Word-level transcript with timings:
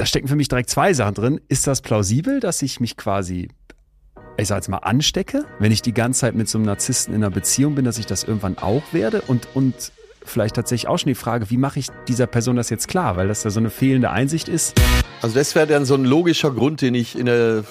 da 0.00 0.06
stecken 0.06 0.28
für 0.28 0.36
mich 0.36 0.48
direkt 0.48 0.70
zwei 0.70 0.94
Sachen 0.94 1.14
drin. 1.14 1.40
Ist 1.48 1.66
das 1.66 1.82
plausibel, 1.82 2.40
dass 2.40 2.62
ich 2.62 2.80
mich 2.80 2.96
quasi, 2.96 3.48
ich 4.38 4.48
sag 4.48 4.56
jetzt 4.56 4.68
mal, 4.68 4.78
anstecke, 4.78 5.44
wenn 5.58 5.72
ich 5.72 5.82
die 5.82 5.92
ganze 5.92 6.20
Zeit 6.20 6.34
mit 6.34 6.48
so 6.48 6.56
einem 6.56 6.64
Narzissten 6.64 7.14
in 7.14 7.22
einer 7.22 7.30
Beziehung 7.30 7.74
bin, 7.74 7.84
dass 7.84 7.98
ich 7.98 8.06
das 8.06 8.24
irgendwann 8.24 8.56
auch 8.56 8.82
werde? 8.92 9.20
Und, 9.20 9.48
und 9.52 9.92
vielleicht 10.24 10.56
tatsächlich 10.56 10.88
auch 10.88 10.98
schon 10.98 11.08
die 11.08 11.14
Frage, 11.14 11.50
wie 11.50 11.58
mache 11.58 11.80
ich 11.80 11.88
dieser 12.08 12.26
Person 12.26 12.56
das 12.56 12.70
jetzt 12.70 12.88
klar? 12.88 13.18
Weil 13.18 13.28
das 13.28 13.44
ja 13.44 13.50
so 13.50 13.60
eine 13.60 13.68
fehlende 13.68 14.10
Einsicht 14.10 14.48
ist. 14.48 14.74
Also 15.20 15.34
das 15.34 15.54
wäre 15.54 15.66
dann 15.66 15.84
so 15.84 15.96
ein 15.96 16.06
logischer 16.06 16.50
Grund, 16.50 16.80
den 16.80 16.94
ich 16.94 17.18
in 17.18 17.26
der, 17.26 17.64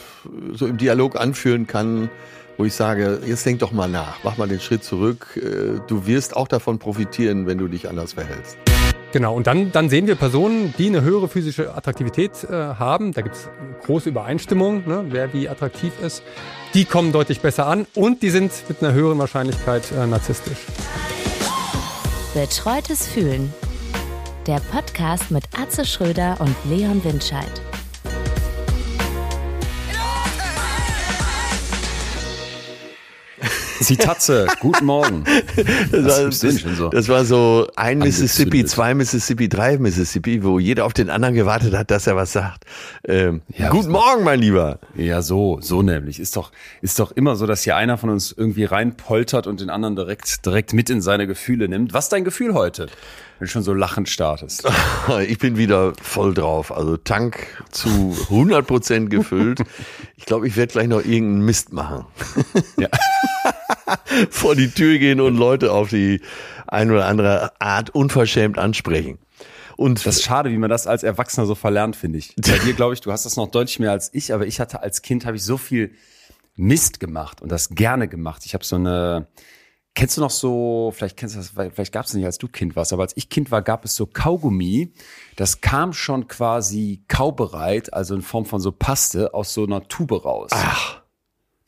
so 0.54 0.68
im 0.68 0.78
Dialog 0.78 1.20
anführen 1.20 1.66
kann, 1.66 2.12
wo 2.58 2.66
ich 2.66 2.76
sage, 2.76 3.22
jetzt 3.26 3.44
denk 3.48 3.58
doch 3.58 3.72
mal 3.72 3.90
nach, 3.90 4.18
mach 4.24 4.38
mal 4.38 4.48
den 4.48 4.60
Schritt 4.60 4.84
zurück. 4.84 5.36
Äh, 5.36 5.80
du 5.88 6.06
wirst 6.06 6.36
auch 6.36 6.48
davon 6.48 6.78
profitieren, 6.78 7.48
wenn 7.48 7.58
du 7.58 7.68
dich 7.68 7.90
anders 7.90 8.14
verhältst. 8.14 8.56
Genau, 9.12 9.34
und 9.36 9.48
dann, 9.48 9.72
dann 9.72 9.90
sehen 9.90 10.06
wir 10.06 10.16
Personen, 10.16 10.74
die 10.78 10.88
eine 10.88 11.02
höhere 11.02 11.28
physische 11.28 11.76
Attraktivität 11.76 12.44
äh, 12.44 12.54
haben. 12.54 13.12
Da 13.12 13.22
gibt 13.22 13.36
es 13.36 13.50
große 13.86 14.10
Übereinstimmung, 14.10 14.88
ne, 14.88 15.06
wer 15.10 15.34
wie 15.34 15.50
attraktiv 15.50 15.92
ist. 16.02 16.22
Die 16.76 16.86
kommen 16.86 17.12
deutlich 17.12 17.42
besser 17.42 17.66
an 17.66 17.88
und 17.96 18.22
die 18.22 18.30
sind 18.30 18.52
mit 18.68 18.84
einer 18.84 18.94
höheren 18.94 19.18
Wahrscheinlichkeit 19.18 19.92
äh, 19.92 20.06
narzisstisch. 20.06 20.60
Betreutes 22.36 23.08
Fühlen. 23.08 23.52
Der 24.46 24.60
Podcast 24.72 25.32
mit 25.32 25.44
Atze 25.60 25.86
Schröder 25.86 26.38
und 26.40 26.56
Leon 26.70 27.04
Windscheid. 27.04 27.69
Zitatze, 33.82 34.48
guten 34.60 34.86
Morgen. 34.86 35.24
Das 35.92 36.06
war, 36.06 36.26
das, 36.26 36.78
so? 36.78 36.90
das 36.90 37.10
war 37.10 37.26
so 37.26 37.68
ein 37.76 38.00
Mississippi, 38.00 38.66
zwei 38.66 38.94
Mississippi, 38.94 39.50
drei 39.50 39.78
Mississippi, 39.78 40.44
wo 40.44 40.60
jeder 40.60 40.86
auf 40.86 40.94
den 40.94 41.10
anderen 41.10 41.36
gewartet 41.36 41.74
hat, 41.76 41.92
dass 41.92 42.08
er 42.08 42.16
was 42.16 42.32
sagt. 42.32 42.66
Ähm, 43.08 43.42
ja, 43.58 43.70
guten 43.70 43.92
Morgen, 43.92 44.24
mein 44.24 44.40
Lieber. 44.40 44.80
Ja, 44.96 45.22
so, 45.22 45.60
so 45.62 45.82
nämlich. 45.82 46.20
Ist 46.20 46.36
doch, 46.36 46.52
ist 46.82 47.00
doch 47.00 47.12
immer 47.12 47.36
so, 47.36 47.46
dass 47.46 47.64
hier 47.64 47.76
einer 47.76 47.98
von 47.98 48.10
uns 48.10 48.34
irgendwie 48.36 48.66
reinpoltert 48.66 49.48
und 49.48 49.62
den 49.62 49.70
anderen 49.70 49.96
direkt, 49.96 50.46
direkt 50.46 50.74
mit 50.74 50.90
in 50.90 51.02
seine 51.02 51.28
Gefühle 51.28 51.68
nimmt. 51.68 51.94
Was 51.94 52.06
ist 52.06 52.14
dein 52.14 52.24
Gefühl 52.24 52.54
heute? 52.54 52.88
wenn 53.40 53.46
du 53.46 53.52
schon 53.52 53.64
so 53.64 53.74
lachend 53.74 54.10
startest. 54.10 54.68
Ich 55.28 55.40
bin 55.40 55.58
wieder 55.58 55.94
voll 56.02 56.34
drauf. 56.34 56.72
Also 56.72 56.98
Tank 56.98 57.48
zu 57.72 58.16
100 58.30 58.68
Prozent 58.68 59.10
gefüllt. 59.10 59.62
Ich 60.18 60.26
glaube, 60.26 60.48
ich 60.48 60.58
werde 60.58 60.74
gleich 60.74 60.88
noch 60.90 61.00
irgendeinen 61.00 61.46
Mist 61.46 61.72
machen. 61.72 62.06
Ja. 62.78 62.90
Vor 64.30 64.56
die 64.56 64.70
Tür 64.70 64.98
gehen 64.98 65.22
und 65.22 65.38
Leute 65.38 65.72
auf 65.72 65.90
die 65.90 66.22
eine 66.68 66.94
oder 66.94 67.06
andere 67.06 67.60
Art 67.60 67.90
unverschämt 67.90 68.58
ansprechen. 68.58 69.20
Und 69.78 70.06
das 70.06 70.18
ist 70.18 70.24
schade, 70.24 70.52
wie 70.52 70.58
man 70.58 70.70
das 70.70 70.88
als 70.88 71.04
Erwachsener 71.04 71.46
so 71.46 71.56
verlernt, 71.56 71.96
finde 71.96 72.20
ich. 72.20 72.36
Bei 72.36 72.58
dir, 72.60 72.74
glaube 72.74 72.94
ich, 72.94 73.02
du 73.02 73.12
hast 73.12 73.26
das 73.26 73.38
noch 73.38 73.48
deutlich 73.50 73.80
mehr 73.80 73.92
als 73.92 74.10
ich, 74.14 74.34
aber 74.34 74.46
ich 74.46 74.60
hatte 74.60 74.82
als 74.84 75.02
Kind, 75.02 75.26
habe 75.26 75.38
ich 75.38 75.44
so 75.44 75.58
viel 75.58 75.94
Mist 76.56 77.00
gemacht 77.00 77.42
und 77.42 77.50
das 77.50 77.70
gerne 77.70 78.10
gemacht. 78.10 78.42
Ich 78.46 78.54
habe 78.54 78.66
so 78.66 78.76
eine, 78.76 79.28
Kennst 79.96 80.16
du 80.16 80.22
noch 80.22 80.32
so, 80.32 80.94
vielleicht 80.96 81.18
kennst 81.18 81.36
du 81.36 81.40
das, 81.40 81.50
vielleicht 81.50 81.92
gab 81.92 82.06
es 82.06 82.14
nicht, 82.14 82.26
als 82.26 82.38
du 82.38 82.48
Kind 82.48 82.76
warst, 82.76 82.94
aber 82.94 83.04
als 83.04 83.18
ich 83.18 83.30
Kind 83.30 83.52
war, 83.52 83.62
gab 83.62 83.84
es 83.84 83.96
so 83.96 84.06
Kaugummi. 84.06 84.94
Das 85.36 85.62
kam 85.62 85.92
schon 85.94 86.28
quasi 86.28 87.04
kaubereit, 87.08 87.94
also 87.94 88.16
in 88.16 88.22
Form 88.22 88.46
von 88.46 88.62
so 88.62 88.72
Paste 88.72 89.34
aus 89.34 89.54
so 89.54 89.66
einer 89.66 89.88
Tube 89.90 90.24
raus. 90.24 90.52
Ach. 90.54 90.99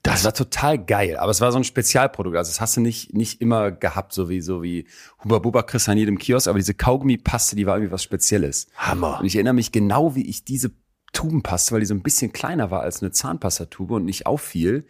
Das 0.04 0.26
war 0.26 0.34
total 0.34 0.84
geil, 0.84 1.18
aber 1.18 1.30
es 1.30 1.42
war 1.42 1.52
so 1.52 1.60
ein 1.60 1.64
Spezialprodukt. 1.64 2.36
Also 2.36 2.50
das 2.50 2.60
hast 2.60 2.76
du 2.76 2.82
nicht, 2.82 3.14
nicht 3.14 3.40
immer 3.40 3.72
gehabt, 3.72 4.14
so 4.14 4.30
wie, 4.30 4.42
so 4.42 4.64
wie 4.64 4.88
Huba 5.24 5.40
Buba 5.40 5.62
kriegst 5.62 5.90
an 5.90 5.98
jedem 5.98 6.18
Kiosk, 6.18 6.48
aber 6.48 6.58
diese 6.58 6.74
Kaugummi-Paste, 6.74 7.56
die 7.56 7.68
war 7.68 7.76
irgendwie 7.76 7.92
was 7.92 8.02
Spezielles. 8.02 8.68
Hammer. 8.76 9.20
Und 9.20 9.28
ich 9.28 9.36
erinnere 9.36 9.54
mich 9.54 9.72
genau, 9.72 10.16
wie 10.16 10.28
ich 10.28 10.44
diese 10.44 10.72
Tubenpaste, 11.14 11.74
weil 11.74 11.82
die 11.82 11.86
so 11.86 11.94
ein 11.94 12.02
bisschen 12.02 12.34
kleiner 12.34 12.72
war 12.72 12.82
als 12.82 13.02
eine 13.02 13.12
Zahnpastatube 13.12 13.96
und 13.96 14.06
nicht 14.06 14.26
auffiel, 14.26 14.88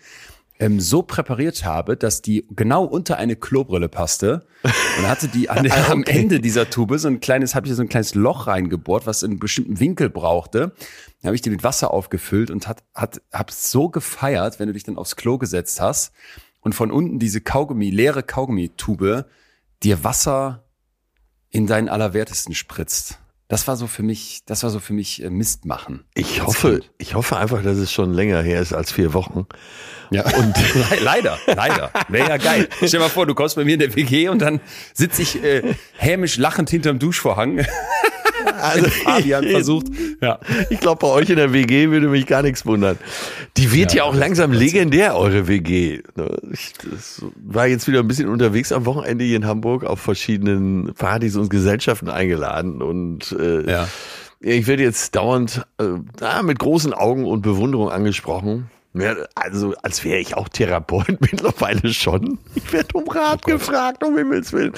ähm, 0.61 0.79
so 0.79 1.01
präpariert 1.01 1.65
habe, 1.65 1.97
dass 1.97 2.21
die 2.21 2.45
genau 2.51 2.85
unter 2.85 3.17
eine 3.17 3.35
Klobrille 3.35 3.89
passte. 3.89 4.45
Und 4.63 5.07
hatte 5.07 5.27
die 5.27 5.49
an 5.49 5.63
der, 5.63 5.73
okay. 5.73 5.91
am 5.91 6.03
Ende 6.03 6.39
dieser 6.39 6.69
Tube 6.69 6.97
so 6.99 7.07
ein 7.07 7.19
kleines, 7.19 7.55
habe 7.55 7.67
ich 7.67 7.73
so 7.73 7.81
ein 7.81 7.89
kleines 7.89 8.13
Loch 8.13 8.45
reingebohrt, 8.45 9.07
was 9.07 9.23
in 9.23 9.31
einem 9.31 9.39
bestimmten 9.39 9.79
Winkel 9.79 10.09
brauchte. 10.09 10.59
Dann 11.21 11.27
habe 11.27 11.35
ich 11.35 11.41
die 11.41 11.49
mit 11.49 11.63
Wasser 11.63 11.91
aufgefüllt 11.91 12.51
und 12.51 12.67
hat, 12.67 12.83
hat, 12.93 13.21
hab 13.33 13.49
so 13.49 13.89
gefeiert, 13.89 14.59
wenn 14.59 14.67
du 14.67 14.73
dich 14.73 14.83
dann 14.83 14.97
aufs 14.97 15.15
Klo 15.15 15.39
gesetzt 15.39 15.81
hast 15.81 16.13
und 16.61 16.75
von 16.75 16.91
unten 16.91 17.17
diese 17.17 17.41
Kaugummi, 17.41 17.89
leere 17.89 18.21
Kaugummitube 18.21 19.25
dir 19.81 20.03
Wasser 20.03 20.63
in 21.49 21.65
deinen 21.65 21.89
Allerwertesten 21.89 22.53
spritzt. 22.53 23.17
Das 23.51 23.67
war 23.67 23.75
so 23.75 23.85
für 23.85 24.01
mich, 24.01 24.43
das 24.45 24.63
war 24.63 24.69
so 24.69 24.79
für 24.79 24.93
mich 24.93 25.21
äh, 25.21 25.29
Mist 25.29 25.65
machen. 25.65 26.05
Ich 26.13 26.41
hoffe, 26.41 26.79
ich 26.97 27.15
hoffe 27.15 27.35
einfach, 27.35 27.61
dass 27.61 27.75
es 27.75 27.91
schon 27.91 28.13
länger 28.13 28.41
her 28.41 28.61
ist 28.61 28.71
als 28.71 28.93
vier 28.93 29.13
Wochen. 29.13 29.45
Ja. 30.09 30.23
Und 30.37 30.55
leider, 31.01 31.37
leider. 31.47 31.91
Wäre 32.07 32.29
ja 32.29 32.37
geil. 32.37 32.69
Stell 32.77 32.87
dir 32.87 32.99
mal 32.99 33.09
vor, 33.09 33.25
du 33.25 33.35
kommst 33.35 33.57
bei 33.57 33.65
mir 33.65 33.73
in 33.73 33.81
der 33.81 33.93
WG 33.93 34.29
und 34.29 34.39
dann 34.39 34.61
sitze 34.93 35.21
ich 35.23 35.43
äh, 35.43 35.75
hämisch 35.97 36.37
lachend 36.37 36.69
hinterm 36.69 36.97
Duschvorhang. 36.97 37.65
Also 38.61 38.89
Fabian 39.03 39.47
versucht. 39.47 39.87
Ja. 40.21 40.39
Ich 40.69 40.79
glaube, 40.79 40.99
bei 40.99 41.07
euch 41.07 41.31
in 41.31 41.37
der 41.37 41.51
WG 41.51 41.89
würde 41.89 42.07
mich 42.07 42.27
gar 42.27 42.43
nichts 42.43 42.63
wundern. 42.63 42.99
Die 43.57 43.71
wird 43.71 43.91
ja, 43.93 43.97
ja 43.97 44.03
auch 44.03 44.13
langsam 44.13 44.51
legendär, 44.51 45.17
eure 45.17 45.47
WG. 45.47 46.01
Ich 46.51 46.73
war 47.43 47.65
jetzt 47.65 47.87
wieder 47.87 48.01
ein 48.01 48.07
bisschen 48.07 48.29
unterwegs 48.29 48.71
am 48.71 48.85
Wochenende 48.85 49.25
hier 49.25 49.37
in 49.37 49.47
Hamburg 49.47 49.83
auf 49.83 49.99
verschiedenen 49.99 50.93
Partys 50.93 51.37
und 51.37 51.49
Gesellschaften 51.49 52.07
eingeladen 52.07 52.83
und 52.83 53.31
äh, 53.31 53.67
ja. 53.67 53.87
ich 54.41 54.67
werde 54.67 54.83
jetzt 54.83 55.15
dauernd 55.15 55.65
äh, 55.79 56.43
mit 56.43 56.59
großen 56.59 56.93
Augen 56.93 57.25
und 57.25 57.41
Bewunderung 57.41 57.89
angesprochen. 57.89 58.69
Ja, 58.93 59.15
also, 59.35 59.73
als 59.81 60.03
wäre 60.03 60.19
ich 60.19 60.35
auch 60.35 60.49
Therapeut 60.49 61.17
mittlerweile 61.21 61.93
schon. 61.93 62.39
Ich 62.55 62.73
werde 62.73 62.89
um 62.93 63.07
Rat 63.07 63.41
oh 63.45 63.51
gefragt, 63.51 64.03
um 64.03 64.17
Himmels 64.17 64.51
Willen. 64.51 64.73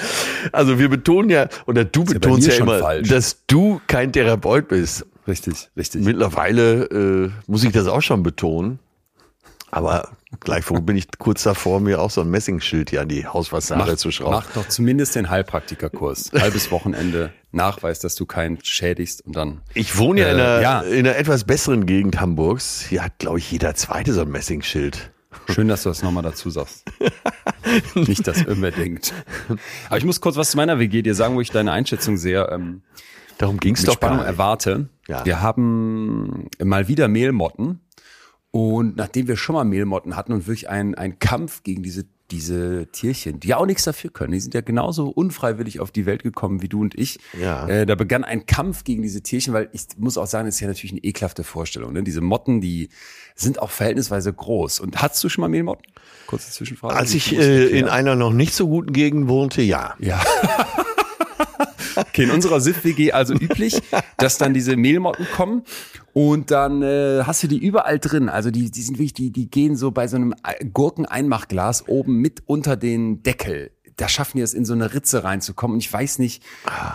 Also, 0.52 0.78
wir 0.78 0.88
betonen 0.88 1.30
ja, 1.30 1.48
oder 1.66 1.84
du 1.84 2.04
betonst 2.04 2.46
ja, 2.46 2.54
ja 2.54 2.60
immer, 2.60 2.78
falsch. 2.78 3.08
dass 3.08 3.44
du 3.46 3.80
kein 3.86 4.12
Therapeut 4.12 4.68
bist. 4.68 5.06
Richtig, 5.26 5.70
richtig. 5.76 6.04
Mittlerweile 6.04 6.84
äh, 6.84 7.30
muss 7.46 7.64
ich 7.64 7.72
das 7.72 7.86
auch 7.86 8.02
schon 8.02 8.22
betonen. 8.22 8.78
Aber 9.74 10.12
gleichwohl 10.38 10.80
bin 10.82 10.96
ich 10.96 11.08
kurz 11.18 11.42
davor, 11.42 11.80
mir 11.80 12.00
auch 12.00 12.10
so 12.10 12.20
ein 12.20 12.30
Messingschild 12.30 12.90
hier 12.90 13.00
an 13.00 13.08
die 13.08 13.26
Hausfassade 13.26 13.84
mach, 13.84 13.96
zu 13.96 14.12
schrauben. 14.12 14.30
Mach 14.30 14.52
doch 14.52 14.68
zumindest 14.68 15.16
den 15.16 15.30
Heilpraktikerkurs. 15.30 16.30
Halbes 16.40 16.70
Wochenende, 16.70 17.32
Nachweis, 17.50 17.98
dass 17.98 18.14
du 18.14 18.24
keinen 18.24 18.62
schädigst 18.62 19.26
und 19.26 19.34
dann. 19.34 19.62
Ich 19.74 19.98
wohne 19.98 20.20
ja, 20.20 20.28
äh, 20.28 20.30
in, 20.30 20.40
einer, 20.40 20.60
ja. 20.60 20.80
in 20.82 21.06
einer 21.08 21.16
etwas 21.16 21.42
besseren 21.42 21.86
Gegend 21.86 22.20
Hamburgs. 22.20 22.86
Hier 22.88 23.02
hat, 23.02 23.18
glaube 23.18 23.40
ich, 23.40 23.50
jeder 23.50 23.74
zweite 23.74 24.12
so 24.12 24.20
ein 24.20 24.30
Messingschild. 24.30 25.10
Schön, 25.52 25.66
dass 25.66 25.82
du 25.82 25.88
das 25.88 26.04
nochmal 26.04 26.22
dazu 26.22 26.50
sagst. 26.50 26.84
Nicht, 27.96 28.28
dass 28.28 28.42
irgendwer 28.42 28.70
denkt. 28.70 29.12
Aber 29.88 29.98
ich 29.98 30.04
muss 30.04 30.20
kurz 30.20 30.36
was 30.36 30.52
zu 30.52 30.56
meiner 30.56 30.78
WG 30.78 31.02
dir 31.02 31.16
sagen, 31.16 31.34
wo 31.34 31.40
ich 31.40 31.50
deine 31.50 31.72
Einschätzung 31.72 32.16
sehr 32.16 32.52
ähm, 32.52 32.82
Darum 33.38 33.58
ging's 33.58 33.84
doch 33.84 33.94
Spannung 33.94 34.24
erwarte. 34.24 34.88
Ja. 35.08 35.24
Wir 35.24 35.42
haben 35.42 36.48
mal 36.62 36.88
wieder 36.88 37.08
Mehlmotten 37.08 37.80
und 38.54 38.96
nachdem 38.96 39.26
wir 39.26 39.36
schon 39.36 39.56
mal 39.56 39.64
Mehlmotten 39.64 40.14
hatten 40.14 40.32
und 40.32 40.46
wirklich 40.46 40.68
einen, 40.68 40.94
einen 40.94 41.18
Kampf 41.18 41.64
gegen 41.64 41.82
diese, 41.82 42.04
diese 42.30 42.86
Tierchen, 42.92 43.40
die 43.40 43.48
ja 43.48 43.56
auch 43.56 43.66
nichts 43.66 43.82
dafür 43.82 44.10
können, 44.12 44.30
die 44.30 44.38
sind 44.38 44.54
ja 44.54 44.60
genauso 44.60 45.08
unfreiwillig 45.08 45.80
auf 45.80 45.90
die 45.90 46.06
Welt 46.06 46.22
gekommen 46.22 46.62
wie 46.62 46.68
du 46.68 46.80
und 46.80 46.96
ich. 46.96 47.18
Ja. 47.36 47.66
Äh, 47.66 47.84
da 47.84 47.96
begann 47.96 48.22
ein 48.22 48.46
Kampf 48.46 48.84
gegen 48.84 49.02
diese 49.02 49.22
Tierchen, 49.22 49.54
weil 49.54 49.70
ich 49.72 49.86
muss 49.96 50.16
auch 50.16 50.28
sagen, 50.28 50.46
das 50.46 50.54
ist 50.54 50.60
ja 50.60 50.68
natürlich 50.68 50.92
eine 50.92 51.02
ekelhafte 51.02 51.42
Vorstellung. 51.42 51.94
Ne? 51.94 52.04
Diese 52.04 52.20
Motten, 52.20 52.60
die 52.60 52.90
sind 53.34 53.58
auch 53.58 53.70
verhältnisweise 53.70 54.32
groß. 54.32 54.78
Und 54.78 55.02
hattest 55.02 55.24
du 55.24 55.28
schon 55.28 55.42
mal 55.42 55.48
Mehlmotten? 55.48 55.82
Kurze 56.28 56.52
Zwischenfrage. 56.52 56.94
Als 56.94 57.12
ich 57.12 57.36
äh, 57.36 57.66
in 57.76 57.88
einer 57.88 58.14
noch 58.14 58.32
nicht 58.32 58.54
so 58.54 58.68
guten 58.68 58.92
Gegend 58.92 59.26
wohnte, 59.26 59.62
ja. 59.62 59.96
Ja. 59.98 60.22
Okay, 61.96 62.24
in 62.24 62.32
unserer 62.32 62.60
SIF-WG 62.60 63.12
also 63.12 63.34
üblich, 63.34 63.80
dass 64.16 64.36
dann 64.36 64.52
diese 64.52 64.76
Mehlmotten 64.76 65.28
kommen 65.32 65.62
und 66.14 66.50
dann 66.50 66.82
äh, 66.82 67.24
hast 67.24 67.42
du 67.42 67.48
die 67.48 67.58
überall 67.58 67.98
drin. 67.98 68.28
Also 68.28 68.50
die, 68.50 68.70
die 68.70 68.82
sind 68.82 68.94
wirklich, 68.94 69.12
die, 69.12 69.30
die 69.30 69.50
gehen 69.50 69.76
so 69.76 69.90
bei 69.90 70.06
so 70.06 70.16
einem 70.16 70.34
Gurkeneinmachglas 70.72 71.88
oben 71.88 72.16
mit 72.16 72.42
unter 72.46 72.76
den 72.76 73.22
Deckel 73.22 73.70
da 73.96 74.08
schaffen 74.08 74.38
die 74.38 74.42
es 74.42 74.54
in 74.54 74.64
so 74.64 74.72
eine 74.72 74.92
Ritze 74.92 75.24
reinzukommen. 75.24 75.74
Und 75.74 75.80
ich 75.80 75.92
weiß 75.92 76.18
nicht, 76.18 76.42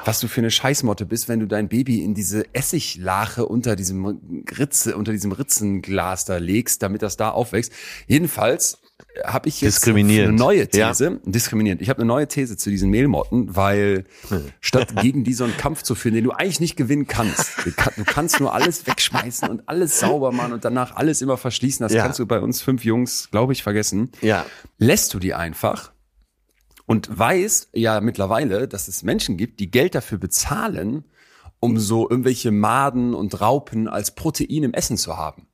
was 0.05 0.19
du 0.19 0.27
für 0.27 0.41
eine 0.41 0.51
Scheißmotte 0.51 1.05
bist, 1.05 1.29
wenn 1.29 1.39
du 1.39 1.47
dein 1.47 1.69
Baby 1.69 2.03
in 2.03 2.13
diese 2.13 2.53
Essiglache 2.53 3.45
unter 3.45 3.75
diesem 3.75 4.43
Ritze, 4.57 4.97
unter 4.97 5.11
diesem 5.11 5.31
Ritzenglas 5.31 6.25
da 6.25 6.37
legst, 6.37 6.83
damit 6.83 7.01
das 7.01 7.15
da 7.15 7.29
aufwächst. 7.29 7.71
Jedenfalls 8.07 8.79
habe 9.23 9.49
ich 9.49 9.61
jetzt 9.61 9.87
eine 9.87 10.31
neue 10.31 10.67
These, 10.67 11.03
ja. 11.05 11.19
diskriminierend. 11.25 11.81
Ich 11.81 11.89
habe 11.89 11.99
eine 11.99 12.07
neue 12.07 12.27
These 12.27 12.57
zu 12.57 12.69
diesen 12.69 12.89
Mehlmotten, 12.89 13.55
weil 13.55 14.05
hm. 14.29 14.51
statt 14.61 14.95
gegen 15.01 15.23
die 15.23 15.33
so 15.33 15.43
einen 15.43 15.57
Kampf 15.57 15.83
zu 15.83 15.95
führen, 15.95 16.15
den 16.15 16.23
du 16.23 16.31
eigentlich 16.31 16.59
nicht 16.59 16.75
gewinnen 16.75 17.07
kannst, 17.07 17.65
du 17.65 18.03
kannst 18.05 18.39
nur 18.39 18.53
alles 18.53 18.87
wegschmeißen 18.87 19.49
und 19.49 19.67
alles 19.67 19.99
sauber 19.99 20.31
machen 20.31 20.53
und 20.53 20.65
danach 20.65 20.95
alles 20.95 21.21
immer 21.21 21.37
verschließen. 21.37 21.83
Das 21.83 21.93
ja. 21.93 22.03
kannst 22.03 22.19
du 22.19 22.25
bei 22.25 22.39
uns 22.39 22.61
fünf 22.61 22.85
Jungs, 22.85 23.29
glaube 23.31 23.53
ich, 23.53 23.63
vergessen. 23.63 24.11
Ja. 24.21 24.45
Lässt 24.77 25.13
du 25.13 25.19
die 25.19 25.33
einfach 25.33 25.91
und 26.85 27.07
weißt 27.17 27.69
ja 27.73 28.01
mittlerweile, 28.01 28.67
dass 28.67 28.87
es 28.87 29.03
Menschen 29.03 29.37
gibt, 29.37 29.59
die 29.59 29.69
Geld 29.69 29.95
dafür 29.95 30.17
bezahlen, 30.17 31.05
um 31.59 31.77
so 31.77 32.09
irgendwelche 32.09 32.51
Maden 32.51 33.13
und 33.13 33.41
Raupen 33.41 33.87
als 33.87 34.15
Protein 34.15 34.63
im 34.63 34.73
Essen 34.73 34.97
zu 34.97 35.17
haben. 35.17 35.48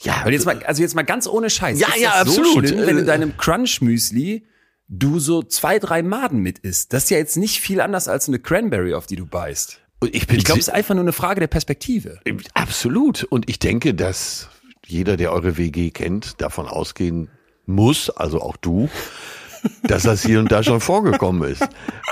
Ja, 0.00 0.20
Weil 0.24 0.32
jetzt 0.32 0.44
mal, 0.44 0.62
also 0.64 0.82
jetzt 0.82 0.94
mal 0.94 1.02
ganz 1.02 1.26
ohne 1.26 1.50
Scheiß. 1.50 1.80
Ja, 1.80 1.88
ist 1.88 2.00
ja, 2.00 2.24
das 2.24 2.34
so 2.34 2.40
absolut. 2.42 2.68
Schlimm, 2.68 2.86
wenn 2.86 2.96
Äh, 2.96 3.00
in 3.00 3.06
deinem 3.06 3.36
Crunch-Müsli 3.36 4.46
du 4.88 5.18
so 5.18 5.42
zwei, 5.42 5.78
drei 5.78 6.02
Maden 6.02 6.40
mit 6.40 6.58
isst. 6.60 6.92
Das 6.92 7.04
ist 7.04 7.10
ja 7.10 7.18
jetzt 7.18 7.36
nicht 7.36 7.60
viel 7.60 7.80
anders 7.80 8.08
als 8.08 8.28
eine 8.28 8.38
Cranberry, 8.38 8.94
auf 8.94 9.06
die 9.06 9.16
du 9.16 9.26
beißt. 9.26 9.80
Und 10.00 10.14
ich 10.14 10.26
bin 10.26 10.38
Ich 10.38 10.44
glaube, 10.44 10.60
es 10.60 10.68
ist 10.68 10.74
einfach 10.74 10.94
nur 10.94 11.04
eine 11.04 11.12
Frage 11.12 11.40
der 11.40 11.46
Perspektive. 11.48 12.20
absolut. 12.54 13.24
Und 13.24 13.48
ich 13.48 13.58
denke, 13.58 13.94
dass 13.94 14.48
jeder, 14.86 15.16
der 15.16 15.32
eure 15.32 15.56
WG 15.56 15.90
kennt, 15.90 16.40
davon 16.40 16.66
ausgehen 16.66 17.30
muss, 17.64 18.10
also 18.10 18.40
auch 18.40 18.56
du, 18.56 18.88
dass 19.82 20.04
das 20.04 20.24
hier 20.24 20.38
und 20.38 20.52
da 20.52 20.62
schon 20.62 20.80
vorgekommen 20.80 21.50
ist. 21.50 21.66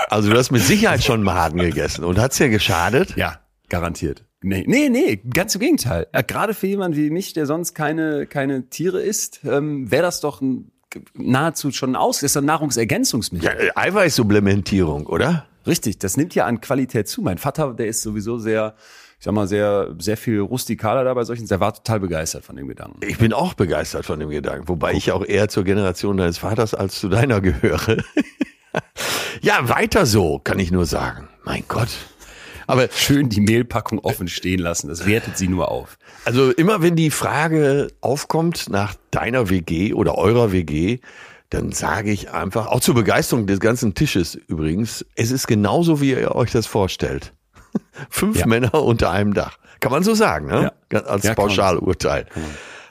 Also 0.09 0.29
du 0.29 0.37
hast 0.37 0.51
mit 0.51 0.61
Sicherheit 0.61 1.03
schon 1.03 1.23
Maden 1.23 1.59
gegessen 1.59 2.03
und 2.03 2.19
hat's 2.19 2.39
ja 2.39 2.47
geschadet. 2.47 3.15
Ja, 3.15 3.39
garantiert. 3.69 4.25
Nee, 4.45 4.63
nee, 4.67 4.89
nee, 4.89 5.19
ganz 5.33 5.55
im 5.55 5.61
Gegenteil. 5.61 6.05
Ja, 6.13 6.21
gerade 6.21 6.53
für 6.53 6.67
jemanden 6.67 6.95
wie 6.97 7.09
mich, 7.09 7.33
der 7.33 7.47
sonst 7.47 7.73
keine, 7.73 8.27
keine 8.27 8.69
Tiere 8.69 9.01
isst, 9.01 9.39
ähm, 9.43 9.89
wäre 9.89 10.03
das 10.03 10.19
doch 10.19 10.39
ein, 10.39 10.71
nahezu 11.15 11.71
schon 11.71 11.93
ein 11.93 11.95
Aus, 11.95 12.19
das 12.19 12.31
ist 12.31 12.37
ein 12.37 12.45
Nahrungsergänzungsmittel. 12.45 13.49
Ja, 13.49 13.55
äh, 13.55 13.71
Eiweißsupplementierung, 13.73 15.07
oder? 15.07 15.47
Richtig, 15.65 15.97
das 15.97 16.15
nimmt 16.15 16.35
ja 16.35 16.45
an 16.45 16.61
Qualität 16.61 17.07
zu. 17.07 17.23
Mein 17.23 17.39
Vater, 17.39 17.73
der 17.73 17.87
ist 17.87 18.03
sowieso 18.03 18.37
sehr, 18.37 18.75
ich 19.17 19.25
sag 19.25 19.33
mal, 19.33 19.47
sehr, 19.47 19.95
sehr 19.97 20.15
viel 20.15 20.41
rustikaler 20.41 21.03
da 21.03 21.15
bei 21.15 21.23
solchen, 21.23 21.47
der 21.47 21.59
war 21.59 21.73
total 21.73 21.99
begeistert 21.99 22.45
von 22.45 22.55
dem 22.55 22.67
Gedanken. 22.67 22.99
Ich 23.01 23.17
bin 23.17 23.33
auch 23.33 23.55
begeistert 23.55 24.05
von 24.05 24.19
dem 24.19 24.29
Gedanken, 24.29 24.67
wobei 24.67 24.93
ich 24.93 25.11
auch 25.11 25.25
eher 25.25 25.49
zur 25.49 25.63
Generation 25.63 26.17
deines 26.17 26.37
Vaters 26.37 26.75
als 26.75 26.99
zu 26.99 27.09
deiner 27.09 27.41
gehöre. 27.41 27.97
ja, 29.41 29.67
weiter 29.67 30.05
so, 30.05 30.37
kann 30.37 30.59
ich 30.59 30.71
nur 30.71 30.85
sagen. 30.85 31.29
Mein 31.43 31.63
Gott. 31.67 31.89
Aber 32.67 32.87
Schön 32.91 33.29
die 33.29 33.41
Mehlpackung 33.41 33.99
offen 33.99 34.27
stehen 34.27 34.59
lassen, 34.59 34.87
das 34.89 35.05
wertet 35.05 35.37
sie 35.37 35.47
nur 35.47 35.69
auf. 35.69 35.97
Also 36.25 36.51
immer 36.51 36.81
wenn 36.81 36.95
die 36.95 37.11
Frage 37.11 37.89
aufkommt 38.01 38.69
nach 38.69 38.95
deiner 39.11 39.49
WG 39.49 39.93
oder 39.93 40.17
eurer 40.17 40.51
WG, 40.51 40.99
dann 41.49 41.71
sage 41.71 42.11
ich 42.11 42.31
einfach, 42.31 42.67
auch 42.67 42.79
zur 42.79 42.95
Begeisterung 42.95 43.45
des 43.47 43.59
ganzen 43.59 43.93
Tisches 43.93 44.35
übrigens, 44.35 45.05
es 45.15 45.31
ist 45.31 45.47
genauso, 45.47 46.01
wie 46.01 46.11
ihr 46.11 46.33
euch 46.35 46.51
das 46.51 46.65
vorstellt. 46.65 47.33
Fünf 48.09 48.39
Ja. 48.39 48.47
Männer 48.47 48.73
unter 48.73 49.11
einem 49.11 49.33
Dach. 49.33 49.57
Kann 49.79 49.91
man 49.91 50.03
so 50.03 50.15
sagen, 50.15 50.47
ne? 50.47 50.71
Ja. 50.91 51.01
Als 51.03 51.23
Ja, 51.23 51.35
Pauschalurteil. 51.35 52.25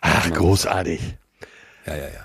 Ach, 0.00 0.30
großartig. 0.30 1.00
Ja, 1.86 1.96
ja, 1.96 2.02
ja. 2.04 2.23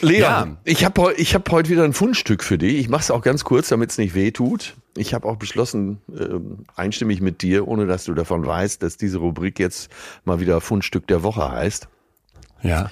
Leon, 0.00 0.20
Ja. 0.20 0.56
ich 0.64 0.84
habe 0.84 1.14
ich 1.16 1.34
hab 1.34 1.50
heute 1.50 1.68
wieder 1.70 1.84
ein 1.84 1.92
Fundstück 1.92 2.42
für 2.42 2.58
dich. 2.58 2.78
Ich 2.78 2.88
mache 2.88 3.02
es 3.02 3.10
auch 3.10 3.22
ganz 3.22 3.44
kurz, 3.44 3.68
damit 3.68 3.90
es 3.90 3.98
nicht 3.98 4.14
weh 4.14 4.30
tut. 4.30 4.74
Ich 4.96 5.14
habe 5.14 5.28
auch 5.28 5.36
beschlossen, 5.36 6.00
ähm, 6.18 6.64
einstimmig 6.74 7.20
mit 7.20 7.42
dir, 7.42 7.68
ohne 7.68 7.86
dass 7.86 8.04
du 8.04 8.14
davon 8.14 8.44
weißt, 8.46 8.82
dass 8.82 8.96
diese 8.96 9.18
Rubrik 9.18 9.58
jetzt 9.58 9.90
mal 10.24 10.40
wieder 10.40 10.60
Fundstück 10.60 11.06
der 11.06 11.22
Woche 11.22 11.50
heißt. 11.50 11.88
Ja. 12.62 12.90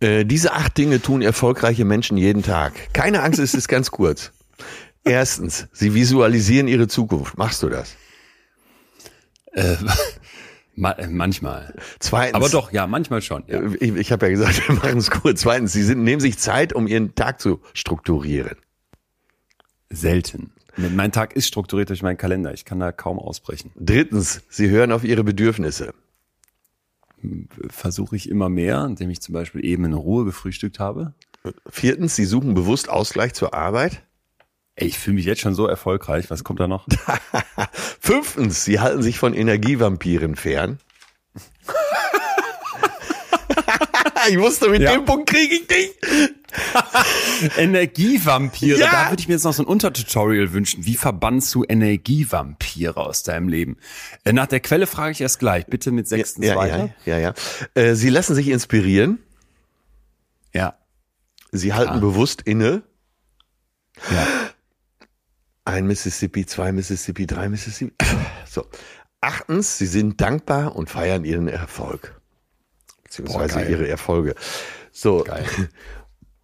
Äh, 0.00 0.24
diese 0.24 0.52
acht 0.52 0.76
Dinge 0.78 1.00
tun 1.00 1.22
erfolgreiche 1.22 1.84
Menschen 1.84 2.16
jeden 2.16 2.42
Tag. 2.42 2.72
Keine 2.92 3.22
Angst, 3.22 3.38
es 3.40 3.54
ist 3.54 3.68
ganz 3.68 3.90
kurz. 3.90 4.32
Erstens, 5.04 5.66
sie 5.72 5.94
visualisieren 5.94 6.68
ihre 6.68 6.86
Zukunft. 6.86 7.36
Machst 7.38 7.62
du 7.62 7.68
das? 7.68 7.96
Äh, 9.52 9.76
ma 10.74 10.92
äh, 10.92 11.08
manchmal. 11.08 11.74
Zweitens, 11.98 12.34
Aber 12.34 12.48
doch, 12.48 12.72
ja, 12.72 12.86
manchmal 12.86 13.22
schon. 13.22 13.44
Ja. 13.46 13.60
äh, 13.60 13.76
ich, 13.76 13.94
ich 13.94 14.12
habe 14.12 14.26
ja 14.26 14.30
gesagt, 14.30 14.68
wir 14.68 14.76
machen 14.76 14.98
es 14.98 15.10
kurz. 15.10 15.40
Zweitens, 15.40 15.72
sie 15.72 15.82
sind, 15.82 16.02
nehmen 16.02 16.20
sich 16.20 16.38
Zeit, 16.38 16.72
um 16.72 16.86
ihren 16.86 17.14
Tag 17.14 17.40
zu 17.40 17.60
strukturieren. 17.74 18.56
Selten. 19.90 20.52
Mein 20.76 21.12
Tag 21.12 21.34
ist 21.36 21.46
strukturiert 21.46 21.90
durch 21.90 22.02
meinen 22.02 22.16
Kalender. 22.16 22.54
Ich 22.54 22.64
kann 22.64 22.80
da 22.80 22.92
kaum 22.92 23.18
ausbrechen. 23.18 23.72
Drittens, 23.76 24.42
sie 24.48 24.70
hören 24.70 24.90
auf 24.90 25.04
ihre 25.04 25.22
Bedürfnisse. 25.22 25.92
Versuche 27.68 28.16
ich 28.16 28.28
immer 28.28 28.48
mehr, 28.48 28.84
indem 28.84 29.10
ich 29.10 29.20
zum 29.20 29.34
Beispiel 29.34 29.64
eben 29.64 29.84
in 29.84 29.92
Ruhe 29.92 30.24
gefrühstückt 30.24 30.80
habe. 30.80 31.14
Viertens, 31.68 32.16
sie 32.16 32.24
suchen 32.24 32.54
bewusst 32.54 32.88
Ausgleich 32.88 33.34
zur 33.34 33.52
Arbeit. 33.52 34.02
Ey, 34.74 34.88
ich 34.88 34.98
fühle 34.98 35.16
mich 35.16 35.26
jetzt 35.26 35.40
schon 35.42 35.54
so 35.54 35.66
erfolgreich. 35.66 36.30
Was 36.30 36.44
kommt 36.44 36.60
da 36.60 36.66
noch? 36.68 36.86
Fünftens, 38.00 38.64
sie 38.64 38.80
halten 38.80 39.02
sich 39.02 39.18
von 39.18 39.34
Energievampiren 39.34 40.34
fern. 40.36 40.78
ich 44.30 44.38
wusste, 44.38 44.68
mit 44.70 44.80
Ja. 44.82 44.92
dem 44.92 45.04
Punkt 45.04 45.28
kriege 45.28 45.54
ich 45.56 45.66
dich. 45.66 45.90
Energievampire. 47.58 48.78
Ja. 48.78 48.90
Da 48.90 49.10
würde 49.10 49.20
ich 49.20 49.28
mir 49.28 49.34
jetzt 49.34 49.44
noch 49.44 49.52
so 49.52 49.62
ein 49.62 49.66
Untertutorial 49.66 50.52
wünschen. 50.52 50.84
Wie 50.86 50.96
verbannst 50.96 51.54
du 51.54 51.64
Energievampire 51.68 52.96
aus 52.96 53.22
deinem 53.22 53.48
Leben? 53.48 53.76
Äh, 54.24 54.32
Nach 54.32 54.46
der 54.46 54.60
Quelle 54.60 54.86
frage 54.86 55.12
ich 55.12 55.20
erst 55.20 55.38
gleich. 55.38 55.66
Bitte 55.66 55.90
mit 55.90 56.08
sechstens 56.08 56.46
ja, 56.46 56.56
weiter. 56.56 56.94
ja, 57.04 57.18
ja, 57.18 57.20
ja. 57.34 57.34
Äh, 57.82 57.94
sie 57.94 58.08
lassen 58.10 58.34
sich 58.34 58.48
inspirieren. 58.48 59.18
Ja. 60.54 60.76
Sie 61.50 61.72
halten 61.74 62.00
bewusst 62.00 62.42
inne. 62.42 62.82
ja. 64.10 64.26
Ein 65.64 65.86
Mississippi, 65.86 66.44
zwei 66.46 66.72
Mississippi, 66.72 67.26
drei 67.26 67.48
Mississippi. 67.48 67.94
So. 68.46 68.66
Achtens, 69.22 69.78
sie 69.78 69.86
sind 69.86 70.20
dankbar 70.20 70.76
und 70.76 70.90
feiern 70.90 71.24
ihren 71.24 71.48
Erfolg. 71.48 72.20
Beziehungsweise 73.04 73.60
Boah, 73.60 73.66
ihre 73.66 73.88
Erfolge. 73.88 74.34
So. 74.90 75.22
Geil. 75.24 75.46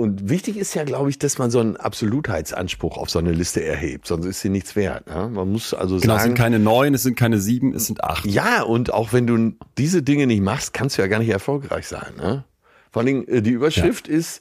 Und 0.00 0.30
wichtig 0.30 0.56
ist 0.56 0.74
ja, 0.74 0.84
glaube 0.84 1.10
ich, 1.10 1.18
dass 1.18 1.38
man 1.38 1.50
so 1.50 1.58
einen 1.58 1.76
Absolutheitsanspruch 1.76 2.96
auf 2.98 3.10
so 3.10 3.18
eine 3.18 3.32
Liste 3.32 3.64
erhebt, 3.64 4.06
sonst 4.06 4.26
ist 4.26 4.40
sie 4.40 4.48
nichts 4.48 4.76
wert. 4.76 5.08
Ne? 5.08 5.28
Man 5.28 5.50
muss 5.50 5.74
also 5.74 5.98
Genau, 5.98 6.14
es 6.14 6.20
sagen, 6.20 6.30
sind 6.30 6.38
keine 6.38 6.60
neun, 6.60 6.94
es 6.94 7.02
sind 7.02 7.16
keine 7.16 7.40
sieben, 7.40 7.74
es 7.74 7.88
sind 7.88 8.04
acht. 8.04 8.24
ja, 8.24 8.62
und 8.62 8.92
auch 8.92 9.12
wenn 9.12 9.26
du 9.26 9.54
diese 9.76 10.04
Dinge 10.04 10.28
nicht 10.28 10.40
machst, 10.40 10.72
kannst 10.72 10.96
du 10.96 11.02
ja 11.02 11.08
gar 11.08 11.18
nicht 11.18 11.30
erfolgreich 11.30 11.88
sein. 11.88 12.14
Ne? 12.16 12.44
Vor 12.92 13.00
allen 13.00 13.06
Dingen, 13.06 13.26
äh, 13.26 13.42
die 13.42 13.50
Überschrift 13.50 14.06
ist, 14.06 14.40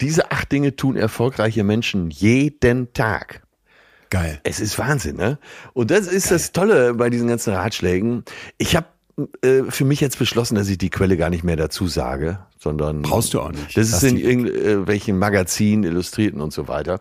diese 0.00 0.30
acht 0.30 0.52
Dinge 0.52 0.76
tun 0.76 0.94
erfolgreiche 0.94 1.64
Menschen 1.64 2.10
jeden 2.10 2.92
Tag. 2.92 3.42
Geil. 4.12 4.40
Es 4.44 4.60
ist 4.60 4.78
Wahnsinn, 4.78 5.16
ne? 5.16 5.38
Und 5.72 5.90
das 5.90 6.06
ist 6.06 6.30
das 6.30 6.52
Tolle 6.52 6.92
bei 6.92 7.08
diesen 7.08 7.28
ganzen 7.28 7.54
Ratschlägen. 7.54 8.24
Ich 8.58 8.76
habe 8.76 8.86
äh, 9.40 9.62
für 9.70 9.86
mich 9.86 10.02
jetzt 10.02 10.18
beschlossen, 10.18 10.54
dass 10.54 10.68
ich 10.68 10.76
die 10.76 10.90
Quelle 10.90 11.16
gar 11.16 11.30
nicht 11.30 11.44
mehr 11.44 11.56
dazu 11.56 11.86
sage, 11.88 12.38
sondern 12.58 13.00
Brauchst 13.00 13.32
du 13.32 13.40
auch 13.40 13.52
nicht. 13.52 13.74
Das 13.74 13.88
ist 13.88 14.02
in 14.02 14.18
irgendwelchen 14.18 15.18
Magazinen, 15.18 15.84
Illustrierten 15.84 16.42
und 16.42 16.52
so 16.52 16.68
weiter. 16.68 16.98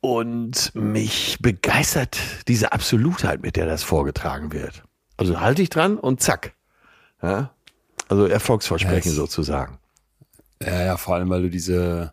Und 0.00 0.72
mich 0.76 1.38
begeistert 1.40 2.16
diese 2.46 2.72
Absolutheit, 2.72 3.42
mit 3.42 3.56
der 3.56 3.66
das 3.66 3.82
vorgetragen 3.82 4.52
wird. 4.52 4.84
Also 5.16 5.40
halte 5.40 5.62
ich 5.62 5.68
dran 5.68 5.98
und 5.98 6.22
zack. 6.22 6.52
Ja? 7.24 7.50
Also 8.08 8.26
Erfolgsversprechen 8.26 9.10
Ja, 9.10 9.10
es- 9.10 9.16
sozusagen. 9.16 9.78
Ja, 10.62 10.84
ja, 10.84 10.96
vor 10.96 11.16
allem, 11.16 11.28
weil 11.28 11.42
du 11.42 11.50
diese, 11.50 12.12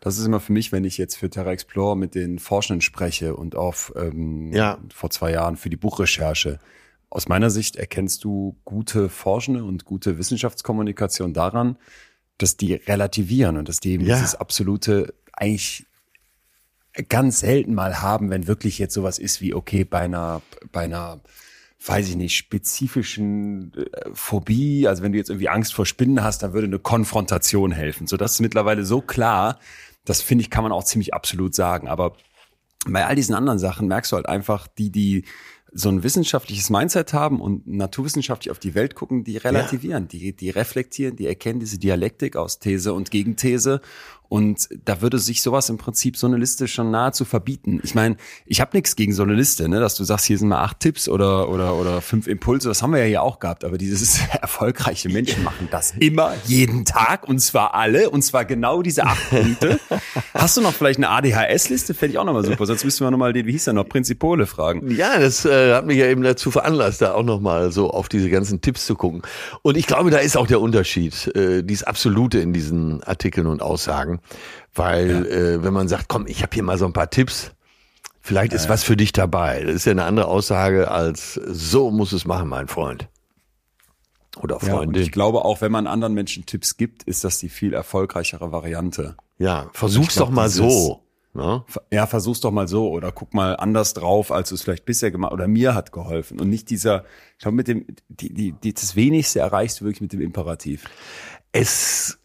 das 0.00 0.18
ist 0.18 0.26
immer 0.26 0.40
für 0.40 0.52
mich, 0.52 0.70
wenn 0.72 0.84
ich 0.84 0.96
jetzt 0.98 1.16
für 1.16 1.28
Terra 1.30 1.52
Explorer 1.52 1.96
mit 1.96 2.14
den 2.14 2.38
Forschenden 2.38 2.80
spreche 2.82 3.34
und 3.36 3.56
auf 3.56 3.92
ähm, 3.96 4.52
Ja. 4.52 4.78
vor 4.94 5.10
zwei 5.10 5.32
Jahren 5.32 5.56
für 5.56 5.70
die 5.70 5.76
Buchrecherche. 5.76 6.58
Aus 7.10 7.28
meiner 7.28 7.50
Sicht 7.50 7.76
erkennst 7.76 8.22
du 8.24 8.56
gute 8.64 9.08
Forschende 9.08 9.64
und 9.64 9.84
gute 9.84 10.18
Wissenschaftskommunikation 10.18 11.32
daran, 11.32 11.76
dass 12.36 12.56
die 12.56 12.74
relativieren 12.74 13.56
und 13.56 13.68
dass 13.68 13.78
die 13.78 13.92
eben 13.92 14.04
Ja. 14.06 14.16
dieses 14.16 14.34
absolute 14.34 15.14
eigentlich 15.32 15.86
ganz 17.08 17.40
selten 17.40 17.74
mal 17.74 18.00
haben, 18.02 18.30
wenn 18.30 18.46
wirklich 18.46 18.78
jetzt 18.78 18.94
sowas 18.94 19.18
ist 19.18 19.40
wie, 19.40 19.54
okay, 19.54 19.84
bei 19.84 20.00
einer, 20.00 20.42
bei 20.72 20.82
einer, 20.82 21.20
weiß 21.86 22.08
ich 22.08 22.16
nicht, 22.16 22.36
spezifischen 22.36 23.72
äh, 23.74 24.10
Phobie, 24.12 24.88
also 24.88 25.02
wenn 25.02 25.12
du 25.12 25.18
jetzt 25.18 25.30
irgendwie 25.30 25.48
Angst 25.48 25.74
vor 25.74 25.86
Spinnen 25.86 26.22
hast, 26.22 26.42
dann 26.42 26.52
würde 26.52 26.66
eine 26.66 26.78
Konfrontation 26.80 27.70
helfen. 27.72 28.06
So, 28.06 28.16
das 28.16 28.32
ist 28.34 28.40
mittlerweile 28.40 28.84
so 28.84 29.00
klar, 29.00 29.60
das 30.08 30.22
finde 30.22 30.42
ich, 30.42 30.50
kann 30.50 30.62
man 30.62 30.72
auch 30.72 30.84
ziemlich 30.84 31.14
absolut 31.14 31.54
sagen. 31.54 31.88
Aber 31.88 32.16
bei 32.86 33.06
all 33.06 33.16
diesen 33.16 33.34
anderen 33.34 33.58
Sachen 33.58 33.88
merkst 33.88 34.12
du 34.12 34.16
halt 34.16 34.28
einfach, 34.28 34.66
die, 34.66 34.90
die 34.90 35.24
so 35.72 35.90
ein 35.90 36.02
wissenschaftliches 36.02 36.70
Mindset 36.70 37.12
haben 37.12 37.40
und 37.40 37.66
naturwissenschaftlich 37.66 38.50
auf 38.50 38.58
die 38.58 38.74
Welt 38.74 38.94
gucken, 38.94 39.24
die 39.24 39.36
relativieren, 39.36 40.08
die, 40.08 40.34
die 40.34 40.50
reflektieren, 40.50 41.16
die 41.16 41.26
erkennen 41.26 41.60
diese 41.60 41.78
Dialektik 41.78 42.36
aus 42.36 42.58
These 42.58 42.94
und 42.94 43.10
Gegenthese. 43.10 43.82
Und 44.28 44.68
da 44.84 45.00
würde 45.00 45.18
sich 45.18 45.40
sowas 45.40 45.70
im 45.70 45.78
Prinzip 45.78 46.16
so 46.16 46.26
eine 46.26 46.36
Liste 46.36 46.68
schon 46.68 46.90
nahezu 46.90 47.24
verbieten. 47.24 47.80
Ich 47.82 47.94
meine, 47.94 48.16
ich 48.44 48.60
habe 48.60 48.76
nichts 48.76 48.94
gegen 48.94 49.12
so 49.14 49.22
eine 49.22 49.32
Liste, 49.32 49.68
ne, 49.68 49.80
dass 49.80 49.94
du 49.94 50.04
sagst, 50.04 50.26
hier 50.26 50.36
sind 50.36 50.48
mal 50.48 50.62
acht 50.62 50.80
Tipps 50.80 51.08
oder, 51.08 51.48
oder, 51.48 51.76
oder 51.76 52.02
fünf 52.02 52.26
Impulse, 52.26 52.68
das 52.68 52.82
haben 52.82 52.92
wir 52.92 53.00
ja 53.00 53.06
hier 53.06 53.22
auch 53.22 53.38
gehabt. 53.38 53.64
Aber 53.64 53.78
dieses 53.78 54.20
erfolgreiche 54.40 55.08
Menschen 55.08 55.42
machen 55.42 55.68
das 55.70 55.92
immer, 55.98 56.34
jeden 56.44 56.84
Tag 56.84 57.26
und 57.26 57.38
zwar 57.38 57.74
alle 57.74 58.10
und 58.10 58.22
zwar 58.22 58.44
genau 58.44 58.82
diese 58.82 59.04
acht 59.04 59.30
Punkte. 59.30 59.80
Hast 60.34 60.56
du 60.56 60.60
noch 60.60 60.74
vielleicht 60.74 60.98
eine 60.98 61.08
ADHS-Liste? 61.08 61.94
Fände 61.94 62.12
ich 62.12 62.18
auch 62.18 62.24
nochmal 62.24 62.44
super. 62.44 62.66
Sonst 62.66 62.84
müssen 62.84 63.06
wir 63.06 63.10
nochmal 63.10 63.32
den, 63.32 63.46
wie 63.46 63.52
hieß 63.52 63.64
der 63.64 63.74
noch, 63.74 63.88
Prinzipole 63.88 64.46
fragen. 64.46 64.90
Ja, 64.90 65.18
das 65.18 65.44
äh, 65.46 65.74
hat 65.74 65.86
mich 65.86 65.98
ja 65.98 66.06
eben 66.06 66.22
dazu 66.22 66.50
veranlasst, 66.50 67.00
da 67.00 67.14
auch 67.14 67.22
nochmal 67.22 67.72
so 67.72 67.90
auf 67.90 68.08
diese 68.08 68.28
ganzen 68.28 68.60
Tipps 68.60 68.84
zu 68.84 68.94
gucken. 68.94 69.22
Und 69.62 69.76
ich 69.76 69.86
glaube, 69.86 70.10
da 70.10 70.18
ist 70.18 70.36
auch 70.36 70.46
der 70.46 70.60
Unterschied, 70.60 71.34
äh, 71.34 71.62
dies 71.62 71.82
Absolute 71.82 72.40
in 72.40 72.52
diesen 72.52 73.02
Artikeln 73.04 73.46
und 73.46 73.62
Aussagen. 73.62 74.17
Weil 74.74 75.26
äh, 75.26 75.62
wenn 75.62 75.72
man 75.72 75.88
sagt, 75.88 76.08
komm, 76.08 76.26
ich 76.26 76.42
habe 76.42 76.54
hier 76.54 76.62
mal 76.62 76.78
so 76.78 76.86
ein 76.86 76.92
paar 76.92 77.10
Tipps, 77.10 77.52
Vielleicht 78.28 78.52
ist 78.52 78.68
was 78.68 78.84
für 78.84 78.94
dich 78.94 79.12
dabei. 79.12 79.62
Das 79.64 79.74
ist 79.74 79.86
ja 79.86 79.92
eine 79.92 80.04
andere 80.04 80.28
Aussage 80.28 80.90
als 80.90 81.32
so 81.32 81.90
muss 81.90 82.12
es 82.12 82.26
machen, 82.26 82.46
mein 82.46 82.68
Freund. 82.68 83.08
Oder 84.42 84.58
Ja, 84.60 84.74
und 84.74 84.78
Freundin. 84.78 85.02
ich 85.02 85.12
glaube 85.12 85.46
auch, 85.46 85.62
wenn 85.62 85.72
man 85.72 85.86
anderen 85.86 86.12
Menschen 86.12 86.44
Tipps 86.44 86.76
gibt, 86.76 87.04
ist 87.04 87.24
das 87.24 87.38
die 87.38 87.48
viel 87.48 87.72
erfolgreichere 87.72 88.52
Variante. 88.52 89.16
Ja, 89.38 89.70
versuch's 89.72 90.08
Ich 90.08 90.14
glaub, 90.16 90.28
doch 90.28 90.34
mal 90.34 90.50
so. 90.50 91.02
Ne? 91.32 91.64
Ja, 91.90 92.06
versuch's 92.06 92.40
doch 92.40 92.50
mal 92.50 92.68
so 92.68 92.90
oder 92.90 93.12
guck 93.12 93.32
mal 93.32 93.56
anders 93.56 93.94
drauf, 93.94 94.30
als 94.30 94.50
du 94.50 94.56
es 94.56 94.62
vielleicht 94.62 94.84
bisher 94.84 95.10
gemacht 95.10 95.32
oder 95.32 95.48
mir 95.48 95.74
hat 95.74 95.92
geholfen 95.92 96.38
und 96.38 96.50
nicht 96.50 96.68
dieser, 96.68 97.04
ich 97.32 97.42
glaube 97.42 97.56
mit 97.56 97.68
dem, 97.68 97.86
die, 98.08 98.34
die, 98.34 98.52
die, 98.52 98.74
das 98.74 98.94
Wenigste 98.94 99.40
erreichst 99.40 99.80
du 99.80 99.86
wirklich 99.86 100.02
mit 100.02 100.12
dem 100.12 100.20
Imperativ. 100.20 100.84
Es 101.52 102.17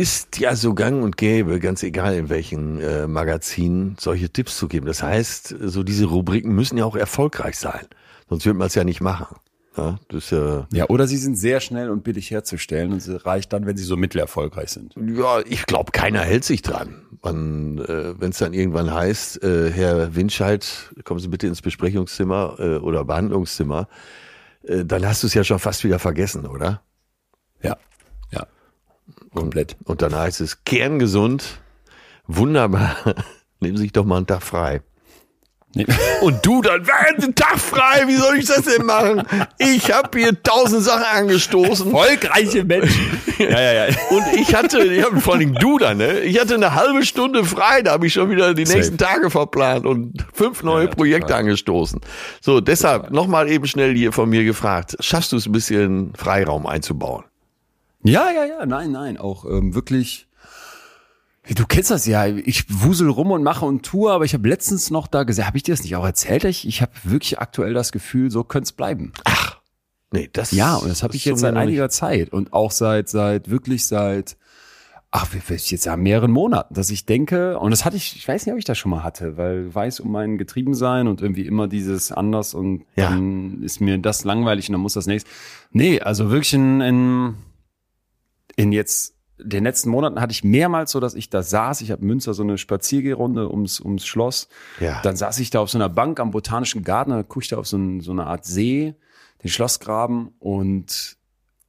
ist 0.00 0.38
ja 0.38 0.56
so 0.56 0.74
gang 0.74 1.02
und 1.02 1.16
gäbe, 1.16 1.60
ganz 1.60 1.82
egal 1.82 2.14
in 2.14 2.28
welchen 2.28 2.80
äh, 2.80 3.06
Magazinen, 3.06 3.96
solche 3.98 4.28
Tipps 4.30 4.56
zu 4.58 4.68
geben. 4.68 4.86
Das 4.86 5.02
heißt, 5.02 5.54
so 5.60 5.82
diese 5.82 6.06
Rubriken 6.06 6.54
müssen 6.54 6.78
ja 6.78 6.84
auch 6.84 6.96
erfolgreich 6.96 7.58
sein. 7.58 7.86
Sonst 8.28 8.46
wird 8.46 8.56
man 8.56 8.66
es 8.66 8.74
ja 8.74 8.84
nicht 8.84 9.00
machen. 9.00 9.36
Ja, 9.76 9.98
das 10.08 10.30
ist 10.30 10.66
ja, 10.72 10.86
oder 10.88 11.08
sie 11.08 11.16
sind 11.16 11.36
sehr 11.36 11.58
schnell 11.58 11.90
und 11.90 12.04
billig 12.04 12.30
herzustellen 12.30 12.92
und 12.92 13.00
sie 13.00 13.16
reicht 13.24 13.52
dann, 13.52 13.66
wenn 13.66 13.76
sie 13.76 13.82
so 13.82 13.96
mittelerfolgreich 13.96 14.70
sind. 14.70 14.94
ja 14.96 15.40
ich 15.44 15.66
glaube, 15.66 15.90
keiner 15.90 16.20
hält 16.20 16.44
sich 16.44 16.62
dran. 16.62 17.02
Äh, 17.24 17.32
Wenn 17.32 18.30
es 18.30 18.38
dann 18.38 18.52
irgendwann 18.52 18.92
heißt, 18.92 19.42
äh, 19.42 19.72
Herr 19.72 20.14
Winscheid, 20.14 20.92
kommen 21.04 21.18
Sie 21.18 21.28
bitte 21.28 21.46
ins 21.46 21.62
Besprechungszimmer 21.62 22.56
äh, 22.58 22.76
oder 22.76 23.04
Behandlungszimmer, 23.04 23.88
äh, 24.62 24.84
dann 24.84 25.06
hast 25.06 25.22
du 25.22 25.26
es 25.26 25.34
ja 25.34 25.42
schon 25.42 25.58
fast 25.58 25.82
wieder 25.84 25.98
vergessen, 25.98 26.46
oder? 26.46 26.82
Ja, 27.62 27.76
komplett. 29.34 29.76
Und 29.84 30.02
dann 30.02 30.14
heißt 30.14 30.40
es 30.40 30.64
kerngesund, 30.64 31.60
wunderbar, 32.26 32.96
nehmen 33.60 33.76
Sie 33.76 33.84
sich 33.84 33.92
doch 33.92 34.04
mal 34.04 34.18
einen 34.18 34.26
Tag 34.26 34.42
frei. 34.42 34.82
Nee. 35.76 35.86
Und 36.20 36.46
du 36.46 36.62
dann, 36.62 36.86
einen 36.88 37.34
Tag 37.34 37.58
frei, 37.58 38.06
wie 38.06 38.14
soll 38.14 38.38
ich 38.38 38.46
das 38.46 38.62
denn 38.62 38.86
machen? 38.86 39.24
Ich 39.58 39.92
habe 39.92 40.16
hier 40.16 40.40
tausend 40.40 40.84
Sachen 40.84 41.02
angestoßen. 41.02 41.86
Erfolgreiche 41.86 42.62
Menschen. 42.64 43.20
ja, 43.38 43.60
ja, 43.60 43.72
ja. 43.72 43.96
Und 44.10 44.24
ich 44.34 44.54
hatte, 44.54 44.84
ich 44.84 45.04
hab, 45.04 45.20
vor 45.20 45.34
allem 45.34 45.54
du 45.54 45.78
dann, 45.78 45.98
ne? 45.98 46.20
Ich 46.20 46.40
hatte 46.40 46.54
eine 46.54 46.74
halbe 46.74 47.04
Stunde 47.04 47.44
frei, 47.44 47.82
da 47.82 47.92
habe 47.92 48.06
ich 48.06 48.12
schon 48.12 48.30
wieder 48.30 48.54
die 48.54 48.64
Safe. 48.64 48.78
nächsten 48.78 48.98
Tage 48.98 49.30
verplant 49.30 49.84
und 49.84 50.24
fünf 50.32 50.62
neue 50.62 50.84
ja, 50.84 50.90
Projekte 50.90 51.26
total. 51.26 51.40
angestoßen. 51.40 52.00
So, 52.40 52.60
deshalb 52.60 53.10
nochmal 53.10 53.50
eben 53.50 53.66
schnell 53.66 53.96
hier 53.96 54.12
von 54.12 54.28
mir 54.28 54.44
gefragt, 54.44 54.96
schaffst 55.00 55.32
du 55.32 55.36
es 55.36 55.46
ein 55.46 55.52
bisschen 55.52 56.12
Freiraum 56.14 56.66
einzubauen? 56.66 57.24
Ja, 58.04 58.30
ja, 58.30 58.44
ja, 58.44 58.66
nein, 58.66 58.92
nein, 58.92 59.16
auch 59.16 59.44
ähm, 59.46 59.74
wirklich. 59.74 60.28
Du 61.56 61.66
kennst 61.66 61.90
das 61.90 62.06
ja, 62.06 62.26
ich 62.26 62.64
wusel 62.70 63.08
rum 63.10 63.30
und 63.30 63.42
mache 63.42 63.66
und 63.66 63.82
tue, 63.84 64.10
aber 64.10 64.24
ich 64.24 64.32
habe 64.32 64.48
letztens 64.48 64.90
noch 64.90 65.06
da 65.06 65.24
gesagt, 65.24 65.46
habe 65.46 65.56
ich 65.58 65.62
dir 65.62 65.72
das 65.72 65.82
nicht 65.82 65.96
auch 65.96 66.04
erzählt? 66.04 66.44
Ich, 66.44 66.66
ich 66.66 66.80
habe 66.80 66.92
wirklich 67.02 67.38
aktuell 67.38 67.74
das 67.74 67.92
Gefühl, 67.92 68.30
so 68.30 68.44
könnte 68.44 68.64
es 68.64 68.72
bleiben. 68.72 69.12
Nee, 70.10 70.30
das 70.32 70.52
Ja, 70.52 70.76
und 70.76 70.88
das 70.88 71.02
habe 71.02 71.16
ich 71.16 71.24
jetzt 71.24 71.40
seit 71.40 71.56
einiger 71.56 71.90
Zeit 71.90 72.32
und 72.32 72.52
auch 72.52 72.70
seit, 72.70 73.08
seit, 73.08 73.50
wirklich 73.50 73.86
seit, 73.86 74.36
ach, 75.10 75.28
jetzt 75.34 75.84
ja 75.84 75.96
mehreren 75.96 76.30
Monaten, 76.30 76.72
dass 76.72 76.88
ich 76.90 77.04
denke, 77.04 77.58
und 77.58 77.72
das 77.72 77.84
hatte 77.84 77.96
ich, 77.96 78.16
ich 78.16 78.26
weiß 78.26 78.46
nicht, 78.46 78.52
ob 78.52 78.58
ich 78.58 78.64
das 78.64 78.78
schon 78.78 78.90
mal 78.90 79.02
hatte, 79.02 79.36
weil 79.36 79.74
weiß 79.74 80.00
um 80.00 80.12
mein 80.12 80.38
Getriebensein 80.38 81.08
und 81.08 81.20
irgendwie 81.20 81.46
immer 81.46 81.68
dieses 81.68 82.12
anders 82.12 82.54
und 82.54 82.84
Ja. 82.96 83.10
dann 83.10 83.62
ist 83.62 83.80
mir 83.80 83.98
das 83.98 84.24
langweilig 84.24 84.68
und 84.68 84.74
dann 84.74 84.82
muss 84.82 84.94
das 84.94 85.06
nächste. 85.06 85.28
Nee, 85.72 86.00
also 86.00 86.30
wirklich 86.30 86.54
in, 86.54 86.80
in, 86.80 87.34
in 88.56 88.72
jetzt 88.72 89.14
den 89.38 89.64
letzten 89.64 89.90
Monaten 89.90 90.20
hatte 90.20 90.32
ich 90.32 90.44
mehrmals 90.44 90.92
so, 90.92 91.00
dass 91.00 91.14
ich 91.14 91.28
da 91.28 91.42
saß. 91.42 91.80
Ich 91.80 91.90
habe 91.90 92.04
Münster 92.04 92.34
so 92.34 92.42
eine 92.42 92.56
Spaziergehrunde 92.56 93.50
ums, 93.50 93.80
ums 93.80 94.06
Schloss. 94.06 94.48
Ja. 94.80 95.00
Dann 95.02 95.16
saß 95.16 95.38
ich 95.40 95.50
da 95.50 95.60
auf 95.60 95.70
so 95.70 95.78
einer 95.78 95.88
Bank 95.88 96.20
am 96.20 96.30
Botanischen 96.30 96.84
Garten, 96.84 97.10
da 97.10 97.22
guckte 97.22 97.40
ich 97.42 97.48
da 97.48 97.58
auf 97.58 97.66
so, 97.66 97.76
ein, 97.76 98.00
so 98.00 98.12
eine 98.12 98.26
Art 98.26 98.44
See, 98.44 98.94
den 99.42 99.50
Schlossgraben 99.50 100.28
und 100.38 101.16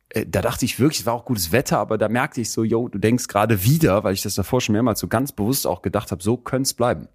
äh, 0.09 0.25
da 0.27 0.41
dachte 0.41 0.65
ich 0.65 0.79
wirklich, 0.79 1.01
es 1.01 1.05
war 1.05 1.13
auch 1.13 1.25
gutes 1.25 1.51
Wetter, 1.51 1.79
aber 1.79 1.97
da 1.97 2.07
merkte 2.07 2.41
ich 2.41 2.51
so, 2.51 2.63
yo, 2.63 2.87
du 2.87 2.99
denkst 2.99 3.27
gerade 3.27 3.63
wieder, 3.63 4.03
weil 4.03 4.13
ich 4.13 4.21
das 4.21 4.35
davor 4.35 4.61
schon 4.61 4.73
mehrmals 4.73 4.99
so 4.99 5.07
ganz 5.07 5.31
bewusst 5.31 5.65
auch 5.65 5.81
gedacht 5.81 6.11
habe, 6.11 6.21
so 6.21 6.37
könnte 6.37 6.67
es 6.67 6.73
bleiben. 6.73 7.07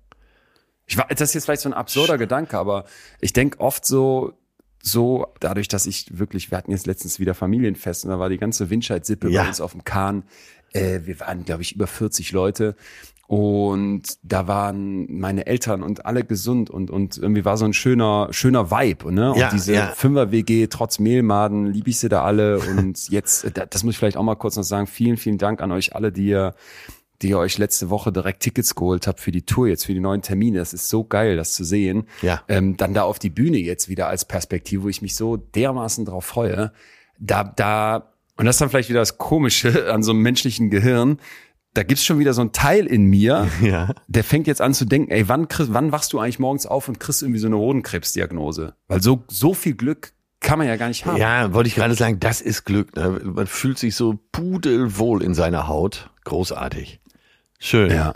Ich 0.86 0.98
war, 0.98 1.06
das 1.06 1.20
ist 1.20 1.34
jetzt 1.34 1.44
vielleicht 1.44 1.62
so 1.62 1.68
ein 1.68 1.74
absurder 1.74 2.18
Gedanke, 2.18 2.58
aber 2.58 2.84
ich 3.20 3.32
denke 3.32 3.60
oft 3.60 3.86
so, 3.86 4.32
so 4.82 5.26
dadurch, 5.40 5.68
dass 5.68 5.86
ich 5.86 6.06
wirklich, 6.18 6.50
wir 6.50 6.58
hatten 6.58 6.70
jetzt 6.70 6.86
letztens 6.86 7.18
wieder 7.20 7.34
Familienfest 7.34 8.04
und 8.04 8.10
da 8.10 8.18
war 8.18 8.28
die 8.28 8.38
ganze 8.38 8.70
Windscheid-Sippe 8.70 9.28
Ja. 9.30 9.42
bei 9.42 9.48
uns 9.48 9.60
auf 9.60 9.72
dem 9.72 9.84
Kahn. 9.84 10.24
Äh, 10.72 11.00
wir 11.04 11.18
waren, 11.20 11.44
glaube 11.44 11.62
ich, 11.62 11.74
über 11.74 11.86
40 11.86 12.32
Leute. 12.32 12.76
Und 13.26 14.02
da 14.24 14.48
waren 14.48 15.06
meine 15.20 15.46
Eltern 15.46 15.84
und 15.84 16.04
alle 16.04 16.24
gesund 16.24 16.68
und, 16.68 16.90
und 16.90 17.16
irgendwie 17.16 17.44
war 17.44 17.56
so 17.56 17.64
ein 17.64 17.72
schöner, 17.72 18.26
schöner 18.32 18.72
Vibe, 18.72 19.12
ne? 19.12 19.30
Und 19.32 19.38
Ja, 19.38 19.50
diese 19.52 19.72
ja. 19.72 19.86
Fünfer-WG, 19.94 20.66
trotz 20.66 20.98
Mehlmaden, 20.98 21.66
liebe 21.66 21.90
ich 21.90 22.00
sie 22.00 22.08
da 22.08 22.24
alle. 22.24 22.58
Und 22.58 23.08
jetzt, 23.10 23.44
äh, 23.44 23.52
da- 23.52 23.66
das 23.66 23.84
muss 23.84 23.94
ich 23.94 23.98
vielleicht 23.98 24.16
auch 24.16 24.24
mal 24.24 24.34
kurz 24.34 24.56
noch 24.56 24.64
sagen, 24.64 24.88
vielen, 24.88 25.16
vielen 25.16 25.38
Dank 25.38 25.60
an 25.62 25.70
euch 25.70 25.94
alle, 25.94 26.10
die 26.10 26.26
ihr, 26.26 26.54
die 27.22 27.28
ihr 27.30 27.38
euch 27.38 27.58
letzte 27.58 27.90
Woche 27.90 28.12
direkt 28.12 28.40
Tickets 28.42 28.74
geholt 28.74 29.06
habt 29.06 29.20
für 29.20 29.30
die 29.32 29.42
Tour 29.42 29.68
jetzt, 29.68 29.84
für 29.86 29.92
die 29.94 30.00
neuen 30.00 30.22
Termine. 30.22 30.58
Das 30.58 30.72
ist 30.72 30.88
so 30.88 31.04
geil, 31.04 31.36
das 31.36 31.54
zu 31.54 31.64
sehen. 31.64 32.04
Ja. 32.22 32.42
Ähm, 32.48 32.76
dann 32.76 32.94
da 32.94 33.02
auf 33.02 33.18
die 33.18 33.30
Bühne 33.30 33.58
jetzt 33.58 33.88
wieder 33.88 34.08
als 34.08 34.24
Perspektive, 34.24 34.84
wo 34.84 34.88
ich 34.88 35.02
mich 35.02 35.14
so 35.16 35.36
dermaßen 35.36 36.04
drauf 36.06 36.24
freue. 36.24 36.72
Da, 37.18 37.44
da, 37.44 38.14
und 38.36 38.46
das 38.46 38.56
ist 38.56 38.60
dann 38.60 38.70
vielleicht 38.70 38.88
wieder 38.88 39.00
das 39.00 39.18
Komische 39.18 39.92
an 39.92 40.02
so 40.02 40.12
einem 40.12 40.22
menschlichen 40.22 40.70
Gehirn. 40.70 41.18
Da 41.74 41.82
gibt's 41.84 42.04
schon 42.04 42.18
wieder 42.18 42.32
so 42.32 42.40
ein 42.40 42.52
Teil 42.52 42.86
in 42.86 43.04
mir, 43.04 43.48
Ja. 43.62 43.94
der 44.08 44.24
fängt 44.24 44.46
jetzt 44.46 44.60
an 44.60 44.74
zu 44.74 44.86
denken, 44.86 45.10
ey, 45.12 45.28
wann, 45.28 45.46
kriegst, 45.46 45.72
wann 45.72 45.92
wachst 45.92 46.12
du 46.12 46.18
eigentlich 46.18 46.38
morgens 46.38 46.66
auf 46.66 46.88
und 46.88 46.98
kriegst 46.98 47.22
irgendwie 47.22 47.38
so 47.38 47.46
eine 47.46 47.58
Hodenkrebsdiagnose? 47.58 48.74
Weil 48.88 49.02
so, 49.02 49.22
so 49.28 49.54
viel 49.54 49.74
Glück 49.74 50.12
kann 50.40 50.58
man 50.58 50.66
ja 50.66 50.76
gar 50.76 50.88
nicht 50.88 51.04
haben. 51.04 51.18
Ja, 51.18 51.52
wollte 51.52 51.68
ich 51.68 51.74
gerade 51.74 51.94
sagen, 51.94 52.18
das 52.18 52.40
ist 52.40 52.64
Glück. 52.64 52.96
Ne? 52.96 53.20
Man 53.22 53.46
fühlt 53.46 53.78
sich 53.78 53.94
so 53.94 54.18
pudelwohl 54.32 55.22
in 55.22 55.34
seiner 55.34 55.68
Haut. 55.68 56.10
Großartig. 56.24 57.00
Schön. 57.60 57.90
Ja. 57.90 58.14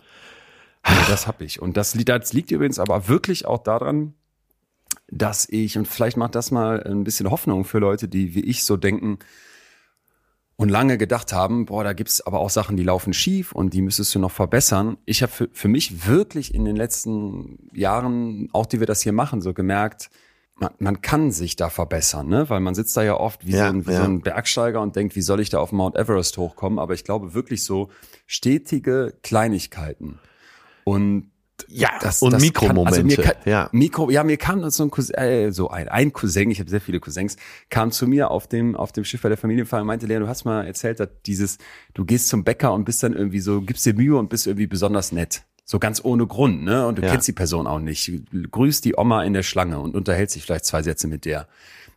ja 0.87 1.05
das 1.09 1.27
hab 1.29 1.41
ich. 1.41 1.63
Und 1.63 1.77
das, 1.77 1.95
liegt- 1.95 2.09
das 2.09 2.33
liegt 2.33 2.51
übrigens 2.51 2.79
aber 2.81 3.07
wirklich 3.09 3.47
auch 3.47 3.63
daran, 3.63 4.15
dass 5.09 5.47
ich, 5.49 5.79
und 5.79 5.87
vielleicht 5.87 6.17
macht 6.17 6.35
das 6.35 6.51
mal 6.51 6.83
ein 6.83 7.05
bisschen 7.05 7.31
Hoffnung 7.31 7.65
für 7.65 7.79
Leute, 7.79 8.09
die 8.09 8.35
wie 8.35 8.41
ich 8.45 8.65
so 8.65 8.77
denken 8.77 9.19
und 10.57 10.69
lange 10.69 10.99
gedacht 10.99 11.33
haben, 11.33 11.67
boah, 11.67 11.85
da 11.85 11.93
gibt's 11.93 12.21
aber 12.21 12.39
auch 12.41 12.51
Sachen, 12.51 12.77
die 12.77 12.85
laufen 12.85 13.13
schief 13.13 13.53
und 13.53 13.75
die 13.75 13.83
müsstest 13.83 14.15
du 14.15 14.19
noch 14.19 14.31
verbessern. 14.31 14.97
Ich 15.05 15.23
habe 15.23 15.33
für, 15.33 15.49
für 15.53 15.69
mich 15.69 16.07
wirklich 16.07 16.55
in 16.55 16.65
den 16.65 16.77
letzten 16.77 17.59
Jahren, 17.75 18.49
auch 18.53 18.67
die 18.67 18.81
wir 18.81 18.87
das 18.87 19.03
hier 19.03 19.13
machen, 19.13 19.41
so 19.43 19.53
gemerkt, 19.53 20.11
man, 20.57 20.71
man 20.79 21.03
kann 21.03 21.33
sich 21.33 21.57
da 21.57 21.69
verbessern, 21.69 22.29
ne? 22.29 22.49
Weil 22.49 22.61
man 22.61 22.75
sitzt 22.75 22.97
da 22.97 23.03
ja 23.03 23.15
oft 23.15 23.45
wie, 23.47 23.53
Ja, 23.53 23.67
so, 23.67 23.73
ein, 23.73 23.87
wie 23.87 23.93
ja. 23.93 23.99
so 23.99 24.05
ein 24.05 24.21
Bergsteiger 24.21 24.81
und 24.81 24.95
denkt, 24.95 25.17
wie 25.17 25.23
soll 25.23 25.41
ich 25.41 25.51
da 25.51 25.59
auf 25.59 25.73
Mount 25.73 25.97
Everest 25.97 26.39
hochkommen? 26.39 26.79
Aber 26.79 26.95
ich 26.95 27.05
glaube 27.05 27.35
wirklich 27.35 27.65
so 27.65 27.91
stetige 28.27 29.15
Kleinigkeiten. 29.23 30.21
Und 30.85 31.31
Ja, 31.69 31.91
das, 32.01 32.23
und 32.23 32.33
das 32.33 32.43
Mikromomente. 32.43 33.17
Kann, 33.17 33.19
also 33.19 33.23
kann, 33.23 33.51
ja. 33.51 33.69
Mikro, 33.73 34.11
ja, 34.11 34.23
mir 34.23 34.37
kam 34.37 34.69
so 34.71 34.85
ein 34.85 34.91
Cousin, 34.91 35.15
äh, 35.17 35.53
so 35.53 35.71
ein, 35.71 35.89
ein 35.89 36.13
Cousin, 36.13 36.51
ich 36.51 36.61
habe 36.61 36.71
sehr 36.71 36.81
viele 36.81 37.01
Cousins, 37.01 37.37
kam 37.69 37.91
zu 37.91 38.07
mir 38.07 38.31
auf 38.31 38.47
dem, 38.47 38.77
auf 38.77 38.93
dem 38.93 39.05
Schiff 39.05 39.23
bei 39.23 39.29
der 39.29 39.39
Familienfeier 39.39 39.81
und 39.81 39.87
meinte, 39.89 40.07
Lea, 40.07 40.19
du 40.19 40.29
hast 40.29 40.45
mal 40.45 40.67
erzählt, 40.67 41.01
dass 41.01 41.09
dieses, 41.27 41.59
du 41.95 42.05
gehst 42.05 42.29
zum 42.29 42.45
Bäcker 42.45 42.73
und 42.73 42.85
bist 42.85 43.03
dann 43.03 43.13
irgendwie 43.13 43.41
so, 43.41 43.61
gibst 43.61 43.87
dir 43.87 43.95
Mühe 43.95 44.17
und 44.17 44.31
bist 44.31 44.47
irgendwie 44.47 44.67
besonders 44.69 45.11
nett. 45.11 45.43
So 45.65 45.79
ganz 45.79 46.05
ohne 46.05 46.27
Grund, 46.27 46.63
ne? 46.63 46.87
Und 46.87 46.99
du 46.99 47.03
Ja. 47.03 47.11
kennst 47.11 47.27
die 47.29 47.33
Person 47.33 47.67
auch 47.67 47.79
nicht. 47.81 48.11
Grüßt 48.51 48.85
die 48.85 48.97
Oma 48.97 49.25
in 49.25 49.33
der 49.33 49.43
Schlange 49.43 49.81
und 49.81 49.95
unterhält 49.97 50.31
sich 50.31 50.43
vielleicht 50.43 50.65
zwei 50.67 50.83
Sätze 50.83 51.09
mit 51.09 51.25
der. 51.25 51.49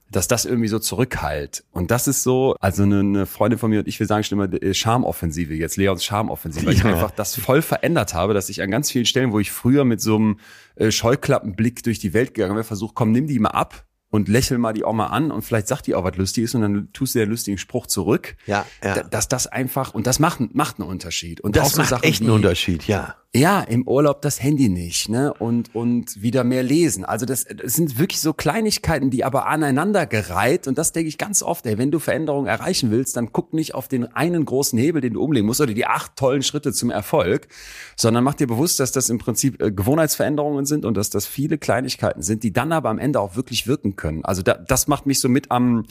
Dass 0.09 0.29
das 0.29 0.45
irgendwie 0.45 0.69
so 0.69 0.79
zurückhalt. 0.79 1.65
Und 1.71 1.91
das 1.91 2.07
ist 2.07 2.23
so, 2.23 2.55
also 2.61 2.83
eine, 2.83 2.99
eine 3.01 3.25
Freundin 3.25 3.59
von 3.59 3.69
mir 3.69 3.79
und 3.79 3.89
ich, 3.89 3.99
wir 3.99 4.07
sagen 4.07 4.23
schon 4.23 4.39
immer 4.39 4.53
äh, 4.63 4.73
Charmoffensive 4.73 5.53
jetzt, 5.53 5.75
Leons 5.75 6.05
Charmoffensive, 6.05 6.65
weil 6.65 6.73
ich 6.75 6.79
Ja. 6.83 6.91
einfach 6.93 7.11
das 7.11 7.35
voll 7.35 7.61
verändert 7.61 8.13
habe, 8.13 8.33
dass 8.33 8.47
ich 8.47 8.61
an 8.61 8.71
ganz 8.71 8.89
vielen 8.89 9.05
Stellen, 9.05 9.33
wo 9.33 9.39
ich 9.41 9.51
früher 9.51 9.83
mit 9.83 9.99
so 9.99 10.15
einem 10.15 10.39
äh, 10.77 10.89
Scheuklappenblick 10.91 11.83
durch 11.83 11.99
die 11.99 12.13
Welt 12.13 12.33
gegangen 12.35 12.55
wäre, 12.55 12.63
versucht, 12.63 12.95
komm, 12.95 13.11
nimm 13.11 13.27
die 13.27 13.37
mal 13.39 13.49
ab 13.49 13.83
und 14.09 14.29
lächel 14.29 14.57
mal 14.57 14.71
die 14.71 14.85
Oma 14.85 15.07
an 15.07 15.29
und 15.29 15.41
vielleicht 15.41 15.67
sagt 15.67 15.87
die 15.87 15.93
auch 15.95 16.05
was 16.05 16.15
Lustiges 16.15 16.55
und 16.55 16.61
dann 16.61 16.87
tust 16.93 17.13
du 17.15 17.19
den 17.19 17.29
lustigen 17.29 17.57
Spruch 17.57 17.85
zurück. 17.87 18.37
Ja, 18.45 18.65
ja. 18.81 18.95
Da- 18.95 19.03
Dass 19.03 19.27
das 19.27 19.47
einfach, 19.47 19.93
und 19.93 20.07
das 20.07 20.19
macht, 20.19 20.39
macht 20.55 20.79
einen 20.79 20.87
Unterschied. 20.87 21.41
Und 21.41 21.57
Das 21.57 21.65
auch 21.67 21.71
so 21.71 21.77
macht 21.81 21.89
Sachen 21.89 22.03
echt 22.03 22.21
einen 22.21 22.29
Unterschied, 22.31 22.87
ja. 22.87 23.15
Ja, 23.37 23.61
im 23.61 23.87
Urlaub 23.87 24.21
das 24.21 24.41
Handy 24.41 24.67
nicht, 24.67 25.09
ne? 25.09 25.33
Und, 25.33 25.73
und 25.75 26.21
wieder 26.21 26.43
mehr 26.43 26.63
lesen. 26.63 27.05
Also 27.05 27.25
das, 27.25 27.45
das 27.45 27.73
sind 27.73 27.99
wirklich 27.99 28.19
so 28.19 28.33
Kleinigkeiten, 28.33 29.09
die 29.09 29.23
aber 29.23 29.47
aneinander 29.47 30.05
gereiht. 30.05 30.67
Und 30.67 30.77
das 30.77 30.91
denke 30.91 31.09
ich 31.09 31.17
ganz 31.17 31.43
oft, 31.43 31.65
ey, 31.65 31.77
wenn 31.77 31.91
du 31.91 31.99
Veränderungen 31.99 32.47
erreichen 32.47 32.91
willst, 32.91 33.15
dann 33.15 33.31
guck 33.31 33.53
nicht 33.53 33.75
auf 33.75 33.87
den 33.87 34.05
einen 34.13 34.43
großen 34.45 34.77
Hebel, 34.79 35.01
den 35.01 35.13
du 35.13 35.21
umlegen 35.21 35.45
musst, 35.45 35.61
oder 35.61 35.73
die 35.73 35.85
acht 35.85 36.15
tollen 36.15 36.41
Schritte 36.41 36.73
zum 36.73 36.89
Erfolg, 36.89 37.47
sondern 37.95 38.23
mach 38.23 38.33
dir 38.33 38.47
bewusst, 38.47 38.79
dass 38.79 38.91
das 38.91 39.09
im 39.09 39.19
Prinzip 39.19 39.61
äh, 39.61 39.71
Gewohnheitsveränderungen 39.71 40.65
sind 40.65 40.85
und 40.85 40.97
dass 40.97 41.09
das 41.09 41.27
viele 41.27 41.57
Kleinigkeiten 41.57 42.21
sind, 42.21 42.43
die 42.43 42.51
dann 42.51 42.71
aber 42.71 42.89
am 42.89 42.99
Ende 42.99 43.19
auch 43.19 43.35
wirklich 43.35 43.67
wirken 43.67 43.95
können. 43.95 44.25
Also 44.25 44.41
da, 44.41 44.55
das 44.55 44.87
macht 44.87 45.05
mich 45.05 45.19
so 45.19 45.29
mit 45.29 45.51
am, 45.51 45.85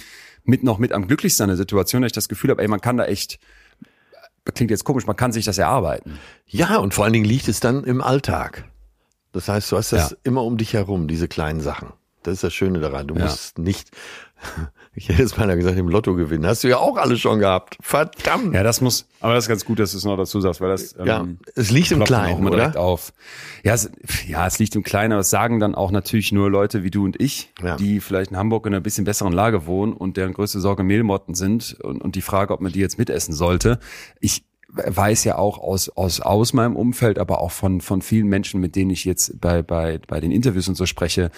mit 0.45 0.63
noch 0.63 0.79
mit 0.79 0.93
am 0.93 1.07
glücklichsten 1.07 1.45
an 1.45 1.49
der 1.51 1.57
Situation, 1.57 2.03
dass 2.03 2.11
ich 2.11 2.15
das 2.15 2.29
Gefühl 2.29 2.51
habe, 2.51 2.63
ey, 2.63 2.69
man 2.69 2.81
kann 2.81 2.97
da 2.97 3.05
echt, 3.05 3.39
klingt 4.55 4.71
jetzt 4.71 4.85
komisch, 4.85 5.07
man 5.07 5.17
kann 5.17 5.33
sich 5.33 5.45
das 5.45 5.59
erarbeiten. 5.59 6.19
Ja, 6.47 6.77
und 6.79 6.95
vor 6.95 7.05
allen 7.05 7.13
Dingen 7.13 7.25
liegt 7.25 7.49
es 7.49 7.61
dann 7.61 7.85
im 7.85 8.01
Alltag. 8.01 8.65
Das 9.33 9.49
heißt, 9.49 9.71
du 9.73 9.77
hast 9.77 9.93
das 9.93 10.11
Ja. 10.13 10.17
immer 10.23 10.45
um 10.45 10.57
dich 10.57 10.73
herum, 10.73 11.09
diese 11.09 11.29
kleinen 11.29 11.61
Sachen. 11.61 11.89
Das 12.23 12.35
ist 12.35 12.45
das 12.45 12.55
Schöne 12.55 12.81
daran. 12.81 13.07
Du 13.07 13.15
Ja. 13.15 13.25
musst 13.27 13.59
nicht, 13.59 13.91
ich 14.97 15.09
hätte 15.11 15.21
jetzt 15.23 15.37
mal 15.39 15.55
gesagt, 15.57 15.79
im 15.79 15.89
Lotto 15.89 16.15
gewinnen. 16.15 16.47
Hast 16.47 16.65
du 16.65 16.69
ja 16.69 16.79
auch 16.79 16.97
alle 16.97 17.17
schon 17.17 17.39
gehabt. 17.39 17.77
Verdammt. 17.81 18.55
Ja, 18.55 18.63
das 18.63 18.81
muss, 18.81 19.07
aber 19.21 19.35
das 19.35 19.45
ist 19.45 19.49
ganz 19.49 19.65
gut, 19.65 19.79
dass 19.79 19.93
du 19.93 19.99
es 19.99 20.05
noch 20.05 20.17
dazu 20.17 20.41
sagst, 20.41 20.61
weil 20.61 20.71
das 20.71 20.97
Ja, 21.05 21.21
ähm, 21.21 21.39
es 21.55 21.71
liegt 21.71 21.93
im 21.93 22.01
auch 22.03 22.07
Kleinen, 22.07 22.39
immer 22.39 22.51
oder? 22.53 22.81
auf. 22.81 23.13
Ja, 23.63 23.75
es, 23.75 23.91
ja, 24.27 24.47
es 24.47 24.59
liegt 24.59 24.75
im 24.75 24.83
Kleinen, 24.83 25.13
aber 25.13 25.21
es 25.21 25.31
sagen 25.31 25.61
dann 25.61 25.75
auch 25.75 25.91
natürlich 25.91 26.33
nur 26.33 26.51
Leute 26.51 26.83
wie 26.83 26.91
du 26.91 27.05
und 27.05 27.21
ich, 27.21 27.53
Ja. 27.63 27.77
die 27.77 28.01
vielleicht 28.01 28.31
in 28.31 28.37
Hamburg 28.39 28.67
in 28.67 28.73
einer 28.75 28.81
bisschen 28.81 29.05
besseren 29.05 29.33
Lage 29.33 29.67
wohnen 29.67 29.93
und 29.93 30.17
deren 30.17 30.33
größte 30.33 30.61
Sorge 30.61 30.83
Mehlmotten 30.83 31.35
sind 31.35 31.77
und, 31.83 32.01
und 32.03 32.15
die 32.17 32.23
Frage, 32.23 32.55
ob 32.55 32.61
man 32.63 32.73
die 32.73 32.81
jetzt 32.81 32.99
mitessen 32.99 33.35
sollte. 33.35 33.79
Ich 34.21 34.45
weiß 34.69 35.25
ja 35.25 35.37
auch 35.39 35.59
aus, 35.59 35.89
aus, 35.91 36.21
aus 36.21 36.53
meinem 36.53 36.77
Umfeld, 36.77 37.19
aber 37.19 37.41
auch 37.41 37.51
von, 37.53 37.81
von 37.81 38.03
vielen 38.03 38.27
Menschen, 38.29 38.61
mit 38.61 38.77
denen 38.77 38.91
ich 38.91 39.05
jetzt 39.05 39.41
bei, 39.41 39.63
bei, 39.63 40.01
bei 40.07 40.21
den 40.21 40.31
Interviews 40.31 40.69
und 40.69 40.75
so 40.75 40.85
spreche, 40.87 41.31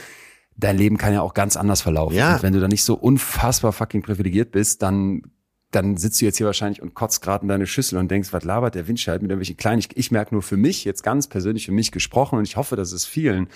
dein 0.59 0.77
Leben 0.77 0.99
kann 0.99 1.15
ja 1.15 1.23
auch 1.23 1.35
ganz 1.35 1.57
anders 1.57 1.81
verlaufen. 1.81 2.17
Ja. 2.17 2.37
Und 2.37 2.43
wenn 2.43 2.53
du 2.53 2.61
da 2.61 2.69
nicht 2.69 2.85
so 2.85 2.95
unfassbar 2.95 3.73
fucking 3.73 4.03
privilegiert 4.03 4.50
bist, 4.50 4.83
dann 4.83 5.23
dann 5.71 5.99
sitzt 5.99 6.21
du 6.21 6.25
jetzt 6.25 6.38
hier 6.38 6.47
wahrscheinlich 6.47 6.81
und 6.81 6.95
kotzt 6.95 7.21
gerade 7.21 7.43
in 7.43 7.49
deine 7.49 7.67
Schüssel 7.67 7.99
und 7.99 8.11
denkst, 8.11 8.33
was 8.33 8.43
labert 8.43 8.75
der 8.75 8.88
Windscheid 8.88 9.21
mit 9.21 9.31
irgendwelchen 9.31 9.59
kleinen. 9.59 9.81
Ich, 9.81 9.95
ich 9.97 10.11
merke 10.11 10.35
nur 10.35 10.43
für 10.43 10.57
mich, 10.57 10.85
jetzt 10.85 11.03
ganz 11.03 11.27
persönlich 11.27 11.67
für 11.67 11.73
mich 11.73 11.93
gesprochen 11.93 12.38
und 12.38 12.49
ich 12.49 12.57
hoffe, 12.57 12.75
dass 12.75 12.93
es 12.93 13.05
vielen, 13.05 13.49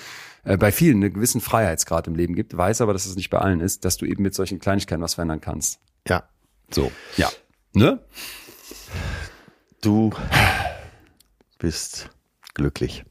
äh, 0.45 0.59
bei 0.59 0.73
vielen 0.73 1.03
einen 1.03 1.15
gewissen 1.15 1.41
Freiheitsgrad 1.41 2.07
im 2.09 2.15
Leben 2.15 2.35
gibt, 2.35 2.55
weiß 2.55 2.83
aber, 2.83 2.93
dass 2.93 3.07
es 3.07 3.17
nicht 3.17 3.31
bei 3.31 3.39
allen 3.39 3.61
ist, 3.61 3.87
dass 3.87 3.97
du 3.97 4.05
eben 4.05 4.23
mit 4.23 4.35
solchen 4.35 4.59
Kleinigkeiten 4.59 5.01
was 5.01 5.15
verändern 5.15 5.41
kannst. 5.41 5.81
Ja. 6.07 6.29
So, 6.71 6.93
ja. 7.17 7.31
Ne? 7.73 8.05
Du 9.81 10.11
bist 11.59 12.11
glücklich. 12.53 13.05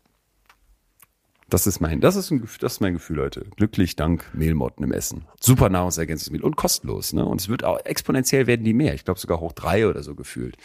Das 1.52 1.68
ist 1.68 1.82
mein, 1.82 2.00
das 2.00 2.16
ist, 2.16 2.32
ein, 2.32 2.42
das 2.62 2.74
ist 2.74 2.80
mein 2.80 2.94
Gefühl, 2.94 3.18
Leute. 3.18 3.44
Glücklich 3.58 3.98
dank 3.98 4.24
Mehlmotten 4.34 4.86
im 4.86 4.94
Essen. 4.94 5.26
Super 5.42 5.68
Nahrungsergänzungsmittel 5.70 6.46
und 6.46 6.56
kostenlos, 6.56 7.12
ne? 7.12 7.26
Und 7.26 7.42
es 7.42 7.50
wird 7.50 7.66
auch 7.66 7.78
exponentiell 7.84 8.48
werden 8.48 8.64
die 8.64 8.74
mehr. 8.74 8.94
Ich 8.94 9.04
glaube 9.04 9.20
sogar 9.20 9.42
hoch 9.42 9.52
drei 9.52 9.86
oder 9.86 10.02
so 10.02 10.16
gefühlt. 10.16 10.56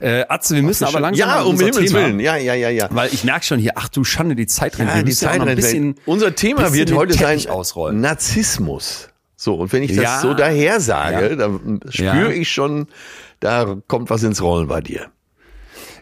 Äh, 0.00 0.24
Atze, 0.28 0.56
wir 0.56 0.64
müssen 0.64 0.82
aber 0.84 0.98
langsam 0.98 1.28
Ja, 1.28 1.42
um 1.42 1.50
unser 1.50 1.66
Himmels 1.66 1.92
Thema, 1.92 2.06
Willen. 2.06 2.18
Ja, 2.20 2.36
ja, 2.36 2.54
ja, 2.54 2.70
ja. 2.70 2.88
Weil 2.90 3.14
ich 3.14 3.22
merke 3.22 3.44
schon 3.46 3.60
hier, 3.60 3.74
ach 3.76 3.88
du 3.88 4.02
Schande, 4.02 4.34
die 4.34 4.48
Zeit 4.48 4.78
rennt. 4.80 4.90
Ja, 4.90 4.96
Wir 4.96 5.04
die 5.04 5.12
Zeit 5.12 5.36
noch 5.36 5.42
ein 5.42 5.48
rennt 5.48 5.60
bisschen. 5.60 5.94
Unser 6.06 6.34
Thema 6.34 6.62
bisschen 6.62 6.74
wird 6.74 6.92
heute 6.92 7.12
sein 7.14 7.46
ausrollen. 7.48 8.00
Narzissmus. 8.00 9.10
So, 9.36 9.54
und 9.54 9.72
wenn 9.72 9.84
ich 9.84 9.94
das 9.94 10.04
Ja. 10.04 10.20
so 10.20 10.34
daher 10.34 10.80
sage, 10.80 11.30
Ja. 11.30 11.36
dann 11.36 11.80
spüre 11.88 12.06
Ja. 12.06 12.28
ich 12.30 12.50
schon, 12.50 12.88
da 13.38 13.76
kommt 13.86 14.10
was 14.10 14.24
ins 14.24 14.42
Rollen 14.42 14.66
bei 14.66 14.80
dir. 14.80 15.06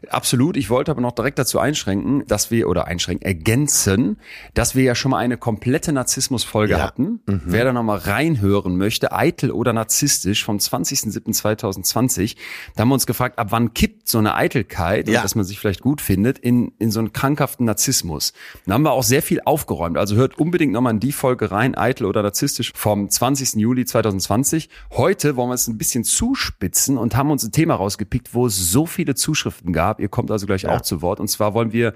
Absolut. 0.08 0.56
Ich 0.56 0.70
wollte 0.70 0.90
aber 0.90 1.00
noch 1.00 1.12
direkt 1.12 1.38
dazu 1.38 1.58
einschränken, 1.58 2.24
dass 2.26 2.50
wir, 2.50 2.68
oder 2.68 2.86
einschränken, 2.86 3.24
ergänzen, 3.26 4.16
dass 4.54 4.74
wir 4.74 4.82
ja 4.82 4.94
schon 4.94 5.10
mal 5.10 5.18
eine 5.18 5.36
komplette 5.36 5.92
Narzissmus-Folge 5.92 6.72
Ja. 6.74 6.78
hatten. 6.82 7.20
Wer 7.26 7.64
da 7.64 7.72
nochmal 7.72 7.98
reinhören 7.98 8.76
möchte, 8.76 9.12
eitel 9.12 9.50
oder 9.50 9.72
narzisstisch, 9.72 10.44
vom 10.44 10.58
20.07.2020, 10.58 12.36
da 12.76 12.82
haben 12.82 12.88
wir 12.88 12.94
uns 12.94 13.06
gefragt, 13.06 13.38
ab 13.38 13.48
wann 13.50 13.74
kippt 13.74 14.08
so 14.08 14.18
eine 14.18 14.34
Eitelkeit, 14.34 15.06
und 15.08 15.14
Ja. 15.14 15.22
dass 15.22 15.34
man 15.34 15.44
sich 15.44 15.58
vielleicht 15.58 15.80
gut 15.80 16.00
findet, 16.00 16.38
in, 16.38 16.72
in 16.78 16.90
so 16.90 17.00
einen 17.00 17.12
krankhaften 17.12 17.66
Narzissmus. 17.66 18.32
Da 18.66 18.74
haben 18.74 18.82
wir 18.82 18.92
auch 18.92 19.02
sehr 19.02 19.22
viel 19.22 19.40
aufgeräumt. 19.44 19.98
Also 19.98 20.16
hört 20.16 20.38
unbedingt 20.38 20.72
nochmal 20.72 20.94
in 20.94 21.00
die 21.00 21.12
Folge 21.12 21.50
rein, 21.50 21.74
eitel 21.76 22.04
oder 22.06 22.22
narzisstisch, 22.22 22.72
vom 22.74 23.08
20. 23.10 23.54
Juli 23.54 23.84
2020. 23.84 24.68
Heute 24.92 25.36
wollen 25.36 25.50
wir 25.50 25.54
es 25.54 25.66
ein 25.68 25.78
bisschen 25.78 26.04
zuspitzen 26.04 26.96
und 26.98 27.16
haben 27.16 27.30
uns 27.30 27.44
ein 27.44 27.52
Thema 27.52 27.74
rausgepickt, 27.74 28.34
wo 28.34 28.46
es 28.46 28.56
so 28.70 28.86
viele 28.86 29.14
Zuschriften 29.14 29.72
gab. 29.72 29.89
Ihr 29.98 30.08
kommt 30.08 30.30
also 30.30 30.46
gleich 30.46 30.68
auch 30.68 30.82
zu 30.82 31.02
Wort. 31.02 31.18
Und 31.18 31.28
zwar 31.28 31.54
wollen 31.54 31.72
wir 31.72 31.94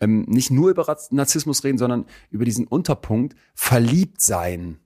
ähm, 0.00 0.24
nicht 0.28 0.50
nur 0.50 0.70
über 0.70 0.96
Narzissmus 1.10 1.64
reden, 1.64 1.78
sondern 1.78 2.06
über 2.30 2.44
diesen 2.44 2.66
Unterpunkt 2.66 3.36
verliebt 3.54 4.20
sein 4.20 4.78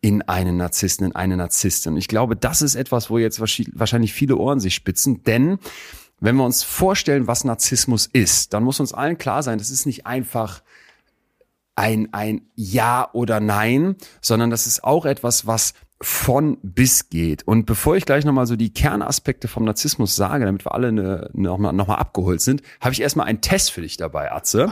in 0.00 0.22
einen 0.22 0.58
Narzissten, 0.58 1.06
in 1.06 1.16
eine 1.16 1.36
Narzisstin. 1.36 1.96
Ich 1.96 2.08
glaube, 2.08 2.36
das 2.36 2.60
ist 2.60 2.74
etwas, 2.74 3.08
wo 3.08 3.16
jetzt 3.18 3.40
wahrscheinlich- 3.40 3.78
wahrscheinlich 3.78 4.12
viele 4.12 4.36
Ohren 4.36 4.60
sich 4.60 4.74
spitzen, 4.74 5.22
denn 5.22 5.58
wenn 6.20 6.36
wir 6.36 6.44
uns 6.44 6.62
vorstellen, 6.62 7.26
was 7.26 7.44
Narzissmus 7.44 8.06
ist, 8.06 8.52
dann 8.54 8.64
muss 8.64 8.80
uns 8.80 8.92
allen 8.92 9.18
klar 9.18 9.42
sein, 9.42 9.58
das 9.58 9.70
ist 9.70 9.86
nicht 9.86 10.06
einfach 10.06 10.62
ein, 11.74 12.12
ein 12.12 12.42
Ja 12.54 13.08
oder 13.12 13.40
Nein, 13.40 13.96
sondern 14.20 14.50
das 14.50 14.66
ist 14.66 14.84
auch 14.84 15.06
etwas, 15.06 15.46
was 15.46 15.74
von 16.00 16.58
bis 16.62 17.08
geht. 17.08 17.46
Und 17.46 17.66
bevor 17.66 17.96
ich 17.96 18.04
gleich 18.04 18.24
nochmal 18.24 18.46
so 18.46 18.56
die 18.56 18.72
Kernaspekte 18.72 19.48
vom 19.48 19.64
Narzissmus 19.64 20.16
sage, 20.16 20.44
damit 20.44 20.66
wir 20.66 20.74
alle 20.74 20.92
ne, 20.92 21.30
nochmal 21.32 21.72
noch 21.72 21.86
mal 21.86 21.94
abgeholt 21.94 22.40
sind, 22.40 22.62
habe 22.80 22.92
ich 22.92 23.00
erstmal 23.00 23.26
einen 23.26 23.40
Test 23.40 23.70
für 23.70 23.80
dich 23.80 23.96
dabei, 23.96 24.32
Atze. 24.32 24.68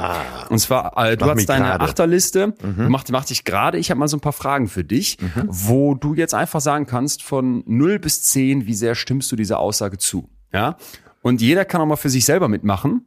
Und 0.50 0.58
zwar, 0.58 0.96
äh, 0.98 1.16
du 1.16 1.26
hast 1.26 1.46
deine 1.46 1.66
gerade. 1.66 1.84
Achterliste, 1.84 2.54
du 2.60 2.88
mach, 2.88 3.04
mach 3.10 3.24
dich 3.24 3.44
gerade, 3.44 3.78
ich 3.78 3.90
habe 3.90 3.98
mal 3.98 4.08
so 4.08 4.16
ein 4.16 4.20
paar 4.20 4.32
Fragen 4.32 4.68
für 4.68 4.84
dich, 4.84 5.18
wo 5.46 5.94
du 5.94 6.14
jetzt 6.14 6.34
einfach 6.34 6.60
sagen 6.60 6.86
kannst, 6.86 7.22
von 7.22 7.62
0 7.66 7.98
bis 7.98 8.22
10, 8.24 8.66
wie 8.66 8.74
sehr 8.74 8.94
stimmst 8.94 9.30
du 9.32 9.36
dieser 9.36 9.58
Aussage 9.58 9.98
zu? 9.98 10.28
Ja? 10.52 10.76
Und 11.22 11.40
jeder 11.40 11.64
kann 11.64 11.80
auch 11.80 11.86
mal 11.86 11.96
für 11.96 12.10
sich 12.10 12.24
selber 12.24 12.48
mitmachen. 12.48 13.06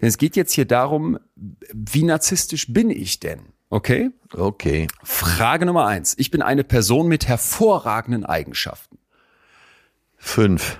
Denn 0.00 0.08
es 0.08 0.18
geht 0.18 0.36
jetzt 0.36 0.52
hier 0.52 0.64
darum, 0.64 1.18
wie 1.74 2.04
narzisstisch 2.04 2.72
bin 2.72 2.90
ich 2.90 3.20
denn? 3.20 3.40
Okay? 3.70 4.10
Okay. 4.32 4.88
Frage 5.02 5.66
Nummer 5.66 5.86
eins. 5.86 6.14
Ich 6.18 6.30
bin 6.30 6.42
eine 6.42 6.64
Person 6.64 7.08
mit 7.08 7.28
hervorragenden 7.28 8.24
Eigenschaften. 8.24 8.98
Fünf. 10.16 10.78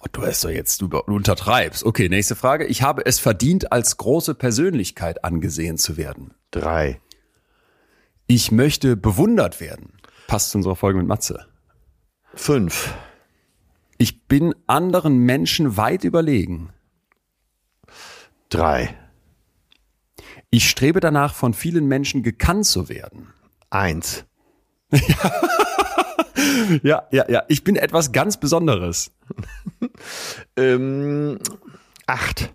Oh, 0.00 0.06
du 0.10 0.26
hast 0.26 0.44
doch 0.44 0.50
jetzt, 0.50 0.82
du, 0.82 0.88
du 0.88 0.98
untertreibst. 0.98 1.84
Okay, 1.84 2.08
nächste 2.08 2.36
Frage. 2.36 2.66
Ich 2.66 2.82
habe 2.82 3.06
es 3.06 3.18
verdient, 3.18 3.72
als 3.72 3.96
große 3.96 4.34
Persönlichkeit 4.34 5.24
angesehen 5.24 5.78
zu 5.78 5.96
werden. 5.96 6.34
Drei. 6.50 7.00
Ich 8.26 8.50
möchte 8.50 8.96
bewundert 8.96 9.60
werden. 9.60 9.92
Passt 10.26 10.50
zu 10.50 10.58
unserer 10.58 10.76
Folge 10.76 10.98
mit 10.98 11.06
Matze. 11.06 11.46
Fünf. 12.34 12.92
Ich 13.98 14.26
bin 14.26 14.54
anderen 14.66 15.18
Menschen 15.18 15.76
weit 15.76 16.04
überlegen. 16.04 16.70
Drei. 18.48 18.96
Ich 20.50 20.68
strebe 20.68 21.00
danach, 21.00 21.34
von 21.34 21.54
vielen 21.54 21.86
Menschen 21.86 22.22
gekannt 22.22 22.66
zu 22.66 22.88
werden. 22.88 23.28
Eins. 23.70 24.24
Ja, 26.82 27.06
ja, 27.10 27.28
ja. 27.30 27.42
Ich 27.48 27.64
bin 27.64 27.76
etwas 27.76 28.12
ganz 28.12 28.38
Besonderes. 28.38 29.12
Ähm, 30.56 31.38
acht. 32.06 32.52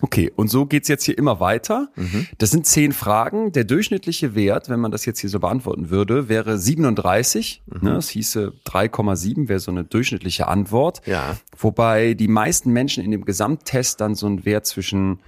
Okay, 0.00 0.32
und 0.34 0.48
so 0.48 0.66
geht's 0.66 0.88
jetzt 0.88 1.04
hier 1.04 1.16
immer 1.16 1.40
weiter. 1.40 1.90
Das 2.38 2.50
sind 2.50 2.66
zehn 2.66 2.92
Fragen. 2.92 3.52
Der 3.52 3.64
durchschnittliche 3.64 4.34
Wert, 4.34 4.68
wenn 4.68 4.80
man 4.80 4.90
das 4.90 5.06
jetzt 5.06 5.20
hier 5.20 5.30
so 5.30 5.40
beantworten 5.40 5.90
würde, 5.90 6.28
wäre 6.28 6.58
37. 6.58 7.62
Ne, 7.80 7.94
das 7.94 8.08
hieße 8.10 8.52
3,7 8.66 9.48
wäre 9.48 9.60
so 9.60 9.70
eine 9.70 9.84
durchschnittliche 9.84 10.48
Antwort. 10.48 11.02
Ja. 11.06 11.36
Wobei 11.56 12.14
die 12.14 12.28
meisten 12.28 12.72
Menschen 12.72 13.04
in 13.04 13.10
dem 13.10 13.24
Gesamttest 13.24 14.00
dann 14.00 14.14
so 14.14 14.26
einen 14.26 14.44
Wert 14.44 14.66
zwischen 14.66 15.20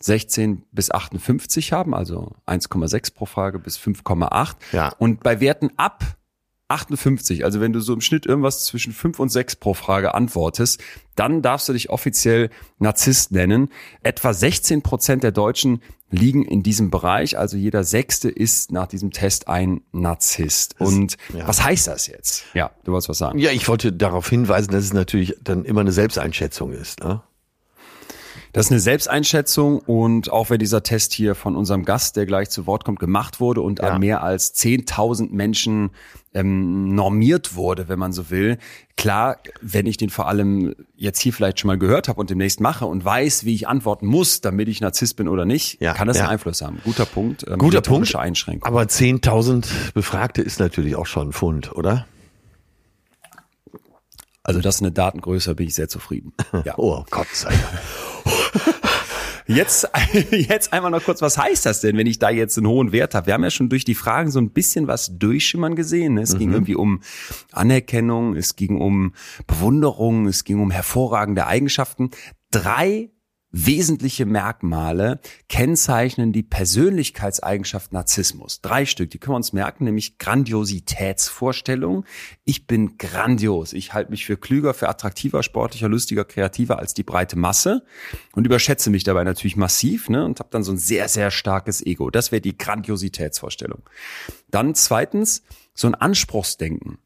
16 0.00 0.64
bis 0.72 0.90
58 0.90 1.72
haben, 1.72 1.94
also 1.94 2.32
1,6 2.46 3.14
pro 3.14 3.26
Frage 3.26 3.58
bis 3.58 3.78
5,8. 3.78 4.56
Ja. 4.72 4.92
Und 4.98 5.22
bei 5.22 5.40
Werten 5.40 5.70
ab 5.76 6.04
58, 6.68 7.44
also 7.44 7.60
wenn 7.60 7.72
du 7.72 7.80
so 7.80 7.94
im 7.94 8.02
Schnitt 8.02 8.26
irgendwas 8.26 8.66
zwischen 8.66 8.92
5 8.92 9.18
und 9.18 9.30
6 9.30 9.56
pro 9.56 9.72
Frage 9.74 10.14
antwortest, 10.14 10.80
dann 11.14 11.40
darfst 11.40 11.68
du 11.68 11.72
dich 11.72 11.88
offiziell 11.90 12.50
Narzisst 12.78 13.32
nennen. 13.32 13.70
Etwa 14.02 14.34
16 14.34 14.82
Prozent 14.82 15.24
der 15.24 15.32
Deutschen 15.32 15.82
liegen 16.10 16.44
in 16.44 16.62
diesem 16.62 16.90
Bereich, 16.90 17.38
also 17.38 17.56
jeder 17.56 17.84
Sechste 17.84 18.28
ist 18.28 18.70
nach 18.70 18.86
diesem 18.86 19.10
Test 19.10 19.48
ein 19.48 19.80
Narzisst. 19.92 20.78
Und 20.78 21.16
ja. 21.34 21.48
was 21.48 21.64
heißt 21.64 21.86
das 21.86 22.06
jetzt? 22.06 22.44
Ja, 22.54 22.70
du 22.84 22.92
wolltest 22.92 23.08
was 23.08 23.18
sagen. 23.18 23.38
Ja, 23.38 23.50
ich 23.50 23.66
wollte 23.68 23.92
darauf 23.92 24.28
hinweisen, 24.28 24.70
dass 24.70 24.84
es 24.84 24.92
natürlich 24.92 25.36
dann 25.42 25.64
immer 25.64 25.80
eine 25.80 25.92
Selbsteinschätzung 25.92 26.72
ist. 26.72 27.00
Ne? 27.00 27.22
Das 28.52 28.66
ist 28.66 28.72
eine 28.72 28.80
Selbsteinschätzung 28.80 29.78
und 29.80 30.32
auch 30.32 30.48
wenn 30.50 30.58
dieser 30.58 30.82
Test 30.82 31.12
hier 31.12 31.34
von 31.34 31.54
unserem 31.54 31.84
Gast, 31.84 32.16
der 32.16 32.24
gleich 32.26 32.48
zu 32.50 32.66
Wort 32.66 32.84
kommt, 32.84 32.98
gemacht 32.98 33.40
wurde 33.40 33.60
und 33.60 33.78
Ja. 33.80 33.90
an 33.90 34.00
mehr 34.00 34.22
als 34.22 34.54
10.000 34.54 35.30
Menschen 35.32 35.90
ähm, 36.34 36.94
normiert 36.94 37.54
wurde, 37.56 37.88
wenn 37.88 37.98
man 37.98 38.12
so 38.12 38.30
will. 38.30 38.58
Klar, 38.96 39.36
wenn 39.60 39.86
ich 39.86 39.96
den 39.96 40.10
vor 40.10 40.28
allem 40.28 40.74
jetzt 40.96 41.20
hier 41.20 41.32
vielleicht 41.32 41.60
schon 41.60 41.68
mal 41.68 41.78
gehört 41.78 42.08
habe 42.08 42.18
und 42.20 42.30
demnächst 42.30 42.60
mache 42.60 42.86
und 42.86 43.04
weiß, 43.04 43.44
wie 43.44 43.54
ich 43.54 43.68
antworten 43.68 44.06
muss, 44.06 44.40
damit 44.40 44.68
ich 44.68 44.80
Narzisst 44.80 45.16
bin 45.16 45.28
oder 45.28 45.44
nicht, 45.44 45.80
Ja, 45.80 45.92
kann 45.94 46.08
das 46.08 46.16
ja. 46.16 46.24
einen 46.24 46.32
Einfluss 46.32 46.62
haben. 46.62 46.80
Guter 46.84 47.06
Punkt. 47.06 47.44
Ähm, 47.48 47.58
Guter 47.58 47.80
Punkt. 47.82 48.14
Einschränkung. 48.16 48.66
Aber 48.66 48.82
10.000 48.82 49.92
Befragte 49.94 50.42
ist 50.42 50.58
natürlich 50.58 50.96
auch 50.96 51.06
schon 51.06 51.28
ein 51.28 51.32
Fund, 51.32 51.72
oder? 51.74 52.06
Also 54.42 54.60
das 54.60 54.76
ist 54.76 54.82
eine 54.82 54.92
Datengröße, 54.92 55.54
bin 55.54 55.66
ich 55.66 55.74
sehr 55.74 55.88
zufrieden. 55.88 56.32
Ja. 56.64 56.74
Oh 56.78 57.04
Gott 57.10 57.26
sei 57.32 57.50
Dank. 57.50 57.62
Jetzt, 59.50 59.88
jetzt 60.30 60.74
einmal 60.74 60.90
noch 60.90 61.02
kurz, 61.02 61.22
was 61.22 61.38
heißt 61.38 61.64
das 61.64 61.80
denn, 61.80 61.96
wenn 61.96 62.06
ich 62.06 62.18
da 62.18 62.28
jetzt 62.28 62.58
einen 62.58 62.66
hohen 62.66 62.92
Wert 62.92 63.14
habe? 63.14 63.28
Wir 63.28 63.34
haben 63.34 63.42
ja 63.42 63.50
schon 63.50 63.70
durch 63.70 63.82
die 63.82 63.94
Fragen 63.94 64.30
so 64.30 64.38
ein 64.38 64.50
bisschen 64.50 64.88
was 64.88 65.18
durchschimmern 65.18 65.74
gesehen. 65.74 66.14
ne? 66.14 66.20
Es 66.20 66.36
ging 66.36 66.52
irgendwie 66.52 66.74
um 66.74 67.00
Anerkennung, 67.52 68.36
es 68.36 68.56
ging 68.56 68.78
um 68.78 69.14
Bewunderung, 69.46 70.26
es 70.26 70.44
ging 70.44 70.60
um 70.60 70.70
hervorragende 70.70 71.46
Eigenschaften. 71.46 72.10
Drei 72.50 73.10
wesentliche 73.50 74.26
Merkmale 74.26 75.20
kennzeichnen 75.48 76.32
die 76.32 76.42
Persönlichkeitseigenschaft 76.42 77.92
Narzissmus. 77.92 78.60
Drei 78.60 78.84
Stück, 78.84 79.10
die 79.10 79.18
können 79.18 79.32
wir 79.32 79.38
uns 79.38 79.52
merken, 79.52 79.84
nämlich 79.84 80.18
Grandiositätsvorstellung. 80.18 82.04
Ich 82.44 82.66
bin 82.66 82.98
grandios. 82.98 83.72
Ich 83.72 83.94
halte 83.94 84.10
mich 84.10 84.26
für 84.26 84.36
klüger, 84.36 84.74
für 84.74 84.88
attraktiver, 84.88 85.42
sportlicher, 85.42 85.88
lustiger, 85.88 86.24
kreativer 86.24 86.78
als 86.78 86.92
die 86.92 87.04
breite 87.04 87.36
Masse 87.36 87.84
und 88.32 88.46
überschätze 88.46 88.90
mich 88.90 89.04
dabei 89.04 89.24
natürlich 89.24 89.56
massiv 89.56 90.08
ne, 90.08 90.24
und 90.24 90.40
habe 90.40 90.50
dann 90.50 90.62
so 90.62 90.72
ein 90.72 90.78
sehr, 90.78 91.08
sehr 91.08 91.30
starkes 91.30 91.84
Ego. 91.84 92.10
Das 92.10 92.32
wäre 92.32 92.42
die 92.42 92.58
Grandiositätsvorstellung. 92.58 93.82
Dann 94.50 94.74
zweitens 94.74 95.42
so 95.74 95.86
ein 95.86 95.94
Anspruchsdenken. 95.94 96.98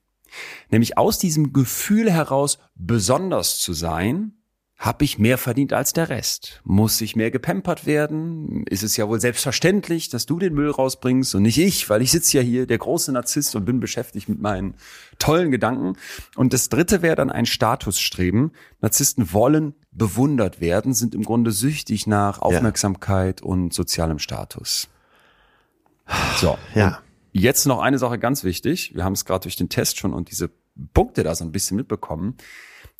Nämlich 0.70 0.96
aus 0.96 1.18
diesem 1.18 1.52
Gefühl 1.52 2.10
heraus, 2.10 2.58
besonders 2.74 3.58
zu 3.58 3.74
sein, 3.74 4.41
habe 4.82 5.04
ich 5.04 5.16
mehr 5.16 5.38
verdient 5.38 5.72
als 5.72 5.92
der 5.92 6.08
Rest? 6.08 6.60
Muss 6.64 7.00
ich 7.00 7.14
mehr 7.14 7.30
gepempert 7.30 7.86
werden? 7.86 8.66
Ist 8.66 8.82
es 8.82 8.96
ja 8.96 9.08
wohl 9.08 9.20
selbstverständlich, 9.20 10.08
dass 10.08 10.26
du 10.26 10.40
den 10.40 10.54
Müll 10.54 10.72
rausbringst 10.72 11.36
und 11.36 11.42
nicht 11.42 11.58
ich, 11.58 11.88
weil 11.88 12.02
ich 12.02 12.10
sitze 12.10 12.38
ja 12.38 12.42
hier, 12.42 12.66
der 12.66 12.78
große 12.78 13.12
Narzisst 13.12 13.54
und 13.54 13.64
bin 13.64 13.78
beschäftigt 13.78 14.28
mit 14.28 14.40
meinen 14.40 14.74
tollen 15.20 15.52
Gedanken. 15.52 15.92
Und 16.34 16.52
das 16.52 16.68
dritte 16.68 17.00
wäre 17.00 17.14
dann 17.14 17.30
ein 17.30 17.46
Statusstreben. 17.46 18.50
Narzissten 18.80 19.32
wollen 19.32 19.76
bewundert 19.92 20.60
werden, 20.60 20.94
sind 20.94 21.14
im 21.14 21.22
Grunde 21.22 21.52
süchtig 21.52 22.08
nach 22.08 22.40
Aufmerksamkeit 22.40 23.40
ja. 23.40 23.46
und 23.46 23.72
sozialem 23.72 24.18
Status. 24.18 24.88
So. 26.38 26.58
Ja. 26.74 26.98
Jetzt 27.30 27.66
noch 27.66 27.80
eine 27.80 27.98
Sache 27.98 28.18
ganz 28.18 28.42
wichtig. 28.42 28.96
Wir 28.96 29.04
haben 29.04 29.12
es 29.12 29.24
gerade 29.24 29.44
durch 29.44 29.54
den 29.54 29.68
Test 29.68 30.00
schon 30.00 30.12
und 30.12 30.28
diese 30.32 30.50
Punkte 30.92 31.22
da 31.22 31.36
so 31.36 31.44
ein 31.44 31.52
bisschen 31.52 31.76
mitbekommen. 31.76 32.36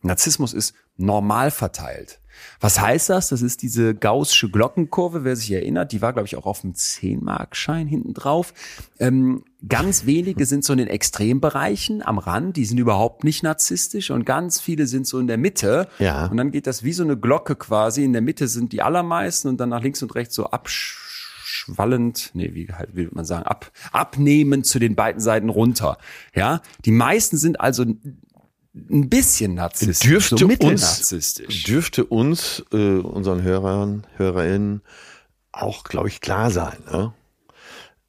Narzissmus 0.02 0.52
ist 0.52 0.74
normal 0.96 1.50
verteilt. 1.50 2.20
Was 2.60 2.80
heißt 2.80 3.10
das? 3.10 3.28
Das 3.28 3.42
ist 3.42 3.62
diese 3.62 3.94
gaußsche 3.94 4.50
Glockenkurve, 4.50 5.24
wer 5.24 5.36
sich 5.36 5.50
erinnert, 5.52 5.92
die 5.92 6.02
war, 6.02 6.12
glaube 6.12 6.26
ich, 6.26 6.36
auch 6.36 6.46
auf 6.46 6.60
dem 6.60 6.74
10-Mark-Schein 6.74 7.86
hinten 7.86 8.14
drauf. 8.14 8.54
Ähm, 8.98 9.44
ganz 9.68 10.06
wenige 10.06 10.46
sind 10.46 10.64
so 10.64 10.72
in 10.72 10.78
den 10.78 10.88
Extrembereichen 10.88 12.02
am 12.02 12.18
Rand, 12.18 12.56
die 12.56 12.64
sind 12.64 12.78
überhaupt 12.78 13.24
nicht 13.24 13.42
narzisstisch 13.42 14.10
und 14.10 14.24
ganz 14.24 14.60
viele 14.60 14.86
sind 14.86 15.06
so 15.06 15.18
in 15.18 15.26
der 15.26 15.38
Mitte. 15.38 15.88
Ja. 15.98 16.26
Und 16.26 16.36
dann 16.36 16.50
geht 16.50 16.66
das 16.66 16.82
wie 16.82 16.92
so 16.92 17.02
eine 17.02 17.16
Glocke 17.16 17.56
quasi. 17.56 18.04
In 18.04 18.12
der 18.12 18.22
Mitte 18.22 18.48
sind 18.48 18.72
die 18.72 18.82
allermeisten 18.82 19.48
und 19.48 19.58
dann 19.58 19.70
nach 19.70 19.82
links 19.82 20.02
und 20.02 20.14
rechts 20.14 20.34
so 20.34 20.46
abschwallend, 20.46 22.30
nee, 22.34 22.54
wie 22.54 22.68
halt 22.72 22.94
will 22.94 23.08
man 23.12 23.24
sagen, 23.24 23.44
ab, 23.44 23.70
abnehmend 23.92 24.66
zu 24.66 24.78
den 24.78 24.94
beiden 24.94 25.20
Seiten 25.20 25.48
runter. 25.48 25.98
Ja, 26.34 26.62
die 26.84 26.92
meisten 26.92 27.36
sind 27.36 27.60
also 27.60 27.84
ein 28.74 29.08
bisschen 29.08 29.54
narzisstisch, 29.54 30.08
dürfte 30.08 30.38
so 30.38 30.46
uns, 30.46 31.14
dürfte 31.66 32.04
uns, 32.04 32.64
äh, 32.72 32.98
unseren 32.98 33.42
Hörern, 33.42 34.06
Hörerinnen 34.16 34.82
auch, 35.52 35.84
glaube 35.84 36.08
ich, 36.08 36.20
klar 36.20 36.50
sein. 36.50 36.78
Ne? 36.90 37.12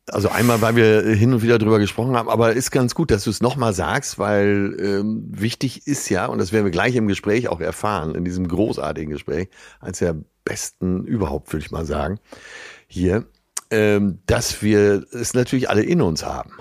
Also 0.10 0.30
einmal, 0.30 0.62
weil 0.62 0.76
wir 0.76 1.02
hin 1.16 1.34
und 1.34 1.44
wieder 1.44 1.60
drüber 1.60 1.80
gesprochen 1.80 2.16
haben, 2.16 2.30
aber 2.30 2.54
ist 2.54 2.72
ganz 2.72 2.96
gut, 2.96 3.12
dass 3.12 3.24
du 3.26 3.30
es 3.30 3.42
nochmal 3.42 3.74
sagst, 3.74 4.20
weil 4.20 4.76
ähm, 4.80 5.26
wichtig 5.30 5.88
ist 5.88 6.10
ja, 6.10 6.26
und 6.26 6.40
das 6.40 6.52
werden 6.52 6.66
wir 6.66 6.72
gleich 6.72 6.96
im 6.96 7.08
Gespräch 7.08 7.48
auch 7.48 7.62
erfahren, 7.62 8.16
in 8.16 8.26
diesem 8.26 8.48
großartigen 8.48 9.12
Gespräch, 9.12 9.50
als 9.80 10.00
der 10.00 10.16
besten 10.44 11.06
überhaupt, 11.06 11.52
würde 11.54 11.66
ich 11.66 11.72
mal 11.72 11.86
sagen, 11.86 12.20
hier, 12.88 13.26
ähm, 13.70 14.20
dass 14.26 14.62
wir 14.62 15.06
es 15.12 15.34
natürlich 15.34 15.70
alle 15.70 15.84
in 15.84 16.02
uns 16.02 16.26
haben. 16.26 16.52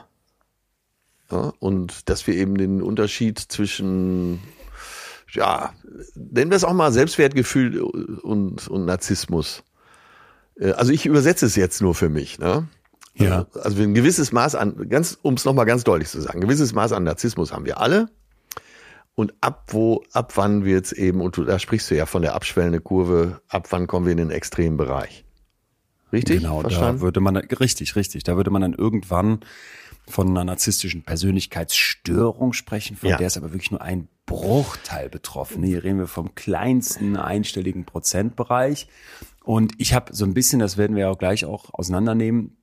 Ja, 1.32 1.54
und 1.60 2.10
dass 2.10 2.26
wir 2.26 2.34
eben 2.34 2.58
den 2.58 2.82
Unterschied 2.82 3.38
zwischen, 3.38 4.40
ja, 5.30 5.72
nennen 6.14 6.50
wir 6.50 6.56
es 6.56 6.64
auch 6.64 6.74
mal 6.74 6.92
Selbstwertgefühl 6.92 7.80
und, 7.80 8.68
und 8.68 8.84
Narzissmus. 8.84 9.62
Äh, 10.58 10.72
also 10.72 10.92
ich 10.92 11.06
übersetze 11.06 11.46
es 11.46 11.56
jetzt 11.56 11.80
nur 11.80 11.94
für 11.94 12.10
mich. 12.10 12.38
Ne? 12.38 12.68
Ja. 13.14 13.46
Also 13.54 13.82
ein 13.82 13.94
gewisses 13.94 14.30
Maß 14.30 14.54
an, 14.56 14.90
ganz, 14.90 15.18
um 15.22 15.34
es 15.34 15.46
nochmal 15.46 15.64
ganz 15.64 15.84
deutlich 15.84 16.10
zu 16.10 16.20
sagen, 16.20 16.38
ein 16.38 16.42
gewisses 16.42 16.74
Maß 16.74 16.92
an 16.92 17.04
Narzissmus 17.04 17.50
haben 17.50 17.64
wir 17.64 17.80
alle. 17.80 18.10
Und 19.14 19.32
ab 19.40 19.68
wo, 19.68 20.02
ab 20.12 20.32
wann 20.36 20.66
wir 20.66 20.72
jetzt 20.72 20.92
eben, 20.92 21.22
und 21.22 21.36
du, 21.36 21.44
da 21.44 21.58
sprichst 21.58 21.90
du 21.90 21.96
ja 21.96 22.04
von 22.04 22.22
der 22.22 22.34
abschwellenden 22.34 22.84
Kurve, 22.84 23.40
ab 23.48 23.68
wann 23.70 23.86
kommen 23.86 24.04
wir 24.04 24.12
in 24.12 24.18
den 24.18 24.30
extremen 24.30 24.76
Bereich? 24.76 25.24
Richtig? 26.12 26.42
Genau, 26.42 26.60
Verstanden? 26.60 26.98
da 26.98 27.02
würde 27.02 27.20
man, 27.20 27.36
richtig, 27.36 27.96
richtig, 27.96 28.24
da 28.24 28.36
würde 28.36 28.50
man 28.50 28.62
dann 28.62 28.74
irgendwann 28.74 29.40
von 30.12 30.28
einer 30.28 30.44
narzisstischen 30.44 31.02
Persönlichkeitsstörung 31.02 32.52
sprechen, 32.52 32.96
von 32.96 33.08
ja. 33.08 33.16
der 33.16 33.26
ist 33.26 33.36
aber 33.36 33.52
wirklich 33.52 33.70
nur 33.70 33.82
ein 33.82 34.08
Bruchteil 34.26 35.08
betroffen. 35.08 35.62
Hier 35.62 35.82
reden 35.82 35.98
wir 35.98 36.06
vom 36.06 36.34
kleinsten 36.34 37.16
einstelligen 37.16 37.84
Prozentbereich. 37.84 38.86
Und 39.42 39.72
ich 39.78 39.94
habe 39.94 40.14
so 40.14 40.24
ein 40.24 40.34
bisschen, 40.34 40.60
das 40.60 40.76
werden 40.76 40.94
wir 40.94 41.10
auch 41.10 41.18
gleich 41.18 41.44
auch 41.44 41.74
auseinandernehmen, 41.74 42.56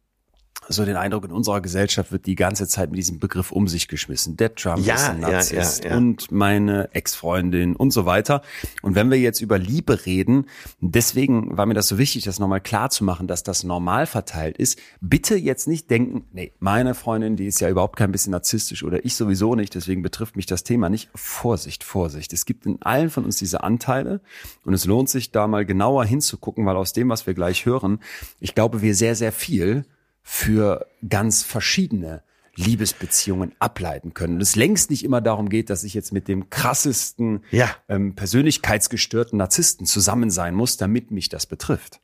so 0.67 0.85
den 0.85 0.97
Eindruck, 0.97 1.25
in 1.25 1.31
unserer 1.31 1.61
Gesellschaft 1.61 2.11
wird 2.11 2.25
die 2.25 2.35
ganze 2.35 2.67
Zeit 2.67 2.91
mit 2.91 2.97
diesem 2.99 3.19
Begriff 3.19 3.51
um 3.51 3.67
sich 3.67 3.87
geschmissen. 3.87 4.37
Der 4.37 4.53
Trump 4.53 4.85
ja, 4.85 4.95
ist 4.95 5.09
ein 5.09 5.19
Narzisst 5.19 5.83
ja, 5.83 5.91
ja, 5.91 5.97
und 5.97 6.31
meine 6.31 6.89
Ex-Freundin 6.93 7.75
und 7.75 7.91
so 7.91 8.05
weiter. 8.05 8.41
Und 8.81 8.95
wenn 8.95 9.09
wir 9.09 9.17
jetzt 9.17 9.41
über 9.41 9.57
Liebe 9.57 10.05
reden, 10.05 10.45
deswegen 10.79 11.57
war 11.57 11.65
mir 11.65 11.73
das 11.73 11.87
so 11.87 11.97
wichtig, 11.97 12.23
das 12.23 12.39
nochmal 12.39 12.61
klar 12.61 12.89
zu 12.89 13.03
machen, 13.03 13.27
dass 13.27 13.43
das 13.43 13.63
normal 13.63 14.05
verteilt 14.05 14.57
ist. 14.57 14.79
Bitte 15.01 15.35
jetzt 15.35 15.67
nicht 15.67 15.89
denken, 15.89 16.25
nee, 16.33 16.53
meine 16.59 16.93
Freundin, 16.93 17.35
die 17.35 17.47
ist 17.47 17.61
ja 17.61 17.69
überhaupt 17.69 17.95
kein 17.95 18.11
bisschen 18.11 18.31
narzisstisch 18.31 18.83
oder 18.83 19.03
ich 19.03 19.15
sowieso 19.15 19.55
nicht, 19.55 19.73
deswegen 19.73 20.03
betrifft 20.03 20.35
mich 20.35 20.45
das 20.45 20.63
Thema 20.63 20.89
nicht. 20.89 21.09
Vorsicht, 21.15 21.83
Vorsicht. 21.83 22.31
Es 22.33 22.45
gibt 22.45 22.65
in 22.65 22.81
allen 22.81 23.09
von 23.09 23.25
uns 23.25 23.37
diese 23.37 23.63
Anteile 23.63 24.21
und 24.65 24.73
es 24.73 24.85
lohnt 24.85 25.09
sich 25.09 25.31
da 25.31 25.47
mal 25.47 25.65
genauer 25.65 26.05
hinzugucken, 26.05 26.65
weil 26.65 26.75
aus 26.75 26.93
dem, 26.93 27.09
was 27.09 27.25
wir 27.25 27.33
gleich 27.33 27.65
hören, 27.65 27.99
ich 28.39 28.53
glaube, 28.53 28.81
wir 28.81 28.93
sehr, 28.93 29.15
sehr 29.15 29.31
viel 29.31 29.85
für 30.31 30.85
ganz 31.09 31.41
verschiedene 31.41 32.21
Liebesbeziehungen 32.55 33.51
ableiten 33.57 34.13
können. 34.13 34.35
Und 34.35 34.41
es 34.41 34.55
längst 34.55 34.91
nicht 34.91 35.03
immer 35.03 35.21
darum 35.21 35.49
geht, 35.49 35.71
dass 35.71 35.83
ich 35.83 35.95
jetzt 35.95 36.13
mit 36.13 36.27
dem 36.27 36.51
krassesten, 36.51 37.43
ja. 37.49 37.75
ähm, 37.89 38.13
persönlichkeitsgestörten 38.13 39.39
Narzissten 39.39 39.87
zusammen 39.87 40.29
sein 40.29 40.53
muss, 40.53 40.77
damit 40.77 41.09
mich 41.09 41.29
das 41.29 41.47
betrifft. 41.47 41.99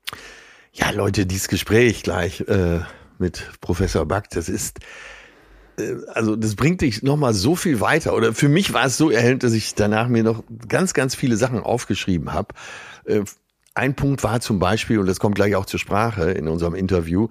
Ja, 0.73 0.89
Leute, 0.89 1.27
dieses 1.27 1.49
Gespräch 1.49 2.01
gleich 2.01 2.41
äh, 2.47 2.79
mit 3.19 3.47
Professor 3.61 4.07
Back, 4.07 4.31
das 4.31 4.49
ist 4.49 4.79
äh, 5.77 5.93
also 6.07 6.35
das 6.35 6.55
bringt 6.55 6.81
dich 6.81 7.03
nochmal 7.03 7.35
so 7.35 7.55
viel 7.55 7.79
weiter. 7.79 8.15
Oder 8.15 8.33
für 8.33 8.49
mich 8.49 8.73
war 8.73 8.85
es 8.85 8.97
so 8.97 9.11
erhellend, 9.11 9.43
dass 9.43 9.53
ich 9.53 9.75
danach 9.75 10.07
mir 10.07 10.23
noch 10.23 10.43
ganz, 10.67 10.95
ganz 10.95 11.13
viele 11.13 11.37
Sachen 11.37 11.59
aufgeschrieben 11.59 12.33
habe. 12.33 12.55
Äh, 13.05 13.21
ein 13.75 13.93
Punkt 13.93 14.23
war 14.23 14.39
zum 14.39 14.57
Beispiel, 14.57 14.99
und 14.99 15.05
das 15.05 15.19
kommt 15.19 15.35
gleich 15.35 15.53
auch 15.55 15.65
zur 15.65 15.79
Sprache 15.79 16.31
in 16.31 16.47
unserem 16.47 16.75
Interview, 16.75 17.27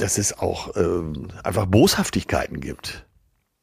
dass 0.00 0.18
es 0.18 0.38
auch 0.38 0.76
ähm, 0.76 1.28
einfach 1.44 1.66
Boshaftigkeiten 1.66 2.60
gibt. 2.60 3.06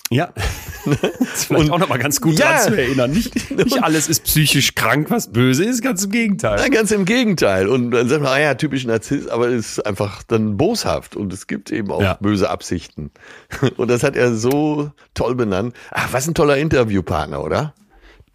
Ja, 0.10 0.30
das 0.86 0.98
ist 1.34 1.46
vielleicht 1.46 1.66
und, 1.66 1.72
auch 1.72 1.80
nochmal 1.80 2.00
ganz 2.00 2.22
gut 2.22 2.40
ja. 2.40 2.60
zu 2.60 2.78
erinnern. 2.78 3.12
Nicht, 3.12 3.52
nicht 3.52 3.84
alles 3.84 4.08
ist 4.08 4.24
psychisch 4.24 4.74
krank, 4.74 5.10
was 5.10 5.34
böse 5.34 5.66
ist, 5.66 5.82
ganz 5.82 6.06
im 6.06 6.12
Gegenteil. 6.12 6.60
Ja, 6.60 6.70
ganz 6.70 6.92
im 6.92 7.04
Gegenteil. 7.04 7.68
Und 7.68 7.92
dann 7.92 8.08
sagt 8.08 8.24
man, 8.24 8.32
ah 8.32 8.40
ja, 8.40 8.54
typisch 8.54 8.86
Narzisst, 8.86 9.30
aber 9.30 9.50
es 9.50 9.78
ist 9.78 9.86
einfach 9.86 10.24
dann 10.24 10.56
boshaft 10.56 11.18
und 11.18 11.34
es 11.34 11.48
gibt 11.48 11.72
eben 11.72 11.92
auch 11.92 12.02
ja. 12.02 12.18
böse 12.22 12.50
Absichten. 12.50 13.12
Und 13.78 13.90
das 13.90 14.04
hat 14.04 14.16
er 14.16 14.34
so 14.34 14.92
toll 15.14 15.36
benannt. 15.36 15.76
Ach, 15.92 16.14
was 16.14 16.28
ein 16.28 16.34
toller 16.34 16.58
Interviewpartner, 16.58 17.44
oder? 17.44 17.74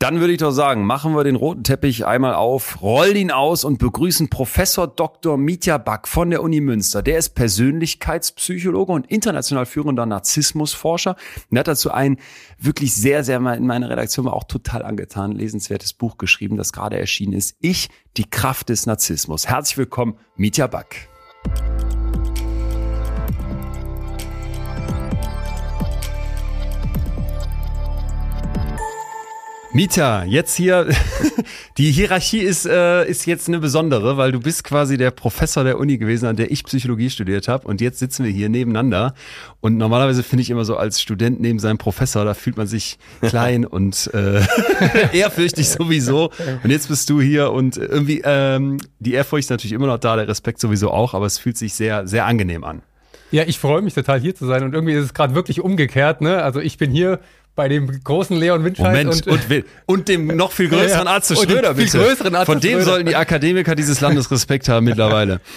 Dann 0.02 0.18
würde 0.18 0.32
ich 0.32 0.40
doch 0.40 0.50
sagen, 0.50 0.84
machen 0.84 1.14
wir 1.14 1.22
den 1.22 1.36
roten 1.36 1.62
Teppich 1.62 2.04
einmal 2.04 2.34
auf, 2.34 2.82
rollen 2.82 3.14
ihn 3.14 3.30
aus 3.30 3.62
und 3.62 3.78
begrüßen 3.78 4.30
Professor 4.30 4.88
Dr. 4.88 5.36
Mitya 5.38 5.78
Back 5.78 6.08
von 6.08 6.28
der 6.28 6.42
Uni 6.42 6.60
Münster. 6.60 7.02
Der 7.02 7.18
ist 7.18 7.36
Persönlichkeitspsychologe 7.36 8.90
und 8.90 9.06
international 9.06 9.64
führender 9.64 10.04
Narzissmusforscher. 10.04 11.14
Und 11.48 11.56
hat 11.56 11.68
dazu 11.68 11.92
ein 11.92 12.16
wirklich 12.58 12.92
sehr, 12.96 13.22
sehr, 13.22 13.36
in 13.36 13.64
meiner 13.64 13.90
Redaktion 13.90 14.26
war 14.26 14.32
auch 14.32 14.42
total 14.42 14.82
angetan, 14.82 15.36
lesenswertes 15.36 15.92
Buch 15.92 16.18
geschrieben, 16.18 16.56
das 16.56 16.72
gerade 16.72 16.98
erschienen 16.98 17.34
ist. 17.34 17.54
Ich, 17.60 17.88
die 18.16 18.28
Kraft 18.28 18.70
des 18.70 18.86
Narzissmus. 18.86 19.46
Herzlich 19.46 19.78
willkommen, 19.78 20.16
Mitya 20.34 20.66
Back. 20.66 21.08
Mieter, 29.74 30.24
jetzt 30.26 30.54
hier, 30.54 30.86
die 31.78 31.90
Hierarchie 31.90 32.40
ist, 32.40 32.66
äh, 32.66 33.08
ist 33.08 33.24
jetzt 33.24 33.48
eine 33.48 33.58
besondere, 33.58 34.18
weil 34.18 34.30
du 34.30 34.38
bist 34.38 34.64
quasi 34.64 34.98
der 34.98 35.10
Professor 35.10 35.64
der 35.64 35.78
Uni 35.78 35.96
gewesen, 35.96 36.26
an 36.26 36.36
der 36.36 36.50
ich 36.50 36.62
Psychologie 36.64 37.08
studiert 37.08 37.48
habe 37.48 37.66
und 37.66 37.80
jetzt 37.80 37.98
sitzen 37.98 38.24
wir 38.24 38.30
hier 38.30 38.50
nebeneinander. 38.50 39.14
Und 39.60 39.78
normalerweise 39.78 40.22
finde 40.22 40.42
ich 40.42 40.50
immer 40.50 40.66
so 40.66 40.76
als 40.76 41.00
Student 41.00 41.40
neben 41.40 41.58
seinem 41.58 41.78
Professor, 41.78 42.26
da 42.26 42.34
fühlt 42.34 42.58
man 42.58 42.66
sich 42.66 42.98
klein 43.22 43.64
und 43.64 44.10
äh, 44.12 44.42
ehrfürchtig 45.14 45.70
sowieso. 45.70 46.30
Und 46.62 46.70
jetzt 46.70 46.88
bist 46.88 47.08
du 47.08 47.22
hier 47.22 47.50
und 47.50 47.78
irgendwie 47.78 48.20
ähm, 48.26 48.76
die 48.98 49.14
Ehrfurcht 49.14 49.44
ist 49.44 49.50
natürlich 49.50 49.72
immer 49.72 49.86
noch 49.86 49.98
da, 49.98 50.16
der 50.16 50.28
Respekt 50.28 50.60
sowieso 50.60 50.90
auch, 50.90 51.14
aber 51.14 51.24
es 51.24 51.38
fühlt 51.38 51.56
sich 51.56 51.72
sehr, 51.72 52.06
sehr 52.06 52.26
angenehm 52.26 52.64
an. 52.64 52.82
Ja, 53.32 53.44
ich 53.46 53.58
freue 53.58 53.82
mich 53.82 53.94
total 53.94 54.20
hier 54.20 54.34
zu 54.34 54.46
sein 54.46 54.62
und 54.62 54.74
irgendwie 54.74 54.94
ist 54.94 55.04
es 55.04 55.14
gerade 55.14 55.34
wirklich 55.34 55.60
umgekehrt. 55.60 56.20
Ne? 56.20 56.42
Also 56.42 56.60
ich 56.60 56.78
bin 56.78 56.90
hier 56.90 57.18
bei 57.54 57.68
dem 57.68 58.02
großen 58.02 58.36
Leon 58.36 58.64
Winscheid 58.64 59.04
Moment, 59.04 59.26
und, 59.26 59.50
und, 59.50 59.64
und, 59.86 60.08
dem 60.08 60.26
noch 60.28 60.52
viel 60.52 60.68
größeren 60.70 61.06
Ja, 61.06 61.18
dem 61.18 61.36
Schröder, 61.36 61.74
viel 61.74 61.84
bitte. 61.84 61.98
größeren 61.98 62.34
Atze 62.34 62.46
Von 62.46 62.60
dem 62.60 62.70
Schröder. 62.72 62.84
sollten 62.84 63.08
die 63.08 63.16
Akademiker 63.16 63.74
dieses 63.74 64.00
Landes 64.00 64.30
Respekt 64.30 64.68
haben 64.68 64.84
mittlerweile. 64.84 65.40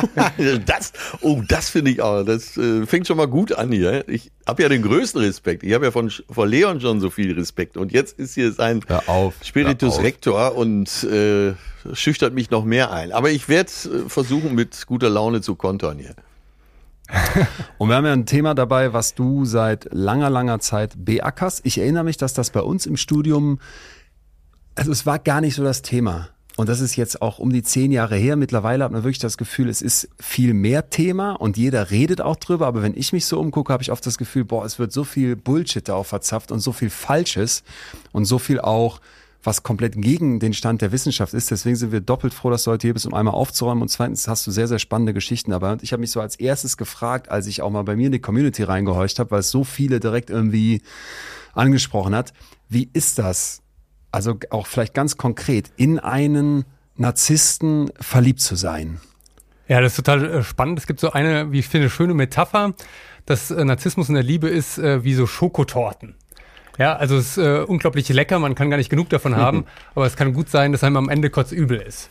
Das, 0.66 0.92
oh, 1.20 1.42
das 1.46 1.70
finde 1.70 1.90
ich 1.90 2.00
auch. 2.00 2.24
Das 2.24 2.56
äh, 2.56 2.86
fängt 2.86 3.06
schon 3.06 3.16
mal 3.16 3.26
gut 3.26 3.52
an 3.52 3.72
hier. 3.72 4.08
Ich 4.08 4.30
habe 4.46 4.62
ja 4.62 4.68
den 4.68 4.82
größten 4.82 5.20
Respekt. 5.20 5.62
Ich 5.62 5.74
habe 5.74 5.84
ja 5.84 5.90
von, 5.90 6.10
von 6.10 6.48
Leon 6.48 6.80
schon 6.80 7.00
so 7.00 7.10
viel 7.10 7.32
Respekt. 7.32 7.76
Und 7.76 7.92
jetzt 7.92 8.18
ist 8.18 8.34
hier 8.34 8.52
sein 8.52 8.80
auf, 9.06 9.34
Spiritus 9.44 9.98
auf. 9.98 10.02
Rector 10.02 10.56
und 10.56 11.04
äh, 11.04 11.52
schüchtert 11.92 12.34
mich 12.34 12.50
noch 12.50 12.64
mehr 12.64 12.90
ein. 12.90 13.12
Aber 13.12 13.30
ich 13.30 13.48
werde 13.48 13.70
äh, 13.70 14.08
versuchen, 14.08 14.54
mit 14.54 14.86
guter 14.86 15.10
Laune 15.10 15.40
zu 15.40 15.54
kontern 15.54 15.98
hier. 15.98 16.14
Und 17.78 17.88
wir 17.88 17.96
haben 17.96 18.06
ja 18.06 18.12
ein 18.12 18.26
Thema 18.26 18.54
dabei, 18.54 18.92
was 18.92 19.14
du 19.14 19.44
seit 19.44 19.88
langer, 19.92 20.30
langer 20.30 20.60
Zeit 20.60 20.94
beackerst. 20.96 21.60
Ich 21.64 21.78
erinnere 21.78 22.04
mich, 22.04 22.16
dass 22.16 22.34
das 22.34 22.50
bei 22.50 22.60
uns 22.60 22.86
im 22.86 22.96
Studium, 22.96 23.58
also 24.74 24.92
es 24.92 25.06
war 25.06 25.18
gar 25.18 25.40
nicht 25.40 25.54
so 25.54 25.62
das 25.62 25.82
Thema. 25.82 26.28
Und 26.56 26.68
das 26.68 26.80
ist 26.80 26.96
jetzt 26.96 27.22
auch 27.22 27.38
um 27.38 27.50
die 27.50 27.62
zehn 27.62 27.92
Jahre 27.92 28.16
her. 28.16 28.36
Mittlerweile 28.36 28.84
hat 28.84 28.92
man 28.92 29.04
wirklich 29.04 29.18
das 29.18 29.38
Gefühl, 29.38 29.70
es 29.70 29.80
ist 29.80 30.08
viel 30.20 30.52
mehr 30.52 30.90
Thema 30.90 31.32
und 31.32 31.56
jeder 31.56 31.90
redet 31.90 32.20
auch 32.20 32.36
drüber. 32.36 32.66
Aber 32.66 32.82
wenn 32.82 32.94
ich 32.94 33.12
mich 33.12 33.24
so 33.24 33.40
umgucke, 33.40 33.72
habe 33.72 33.82
ich 33.82 33.90
oft 33.90 34.04
das 34.04 34.18
Gefühl, 34.18 34.44
boah, 34.44 34.64
es 34.64 34.78
wird 34.78 34.92
so 34.92 35.04
viel 35.04 35.34
Bullshit 35.34 35.88
da 35.88 35.94
auch 35.94 36.06
verzapft 36.06 36.52
und 36.52 36.60
so 36.60 36.72
viel 36.72 36.90
Falsches 36.90 37.62
und 38.12 38.26
so 38.26 38.38
viel 38.38 38.60
auch, 38.60 39.00
was 39.42 39.62
komplett 39.62 40.00
gegen 40.00 40.38
den 40.38 40.54
Stand 40.54 40.82
der 40.82 40.92
Wissenschaft 40.92 41.34
ist. 41.34 41.50
Deswegen 41.50 41.76
sind 41.76 41.92
wir 41.92 42.00
doppelt 42.00 42.32
froh, 42.32 42.50
dass 42.50 42.64
du 42.64 42.70
heute 42.70 42.86
hier 42.86 42.94
bist, 42.94 43.06
um 43.06 43.14
einmal 43.14 43.34
aufzuräumen. 43.34 43.82
Und 43.82 43.88
zweitens 43.88 44.28
hast 44.28 44.46
du 44.46 44.50
sehr, 44.50 44.68
sehr 44.68 44.78
spannende 44.78 45.14
Geschichten 45.14 45.50
dabei. 45.50 45.72
Und 45.72 45.82
ich 45.82 45.92
habe 45.92 46.00
mich 46.00 46.12
so 46.12 46.20
als 46.20 46.36
erstes 46.36 46.76
gefragt, 46.76 47.30
als 47.30 47.46
ich 47.46 47.62
auch 47.62 47.70
mal 47.70 47.82
bei 47.82 47.96
mir 47.96 48.06
in 48.06 48.12
die 48.12 48.20
Community 48.20 48.62
reingehorcht 48.62 49.18
habe, 49.18 49.32
weil 49.32 49.40
es 49.40 49.50
so 49.50 49.64
viele 49.64 50.00
direkt 50.00 50.30
irgendwie 50.30 50.82
angesprochen 51.54 52.14
hat. 52.14 52.32
Wie 52.68 52.88
ist 52.92 53.18
das? 53.18 53.62
Also 54.12 54.38
auch 54.50 54.66
vielleicht 54.66 54.94
ganz 54.94 55.16
konkret, 55.16 55.72
in 55.76 55.98
einen 55.98 56.64
Narzissten 56.96 57.90
verliebt 57.98 58.40
zu 58.40 58.54
sein. 58.54 59.00
Ja, 59.68 59.80
das 59.80 59.92
ist 59.92 59.96
total 59.96 60.24
äh, 60.24 60.42
spannend. 60.44 60.78
Es 60.78 60.86
gibt 60.86 61.00
so 61.00 61.12
eine, 61.12 61.50
wie 61.50 61.60
ich 61.60 61.68
finde, 61.68 61.88
schöne 61.88 62.14
Metapher, 62.14 62.74
dass 63.26 63.50
äh, 63.50 63.64
Narzissmus 63.64 64.08
in 64.08 64.14
der 64.14 64.22
Liebe 64.22 64.48
ist 64.48 64.78
äh, 64.78 65.02
wie 65.02 65.14
so 65.14 65.26
Schokotorten. 65.26 66.14
Ja, 66.78 66.96
also 66.96 67.16
es 67.16 67.36
ist 67.36 67.38
äh, 67.38 67.60
unglaublich 67.66 68.08
lecker, 68.08 68.38
man 68.38 68.54
kann 68.54 68.70
gar 68.70 68.76
nicht 68.76 68.88
genug 68.88 69.08
davon 69.10 69.36
haben, 69.36 69.66
aber 69.94 70.06
es 70.06 70.16
kann 70.16 70.32
gut 70.32 70.48
sein, 70.48 70.72
dass 70.72 70.82
einem 70.84 70.96
am 70.96 71.08
Ende 71.08 71.30
kurz 71.30 71.52
übel 71.52 71.78
ist. 71.78 72.10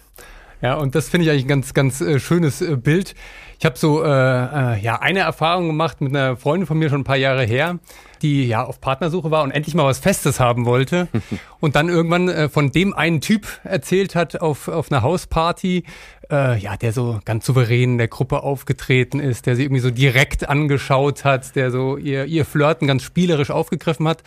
Ja, 0.61 0.75
und 0.75 0.93
das 0.93 1.09
finde 1.09 1.25
ich 1.25 1.31
eigentlich 1.31 1.45
ein 1.45 1.49
ganz, 1.49 1.73
ganz 1.73 2.01
äh, 2.01 2.19
schönes 2.19 2.61
äh, 2.61 2.75
Bild. 2.75 3.15
Ich 3.57 3.65
habe 3.65 3.77
so 3.77 4.03
äh, 4.03 4.07
äh, 4.07 4.79
ja 4.79 4.99
eine 5.01 5.19
Erfahrung 5.19 5.67
gemacht 5.67 6.01
mit 6.01 6.15
einer 6.15 6.37
Freundin 6.37 6.67
von 6.67 6.77
mir 6.77 6.89
schon 6.89 7.01
ein 7.01 7.05
paar 7.05 7.17
Jahre 7.17 7.43
her, 7.43 7.79
die 8.21 8.47
ja 8.47 8.63
auf 8.63 8.81
Partnersuche 8.81 9.31
war 9.31 9.43
und 9.43 9.51
endlich 9.51 9.75
mal 9.75 9.85
was 9.85 9.99
Festes 9.99 10.39
haben 10.39 10.65
wollte 10.65 11.07
und 11.59 11.75
dann 11.75 11.89
irgendwann 11.89 12.29
äh, 12.29 12.49
von 12.49 12.71
dem 12.71 12.93
einen 12.93 13.21
Typ 13.21 13.47
erzählt 13.63 14.15
hat 14.15 14.41
auf 14.41 14.67
auf 14.67 14.91
einer 14.91 15.01
Hausparty, 15.01 15.83
äh, 16.31 16.57
ja, 16.57 16.77
der 16.77 16.93
so 16.93 17.19
ganz 17.25 17.45
souverän 17.45 17.91
in 17.93 17.97
der 17.97 18.07
Gruppe 18.07 18.43
aufgetreten 18.43 19.19
ist, 19.19 19.45
der 19.45 19.55
sie 19.55 19.63
irgendwie 19.63 19.81
so 19.81 19.91
direkt 19.91 20.47
angeschaut 20.47 21.25
hat, 21.25 21.55
der 21.55 21.71
so 21.71 21.97
ihr 21.97 22.25
ihr 22.25 22.45
Flirten 22.45 22.87
ganz 22.87 23.03
spielerisch 23.03 23.51
aufgegriffen 23.51 24.07
hat. 24.07 24.23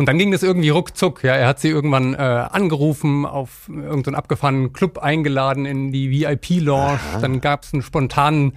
Und 0.00 0.06
dann 0.06 0.16
ging 0.16 0.30
das 0.30 0.42
irgendwie 0.42 0.70
ruckzuck. 0.70 1.22
Ja, 1.24 1.34
er 1.34 1.46
hat 1.46 1.60
sie 1.60 1.68
irgendwann 1.68 2.14
äh, 2.14 2.16
angerufen, 2.16 3.26
auf 3.26 3.68
irgendeinen 3.68 4.14
abgefahrenen 4.14 4.72
Club 4.72 4.96
eingeladen 4.96 5.66
in 5.66 5.92
die 5.92 6.10
VIP-Lounge. 6.10 7.00
Dann 7.20 7.42
gab 7.42 7.64
es 7.64 7.74
einen 7.74 7.82
spontanen 7.82 8.54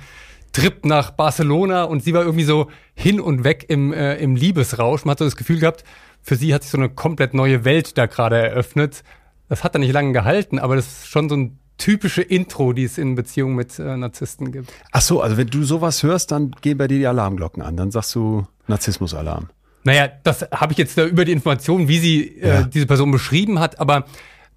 Trip 0.54 0.86
nach 0.86 1.12
Barcelona 1.12 1.84
und 1.84 2.04
sie 2.04 2.14
war 2.14 2.22
irgendwie 2.24 2.46
so 2.46 2.70
hin 2.96 3.20
und 3.20 3.44
weg 3.44 3.66
im, 3.68 3.92
äh, 3.92 4.16
im 4.18 4.36
Liebesrausch. 4.36 5.04
Man 5.04 5.12
hat 5.12 5.20
so 5.20 5.26
das 5.26 5.36
Gefühl 5.36 5.60
gehabt, 5.60 5.84
für 6.22 6.36
sie 6.36 6.54
hat 6.54 6.62
sich 6.64 6.72
so 6.72 6.78
eine 6.78 6.90
komplett 6.90 7.34
neue 7.34 7.66
Welt 7.66 7.98
da 7.98 8.06
gerade 8.06 8.38
eröffnet. 8.38 9.04
Das 9.50 9.64
hat 9.64 9.76
dann 9.76 9.82
nicht 9.82 9.92
lange 9.94 10.14
gehalten, 10.14 10.60
aber 10.60 10.76
das 10.78 10.88
ist 10.88 11.08
schon 11.10 11.28
so 11.28 11.36
ein 11.36 11.60
typische 11.78 12.22
Intro, 12.22 12.72
die 12.72 12.84
es 12.84 12.98
in 12.98 13.16
Beziehungen 13.16 13.56
mit 13.56 13.78
äh, 13.80 13.98
Narzissten 13.98 14.52
gibt. 14.52 14.72
Ach 14.92 15.02
so, 15.02 15.22
also 15.22 15.38
wenn 15.38 15.48
du 15.48 15.64
sowas 15.64 16.02
hörst, 16.04 16.32
dann 16.32 16.52
gehen 16.62 16.78
bei 16.78 16.88
dir 16.88 17.00
die 17.00 17.08
Alarmglocken 17.08 17.62
an. 17.64 17.76
Dann 17.76 17.92
sagst 17.92 18.14
du 18.16 18.46
Narzissmusalarm. 18.68 19.50
Naja, 19.84 20.08
das 20.24 20.44
habe 20.52 20.72
ich 20.72 20.78
jetzt 20.78 20.98
da 20.98 21.06
über 21.06 21.26
die 21.26 21.34
Information, 21.34 21.88
wie 21.90 21.98
sie 21.98 22.38
äh, 22.40 22.48
Ja. 22.48 22.62
diese 22.64 22.86
Person 22.86 23.12
beschrieben 23.12 23.60
hat, 23.60 23.80
aber 23.82 24.06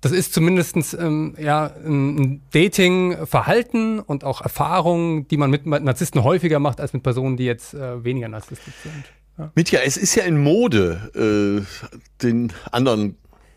das 0.09 0.17
ist 0.17 0.33
zumindestens 0.33 0.95
ähm, 0.95 1.35
ja, 1.39 1.73
ein 1.85 2.43
Dating-Verhalten 2.53 4.01
und 4.01 4.25
auch 4.25 4.41
Erfahrungen, 4.41 5.27
die 5.29 5.37
man 5.37 5.51
mit 5.51 5.67
Narzissten 5.67 6.23
häufiger 6.23 6.59
macht 6.59 6.81
als 6.81 6.93
mit 6.93 7.03
Personen, 7.03 7.37
die 7.37 7.45
jetzt 7.45 7.75
äh, 7.75 8.05
weniger 8.05 8.29
narzisstisch 8.29 8.75
sind. 8.83 9.51
Mitja, 9.55 9.81
es 9.85 9.97
ist 9.97 10.15
ja 10.15 10.25
in 10.25 10.43
Mode, 10.43 11.11
äh, 11.15 12.23
den 12.23 12.53
anderen 12.71 13.17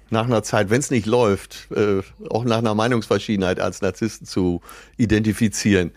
nach 0.09 0.25
einer 0.25 0.43
Zeit, 0.43 0.69
wenn 0.69 0.79
es 0.79 0.91
nicht 0.91 1.05
läuft, 1.05 1.67
äh, 1.71 2.01
auch 2.29 2.43
nach 2.43 2.57
einer 2.57 2.73
Meinungsverschiedenheit 2.73 3.59
als 3.59 3.81
Narzissten 3.81 4.25
zu 4.25 4.61
identifizieren. 4.97 5.91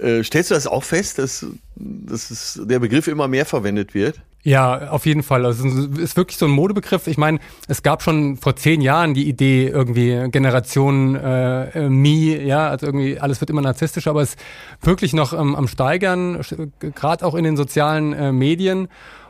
Äh, 0.00 0.24
stellst 0.24 0.50
du 0.50 0.54
das 0.54 0.66
auch 0.66 0.82
fest, 0.82 1.18
dass, 1.18 1.46
dass 1.76 2.30
es, 2.30 2.60
der 2.64 2.80
Begriff 2.80 3.06
immer 3.06 3.28
mehr 3.28 3.46
verwendet 3.46 3.94
wird? 3.94 4.20
Ja, 4.44 4.88
auf 4.90 5.06
jeden 5.06 5.22
Fall. 5.22 5.46
Also 5.46 5.68
es 5.68 5.74
ist 5.98 6.16
wirklich 6.16 6.36
so 6.36 6.46
ein 6.46 6.50
Modebegriff. 6.50 7.06
Ich 7.06 7.16
meine, 7.16 7.38
es 7.68 7.82
gab 7.84 8.02
schon 8.02 8.36
vor 8.36 8.56
zehn 8.56 8.80
Jahren 8.80 9.14
die 9.14 9.28
Idee, 9.28 9.68
irgendwie 9.68 10.28
Generation 10.30 11.14
äh, 11.14 11.84
äh, 11.86 11.88
Me, 11.88 12.42
ja, 12.42 12.68
also 12.68 12.86
irgendwie 12.86 13.20
alles 13.20 13.40
wird 13.40 13.50
immer 13.50 13.60
narzisstischer, 13.62 14.10
aber 14.10 14.22
es 14.22 14.30
ist 14.34 14.38
wirklich 14.82 15.12
noch 15.12 15.32
ähm, 15.32 15.54
am 15.54 15.68
Steigern, 15.68 16.40
gerade 16.80 17.24
auch 17.24 17.36
in 17.36 17.44
den 17.44 17.56
sozialen 17.56 18.12
äh, 18.12 18.32
Medien. 18.32 18.88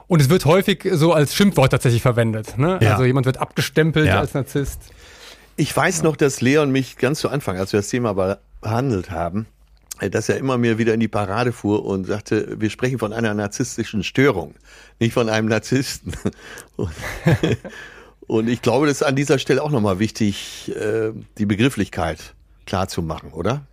Und 0.08 0.20
es 0.22 0.30
wird 0.30 0.46
häufig 0.46 0.88
so 0.92 1.12
als 1.12 1.34
Schimpfwort 1.34 1.70
tatsächlich 1.72 2.02
verwendet. 2.02 2.56
Ne? 2.58 2.78
Ja. 2.80 2.92
Also 2.92 3.04
jemand 3.04 3.26
wird 3.26 3.36
abgestempelt 3.38 4.06
Ja. 4.06 4.18
als 4.20 4.32
Narzisst. 4.34 4.80
Ich 5.56 5.76
weiß 5.76 6.02
noch, 6.02 6.16
dass 6.16 6.40
Leon 6.40 6.70
mich 6.72 6.96
ganz 6.96 7.20
zu 7.20 7.28
Anfang, 7.28 7.58
als 7.58 7.72
wir 7.74 7.80
das 7.80 7.88
Thema 7.88 8.14
be- 8.14 8.38
behandelt 8.62 9.10
haben, 9.10 9.46
dass 10.10 10.28
er 10.28 10.36
immer 10.36 10.58
mir 10.58 10.78
wieder 10.78 10.94
in 10.94 11.00
die 11.00 11.08
Parade 11.08 11.52
fuhr 11.52 11.84
und 11.84 12.06
sagte, 12.06 12.56
wir 12.58 12.70
sprechen 12.70 12.98
von 12.98 13.12
einer 13.12 13.34
narzisstischen 13.34 14.04
Störung, 14.04 14.54
nicht 14.98 15.12
von 15.12 15.28
einem 15.28 15.48
Narzissten. 15.48 16.12
Und, 16.76 16.90
und 18.26 18.48
ich 18.48 18.62
glaube, 18.62 18.86
das 18.86 18.96
ist 18.96 19.02
an 19.02 19.16
dieser 19.16 19.38
Stelle 19.38 19.62
auch 19.62 19.70
nochmal 19.70 19.98
wichtig, 19.98 20.72
äh, 20.74 21.12
die 21.38 21.46
Begrifflichkeit 21.46 22.34
klar 22.64 22.88
zu 22.88 23.02
machen, 23.02 23.32
oder? 23.32 23.66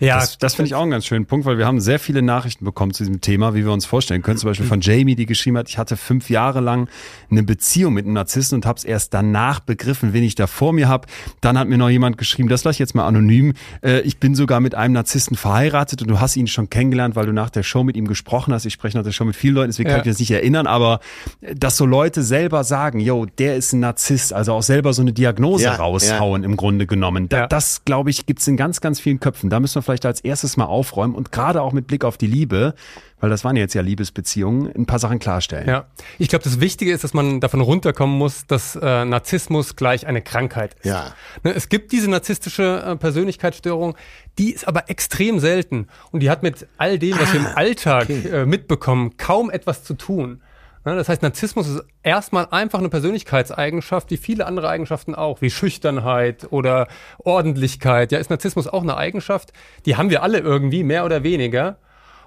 Ja, 0.00 0.18
Das, 0.20 0.38
das 0.38 0.54
finde 0.54 0.68
ich 0.68 0.74
auch 0.74 0.82
einen 0.82 0.90
ganz 0.90 1.06
schönen 1.06 1.26
Punkt, 1.26 1.46
weil 1.46 1.58
wir 1.58 1.66
haben 1.66 1.80
sehr 1.80 1.98
viele 1.98 2.20
Nachrichten 2.22 2.64
bekommen 2.64 2.92
zu 2.92 3.02
diesem 3.04 3.20
Thema, 3.20 3.54
wie 3.54 3.64
wir 3.64 3.72
uns 3.72 3.86
vorstellen 3.86 4.22
können. 4.22 4.36
Zum 4.38 4.50
Beispiel 4.50 4.66
von 4.66 4.80
Jamie, 4.80 5.14
die 5.16 5.26
geschrieben 5.26 5.56
hat, 5.56 5.68
ich 5.68 5.78
hatte 5.78 5.96
fünf 5.96 6.28
Jahre 6.28 6.60
lang 6.60 6.88
eine 7.30 7.42
Beziehung 7.42 7.94
mit 7.94 8.04
einem 8.04 8.14
Narzissten 8.14 8.56
und 8.56 8.66
habe 8.66 8.76
es 8.78 8.84
erst 8.84 9.14
danach 9.14 9.60
begriffen, 9.60 10.12
wen 10.12 10.22
ich 10.22 10.34
da 10.34 10.46
vor 10.46 10.72
mir 10.72 10.88
habe. 10.88 11.06
Dann 11.40 11.58
hat 11.58 11.68
mir 11.68 11.78
noch 11.78 11.88
jemand 11.88 12.18
geschrieben, 12.18 12.48
das 12.48 12.64
lasse 12.64 12.74
ich 12.76 12.78
jetzt 12.80 12.94
mal 12.94 13.06
anonym, 13.06 13.54
äh, 13.82 14.00
ich 14.00 14.18
bin 14.18 14.34
sogar 14.34 14.60
mit 14.60 14.74
einem 14.74 14.92
Narzissten 14.94 15.36
verheiratet 15.36 16.02
und 16.02 16.08
du 16.08 16.20
hast 16.20 16.36
ihn 16.36 16.46
schon 16.46 16.68
kennengelernt, 16.68 17.16
weil 17.16 17.26
du 17.26 17.32
nach 17.32 17.50
der 17.50 17.62
Show 17.62 17.82
mit 17.84 17.96
ihm 17.96 18.06
gesprochen 18.06 18.52
hast. 18.52 18.66
Ich 18.66 18.72
spreche 18.74 18.96
nach 18.98 19.04
der 19.04 19.12
Show 19.12 19.24
mit 19.24 19.36
vielen 19.36 19.54
Leuten, 19.54 19.68
deswegen 19.70 19.88
Ja. 19.88 19.94
kann 19.94 20.00
ich 20.02 20.06
mich 20.06 20.14
das 20.14 20.20
nicht 20.20 20.30
erinnern, 20.30 20.66
aber 20.66 21.00
äh, 21.40 21.54
dass 21.54 21.76
so 21.76 21.86
Leute 21.86 22.22
selber 22.22 22.64
sagen, 22.64 23.00
yo, 23.00 23.24
der 23.38 23.56
ist 23.56 23.72
ein 23.72 23.80
Narzisst, 23.80 24.32
also 24.32 24.52
auch 24.52 24.62
selber 24.62 24.92
so 24.92 25.02
eine 25.02 25.12
Diagnose 25.12 25.64
Ja, 25.64 25.76
raushauen 25.76 26.44
im 26.44 26.56
Grunde 26.56 26.86
genommen. 26.86 27.28
Da, 27.28 27.36
Ja. 27.38 27.46
Das, 27.46 27.84
glaube 27.84 28.10
ich, 28.10 28.26
gibt's 28.26 28.46
in 28.46 28.56
ganz, 28.56 28.80
ganz 28.80 29.00
vielen 29.00 29.20
Köpfen. 29.20 29.48
Da 29.50 29.60
müssen 29.60 29.75
wir 29.76 29.82
vielleicht 29.82 30.06
als 30.06 30.20
erstes 30.20 30.56
mal 30.56 30.64
aufräumen 30.64 31.14
und 31.14 31.32
gerade 31.32 31.62
auch 31.62 31.72
mit 31.72 31.86
Blick 31.86 32.04
auf 32.04 32.16
die 32.16 32.26
Liebe, 32.26 32.74
weil 33.20 33.30
das 33.30 33.44
waren 33.44 33.56
jetzt 33.56 33.74
ja 33.74 33.82
Liebesbeziehungen, 33.82 34.74
ein 34.74 34.86
paar 34.86 34.98
Sachen 34.98 35.18
klarstellen. 35.18 35.68
Ja, 35.68 35.86
ich 36.18 36.28
glaube, 36.28 36.44
das 36.44 36.60
Wichtige 36.60 36.92
ist, 36.92 37.04
dass 37.04 37.14
man 37.14 37.40
davon 37.40 37.60
runterkommen 37.60 38.16
muss, 38.16 38.46
dass 38.46 38.76
äh, 38.76 39.04
Narzissmus 39.04 39.76
gleich 39.76 40.06
eine 40.06 40.22
Krankheit 40.22 40.74
ist. 40.74 40.86
Ja. 40.86 41.14
Ne, 41.42 41.54
es 41.54 41.68
gibt 41.68 41.92
diese 41.92 42.10
narzisstische 42.10 42.82
äh, 42.84 42.96
Persönlichkeitsstörung, 42.96 43.96
die 44.38 44.52
ist 44.52 44.68
aber 44.68 44.90
extrem 44.90 45.38
selten 45.38 45.88
und 46.10 46.20
die 46.20 46.30
hat 46.30 46.42
mit 46.42 46.66
all 46.76 46.98
dem, 46.98 47.18
was 47.18 47.32
wir 47.32 47.40
im 47.40 47.46
Alltag 47.46 48.10
äh, 48.10 48.44
mitbekommen, 48.44 49.16
kaum 49.16 49.50
etwas 49.50 49.84
zu 49.84 49.94
tun. 49.94 50.42
Ne, 50.86 50.94
das 50.94 51.08
heißt, 51.08 51.20
Narzissmus 51.20 51.66
ist 51.66 51.82
erstmal 52.04 52.46
einfach 52.52 52.78
eine 52.78 52.88
Persönlichkeitseigenschaft, 52.88 54.08
wie 54.12 54.16
viele 54.16 54.46
andere 54.46 54.68
Eigenschaften 54.68 55.16
auch, 55.16 55.42
wie 55.42 55.50
Schüchternheit 55.50 56.46
oder 56.50 56.86
Ordentlichkeit. 57.18 58.12
Ja, 58.12 58.20
ist 58.20 58.30
Narzissmus 58.30 58.68
auch 58.68 58.84
eine 58.84 58.96
Eigenschaft, 58.96 59.52
die 59.84 59.96
haben 59.96 60.10
wir 60.10 60.22
alle 60.22 60.38
irgendwie, 60.38 60.84
mehr 60.84 61.04
oder 61.04 61.24
weniger. 61.24 61.78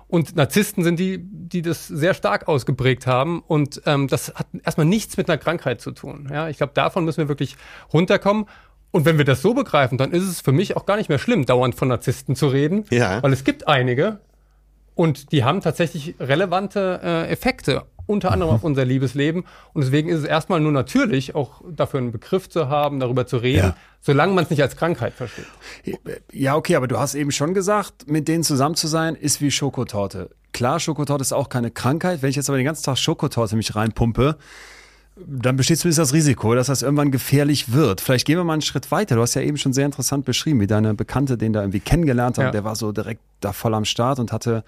Und 0.10 0.36
Narzissten 0.36 0.84
sind 0.84 1.00
die, 1.00 1.20
die 1.22 1.62
das 1.62 1.88
sehr 1.88 2.14
stark 2.14 2.50
ausgeprägt 2.50 3.08
haben. 3.08 3.42
Und 3.48 3.82
ähm, 3.86 4.10
das 4.10 4.34
hat 4.36 4.48
erstmal 4.66 4.88
nichts 4.88 5.16
mit 5.16 5.30
einer 5.30 5.38
Krankheit 5.38 5.80
zu 5.80 5.92
tun. 5.92 6.28
Ja, 6.30 6.50
ich 6.50 6.58
glaube, 6.58 6.74
davon 6.74 7.06
müssen 7.06 7.20
wir 7.20 7.30
wirklich 7.30 7.56
runterkommen. 7.94 8.46
Und 8.92 9.06
wenn 9.06 9.18
wir 9.18 9.26
das 9.26 9.42
so 9.42 9.54
begreifen, 9.54 9.98
dann 9.98 10.12
ist 10.12 10.24
es 10.24 10.42
für 10.42 10.52
mich 10.52 10.76
auch 10.76 10.86
gar 10.86 10.98
nicht 10.98 11.08
mehr 11.08 11.20
schlimm, 11.20 11.46
dauernd 11.46 11.76
von 11.76 11.88
Narzissten 11.88 12.36
zu 12.36 12.48
reden. 12.48 12.84
Ja. 12.90 13.24
Weil 13.24 13.32
es 13.32 13.46
gibt 13.46 13.70
einige 13.70 14.20
und 14.96 15.32
die 15.32 15.46
haben 15.46 15.62
tatsächlich 15.62 16.16
relevante 16.20 17.00
äh, 17.02 17.30
Effekte, 17.30 17.84
unter 18.10 18.32
anderem 18.32 18.52
auf 18.54 18.64
unser 18.64 18.84
Liebesleben. 18.86 19.44
Und 19.74 19.84
deswegen 19.84 20.10
ist 20.10 20.20
es 20.20 20.26
erstmal 20.26 20.60
nur 20.60 20.72
natürlich, 20.72 21.36
auch 21.36 21.62
dafür 21.70 22.00
einen 22.00 22.12
Begriff 22.12 22.50
zu 22.50 22.68
haben, 22.68 23.00
darüber 23.00 23.28
zu 23.28 23.38
reden, 23.38 23.68
Ja. 23.70 23.76
solange 24.02 24.34
man 24.34 24.44
es 24.44 24.50
nicht 24.50 24.62
als 24.62 24.76
Krankheit 24.76 25.14
versteht. 25.14 25.46
Ja, 26.32 26.56
okay, 26.56 26.76
aber 26.76 26.88
du 26.88 26.98
hast 27.00 27.16
eben 27.16 27.32
schon 27.32 27.54
gesagt, 27.54 28.10
mit 28.10 28.28
denen 28.28 28.44
zusammen 28.44 28.76
zu 28.76 28.88
sein, 28.88 29.16
ist 29.16 29.42
wie 29.42 29.52
Schokotorte. 29.52 30.30
klar, 30.52 30.80
Schokotorte 30.80 31.22
ist 31.22 31.32
auch 31.32 31.48
keine 31.50 31.70
Krankheit. 31.72 32.22
Wenn 32.22 32.30
ich 32.32 32.36
jetzt 32.36 32.50
aber 32.50 32.58
den 32.58 32.66
ganzen 32.66 32.84
Tag 32.84 32.98
Schokotorte 32.98 33.56
mich 33.56 33.76
reinpumpe, 33.76 34.36
dann 35.16 35.56
besteht 35.58 35.78
zumindest 35.80 36.00
das 36.00 36.14
Risiko, 36.14 36.56
dass 36.56 36.68
das 36.68 36.82
irgendwann 36.82 37.12
gefährlich 37.12 37.72
wird. 37.74 38.02
Vielleicht 38.02 38.26
gehen 38.26 38.38
wir 38.38 38.44
mal 38.44 38.54
einen 38.54 38.62
Schritt 38.62 38.90
weiter. 38.90 39.16
Du 39.16 39.22
hast 39.22 39.34
ja 39.36 39.42
eben 39.42 39.58
schon 39.58 39.74
sehr 39.74 39.86
interessant 39.86 40.26
beschrieben, 40.26 40.60
wie 40.62 40.68
deine 40.68 40.94
Bekannte 40.96 41.38
den 41.38 41.54
da 41.54 41.62
irgendwie 41.62 41.80
kennengelernt 41.82 42.38
hat. 42.38 42.46
Ja. 42.46 42.52
Der 42.52 42.64
war 42.64 42.76
so 42.76 42.92
direkt 42.92 43.22
da 43.42 43.52
voll 43.54 43.74
am 43.74 43.86
Start 43.86 44.20
und 44.20 44.32
hatte, 44.32 44.64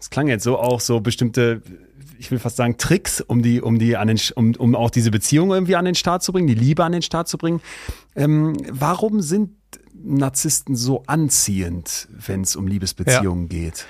das 0.00 0.08
klang 0.08 0.28
jetzt 0.28 0.44
so 0.44 0.58
auch 0.58 0.80
so 0.80 1.00
bestimmte, 1.00 1.60
ich 2.18 2.30
will 2.30 2.38
fast 2.38 2.56
sagen 2.56 2.78
Tricks, 2.78 3.20
um 3.20 3.42
die, 3.42 3.60
um 3.60 3.78
die 3.78 3.98
an 3.98 4.08
den, 4.08 4.18
um, 4.34 4.54
um 4.54 4.74
auch 4.74 4.88
diese 4.88 5.10
Beziehung 5.10 5.50
irgendwie 5.50 5.76
an 5.76 5.84
den 5.84 5.94
Start 5.94 6.22
zu 6.22 6.32
bringen, 6.32 6.46
die 6.46 6.54
Liebe 6.54 6.82
an 6.82 6.92
den 6.92 7.02
Start 7.02 7.28
zu 7.28 7.36
bringen. 7.36 7.60
Ähm, 8.16 8.56
warum 8.70 9.20
sind 9.20 9.50
Narzissten 9.92 10.74
so 10.74 11.02
anziehend, 11.06 12.08
wenn 12.10 12.40
es 12.40 12.56
um 12.56 12.66
Liebesbeziehungen 12.66 13.50
geht? 13.50 13.84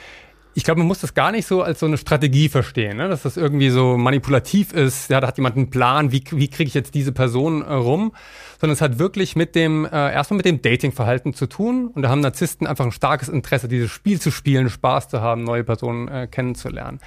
Ich 0.55 0.65
glaube, 0.65 0.79
man 0.79 0.89
muss 0.89 1.01
das 1.01 1.15
gar 1.15 1.31
nicht 1.31 1.47
so 1.47 1.63
als 1.63 1.81
so 1.81 1.87
eine 1.87 1.97
Strategie 1.97 2.49
verstehen, 2.49 2.97
ne? 2.97 3.09
dass 3.09 3.23
das 3.23 3.37
irgendwie 3.37 3.71
so 3.71 3.97
manipulativ 3.97 4.73
ist. 4.73 5.09
Ja, 5.09 5.21
da 5.21 5.29
hat 5.29 5.37
jemand 5.37 5.57
einen 5.57 5.71
Plan, 5.71 6.11
wie, 6.11 6.25
wie 6.33 6.49
kriege 6.49 6.67
ich 6.67 6.75
jetzt 6.75 6.95
diese 6.95 7.13
Person 7.13 7.63
äh, 7.63 7.73
rum, 7.73 8.13
sondern 8.61 8.75
es 8.75 8.81
hat 8.81 8.99
wirklich 8.99 9.37
mit 9.37 9.55
dem 9.55 9.85
äh, 9.85 9.91
erstmal 9.91 10.39
mit 10.39 10.47
dem 10.47 10.61
Datingverhalten 10.61 11.35
zu 11.35 11.47
tun. 11.47 11.89
Und 11.95 12.03
da 12.03 12.09
haben 12.09 12.21
Narzissten 12.21 12.67
einfach 12.67 12.85
ein 12.85 12.93
starkes 12.93 13.29
Interesse, 13.29 13.69
dieses 13.69 13.91
Spiel 13.91 14.21
zu 14.21 14.31
spielen, 14.33 14.69
Spaß 14.69 15.09
zu 15.09 15.21
haben, 15.21 15.45
neue 15.45 15.63
Personen 15.63 16.09
äh, 16.09 16.27
kennenzulernen. 16.27 16.99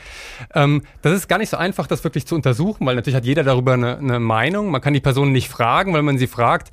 Ähm, 0.55 0.83
das 1.01 1.13
ist 1.13 1.27
gar 1.27 1.37
nicht 1.37 1.49
so 1.49 1.57
einfach, 1.57 1.87
das 1.87 2.03
wirklich 2.03 2.25
zu 2.25 2.35
untersuchen, 2.35 2.85
weil 2.85 2.95
natürlich 2.95 3.17
hat 3.17 3.25
jeder 3.25 3.43
darüber 3.43 3.73
eine, 3.73 3.97
eine 3.97 4.19
Meinung. 4.19 4.71
Man 4.71 4.81
kann 4.81 4.93
die 4.93 5.01
Person 5.01 5.31
nicht 5.31 5.49
fragen, 5.49 5.93
weil 5.93 6.01
man 6.01 6.17
sie 6.17 6.27
fragt, 6.27 6.71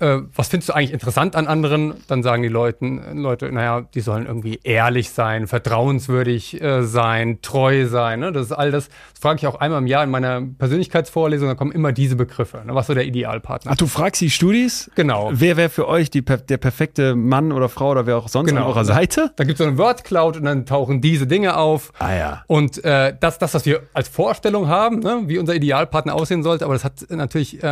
äh, 0.00 0.20
was 0.34 0.48
findest 0.48 0.70
du 0.70 0.74
eigentlich 0.74 0.92
interessant 0.92 1.36
an 1.36 1.46
anderen? 1.46 1.94
Dann 2.08 2.22
sagen 2.22 2.42
die 2.42 2.48
Leuten, 2.48 3.20
Leute, 3.20 3.50
naja, 3.52 3.82
die 3.94 4.00
sollen 4.00 4.26
irgendwie 4.26 4.60
ehrlich 4.64 5.10
sein, 5.10 5.46
vertrauenswürdig 5.46 6.60
äh, 6.60 6.82
sein, 6.82 7.40
treu 7.42 7.86
sein. 7.86 8.20
Ne? 8.20 8.32
Das 8.32 8.46
ist 8.46 8.52
all 8.52 8.70
das. 8.70 8.88
Das 8.88 9.20
frage 9.20 9.38
ich 9.38 9.46
auch 9.46 9.56
einmal 9.60 9.80
im 9.80 9.86
Jahr 9.86 10.04
in 10.04 10.10
meiner 10.10 10.40
Persönlichkeitsvorlesung, 10.40 11.48
da 11.48 11.54
kommen 11.54 11.72
immer 11.72 11.92
diese 11.92 12.16
Begriffe. 12.16 12.62
Ne? 12.66 12.74
Was 12.74 12.86
so 12.86 12.94
der 12.94 13.04
Idealpartner? 13.04 13.72
Ach, 13.72 13.76
du 13.76 13.86
fragst 13.86 14.20
die 14.20 14.30
Studis? 14.30 14.90
Genau. 14.94 15.30
Wer 15.32 15.56
wäre 15.56 15.68
für 15.68 15.86
euch 15.88 16.10
die, 16.10 16.22
der 16.24 16.56
perfekte 16.56 17.14
Mann 17.14 17.52
oder 17.52 17.68
Frau 17.68 17.90
oder 17.90 18.06
wer 18.06 18.16
auch 18.16 18.28
sonst 18.28 18.50
Genau. 18.50 18.62
an 18.62 18.68
eurer 18.68 18.84
Seite? 18.84 19.32
Da 19.36 19.44
gibt 19.44 19.58
es 19.60 19.64
so 19.64 19.68
eine 19.68 19.78
Wordcloud 19.78 20.36
und 20.38 20.44
dann 20.44 20.66
tauchen 20.66 21.00
diese 21.00 21.26
Dinge 21.26 21.56
auf. 21.56 21.92
Ah 21.98 22.14
ja. 22.14 22.44
Und 22.46 22.82
äh, 22.84 23.14
das, 23.20 23.38
das, 23.38 23.54
was 23.54 23.66
wir 23.66 23.82
als 23.92 24.08
Vorstellung 24.08 24.68
haben, 24.68 25.00
ne, 25.00 25.22
wie 25.26 25.38
unser 25.38 25.54
Idealpartner 25.54 26.14
aussehen 26.14 26.42
sollte, 26.42 26.64
aber 26.64 26.74
das 26.74 26.84
hat 26.84 26.94
natürlich 27.10 27.62
äh, 27.62 27.66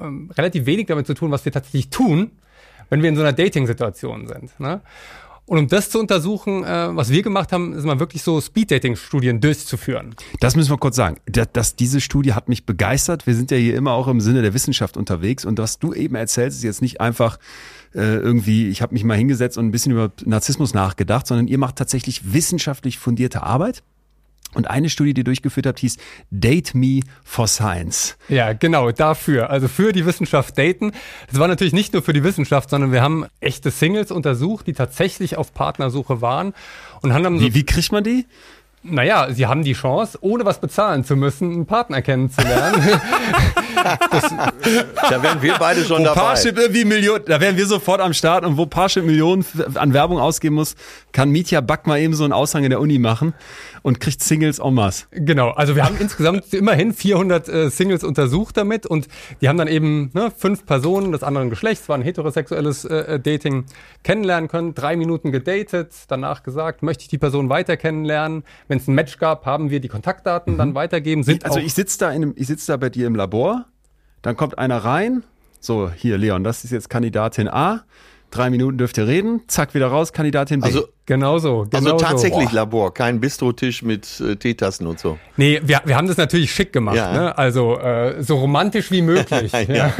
ähm, 0.00 0.30
relativ 0.36 0.66
wenig 0.66 0.86
damit 0.86 1.06
zu 1.06 1.14
tun, 1.14 1.30
was 1.30 1.44
wir 1.44 1.51
tatsächlich 1.52 1.90
tun, 1.90 2.32
wenn 2.90 3.02
wir 3.02 3.08
in 3.08 3.16
so 3.16 3.22
einer 3.22 3.32
Dating-Situation 3.32 4.26
sind. 4.26 4.58
Ne? 4.58 4.80
Und 5.44 5.58
um 5.58 5.68
das 5.68 5.90
zu 5.90 5.98
untersuchen, 5.98 6.64
äh, 6.64 6.96
was 6.96 7.10
wir 7.10 7.22
gemacht 7.22 7.52
haben, 7.52 7.74
ist 7.74 7.84
mal 7.84 7.98
wirklich 7.98 8.22
so 8.22 8.40
Speed-Dating-Studien 8.40 9.40
durchzuführen. 9.40 10.14
Das 10.40 10.56
müssen 10.56 10.70
wir 10.70 10.78
kurz 10.78 10.96
sagen. 10.96 11.16
Das, 11.26 11.48
das, 11.52 11.76
diese 11.76 12.00
Studie 12.00 12.32
hat 12.32 12.48
mich 12.48 12.64
begeistert. 12.64 13.26
Wir 13.26 13.34
sind 13.34 13.50
ja 13.50 13.56
hier 13.56 13.74
immer 13.74 13.92
auch 13.92 14.08
im 14.08 14.20
Sinne 14.20 14.42
der 14.42 14.54
Wissenschaft 14.54 14.96
unterwegs. 14.96 15.44
Und 15.44 15.58
was 15.58 15.78
du 15.78 15.92
eben 15.92 16.14
erzählst, 16.14 16.58
ist 16.58 16.64
jetzt 16.64 16.80
nicht 16.80 17.00
einfach 17.00 17.38
äh, 17.94 18.16
irgendwie, 18.16 18.68
ich 18.68 18.82
habe 18.82 18.94
mich 18.94 19.04
mal 19.04 19.16
hingesetzt 19.16 19.58
und 19.58 19.66
ein 19.66 19.72
bisschen 19.72 19.92
über 19.92 20.12
Narzissmus 20.24 20.74
nachgedacht, 20.74 21.26
sondern 21.26 21.48
ihr 21.48 21.58
macht 21.58 21.76
tatsächlich 21.76 22.32
wissenschaftlich 22.32 22.98
fundierte 22.98 23.42
Arbeit. 23.42 23.82
Und 24.54 24.68
eine 24.68 24.90
Studie, 24.90 25.14
die 25.14 25.20
ihr 25.22 25.24
durchgeführt 25.24 25.66
habt, 25.66 25.78
hieß 25.78 25.96
Date 26.30 26.74
Me 26.74 27.00
for 27.24 27.46
Science. 27.46 28.16
Ja, 28.28 28.52
genau, 28.52 28.90
dafür. 28.90 29.50
Also 29.50 29.68
für 29.68 29.92
die 29.92 30.04
Wissenschaft 30.04 30.58
daten. 30.58 30.92
Das 31.30 31.38
war 31.38 31.48
natürlich 31.48 31.72
nicht 31.72 31.92
nur 31.92 32.02
für 32.02 32.12
die 32.12 32.22
Wissenschaft, 32.22 32.68
sondern 32.70 32.92
wir 32.92 33.02
haben 33.02 33.26
echte 33.40 33.70
Singles 33.70 34.10
untersucht, 34.10 34.66
die 34.66 34.74
tatsächlich 34.74 35.36
auf 35.36 35.54
Partnersuche 35.54 36.20
waren 36.20 36.52
und 37.00 37.14
haben 37.14 37.24
dann 37.24 37.38
so 37.38 37.46
Wie, 37.46 37.54
wie 37.54 37.64
kriegt 37.64 37.92
man 37.92 38.04
die? 38.04 38.26
Naja, 38.84 39.28
sie 39.30 39.46
haben 39.46 39.62
die 39.62 39.74
Chance, 39.74 40.18
ohne 40.22 40.44
was 40.44 40.60
bezahlen 40.60 41.04
zu 41.04 41.14
müssen, 41.14 41.52
einen 41.52 41.66
Partner 41.66 42.02
kennenzulernen. 42.02 42.82
Da 43.82 45.22
wären 45.22 45.42
wir 45.42 45.56
beide 45.58 45.84
schon 45.84 46.02
Wo 46.02 46.04
dabei. 46.04 46.20
Parship 46.20 46.56
irgendwie 46.56 46.84
Millionen, 46.84 47.24
da 47.26 47.40
wären 47.40 47.56
wir 47.56 47.66
sofort 47.66 48.00
am 48.00 48.12
Start 48.12 48.44
und 48.44 48.56
wo 48.56 48.64
Parship 48.66 49.04
Millionen 49.04 49.44
an 49.74 49.92
Werbung 49.92 50.20
ausgeben 50.20 50.54
muss, 50.54 50.76
kann 51.10 51.30
Mietja 51.30 51.60
Back 51.60 51.88
mal 51.88 51.98
eben 51.98 52.14
so 52.14 52.22
einen 52.22 52.32
Aushang 52.32 52.62
in 52.62 52.70
der 52.70 52.80
Uni 52.80 53.00
machen 53.00 53.34
und 53.82 54.00
kriegt 54.00 54.22
Singles 54.22 54.58
en 54.58 54.74
masse. 54.74 55.06
genau, 55.10 55.50
also 55.50 55.76
wir 55.76 55.84
haben 55.84 55.96
insgesamt 55.98 56.52
immerhin 56.54 56.92
400 56.92 57.48
äh, 57.48 57.70
Singles 57.70 58.04
untersucht 58.04 58.56
damit 58.56 58.86
und 58.86 59.08
die 59.40 59.48
haben 59.48 59.58
dann 59.58 59.68
eben 59.68 60.10
ne, 60.14 60.32
fünf 60.36 60.64
Personen 60.66 61.12
des 61.12 61.22
anderen 61.22 61.50
Geschlechts, 61.50 61.88
war 61.88 61.96
ein 61.96 62.02
heterosexuelles 62.02 62.84
äh, 62.84 63.20
Dating, 63.20 63.64
kennenlernen 64.02 64.48
können, 64.48 64.74
drei 64.74 64.96
Minuten 64.96 65.32
gedatet, 65.32 65.92
danach 66.08 66.42
gesagt, 66.42 66.82
möchte 66.82 67.02
ich 67.02 67.08
die 67.08 67.18
Person 67.18 67.48
weiter 67.48 67.76
kennenlernen. 67.76 68.44
Wenn 68.68 68.78
es 68.78 68.88
ein 68.88 68.94
Match 68.94 69.18
gab, 69.18 69.46
haben 69.46 69.70
wir 69.70 69.80
die 69.80 69.88
Kontaktdaten 69.88 70.56
dann 70.56 70.74
weitergeben. 70.74 71.22
Sind 71.22 71.44
Also 71.44 71.58
ich 71.58 71.74
sitze 71.74 71.98
da 71.98 72.10
in 72.10 72.22
einem, 72.22 72.34
ich 72.36 72.46
sitz 72.46 72.66
da 72.66 72.76
bei 72.76 72.88
dir 72.88 73.06
im 73.06 73.14
Labor, 73.14 73.66
dann 74.22 74.36
kommt 74.36 74.58
einer 74.58 74.78
rein, 74.78 75.24
so 75.60 75.90
hier 75.90 76.18
Leon, 76.18 76.44
das 76.44 76.64
ist 76.64 76.70
jetzt 76.70 76.88
Kandidatin 76.88 77.48
A, 77.48 77.84
drei 78.32 78.50
Minuten 78.50 78.78
dürft 78.78 78.98
ihr 78.98 79.06
reden, 79.06 79.42
zack 79.46 79.74
wieder 79.74 79.86
raus, 79.88 80.12
Kandidatin 80.12 80.60
B. 80.60 80.66
Also, 80.66 80.88
genau 81.06 81.38
so. 81.38 81.66
Genau 81.70 81.92
also 81.92 81.96
tatsächlich 82.04 82.48
So. 82.50 82.56
Labor, 82.56 82.92
kein 82.92 83.20
Bistrotisch 83.20 83.82
mit 83.82 84.20
äh, 84.20 84.36
Teetassen 84.36 84.86
und 84.86 84.98
so. 84.98 85.18
Nee, 85.36 85.60
wir, 85.64 85.82
wir 85.84 85.96
haben 85.96 86.08
das 86.08 86.16
natürlich 86.16 86.52
schick 86.52 86.72
gemacht, 86.72 86.96
Ja. 86.96 87.12
ne? 87.12 87.38
also 87.38 87.78
äh, 87.78 88.22
so 88.22 88.36
romantisch 88.38 88.90
wie 88.90 89.02
möglich. 89.02 89.52
ja. 89.68 89.92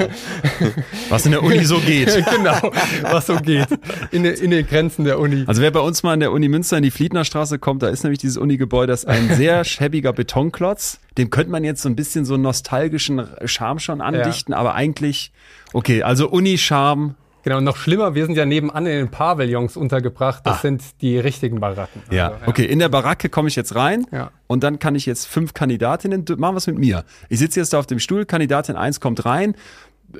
was 1.08 1.24
in 1.26 1.32
der 1.32 1.42
Uni 1.42 1.64
so 1.64 1.78
geht. 1.78 2.08
genau, 2.36 2.72
was 3.02 3.26
so 3.26 3.36
geht. 3.36 3.68
In, 4.10 4.22
den- 4.22 4.34
in 4.34 4.50
den 4.50 4.66
Grenzen 4.66 5.04
der 5.04 5.18
Uni. 5.18 5.44
Also 5.46 5.62
wer 5.62 5.70
bei 5.70 5.80
uns 5.80 6.02
mal 6.02 6.14
in 6.14 6.20
der 6.20 6.32
Uni 6.32 6.48
Münster 6.48 6.76
in 6.76 6.82
die 6.82 6.90
Fliednerstraße 6.90 7.58
kommt, 7.58 7.82
da 7.82 7.88
ist 7.88 8.02
nämlich 8.02 8.18
dieses 8.18 8.36
Unigebäude, 8.38 8.88
das 8.92 9.04
ist 9.04 9.08
ein 9.08 9.28
sehr 9.36 9.64
schäbiger 9.64 10.12
Betonklotz. 10.12 10.98
Dem 11.18 11.30
könnte 11.30 11.50
man 11.50 11.62
jetzt 11.64 11.82
so 11.82 11.88
ein 11.88 11.96
bisschen 11.96 12.24
so 12.24 12.34
einen 12.34 12.42
nostalgischen 12.42 13.26
Charme 13.44 13.78
schon 13.78 14.00
andichten, 14.00 14.54
aber 14.54 14.74
eigentlich, 14.74 15.30
okay, 15.74 16.02
also 16.02 16.28
Uni-Charme, 16.30 17.16
Genau, 17.44 17.60
noch 17.60 17.76
schlimmer, 17.76 18.14
wir 18.14 18.26
sind 18.26 18.36
ja 18.36 18.46
nebenan 18.46 18.86
in 18.86 18.92
den 18.98 19.10
Pavillons 19.10 19.76
untergebracht. 19.76 20.46
Das 20.46 20.62
sind 20.62 20.82
die 21.00 21.18
richtigen 21.18 21.58
Baracken. 21.60 22.02
Ja, 22.10 22.28
Also, 22.32 22.46
okay. 22.46 22.64
In 22.64 22.78
der 22.78 22.88
Baracke 22.88 23.28
komme 23.28 23.48
ich 23.48 23.56
jetzt 23.56 23.74
rein 23.74 24.06
Ja. 24.12 24.30
und 24.46 24.62
dann 24.62 24.78
kann 24.78 24.94
ich 24.94 25.06
jetzt 25.06 25.26
fünf 25.26 25.52
Kandidatinnen, 25.54 26.24
machen 26.38 26.56
was 26.56 26.66
mit 26.66 26.78
mir. 26.78 27.04
Ich 27.28 27.38
sitze 27.38 27.60
jetzt 27.60 27.72
da 27.72 27.78
auf 27.78 27.86
dem 27.86 27.98
Stuhl, 27.98 28.24
Kandidatin 28.26 28.76
1 28.76 29.00
kommt 29.00 29.24
rein, 29.24 29.54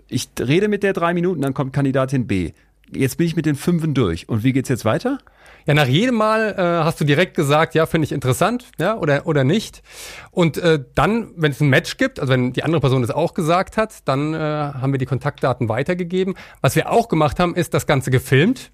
ich 0.09 0.29
rede 0.41 0.69
mit 0.69 0.83
der 0.83 0.93
drei 0.95 1.15
Minuten, 1.15 1.43
dann 1.43 1.55
kommt 1.55 1.73
Kandidatin 1.73 2.27
B. 2.27 2.53
Jetzt 2.95 3.17
bin 3.19 3.27
ich 3.27 3.37
mit 3.37 3.47
den 3.47 3.57
Fünfen 3.57 3.95
durch. 3.95 4.29
Und 4.29 4.45
wie 4.45 4.53
geht's 4.53 4.69
jetzt 4.69 4.85
weiter? 4.85 5.19
Ja, 5.67 5.75
nach 5.75 5.87
jedem 5.87 6.17
Mal 6.17 6.55
äh, 6.59 6.85
hast 6.85 7.01
du 7.01 7.05
direkt 7.05 7.37
gesagt, 7.37 7.75
ja, 7.75 7.87
finde 7.87 8.07
ich 8.07 8.13
interessant, 8.13 8.67
ja, 8.79 8.97
oder, 8.97 9.27
oder 9.27 9.45
nicht. 9.45 9.83
Und 10.31 10.59
äh, 10.59 10.83
dann, 10.95 11.31
wenn 11.37 11.53
es 11.53 11.61
ein 11.61 11.69
Match 11.69 11.97
gibt, 11.99 12.19
also 12.19 12.33
wenn 12.33 12.53
die 12.53 12.65
andere 12.65 12.81
Person 12.81 13.03
es 13.05 13.11
auch 13.11 13.35
gesagt 13.35 13.77
hat, 13.77 14.07
dann 14.07 14.35
äh, 14.35 14.39
haben 14.39 14.93
wir 14.93 14.99
die 14.99 15.07
Kontaktdaten 15.07 15.69
weitergegeben. 15.69 16.35
Was 16.61 16.75
wir 16.75 16.91
auch 16.91 17.09
gemacht 17.09 17.39
haben, 17.39 17.55
ist 17.55 17.75
das 17.75 17.87
Ganze 17.87 18.11
gefilmt. 18.11 18.73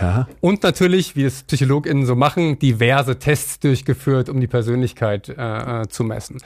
Ja. 0.00 0.26
Und 0.40 0.62
natürlich, 0.62 1.14
wie 1.14 1.24
es 1.24 1.44
PsychologInnen 1.44 2.06
so 2.06 2.16
machen, 2.16 2.58
diverse 2.58 3.18
Tests 3.18 3.60
durchgeführt, 3.60 4.28
um 4.28 4.40
die 4.40 4.46
Persönlichkeit 4.46 5.28
äh, 5.28 5.82
äh, 5.82 5.88
zu 5.88 6.04
messen. 6.04 6.40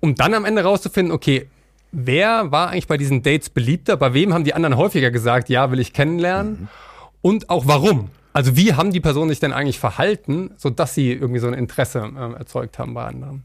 Um 0.00 0.14
dann 0.14 0.34
am 0.34 0.44
Ende 0.44 0.62
rauszufinden, 0.62 1.12
okay, 1.12 1.48
wer 1.92 2.50
war 2.50 2.70
eigentlich 2.70 2.86
bei 2.86 2.96
diesen 2.96 3.22
Dates 3.22 3.50
beliebter? 3.50 3.96
Bei 3.96 4.14
wem 4.14 4.34
haben 4.34 4.44
die 4.44 4.54
anderen 4.54 4.76
häufiger 4.76 5.10
gesagt, 5.10 5.48
ja, 5.48 5.70
will 5.70 5.80
ich 5.80 5.92
kennenlernen? 5.92 6.68
Und 7.20 7.50
auch 7.50 7.66
warum? 7.66 8.10
Also 8.32 8.56
wie 8.56 8.74
haben 8.74 8.92
die 8.92 9.00
Personen 9.00 9.30
sich 9.30 9.40
denn 9.40 9.52
eigentlich 9.52 9.78
verhalten, 9.78 10.50
sodass 10.56 10.94
sie 10.94 11.12
irgendwie 11.12 11.40
so 11.40 11.48
ein 11.48 11.54
Interesse 11.54 12.00
äh, 12.00 12.38
erzeugt 12.38 12.78
haben 12.78 12.94
bei 12.94 13.04
anderen? 13.04 13.42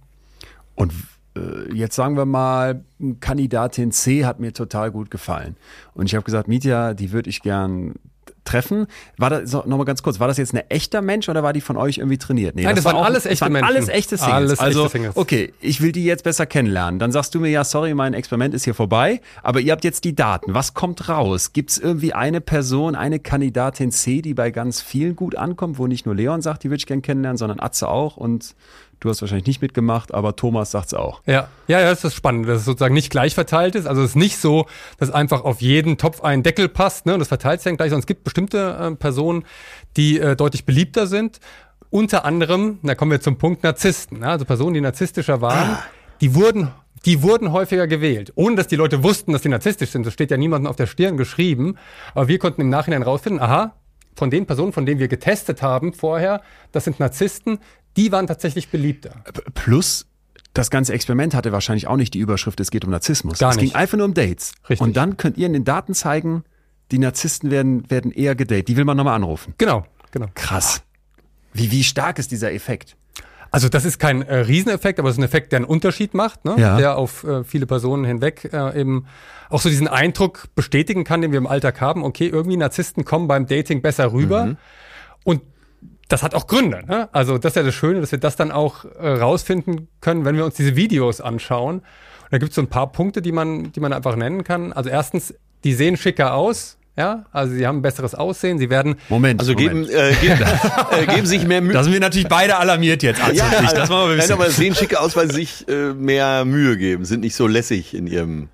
Und 0.76 0.94
äh, 1.36 1.74
jetzt 1.74 1.96
sagen 1.96 2.16
wir 2.16 2.26
mal, 2.26 2.84
Kandidatin 3.20 3.92
C 3.92 4.26
hat 4.26 4.40
mir 4.40 4.54
total 4.54 4.92
gut 4.92 5.10
gefallen. 5.10 5.56
Und 5.94 6.06
ich 6.06 6.16
habe 6.16 6.24
gesagt, 6.24 6.48
Mitya, 6.48 6.94
die 6.94 7.12
würde 7.12 7.30
ich 7.30 7.42
gern 7.42 7.96
treffen. 8.44 8.88
War 9.18 9.30
das, 9.30 9.50
so, 9.50 9.64
nochmal 9.66 9.86
ganz 9.86 10.04
kurz, 10.04 10.20
war 10.20 10.28
das 10.28 10.38
jetzt 10.38 10.54
ein 10.54 10.62
echter 10.70 11.02
Mensch 11.02 11.30
oder 11.30 11.44
war 11.44 11.54
die 11.54 11.62
von 11.62 11.78
euch 11.78 11.98
irgendwie 11.98 12.18
trainiert? 12.18 12.56
Nee, 12.56 12.64
Nein, 12.64 12.76
das 12.76 12.86
waren 12.86 12.96
auch- 12.96 13.06
alles 13.06 13.24
das 13.24 13.32
echte 13.34 13.46
waren 13.46 13.54
Menschen. 13.54 13.68
Alles 13.68 13.90
echte 13.90 14.18
Singles. 14.18 14.34
Alles 14.34 14.52
echte 14.54 14.64
also, 14.64 14.88
Singles. 14.88 15.16
okay, 15.16 15.54
ich 15.62 15.82
will 15.82 15.92
die 15.92 16.04
jetzt 16.06 16.24
besser 16.24 16.46
kennenlernen. 16.46 17.00
Dann 17.00 17.12
sagst 17.12 17.34
du 17.36 17.40
mir, 17.40 17.50
ja, 17.50 17.64
sorry, 17.64 17.94
mein 17.94 18.14
Experiment 18.14 18.54
ist 18.54 18.64
hier 18.64 18.74
vorbei, 18.76 19.22
aber 19.42 19.60
ihr 19.62 19.72
habt 19.72 19.84
jetzt 19.84 20.04
die 20.04 20.16
Daten. 20.16 20.54
Was 20.54 20.74
kommt 20.74 21.10
raus? 21.10 21.54
Gibt 21.54 21.72
es 21.72 21.78
irgendwie 21.78 22.14
eine 22.14 22.42
Person, 22.42 22.96
eine 22.96 23.20
Kandidatin 23.20 23.92
C, 23.92 24.22
die 24.22 24.34
bei 24.34 24.52
ganz 24.52 24.82
vielen 24.82 25.16
gut 25.16 25.36
ankommt, 25.36 25.78
wo 25.78 25.88
nicht 25.88 26.06
nur 26.06 26.16
Leon 26.16 26.42
sagt, 26.42 26.64
die 26.64 26.70
würde 26.70 26.78
ich 26.78 26.86
gern 26.86 27.02
kennenlernen, 27.02 27.38
sondern 27.38 27.60
Atze 27.60 27.88
auch 27.88 28.18
und 28.18 28.56
du 29.04 29.10
hast 29.10 29.22
wahrscheinlich 29.22 29.48
nicht 29.48 29.62
mitgemacht, 29.62 30.14
aber 30.14 30.36
Thomas 30.36 30.72
sagt's 30.72 30.94
auch. 30.94 31.22
Ja, 31.26 31.48
ja, 31.68 31.80
ja, 31.80 31.90
das 31.90 32.00
ist 32.00 32.06
das 32.06 32.14
Spannende, 32.16 32.48
dass 32.48 32.60
es 32.60 32.66
sozusagen 32.66 32.94
nicht 32.94 33.10
gleich 33.10 33.34
verteilt 33.36 33.76
ist. 33.76 33.86
Also 33.86 34.02
es 34.02 34.12
ist 34.12 34.16
nicht 34.16 34.38
so, 34.38 34.66
dass 34.98 35.12
einfach 35.12 35.44
auf 35.44 35.62
jeden 35.62 35.98
Topf 35.98 36.22
ein 36.22 36.44
Deckel 36.44 36.70
passt, 36.70 37.06
ne? 37.06 37.14
Und 37.14 37.20
das 37.20 37.28
verteilt 37.28 37.62
sich 37.62 37.70
dann 37.70 37.78
gleich, 37.78 37.90
sondern 37.90 38.02
es 38.02 38.08
gibt 38.08 38.24
bestimmte 38.24 38.78
äh, 38.80 38.96
Personen, 38.96 39.46
die 39.98 40.20
äh, 40.20 40.36
deutlich 40.36 40.66
beliebter 40.66 41.08
sind. 41.08 41.40
Unter 41.90 42.26
anderem, 42.26 42.80
da 42.82 42.96
kommen 42.96 43.12
wir 43.12 43.22
zum 43.22 43.38
Punkt 43.38 43.64
Narzissten, 43.64 44.20
ne? 44.20 44.30
also 44.30 44.46
Personen, 44.46 44.74
die 44.74 44.82
narzisstischer 44.82 45.42
waren, 45.42 45.78
die 46.22 46.34
wurden 46.34 46.72
die 47.06 47.22
wurden 47.22 47.52
häufiger 47.52 47.86
gewählt, 47.86 48.32
ohne 48.36 48.56
dass 48.56 48.68
die 48.68 48.78
Leute 48.78 49.04
wussten, 49.04 49.34
dass 49.34 49.42
die 49.42 49.50
narzisstisch 49.50 49.90
sind. 49.90 50.06
Das 50.06 50.14
steht 50.14 50.32
ja 50.32 50.38
niemandem 50.38 50.70
auf 50.70 50.78
der 50.78 50.88
Stirn 50.88 51.18
geschrieben. 51.18 51.76
Aber 52.14 52.30
wir 52.30 52.40
konnten 52.40 52.62
im 52.62 52.70
Nachhinein 52.70 53.04
rausfinden, 53.04 53.42
aha, 53.42 53.74
von 54.16 54.30
den 54.30 54.46
Personen, 54.46 54.74
von 54.74 54.86
denen 54.86 55.00
wir 55.00 55.08
getestet 55.08 55.62
haben 55.62 55.94
vorher, 55.94 56.42
das 56.72 56.86
sind 56.86 57.00
Narzissten, 57.00 57.60
die 57.98 58.12
waren 58.12 58.28
tatsächlich 58.28 58.70
beliebter. 58.70 59.24
Plus, 59.54 60.08
das 60.54 60.70
ganze 60.70 60.94
Experiment 60.94 61.34
hatte 61.34 61.52
wahrscheinlich 61.52 61.88
auch 61.88 61.98
nicht 61.98 62.14
die 62.14 62.20
Überschrift, 62.20 62.60
es 62.60 62.72
geht 62.72 62.86
um 62.86 62.92
Narzissmus. 62.92 63.40
Gar 63.40 63.52
es 63.52 63.58
nicht. 63.58 63.72
ging 63.72 63.76
einfach 63.76 63.98
nur 63.98 64.06
um 64.06 64.14
Dates. 64.14 64.54
Richtig. 64.70 64.82
Und 64.82 64.98
dann 64.98 65.18
könnt 65.18 65.38
ihr 65.38 65.48
in 65.48 65.54
den 65.54 65.64
Daten 65.64 65.94
zeigen, 65.94 66.44
die 66.92 67.00
Narzissten 67.00 67.50
werden, 67.50 67.90
werden 67.90 68.12
eher 68.12 68.36
gedatet. 68.36 68.68
Die 68.68 68.78
will 68.78 68.86
man 68.86 68.98
nochmal 68.98 69.16
anrufen. 69.16 69.56
Genau, 69.58 69.86
genau. 70.12 70.28
Krass. 70.36 70.84
Wie, 71.54 71.72
wie 71.72 71.84
stark 71.84 72.20
ist 72.20 72.32
dieser 72.32 72.52
Effekt? 72.54 72.96
Also 73.54 73.70
das 73.70 73.86
ist 73.86 74.00
kein 74.00 74.24
äh, 74.24 74.38
Rieseneffekt, 74.38 74.98
aber 74.98 75.10
es 75.10 75.16
ist 75.16 75.20
ein 75.20 75.26
Effekt, 75.26 75.52
der 75.52 75.58
einen 75.58 75.66
Unterschied 75.66 76.16
macht, 76.16 76.44
ne? 76.44 76.56
Ja. 76.58 76.76
der 76.76 76.98
auf 76.98 77.24
äh, 77.24 77.44
viele 77.44 77.68
Personen 77.68 78.04
hinweg 78.04 78.50
äh, 78.52 78.82
eben 78.82 79.06
auch 79.52 79.62
so 79.62 79.70
diesen 79.70 79.88
Eindruck 79.88 80.48
bestätigen 80.56 81.04
kann, 81.04 81.22
den 81.22 81.32
wir 81.32 81.38
im 81.38 81.46
Alltag 81.46 81.80
haben. 81.80 82.04
Okay, 82.04 82.28
irgendwie 82.28 82.58
Narzissten 82.58 83.06
kommen 83.06 83.28
beim 83.28 83.46
Dating 83.46 83.84
besser 83.84 84.12
rüber. 84.12 84.58
Und 85.24 85.44
das 86.10 86.24
hat 86.24 86.34
auch 86.34 86.48
Gründe. 86.48 86.84
Ne? 86.88 87.10
Also 87.12 87.38
das 87.38 87.52
ist 87.52 87.56
ja 87.58 87.62
das 87.62 87.76
Schöne, 87.76 88.02
dass 88.02 88.12
wir 88.12 88.18
das 88.18 88.36
dann 88.36 88.52
auch 88.52 88.86
äh, 88.86 89.08
rausfinden 89.08 89.88
können, 90.02 90.26
wenn 90.26 90.36
wir 90.36 90.46
uns 90.46 90.56
diese 90.56 90.76
Videos 90.76 91.22
anschauen. 91.22 91.76
Und 91.78 92.32
da 92.32 92.40
gibt 92.40 92.50
es 92.50 92.56
so 92.56 92.62
ein 92.62 92.70
paar 92.70 92.92
Punkte, 92.92 93.22
die 93.22 93.32
man, 93.32 93.72
die 93.72 93.80
man 93.80 93.94
einfach 93.94 94.16
nennen 94.16 94.44
kann. 94.44 94.74
Also 94.74 94.90
erstens, 94.90 95.36
die 95.64 95.74
sehen 95.74 95.96
schicker 95.96 96.34
aus. 96.34 96.80
Ja, 96.96 97.26
also 97.32 97.56
sie 97.56 97.66
haben 97.66 97.80
ein 97.80 97.82
besseres 97.82 98.14
Aussehen. 98.14 98.60
Sie 98.60 98.70
werden 98.70 98.96
Moment. 99.10 99.40
Also 99.40 99.56
geben, 99.56 99.82
Moment. 99.82 99.94
äh, 99.94 100.14
geben, 100.22 100.40
äh, 100.92 101.06
geben 101.08 101.26
sich 101.26 101.46
mehr 101.48 101.62
Mühe. 101.62 101.74
Da 101.74 101.84
sind 101.84 101.92
wir 101.94 102.00
natürlich 102.00 102.28
beide 102.28 102.58
alarmiert 102.58 103.02
jetzt. 103.02 103.22
Arzt 103.22 103.36
Ja, 103.36 103.48
also, 103.48 103.76
das 103.76 103.90
wollen 103.90 104.10
wir 104.10 104.16
nein, 104.16 104.18
wissen. 104.20 104.34
aber 104.34 104.52
sehen 104.52 104.76
schicker 104.76 105.02
aus, 105.02 105.16
weil 105.16 105.28
sie 105.30 105.36
sich 105.38 105.68
äh, 105.68 105.94
mehr 105.94 106.46
Mühe 106.46 106.78
geben, 106.78 107.06
sind 107.06 107.22
nicht 107.22 107.36
so 107.36 107.48
lässig 107.48 107.96
in 107.96 108.06
ihrem 108.06 108.50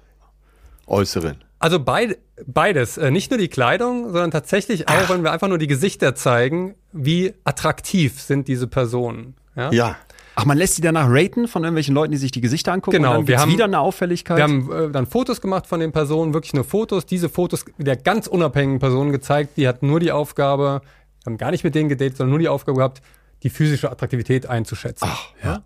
Äußeren. 0.87 1.43
Also 1.59 1.79
beid, 1.81 2.17
beides, 2.47 2.97
äh, 2.97 3.11
nicht 3.11 3.29
nur 3.31 3.37
die 3.37 3.49
Kleidung, 3.49 4.05
sondern 4.05 4.31
tatsächlich 4.31 4.87
auch, 4.87 5.09
wenn 5.09 5.23
wir 5.23 5.33
einfach 5.33 5.49
nur 5.49 5.57
die 5.57 5.67
Gesichter 5.67 6.15
zeigen, 6.15 6.75
wie 6.93 7.33
attraktiv 7.43 8.21
sind 8.21 8.47
diese 8.47 8.67
Personen. 8.67 9.35
Ja? 9.57 9.71
Ja. 9.71 9.97
Ach, 10.39 10.45
man 10.45 10.57
lässt 10.57 10.77
die 10.77 10.81
danach 10.81 11.07
raten 11.09 11.47
von 11.47 11.63
irgendwelchen 11.63 11.93
Leuten, 11.93 12.11
die 12.11 12.17
sich 12.17 12.31
die 12.31 12.41
Gesichter 12.41 12.71
angucken. 12.73 12.97
Genau, 12.97 13.11
und 13.11 13.17
dann 13.21 13.27
wir 13.27 13.39
haben- 13.39 13.51
wieder 13.51 13.65
eine 13.65 13.79
Auffälligkeit. 13.79 14.37
Wir 14.37 14.43
haben 14.43 14.71
äh, 14.71 14.89
dann 14.89 15.05
Fotos 15.05 15.41
gemacht 15.41 15.67
von 15.67 15.79
den 15.79 15.91
Personen, 15.91 16.33
wirklich 16.33 16.53
nur 16.53 16.63
Fotos. 16.63 17.05
Diese 17.05 17.27
Fotos 17.29 17.65
der 17.77 17.97
ganz 17.97 18.27
unabhängigen 18.27 18.79
Personen 18.79 19.11
gezeigt, 19.11 19.57
die 19.57 19.67
hat 19.67 19.83
nur 19.83 19.99
die 19.99 20.11
Aufgabe, 20.11 20.81
haben 21.25 21.37
gar 21.37 21.51
nicht 21.51 21.63
mit 21.63 21.75
denen 21.75 21.89
gedatet, 21.89 22.17
sondern 22.17 22.29
nur 22.31 22.39
die 22.39 22.47
Aufgabe 22.47 22.77
gehabt, 22.77 23.01
die 23.43 23.49
physische 23.49 23.91
Attraktivität 23.91 24.47
einzuschätzen. 24.47 25.07
Ach, 25.11 25.25
ja. 25.43 25.63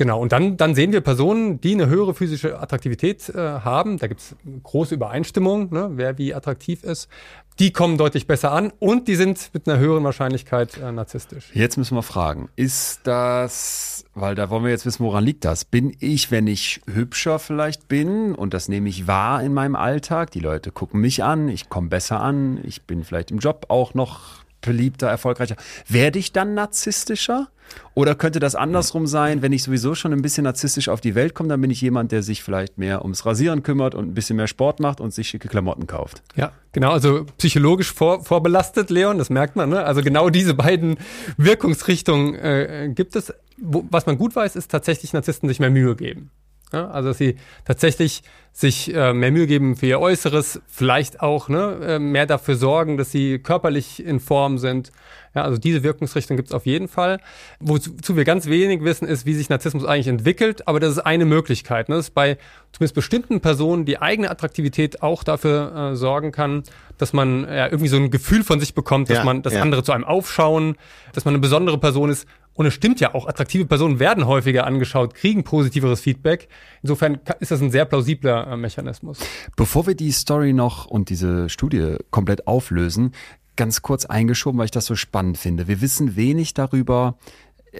Genau, 0.00 0.18
und 0.18 0.32
dann, 0.32 0.56
dann 0.56 0.74
sehen 0.74 0.92
wir 0.92 1.02
Personen, 1.02 1.60
die 1.60 1.74
eine 1.74 1.86
höhere 1.86 2.14
physische 2.14 2.58
Attraktivität 2.58 3.28
äh, 3.28 3.36
haben. 3.36 3.98
Da 3.98 4.06
gibt's 4.06 4.34
große 4.62 4.94
Übereinstimmung, 4.94 5.70
ne, 5.70 5.90
wer 5.92 6.16
wie 6.16 6.32
attraktiv 6.32 6.84
ist. 6.84 7.10
Die 7.58 7.70
kommen 7.70 7.98
deutlich 7.98 8.26
besser 8.26 8.50
an 8.50 8.72
und 8.78 9.08
die 9.08 9.14
sind 9.14 9.50
mit 9.52 9.68
einer 9.68 9.78
höheren 9.78 10.02
Wahrscheinlichkeit 10.02 10.78
äh, 10.78 10.90
narzisstisch. 10.90 11.50
Jetzt 11.52 11.76
müssen 11.76 11.96
wir 11.96 12.02
fragen, 12.02 12.48
ist 12.56 13.00
das, 13.04 14.06
weil 14.14 14.34
da 14.34 14.48
wollen 14.48 14.64
wir 14.64 14.70
jetzt 14.70 14.86
wissen, 14.86 15.04
woran 15.04 15.22
liegt 15.22 15.44
das? 15.44 15.66
Bin 15.66 15.94
ich, 16.00 16.30
wenn 16.30 16.46
ich 16.46 16.80
hübscher 16.90 17.38
vielleicht 17.38 17.86
bin 17.86 18.34
und 18.34 18.54
das 18.54 18.70
nehme 18.70 18.88
ich 18.88 19.06
wahr 19.06 19.42
in 19.42 19.52
meinem 19.52 19.76
Alltag, 19.76 20.30
die 20.30 20.40
Leute 20.40 20.72
gucken 20.72 21.02
mich 21.02 21.22
an, 21.24 21.50
ich 21.50 21.68
komme 21.68 21.90
besser 21.90 22.22
an, 22.22 22.58
ich 22.64 22.84
bin 22.84 23.04
vielleicht 23.04 23.32
im 23.32 23.38
Job 23.38 23.66
auch 23.68 23.92
noch 23.92 24.40
beliebter, 24.62 25.08
erfolgreicher, 25.08 25.56
werde 25.86 26.18
ich 26.18 26.32
dann 26.32 26.54
narzisstischer? 26.54 27.48
Oder 27.94 28.14
könnte 28.14 28.40
das 28.40 28.54
andersrum 28.54 29.06
sein, 29.06 29.42
wenn 29.42 29.52
ich 29.52 29.62
sowieso 29.62 29.94
schon 29.94 30.12
ein 30.12 30.22
bisschen 30.22 30.44
narzisstisch 30.44 30.88
auf 30.88 31.00
die 31.00 31.14
Welt 31.14 31.34
komme, 31.34 31.48
dann 31.48 31.60
bin 31.60 31.70
ich 31.70 31.80
jemand, 31.80 32.12
der 32.12 32.22
sich 32.22 32.42
vielleicht 32.42 32.78
mehr 32.78 33.02
ums 33.02 33.26
Rasieren 33.26 33.62
kümmert 33.62 33.94
und 33.94 34.08
ein 34.08 34.14
bisschen 34.14 34.36
mehr 34.36 34.46
Sport 34.46 34.80
macht 34.80 35.00
und 35.00 35.12
sich 35.12 35.28
schicke 35.28 35.48
Klamotten 35.48 35.86
kauft? 35.86 36.22
Ja, 36.36 36.52
genau, 36.72 36.92
also 36.92 37.26
psychologisch 37.38 37.92
vor, 37.92 38.24
vorbelastet, 38.24 38.90
Leon, 38.90 39.18
das 39.18 39.30
merkt 39.30 39.56
man. 39.56 39.70
Ne? 39.70 39.84
Also 39.84 40.02
genau 40.02 40.30
diese 40.30 40.54
beiden 40.54 40.96
Wirkungsrichtungen 41.36 42.34
äh, 42.34 42.90
gibt 42.94 43.16
es. 43.16 43.32
Wo, 43.62 43.84
was 43.90 44.06
man 44.06 44.16
gut 44.16 44.34
weiß, 44.34 44.56
ist 44.56 44.70
tatsächlich 44.70 45.12
Narzissten 45.12 45.46
sich 45.46 45.60
mehr 45.60 45.68
Mühe 45.68 45.94
geben. 45.94 46.30
Ja, 46.72 46.88
also 46.90 47.08
dass 47.08 47.18
sie 47.18 47.36
tatsächlich 47.64 48.22
sich 48.52 48.94
äh, 48.94 49.12
mehr 49.12 49.30
Mühe 49.30 49.46
geben 49.46 49.76
für 49.76 49.86
ihr 49.86 50.00
Äußeres, 50.00 50.60
vielleicht 50.66 51.20
auch 51.20 51.48
ne, 51.48 51.78
äh, 51.82 51.98
mehr 51.98 52.26
dafür 52.26 52.56
sorgen, 52.56 52.96
dass 52.96 53.10
sie 53.10 53.38
körperlich 53.38 54.04
in 54.04 54.20
Form 54.20 54.58
sind. 54.58 54.90
Ja, 55.34 55.44
also 55.44 55.58
diese 55.58 55.84
Wirkungsrichtung 55.84 56.36
gibt's 56.36 56.52
auf 56.52 56.66
jeden 56.66 56.88
Fall. 56.88 57.20
Wozu 57.60 58.16
wir 58.16 58.24
ganz 58.24 58.46
wenig 58.46 58.82
wissen, 58.82 59.06
ist, 59.06 59.26
wie 59.26 59.34
sich 59.34 59.48
Narzissmus 59.48 59.84
eigentlich 59.84 60.08
entwickelt, 60.08 60.66
aber 60.66 60.80
das 60.80 60.92
ist 60.92 60.98
eine 60.98 61.24
Möglichkeit. 61.24 61.88
Ne? 61.88 61.94
Dass 61.94 62.10
bei 62.10 62.36
zumindest 62.72 62.96
bestimmten 62.96 63.40
Personen 63.40 63.84
die 63.84 64.02
eigene 64.02 64.28
Attraktivität 64.28 65.02
auch 65.02 65.22
dafür 65.22 65.92
äh, 65.92 65.96
sorgen 65.96 66.32
kann, 66.32 66.64
dass 66.98 67.12
man 67.12 67.44
ja, 67.44 67.66
irgendwie 67.66 67.88
so 67.88 67.96
ein 67.96 68.10
Gefühl 68.10 68.42
von 68.42 68.58
sich 68.58 68.74
bekommt, 68.74 69.08
dass 69.08 69.18
Ja, 69.18 69.24
man, 69.24 69.42
dass 69.42 69.54
ja. 69.54 69.62
andere 69.62 69.84
zu 69.84 69.92
einem 69.92 70.04
aufschauen, 70.04 70.76
dass 71.12 71.24
man 71.24 71.34
eine 71.34 71.40
besondere 71.40 71.78
Person 71.78 72.10
ist. 72.10 72.26
Und 72.54 72.66
es 72.66 72.74
stimmt 72.74 73.00
ja 73.00 73.14
auch, 73.14 73.26
attraktive 73.26 73.64
Personen 73.64 73.98
werden 74.00 74.26
häufiger 74.26 74.66
angeschaut, 74.66 75.14
kriegen 75.14 75.44
positiveres 75.44 76.00
Feedback. 76.00 76.48
Insofern 76.82 77.20
ist 77.38 77.50
das 77.50 77.62
ein 77.62 77.70
sehr 77.70 77.84
plausibler 77.84 78.48
äh, 78.48 78.56
Mechanismus. 78.56 79.20
Bevor 79.56 79.86
wir 79.86 79.94
die 79.94 80.12
Story 80.12 80.52
noch 80.52 80.86
und 80.86 81.08
diese 81.08 81.48
Studie 81.48 81.96
komplett 82.10 82.46
auflösen, 82.46 83.12
ganz 83.56 83.82
kurz 83.82 84.06
eingeschoben, 84.06 84.58
weil 84.58 84.66
ich 84.66 84.70
das 84.70 84.86
so 84.86 84.96
spannend 84.96 85.38
finde. 85.38 85.68
Wir 85.68 85.80
wissen 85.80 86.16
wenig 86.16 86.54
darüber, 86.54 87.18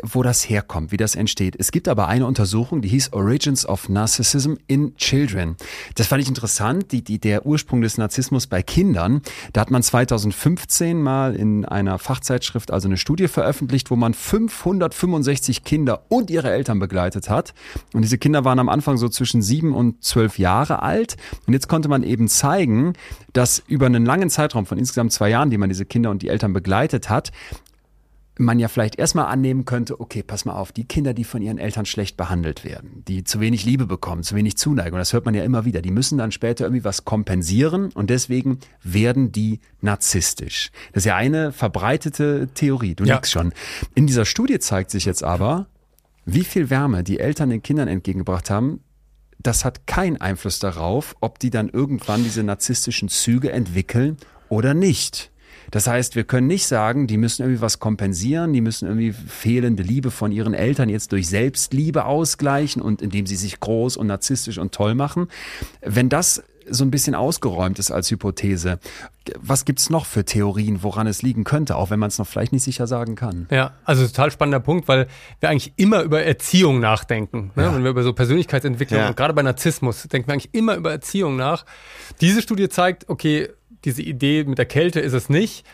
wo 0.03 0.23
das 0.23 0.49
herkommt, 0.49 0.93
wie 0.93 0.97
das 0.97 1.15
entsteht. 1.15 1.57
Es 1.59 1.73
gibt 1.73 1.89
aber 1.89 2.09
eine 2.09 2.27
Untersuchung, 2.27 2.81
die 2.81 2.89
hieß 2.89 3.13
Origins 3.13 3.67
of 3.67 3.89
Narcissism 3.89 4.55
in 4.67 4.97
Children. 4.97 5.57
Das 5.97 6.07
fand 6.07 6.23
ich 6.23 6.29
interessant, 6.29 6.93
die, 6.93 7.03
die, 7.03 7.19
der 7.19 7.47
Ursprung 7.47 7.81
des 7.81 7.99
Narzissmus 7.99 8.47
bei 8.47 8.63
Kindern. 8.63 9.23
Da 9.53 9.63
hat 9.63 9.71
man 9.71 9.83
2015 9.83 11.01
mal 11.03 11.35
in 11.35 11.65
einer 11.65 11.99
Fachzeitschrift 11.99 12.71
also 12.71 12.89
eine 12.89 12.97
Studie 12.97 13.29
veröffentlicht, 13.29 13.91
wo 13.91 13.97
man 13.97 14.15
565 14.15 15.65
Kinder 15.65 16.05
und 16.09 16.31
ihre 16.31 16.51
Eltern 16.51 16.79
begleitet 16.79 17.29
hat. 17.29 17.55
Und 17.93 18.03
diese 18.03 18.19
Kinder 18.19 18.45
waren 18.45 18.59
am 18.59 18.69
Anfang 18.69 18.97
so 18.97 19.09
zwischen 19.09 19.43
sieben 19.43 19.75
und 19.75 20.05
zwölf 20.05 20.39
Jahre 20.39 20.83
alt. 20.83 21.17
Und 21.47 21.53
jetzt 21.53 21.69
konnte 21.69 21.89
man 21.89 22.03
eben 22.03 22.29
zeigen, 22.29 22.95
dass 23.33 23.63
über 23.67 23.87
einen 23.87 24.05
langen 24.05 24.31
Zeitraum 24.31 24.67
von 24.67 24.79
insgesamt 24.79 25.13
zwei 25.13 25.31
Jahren, 25.31 25.51
die 25.51 25.59
man 25.59 25.69
diese 25.69 25.85
Kinder 25.85 26.11
und 26.11 26.23
die 26.23 26.29
Eltern 26.29 26.53
begleitet 26.53 27.11
hat, 27.11 27.33
man 28.41 28.59
ja 28.59 28.69
vielleicht 28.69 28.97
erstmal 28.97 29.27
annehmen 29.27 29.65
könnte, 29.65 30.01
okay, 30.01 30.23
pass 30.23 30.45
mal 30.45 30.55
auf, 30.55 30.73
die 30.73 30.85
Kinder, 30.85 31.15
die 31.15 31.25
von 31.25 31.43
ihren 31.43 31.59
Eltern 31.59 31.85
schlecht 31.87 32.17
behandelt 32.17 32.65
werden, 32.65 33.05
die 33.07 33.23
zu 33.23 33.41
wenig 33.41 33.65
Liebe 33.65 33.87
bekommen, 33.87 34.23
zu 34.23 34.35
wenig 34.35 34.57
Zuneigung, 34.57 34.99
das 34.99 35.13
hört 35.13 35.27
man 35.27 35.35
ja 35.35 35.45
immer 35.45 35.65
wieder, 35.65 35.83
die 35.83 35.91
müssen 35.91 36.19
dann 36.19 36.33
später 36.33 36.65
irgendwie 36.65 36.85
was 36.85 37.05
kompensieren 37.05 37.93
und 37.93 38.11
deswegen 38.11 38.59
werden 38.83 39.31
die 39.31 39.61
narzisstisch. 39.81 40.71
Das 40.93 41.03
ist 41.03 41.07
ja 41.07 41.17
eine 41.17 41.53
verbreitete 41.53 42.49
Theorie, 42.55 42.95
du 42.95 43.05
Ja. 43.05 43.17
nix 43.17 43.31
schon. 43.31 43.53
In 43.95 44.07
dieser 44.07 44.25
Studie 44.25 44.59
zeigt 44.59 44.91
sich 44.91 45.05
jetzt 45.05 45.23
aber, 45.23 45.67
wie 46.25 46.45
viel 46.45 46.71
Wärme 46.71 47.05
die 47.05 47.21
Eltern 47.21 47.51
den 47.51 47.63
Kindern 47.63 47.89
entgegengebracht 47.89 48.51
haben, 48.51 48.81
das 49.39 49.65
hat 49.65 49.87
keinen 49.87 50.21
Einfluss 50.21 50.59
darauf, 50.59 51.15
ob 51.21 51.39
die 51.39 51.51
dann 51.51 51.69
irgendwann 51.69 52.23
diese 52.25 52.43
narzisstischen 52.43 53.09
Züge 53.09 53.53
entwickeln 53.53 54.17
oder 54.49 54.75
nicht. 54.75 55.31
Das 55.71 55.87
heißt, 55.87 56.17
wir 56.17 56.25
können 56.25 56.47
nicht 56.47 56.67
sagen, 56.67 57.07
die 57.07 57.17
müssen 57.17 57.43
irgendwie 57.43 57.61
was 57.61 57.79
kompensieren, 57.79 58.53
die 58.53 58.61
müssen 58.61 58.87
irgendwie 58.89 59.13
fehlende 59.13 59.83
Liebe 59.83 60.11
von 60.11 60.33
ihren 60.33 60.55
Eltern 60.55 60.89
jetzt 60.89 61.13
durch 61.13 61.29
Selbstliebe 61.29 62.05
ausgleichen 62.05 62.83
und 62.83 63.03
indem 63.03 63.27
sie 63.27 63.37
sich 63.37 63.61
groß 63.61 63.97
und 63.97 64.07
narzisstisch 64.07 64.59
und 64.59 64.73
toll 64.73 64.95
machen. 64.95 65.29
Wenn 65.81 66.09
das 66.09 66.43
so 66.73 66.85
ein 66.85 66.91
bisschen 66.93 67.17
ausgeräumt 67.17 67.79
ist 67.81 67.91
als 67.91 68.11
Hypothese, 68.11 68.79
was 69.41 69.65
gibt's 69.65 69.91
noch 69.91 70.07
für 70.07 70.25
Theorien, 70.25 70.83
woran 70.83 71.07
es 71.09 71.21
liegen 71.23 71.43
könnte, 71.43 71.75
auch 71.77 71.91
wenn 71.91 71.99
man 71.99 72.09
es 72.09 72.19
noch 72.19 72.27
vielleicht 72.27 72.53
nicht 72.53 72.63
sicher 72.63 72.87
sagen 72.87 73.17
kann? 73.17 73.47
Ja, 73.51 73.73
also 73.85 74.07
total 74.07 74.31
spannender 74.31 74.61
Punkt, 74.61 74.87
weil 74.87 75.09
wir 75.41 75.49
eigentlich 75.49 75.73
immer 75.77 76.03
über 76.03 76.23
Erziehung 76.23 76.79
nachdenken. 76.79 77.51
Ne? 77.57 77.73
Wenn 77.75 77.83
wir 77.83 77.91
über 77.91 78.03
so 78.05 78.13
Persönlichkeitsentwicklung 78.13 79.01
Ja. 79.01 79.09
und 79.09 79.17
gerade 79.17 79.35
bei 79.35 79.43
Narzissmus 79.43 80.03
denken 80.05 80.29
wir 80.29 80.35
eigentlich 80.35 80.51
immer 80.55 80.77
über 80.77 80.93
Erziehung 80.93 81.37
nach. 81.37 81.65
Diese 82.21 82.41
Studie 82.41 82.69
zeigt, 82.69 83.09
okay, 83.09 83.49
diese 83.85 84.03
Idee 84.03 84.45
mit 84.45 84.59
der 84.59 84.67
Kälte 84.67 85.01
ist 85.01 85.13
es 85.13 85.29
nicht. 85.29 85.65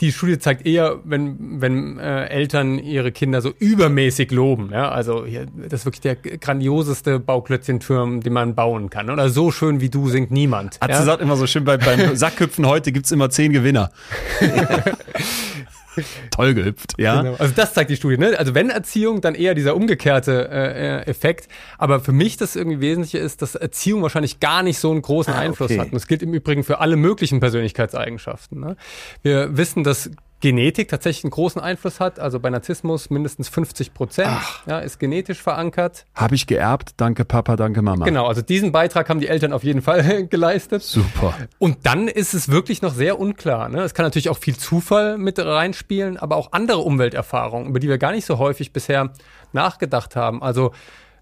Die 0.00 0.10
Studie 0.10 0.40
zeigt 0.40 0.66
eher, 0.66 0.98
wenn, 1.04 1.60
wenn 1.60 1.98
äh, 2.00 2.26
Eltern 2.26 2.80
ihre 2.80 3.12
Kinder 3.12 3.40
so 3.40 3.52
übermäßig 3.56 4.32
loben. 4.32 4.70
Ja? 4.72 4.90
Also 4.90 5.24
hier, 5.24 5.46
das 5.46 5.80
ist 5.80 5.86
wirklich 5.86 6.00
der 6.00 6.16
grandioseste 6.16 7.20
Bauklötzchenturm, 7.20 8.20
den 8.20 8.32
man 8.32 8.56
bauen 8.56 8.90
kann. 8.90 9.08
Oder 9.08 9.28
so 9.28 9.52
schön 9.52 9.80
wie 9.80 9.90
du 9.90 10.08
singt 10.08 10.32
niemand. 10.32 10.80
Hat 10.80 10.90
ja? 10.90 10.98
sie 10.98 11.04
sagt 11.04 11.22
immer 11.22 11.36
so 11.36 11.46
schön, 11.46 11.64
bei, 11.64 11.76
beim 11.76 12.16
Sackhüpfen 12.16 12.66
heute 12.66 12.90
gibt's 12.90 13.12
immer 13.12 13.30
zehn 13.30 13.52
Gewinner. 13.52 13.92
Toll 16.30 16.54
gehüpft, 16.54 16.94
ja. 16.98 17.22
Genau. 17.22 17.36
Also 17.38 17.52
das 17.54 17.74
zeigt 17.74 17.90
die 17.90 17.96
Studie. 17.96 18.18
Ne? 18.18 18.38
Also 18.38 18.54
wenn 18.54 18.70
Erziehung, 18.70 19.20
dann 19.20 19.34
eher 19.34 19.54
dieser 19.54 19.76
umgekehrte 19.76 20.48
äh, 20.50 21.00
äh, 21.00 21.06
Effekt. 21.06 21.48
Aber 21.78 22.00
für 22.00 22.12
mich 22.12 22.36
das 22.36 22.56
irgendwie 22.56 22.80
Wesentliche 22.80 23.18
ist, 23.18 23.42
dass 23.42 23.54
Erziehung 23.54 24.02
wahrscheinlich 24.02 24.40
gar 24.40 24.62
nicht 24.62 24.78
so 24.78 24.90
einen 24.90 25.02
großen 25.02 25.34
Ah, 25.34 25.38
Einfluss 25.38 25.70
okay. 25.70 25.80
hat. 25.80 25.86
Und 25.86 25.94
das 25.94 26.06
gilt 26.06 26.22
im 26.22 26.34
Übrigen 26.34 26.64
für 26.64 26.80
alle 26.80 26.96
möglichen 26.96 27.40
Persönlichkeitseigenschaften. 27.40 28.60
Ne? 28.60 28.76
Wir 29.22 29.56
wissen, 29.56 29.84
dass 29.84 30.10
Genetik 30.40 30.88
tatsächlich 30.88 31.24
einen 31.24 31.30
großen 31.30 31.60
Einfluss 31.60 32.00
hat. 32.00 32.18
Also 32.18 32.38
bei 32.38 32.50
Narzissmus 32.50 33.08
mindestens 33.10 33.48
50 33.48 33.94
Prozent 33.94 34.36
ja, 34.66 34.78
ist 34.80 34.98
genetisch 34.98 35.42
verankert. 35.42 36.04
Habe 36.14 36.34
ich 36.34 36.46
geerbt. 36.46 36.92
Danke 36.98 37.24
Papa, 37.24 37.56
danke 37.56 37.80
Mama. 37.82 38.04
Genau, 38.04 38.26
also 38.26 38.42
diesen 38.42 38.72
Beitrag 38.72 39.08
haben 39.08 39.20
die 39.20 39.28
Eltern 39.28 39.52
auf 39.52 39.64
jeden 39.64 39.80
Fall 39.80 40.26
geleistet. 40.30 40.82
Super. 40.82 41.34
Und 41.58 41.86
dann 41.86 42.08
ist 42.08 42.34
es 42.34 42.50
wirklich 42.50 42.82
noch 42.82 42.94
sehr 42.94 43.18
unklar. 43.18 43.68
Ne? 43.68 43.82
Es 43.82 43.94
kann 43.94 44.04
natürlich 44.04 44.28
auch 44.28 44.38
viel 44.38 44.56
Zufall 44.56 45.16
mit 45.16 45.38
reinspielen, 45.38 46.18
aber 46.18 46.36
auch 46.36 46.52
andere 46.52 46.78
Umwelterfahrungen, 46.78 47.68
über 47.68 47.80
die 47.80 47.88
wir 47.88 47.98
gar 47.98 48.12
nicht 48.12 48.26
so 48.26 48.38
häufig 48.38 48.72
bisher 48.72 49.12
nachgedacht 49.52 50.16
haben. 50.16 50.42
Also 50.42 50.72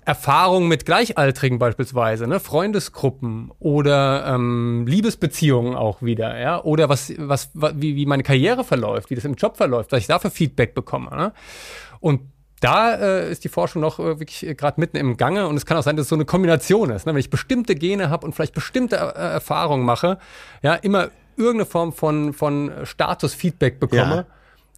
Erfahrungen 0.05 0.67
mit 0.67 0.85
Gleichaltrigen 0.85 1.59
beispielsweise, 1.59 2.27
ne? 2.27 2.41
Freundesgruppen 2.41 3.53
oder 3.61 4.27
ähm, 4.27 4.85
Liebesbeziehungen 4.87 5.77
auch 5.77 6.03
wieder, 6.03 6.39
ja, 6.41 6.61
oder 6.63 6.89
was, 6.89 7.13
was, 7.19 7.51
wie, 7.55 7.95
wie 7.95 8.07
meine 8.07 8.25
Karriere 8.25 8.65
verläuft, 8.65 9.11
wie 9.11 9.15
das 9.15 9.25
im 9.25 9.35
Job 9.35 9.57
verläuft, 9.57 9.93
dass 9.93 10.01
ich 10.01 10.09
dafür 10.09 10.31
Feedback 10.31 10.75
bekomme. 10.75 11.11
Ne? 11.11 11.33
Und 12.01 12.23
da 12.59 12.95
äh, 12.95 13.31
ist 13.31 13.45
die 13.45 13.49
Forschung 13.49 13.81
noch 13.81 14.01
äh, 14.01 14.19
wirklich 14.19 14.45
äh, 14.45 14.55
gerade 14.55 14.81
mitten 14.81 14.97
im 14.97 15.17
Gange 15.17 15.47
und 15.47 15.57
es 15.57 15.67
kann 15.67 15.77
auch 15.77 15.83
sein, 15.83 15.97
dass 15.97 16.05
es 16.05 16.11
so 16.11 16.17
eine 16.17 16.25
Kombination 16.25 16.91
ist. 16.91 17.07
Ne? 17.07 17.13
Wenn 17.13 17.21
ich 17.21 17.31
bestimmte 17.31 17.77
Gene 17.77 18.11
habe 18.11 18.27
und 18.27 18.35
vielleicht 18.35 18.55
bestimmte 18.55 18.97
äh, 18.97 18.99
Erfahrungen 18.99 19.85
mache, 19.85 20.19
ja, 20.63 20.75
immer 20.75 21.11
irgendeine 21.37 21.67
Form 21.67 21.93
von, 21.93 22.33
von 22.33 22.73
Status-Feedback 22.85 23.79
bekomme. 23.79 24.17
Ja 24.17 24.27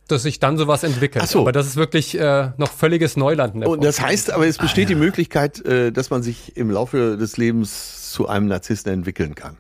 dass 0.09 0.23
sich 0.23 0.39
dann 0.39 0.59
sowas 0.59 0.83
entwickelt. 0.83 1.25
Ach 1.25 1.31
so. 1.31 1.41
Aber 1.41 1.53
das 1.53 1.67
ist 1.67 1.77
wirklich 1.77 2.19
äh, 2.19 2.51
noch 2.57 2.71
völliges 2.71 3.17
Neuland. 3.17 3.67
Und 3.67 3.83
das 3.85 4.01
heißt, 4.01 4.33
aber 4.33 4.47
es 4.47 4.59
besteht 4.59 4.89
ah, 4.89 4.91
ja. 4.91 4.97
die 4.97 5.01
Möglichkeit, 5.01 5.65
äh, 5.65 5.93
dass 5.93 6.11
man 6.11 6.23
sich 6.23 6.57
im 6.57 6.71
Laufe 6.71 7.17
des 7.17 7.37
Lebens 7.37 8.11
zu 8.13 8.29
einem 8.29 8.47
Narzissten 8.47 8.93
entwickeln 8.93 9.35
kann. 9.35 9.57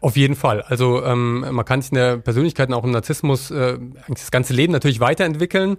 Auf 0.00 0.16
jeden 0.16 0.36
Fall. 0.36 0.60
Also 0.60 1.02
ähm, 1.02 1.46
man 1.50 1.64
kann 1.64 1.80
sich 1.80 1.92
in 1.92 1.96
der 1.96 2.18
Persönlichkeit 2.18 2.68
und 2.68 2.74
auch 2.74 2.84
im 2.84 2.90
Narzissmus 2.90 3.50
äh, 3.50 3.78
das 4.08 4.30
ganze 4.30 4.52
Leben 4.52 4.72
natürlich 4.72 5.00
weiterentwickeln 5.00 5.78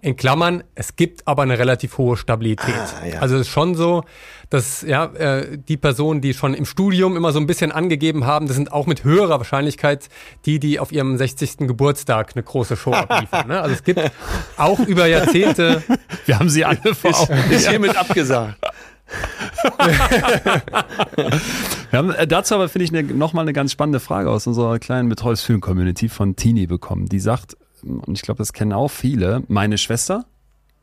in 0.00 0.16
Klammern, 0.16 0.62
es 0.74 0.96
gibt 0.96 1.26
aber 1.26 1.42
eine 1.42 1.58
relativ 1.58 1.98
hohe 1.98 2.16
Stabilität. 2.16 2.74
Ah, 2.74 3.06
ja. 3.06 3.18
Also 3.20 3.34
es 3.36 3.42
ist 3.42 3.48
schon 3.48 3.74
so, 3.74 4.04
dass 4.50 4.82
ja 4.82 5.06
äh, 5.06 5.58
die 5.58 5.76
Personen, 5.76 6.20
die 6.20 6.34
schon 6.34 6.54
im 6.54 6.64
Studium 6.64 7.16
immer 7.16 7.32
so 7.32 7.40
ein 7.40 7.46
bisschen 7.46 7.72
angegeben 7.72 8.24
haben, 8.24 8.46
das 8.46 8.56
sind 8.56 8.72
auch 8.72 8.86
mit 8.86 9.04
höherer 9.04 9.38
Wahrscheinlichkeit 9.38 10.08
die, 10.46 10.58
die 10.60 10.78
auf 10.78 10.92
ihrem 10.92 11.16
60. 11.16 11.58
Geburtstag 11.58 12.32
eine 12.34 12.42
große 12.42 12.76
Show 12.76 12.92
abliefern. 12.92 13.48
ne? 13.48 13.60
Also 13.60 13.74
es 13.74 13.82
gibt 13.82 14.00
auch 14.56 14.78
über 14.80 15.06
Jahrzehnte. 15.06 15.82
Wir 16.26 16.38
haben 16.38 16.48
sie 16.48 16.64
alle 16.64 16.94
vor 16.94 17.18
Augen. 17.18 17.34
Ist, 17.50 17.62
ist 17.62 17.68
hiermit 17.68 17.96
abgesagt. 17.96 18.56
Wir 21.90 21.98
haben 21.98 22.10
äh, 22.10 22.26
dazu 22.26 22.54
aber, 22.54 22.68
finde 22.68 22.84
ich, 22.84 22.92
ne, 22.92 23.02
nochmal 23.02 23.42
eine 23.44 23.52
ganz 23.52 23.72
spannende 23.72 24.00
Frage 24.00 24.30
aus 24.30 24.46
unserer 24.46 24.78
kleinen 24.78 25.08
Betreues 25.08 25.42
Film 25.42 25.60
Community 25.60 26.08
von 26.08 26.36
Tini 26.36 26.66
bekommen. 26.66 27.06
Die 27.06 27.20
sagt, 27.20 27.56
und 27.82 28.16
ich 28.16 28.22
glaube, 28.22 28.38
das 28.38 28.52
kennen 28.52 28.72
auch 28.72 28.88
viele, 28.88 29.42
meine 29.48 29.78
Schwester 29.78 30.24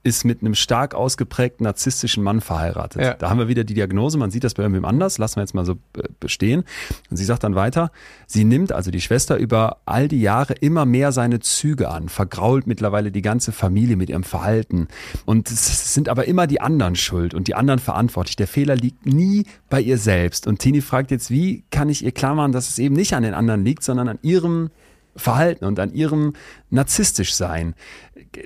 ist 0.05 0.23
mit 0.23 0.41
einem 0.41 0.53
stark 0.53 0.93
ausgeprägten 0.93 1.63
narzisstischen 1.63 2.23
Mann 2.23 2.39
verheiratet. 2.39 3.01
Ja. 3.01 3.13
Da 3.15 3.31
haben 3.31 3.39
wir 3.39 3.47
wieder 3.47 3.63
die 3.63 3.73
Diagnose, 3.73 4.19
man 4.19 4.29
sieht 4.29 4.43
das 4.43 4.53
bei 4.53 4.61
irgendwem 4.61 4.85
anders, 4.85 5.17
lassen 5.17 5.37
wir 5.37 5.41
jetzt 5.41 5.55
mal 5.55 5.65
so 5.65 5.77
bestehen. 6.19 6.63
Und 7.09 7.17
sie 7.17 7.25
sagt 7.25 7.43
dann 7.43 7.55
weiter, 7.55 7.91
sie 8.27 8.43
nimmt 8.43 8.71
also 8.71 8.91
die 8.91 9.01
Schwester 9.01 9.35
über 9.37 9.77
all 9.85 10.07
die 10.07 10.21
Jahre 10.21 10.53
immer 10.53 10.85
mehr 10.85 11.11
seine 11.11 11.39
Züge 11.39 11.89
an, 11.89 12.07
vergrault 12.07 12.67
mittlerweile 12.67 13.11
die 13.11 13.23
ganze 13.23 13.51
Familie 13.51 13.95
mit 13.95 14.11
ihrem 14.11 14.23
Verhalten. 14.23 14.89
Und 15.25 15.49
es 15.49 15.95
sind 15.95 16.07
aber 16.07 16.25
immer 16.25 16.45
die 16.45 16.61
anderen 16.61 16.95
schuld 16.95 17.33
und 17.33 17.47
die 17.47 17.55
anderen 17.55 17.79
verantwortlich. 17.79 18.35
Der 18.35 18.47
Fehler 18.47 18.75
liegt 18.75 19.07
nie 19.07 19.47
bei 19.71 19.81
ihr 19.81 19.97
selbst. 19.97 20.45
Und 20.45 20.59
Tini 20.59 20.81
fragt 20.81 21.09
jetzt, 21.09 21.31
wie 21.31 21.63
kann 21.71 21.89
ich 21.89 22.05
ihr 22.05 22.11
klar 22.11 22.35
machen, 22.35 22.51
dass 22.51 22.69
es 22.69 22.77
eben 22.77 22.93
nicht 22.93 23.15
an 23.15 23.23
den 23.23 23.33
anderen 23.33 23.65
liegt, 23.65 23.83
sondern 23.83 24.07
an 24.07 24.19
ihrem 24.21 24.69
Verhalten 25.15 25.65
und 25.65 25.79
an 25.79 25.93
ihrem 25.93 26.33
narzisstisch 26.69 27.33
sein. 27.33 27.73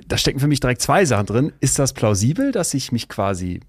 Da 0.06 0.16
stecken 0.16 0.40
für 0.40 0.46
mich 0.46 0.60
direkt 0.60 0.82
zwei 0.82 1.04
Sachen 1.04 1.26
drin. 1.26 1.52
Ist 1.60 1.78
das 1.78 1.92
plausibel, 1.92 2.52
dass 2.52 2.74
ich 2.74 2.92
mich 2.92 3.08
quasi, 3.08 3.60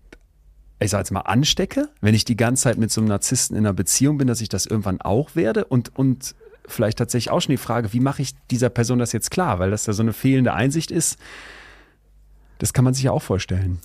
ich 0.80 0.92
sag 0.92 1.00
jetzt 1.00 1.12
mal, 1.12 1.22
anstecke, 1.22 1.90
wenn 2.02 2.14
ich 2.14 2.26
die 2.26 2.38
ganze 2.38 2.64
Zeit 2.64 2.78
mit 2.78 2.92
so 2.92 3.02
einem 3.02 3.08
Narzissten 3.08 3.58
in 3.58 3.66
einer 3.66 3.74
Beziehung 3.74 4.18
bin, 4.18 4.28
dass 4.28 4.42
ich 4.42 4.50
das 4.50 4.66
irgendwann 4.66 5.02
auch 5.02 5.36
werde? 5.36 5.66
Und, 5.66 5.96
und 5.96 6.36
vielleicht 6.68 6.98
tatsächlich 7.00 7.32
auch 7.32 7.42
schon 7.42 7.54
die 7.54 7.58
Frage, 7.58 7.94
wie 7.94 8.00
mache 8.00 8.22
ich 8.22 8.34
dieser 8.50 8.70
Person 8.70 9.00
das 9.00 9.12
jetzt 9.12 9.32
klar? 9.32 9.60
Weil 9.60 9.72
das 9.72 9.84
da 9.84 9.94
so 9.94 10.04
eine 10.04 10.14
fehlende 10.14 10.54
Einsicht 10.54 10.92
ist. 10.92 11.18
Das 12.60 12.74
kann 12.74 12.86
man 12.86 12.94
sich 12.94 13.04
ja 13.04 13.12
auch 13.12 13.24
vorstellen. 13.24 13.80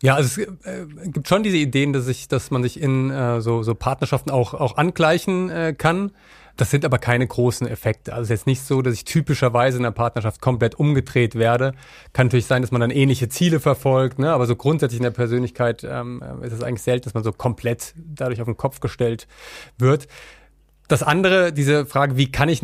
Ja, 0.00 0.14
also 0.14 0.42
es 0.42 0.66
äh, 0.66 0.86
gibt 1.06 1.26
schon 1.26 1.42
diese 1.42 1.56
Ideen, 1.56 1.92
dass 1.92 2.06
ich, 2.06 2.28
dass 2.28 2.50
man 2.50 2.62
sich 2.62 2.80
in 2.80 3.10
äh, 3.10 3.40
so, 3.40 3.62
so 3.62 3.74
Partnerschaften 3.74 4.30
auch, 4.30 4.54
auch 4.54 4.76
angleichen 4.76 5.50
äh, 5.50 5.74
kann. 5.76 6.12
Das 6.58 6.72
sind 6.72 6.84
aber 6.84 6.98
keine 6.98 7.24
großen 7.24 7.68
Effekte. 7.68 8.12
Also 8.12 8.24
es 8.24 8.30
ist 8.30 8.40
jetzt 8.40 8.46
nicht 8.48 8.62
so, 8.62 8.82
dass 8.82 8.92
ich 8.92 9.04
typischerweise 9.04 9.76
in 9.76 9.84
der 9.84 9.92
Partnerschaft 9.92 10.40
komplett 10.40 10.74
umgedreht 10.74 11.36
werde. 11.36 11.72
Kann 12.12 12.26
natürlich 12.26 12.46
sein, 12.46 12.62
dass 12.62 12.72
man 12.72 12.80
dann 12.80 12.90
ähnliche 12.90 13.28
Ziele 13.28 13.60
verfolgt, 13.60 14.18
ne? 14.18 14.32
aber 14.32 14.44
so 14.46 14.56
grundsätzlich 14.56 14.98
in 14.98 15.04
der 15.04 15.12
Persönlichkeit 15.12 15.86
ähm, 15.88 16.20
ist 16.42 16.52
es 16.52 16.64
eigentlich 16.64 16.82
selten, 16.82 17.04
dass 17.04 17.14
man 17.14 17.22
so 17.22 17.30
komplett 17.30 17.94
dadurch 17.96 18.40
auf 18.40 18.46
den 18.46 18.56
Kopf 18.56 18.80
gestellt 18.80 19.28
wird. 19.78 20.08
Das 20.88 21.04
andere, 21.04 21.52
diese 21.52 21.86
Frage, 21.86 22.16
wie 22.16 22.32
kann 22.32 22.48
ich 22.48 22.60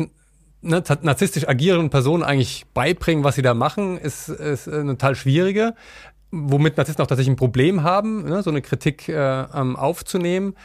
ne, 0.61 0.83
narzisstisch 1.01 1.47
agierenden 1.47 1.89
Personen 1.89 2.21
eigentlich 2.21 2.65
beibringen, 2.73 3.23
was 3.23 3.35
sie 3.35 3.43
da 3.43 3.53
machen, 3.53 3.97
ist, 3.97 4.27
ist 4.27 4.67
eine 4.67 4.97
total 4.97 5.15
schwierige 5.15 5.73
womit 6.31 6.75
Narzissten 6.75 7.01
auch 7.01 7.07
tatsächlich 7.07 7.33
ein 7.33 7.37
Problem 7.37 7.83
haben, 7.83 8.25
ne, 8.25 8.43
so 8.43 8.49
eine 8.49 8.61
Kritik 8.61 9.07
äh, 9.07 9.45
ähm, 9.53 9.77
aufzunehmen. 9.77 10.55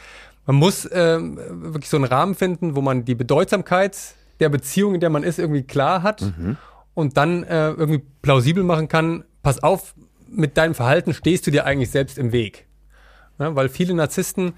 Man 0.45 0.55
muss 0.55 0.85
äh, 0.85 1.19
wirklich 1.19 1.89
so 1.89 1.97
einen 1.97 2.05
Rahmen 2.05 2.35
finden, 2.35 2.75
wo 2.75 2.81
man 2.81 3.05
die 3.05 3.15
Bedeutsamkeit 3.15 3.97
der 4.39 4.49
Beziehung, 4.49 4.95
in 4.95 4.99
der 4.99 5.09
man 5.09 5.23
ist, 5.23 5.39
irgendwie 5.39 5.63
klar 5.63 6.03
hat 6.03 6.21
mhm. 6.21 6.57
und 6.93 7.17
dann 7.17 7.43
äh, 7.43 7.69
irgendwie 7.71 8.01
plausibel 8.21 8.63
machen 8.63 8.87
kann, 8.87 9.23
pass 9.43 9.61
auf, 9.61 9.93
mit 10.27 10.57
deinem 10.57 10.73
Verhalten 10.73 11.13
stehst 11.13 11.45
du 11.45 11.51
dir 11.51 11.65
eigentlich 11.65 11.91
selbst 11.91 12.17
im 12.17 12.31
Weg. 12.31 12.65
Ja, 13.37 13.55
weil 13.55 13.69
viele 13.69 13.93
Narzissten 13.93 14.53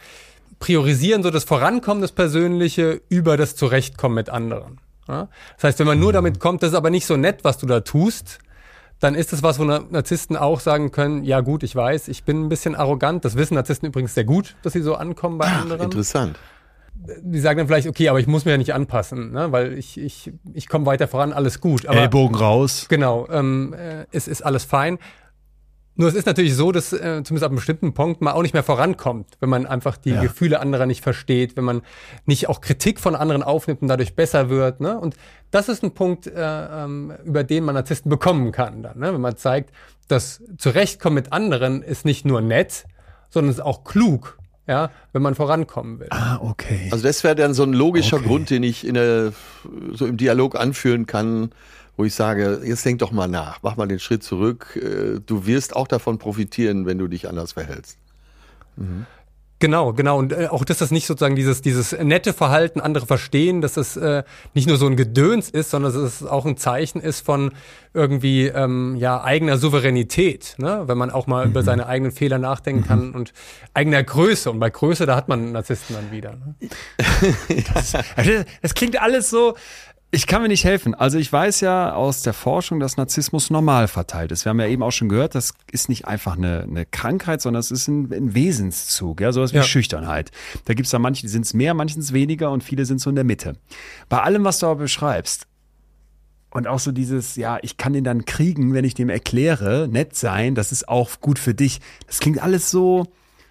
priorisieren 0.59 1.23
so 1.23 1.31
das 1.31 1.43
Vorankommen, 1.43 2.01
das 2.01 2.11
Persönliche 2.11 3.01
über 3.09 3.35
das 3.37 3.55
Zurechtkommen 3.55 4.15
mit 4.15 4.29
anderen. 4.29 4.79
Ja? 5.07 5.27
Das 5.55 5.63
heißt, 5.65 5.79
wenn 5.79 5.87
man 5.87 5.99
nur 5.99 6.09
mhm. 6.09 6.15
damit 6.15 6.39
kommt, 6.39 6.63
das 6.63 6.69
ist 6.69 6.75
aber 6.75 6.89
nicht 6.89 7.05
so 7.05 7.17
nett, 7.17 7.43
was 7.43 7.57
du 7.57 7.65
da 7.65 7.81
tust, 7.81 8.39
dann 9.03 9.15
ist 9.15 9.33
es 9.33 9.43
was, 9.43 9.59
wo 9.59 9.65
Narzissten 9.65 10.37
auch 10.37 10.61
sagen 10.61 10.91
können, 10.91 11.25
ja 11.25 11.41
gut, 11.41 11.63
ich 11.63 11.75
weiß, 11.75 12.07
ich 12.07 12.23
bin 12.23 12.45
ein 12.45 12.49
bisschen 12.49 12.73
arrogant. 12.73 13.25
Das 13.25 13.35
wissen 13.35 13.55
Narzissten 13.55 13.89
übrigens 13.89 14.13
sehr 14.13 14.23
gut, 14.23 14.55
dass 14.63 14.73
sie 14.73 14.81
so 14.81 14.95
ankommen 14.95 15.37
bei 15.37 15.47
Ach, 15.47 15.61
anderen. 15.61 15.81
Interessant. 15.81 16.39
Die 17.21 17.39
sagen 17.39 17.57
dann 17.57 17.67
vielleicht, 17.67 17.87
okay, 17.87 18.07
aber 18.07 18.21
ich 18.21 18.27
muss 18.27 18.45
mir 18.45 18.51
ja 18.51 18.57
nicht 18.57 18.73
anpassen, 18.73 19.33
ne? 19.33 19.51
weil 19.51 19.73
ich, 19.73 19.99
ich, 19.99 20.31
ich 20.53 20.69
komme 20.69 20.85
weiter 20.85 21.09
voran, 21.09 21.33
alles 21.33 21.59
gut. 21.59 21.85
Aber, 21.85 21.99
Ellbogen 21.99 22.35
raus. 22.35 22.85
Genau, 22.87 23.27
ähm, 23.29 23.73
äh, 23.73 24.05
es 24.13 24.29
ist 24.29 24.41
alles 24.41 24.63
fein. 24.63 24.99
Nur 25.95 26.09
es 26.09 26.15
ist 26.15 26.25
natürlich 26.25 26.55
so, 26.55 26.71
dass 26.71 26.91
äh, 26.91 26.97
zumindest 27.23 27.43
ab 27.43 27.51
einem 27.51 27.57
bestimmten 27.57 27.93
Punkt 27.93 28.21
man 28.21 28.33
auch 28.33 28.41
nicht 28.41 28.53
mehr 28.53 28.63
vorankommt, 28.63 29.37
wenn 29.39 29.49
man 29.49 29.67
einfach 29.67 29.97
die 29.97 30.11
ja. 30.11 30.21
Gefühle 30.21 30.59
anderer 30.59 30.87
nicht 30.87 31.01
versteht, 31.01 31.55
wenn 31.55 31.63
man 31.63 31.81
nicht 32.25 32.49
auch 32.49 32.61
Kritik 32.61 32.99
von 32.99 33.15
anderen 33.15 33.43
aufnimmt 33.43 33.83
und 33.83 33.89
dadurch 33.89 34.15
besser 34.15 34.49
wird. 34.49 34.79
Ne? 34.79 34.97
Und 34.99 35.15
das 35.51 35.69
ist 35.69 35.83
ein 35.83 35.93
Punkt, 35.93 36.25
äh, 36.25 36.33
ähm, 36.35 37.13
über 37.23 37.43
den 37.43 37.63
man 37.63 37.75
Narzissten 37.75 38.09
bekommen 38.09 38.51
kann, 38.51 38.81
dann, 38.81 38.97
ne? 38.97 39.13
wenn 39.13 39.21
man 39.21 39.37
zeigt, 39.37 39.71
dass 40.07 40.41
Zurechtkommen 40.57 41.15
mit 41.15 41.31
anderen 41.31 41.83
ist 41.83 42.05
nicht 42.05 42.25
nur 42.25 42.41
nett, 42.41 42.85
sondern 43.29 43.51
es 43.51 43.57
ist 43.57 43.63
auch 43.63 43.83
klug, 43.83 44.39
ja, 44.67 44.89
wenn 45.11 45.21
man 45.21 45.35
vorankommen 45.35 45.99
will. 45.99 46.07
Ah, 46.09 46.39
okay. 46.41 46.89
Also 46.91 47.03
das 47.03 47.23
wäre 47.23 47.35
dann 47.35 47.53
so 47.53 47.63
ein 47.63 47.73
logischer 47.73 48.17
okay. 48.17 48.27
Grund, 48.27 48.49
den 48.49 48.63
ich 48.63 48.87
in 48.87 48.95
der, 48.95 49.33
so 49.91 50.05
im 50.05 50.17
Dialog 50.17 50.55
anführen 50.55 51.05
kann 51.05 51.51
wo 51.97 52.05
ich 52.05 52.15
sage, 52.15 52.61
jetzt 52.63 52.85
denk 52.85 52.99
doch 52.99 53.11
mal 53.11 53.27
nach, 53.27 53.59
mach 53.61 53.77
mal 53.77 53.87
den 53.87 53.99
Schritt 53.99 54.23
zurück. 54.23 54.79
Äh, 54.81 55.19
du 55.25 55.45
wirst 55.45 55.75
auch 55.75 55.87
davon 55.87 56.17
profitieren, 56.17 56.85
wenn 56.85 56.97
du 56.97 57.07
dich 57.07 57.27
anders 57.27 57.53
verhältst. 57.53 57.97
Mhm. 58.75 59.05
Genau, 59.63 59.93
genau. 59.93 60.17
Und 60.19 60.33
äh, 60.33 60.47
auch, 60.47 60.65
dass 60.65 60.79
das 60.79 60.91
nicht 60.91 61.07
sozusagen 61.07 61.37
dieses, 61.37 61.61
dieses 61.61 61.93
nette 61.93 62.33
Verhalten 62.33 62.81
andere 62.81 63.05
verstehen, 63.05 63.61
dass 63.61 63.77
es 63.77 63.95
äh, 63.95 64.23
nicht 64.53 64.67
nur 64.67 64.75
so 64.75 64.87
ein 64.87 64.97
Gedöns 64.97 65.49
ist, 65.49 65.69
sondern 65.69 65.93
dass 65.93 66.01
es 66.01 66.25
auch 66.25 66.45
ein 66.45 66.57
Zeichen 66.57 66.99
ist 66.99 67.25
von 67.25 67.53
irgendwie 67.93 68.47
ähm, 68.47 68.97
ja 68.97 69.23
eigener 69.23 69.57
Souveränität, 69.57 70.55
ne? 70.57 70.83
wenn 70.87 70.97
man 70.97 71.11
auch 71.11 71.27
mal 71.27 71.45
mhm. 71.45 71.51
über 71.51 71.63
seine 71.63 71.87
eigenen 71.87 72.11
Fehler 72.11 72.39
nachdenken 72.39 72.81
mhm. 72.81 72.87
kann 72.87 73.11
und 73.13 73.31
eigener 73.73 74.03
Größe. 74.03 74.51
Und 74.51 74.59
bei 74.59 74.69
Größe, 74.69 75.05
da 75.05 75.15
hat 75.15 75.29
man 75.29 75.53
Narzissten 75.53 75.95
dann 75.95 76.11
wieder. 76.11 76.33
Ne? 76.33 76.55
das, 77.73 77.95
das 78.61 78.73
klingt 78.73 79.01
alles 79.01 79.29
so, 79.29 79.55
ich 80.13 80.27
kann 80.27 80.43
mir 80.43 80.47
nicht 80.47 80.63
helfen. 80.63 80.93
Also 80.93 81.17
ich 81.17 81.33
weiß 81.33 81.61
ja 81.61 81.95
aus 81.95 82.21
der 82.21 82.33
Forschung, 82.33 82.79
dass 82.79 82.97
Narzissmus 82.97 83.49
normal 83.49 83.87
verteilt 83.87 84.31
ist. 84.31 84.45
Wir 84.45 84.51
haben 84.51 84.59
ja 84.59 84.67
eben 84.67 84.83
auch 84.83 84.91
schon 84.91 85.09
gehört, 85.09 85.33
das 85.33 85.55
ist 85.71 85.89
nicht 85.89 86.07
einfach 86.07 86.37
eine, 86.37 86.61
eine 86.61 86.85
Krankheit, 86.85 87.41
sondern 87.41 87.61
es 87.61 87.71
ist 87.71 87.87
ein, 87.87 88.13
ein 88.13 88.35
Wesenszug, 88.35 89.21
ja, 89.21 89.31
sowas 89.31 89.53
wie 89.53 89.57
ja. 89.57 89.63
Schüchternheit. 89.63 90.29
Da 90.65 90.75
gibt 90.75 90.85
es 90.85 90.91
da 90.91 90.99
manche, 90.99 91.23
die 91.23 91.29
sind 91.29 91.45
es 91.45 91.55
mehr, 91.55 91.73
manche 91.73 91.95
sind 91.95 92.03
es 92.03 92.13
weniger 92.13 92.51
und 92.51 92.63
viele 92.63 92.85
sind 92.85 93.01
so 93.01 93.09
in 93.09 93.15
der 93.15 93.25
Mitte. 93.25 93.55
Bei 94.07 94.21
allem, 94.21 94.43
was 94.43 94.59
du 94.59 94.67
aber 94.67 94.81
beschreibst, 94.81 95.47
und 96.51 96.67
auch 96.67 96.77
so 96.77 96.91
dieses, 96.91 97.35
ja, 97.35 97.57
ich 97.63 97.77
kann 97.77 97.93
den 97.93 98.03
dann 98.03 98.25
kriegen, 98.25 98.75
wenn 98.75 98.85
ich 98.85 98.93
dem 98.93 99.09
erkläre, 99.09 99.87
nett 99.91 100.15
sein, 100.15 100.53
das 100.53 100.71
ist 100.71 100.87
auch 100.87 101.19
gut 101.19 101.39
für 101.39 101.55
dich. 101.55 101.81
Das 102.05 102.19
klingt 102.19 102.43
alles 102.43 102.69
so, 102.69 103.07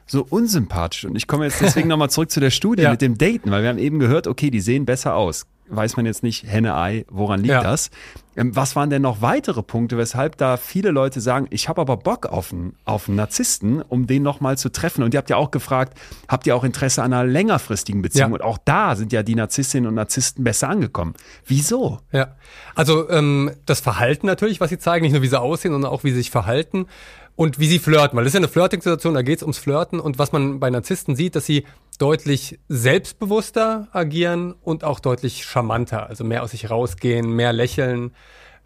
so 0.06 0.24
unsympathisch. 0.30 1.06
Und 1.06 1.16
ich 1.16 1.26
komme 1.26 1.46
jetzt 1.46 1.60
deswegen 1.60 1.88
nochmal 1.88 2.10
zurück 2.10 2.30
zu 2.30 2.38
der 2.38 2.50
Studie 2.50 2.84
ja. 2.84 2.92
mit 2.92 3.02
dem 3.02 3.18
Daten, 3.18 3.50
weil 3.50 3.62
wir 3.62 3.70
haben 3.70 3.78
eben 3.78 3.98
gehört, 3.98 4.28
okay, 4.28 4.50
die 4.50 4.60
sehen 4.60 4.86
besser 4.86 5.16
aus 5.16 5.46
weiß 5.68 5.96
man 5.96 6.06
jetzt 6.06 6.22
nicht, 6.22 6.44
Henne, 6.46 6.74
Ei, 6.76 7.04
woran 7.08 7.40
liegt 7.40 7.52
Ja. 7.52 7.62
das? 7.62 7.90
Ähm, 8.34 8.56
was 8.56 8.76
waren 8.76 8.88
denn 8.88 9.02
noch 9.02 9.20
weitere 9.20 9.62
Punkte, 9.62 9.98
weshalb 9.98 10.38
da 10.38 10.56
viele 10.56 10.90
Leute 10.90 11.20
sagen, 11.20 11.46
ich 11.50 11.68
habe 11.68 11.80
aber 11.80 11.96
Bock 11.98 12.26
auf 12.26 12.52
einen, 12.52 12.74
auf 12.84 13.08
einen 13.08 13.16
Narzissten, 13.16 13.82
um 13.82 14.06
den 14.06 14.22
nochmal 14.22 14.56
zu 14.56 14.70
treffen? 14.70 15.02
Und 15.02 15.12
ihr 15.14 15.18
habt 15.18 15.28
ja 15.30 15.36
auch 15.36 15.50
gefragt, 15.50 15.98
habt 16.28 16.46
ihr 16.46 16.56
auch 16.56 16.64
Interesse 16.64 17.02
an 17.02 17.12
einer 17.12 17.24
längerfristigen 17.30 18.00
Beziehung? 18.00 18.30
Ja. 18.30 18.34
Und 18.36 18.42
auch 18.42 18.58
da 18.64 18.96
sind 18.96 19.12
ja 19.12 19.22
die 19.22 19.34
Narzisstinnen 19.34 19.86
und 19.88 19.94
Narzissten 19.94 20.44
besser 20.44 20.68
angekommen. 20.68 21.14
Wieso? 21.46 22.00
Ja, 22.10 22.36
also 22.74 23.08
ähm, 23.10 23.50
das 23.66 23.80
Verhalten 23.80 24.26
natürlich, 24.26 24.60
was 24.60 24.70
sie 24.70 24.78
zeigen, 24.78 25.04
nicht 25.04 25.12
nur 25.12 25.22
wie 25.22 25.28
sie 25.28 25.40
aussehen, 25.40 25.72
sondern 25.72 25.90
auch 25.92 26.04
wie 26.04 26.10
sie 26.10 26.16
sich 26.18 26.30
verhalten 26.30 26.86
und 27.34 27.58
wie 27.58 27.66
sie 27.66 27.78
flirten, 27.78 28.16
weil 28.16 28.24
das 28.24 28.30
ist 28.30 28.34
ja 28.34 28.40
eine 28.40 28.48
Flirting-Situation, 28.48 29.14
da 29.14 29.22
geht 29.22 29.38
es 29.38 29.42
ums 29.42 29.58
Flirten 29.58 30.00
und 30.00 30.18
was 30.18 30.32
man 30.32 30.60
bei 30.60 30.70
Narzissten 30.70 31.16
sieht, 31.16 31.34
dass 31.34 31.46
sie 31.46 31.64
deutlich 31.98 32.58
selbstbewusster 32.68 33.88
agieren 33.92 34.54
und 34.62 34.84
auch 34.84 35.00
deutlich 35.00 35.44
charmanter, 35.44 36.08
also 36.08 36.24
mehr 36.24 36.42
aus 36.42 36.50
sich 36.50 36.70
rausgehen, 36.70 37.30
mehr 37.30 37.52
lächeln, 37.52 38.12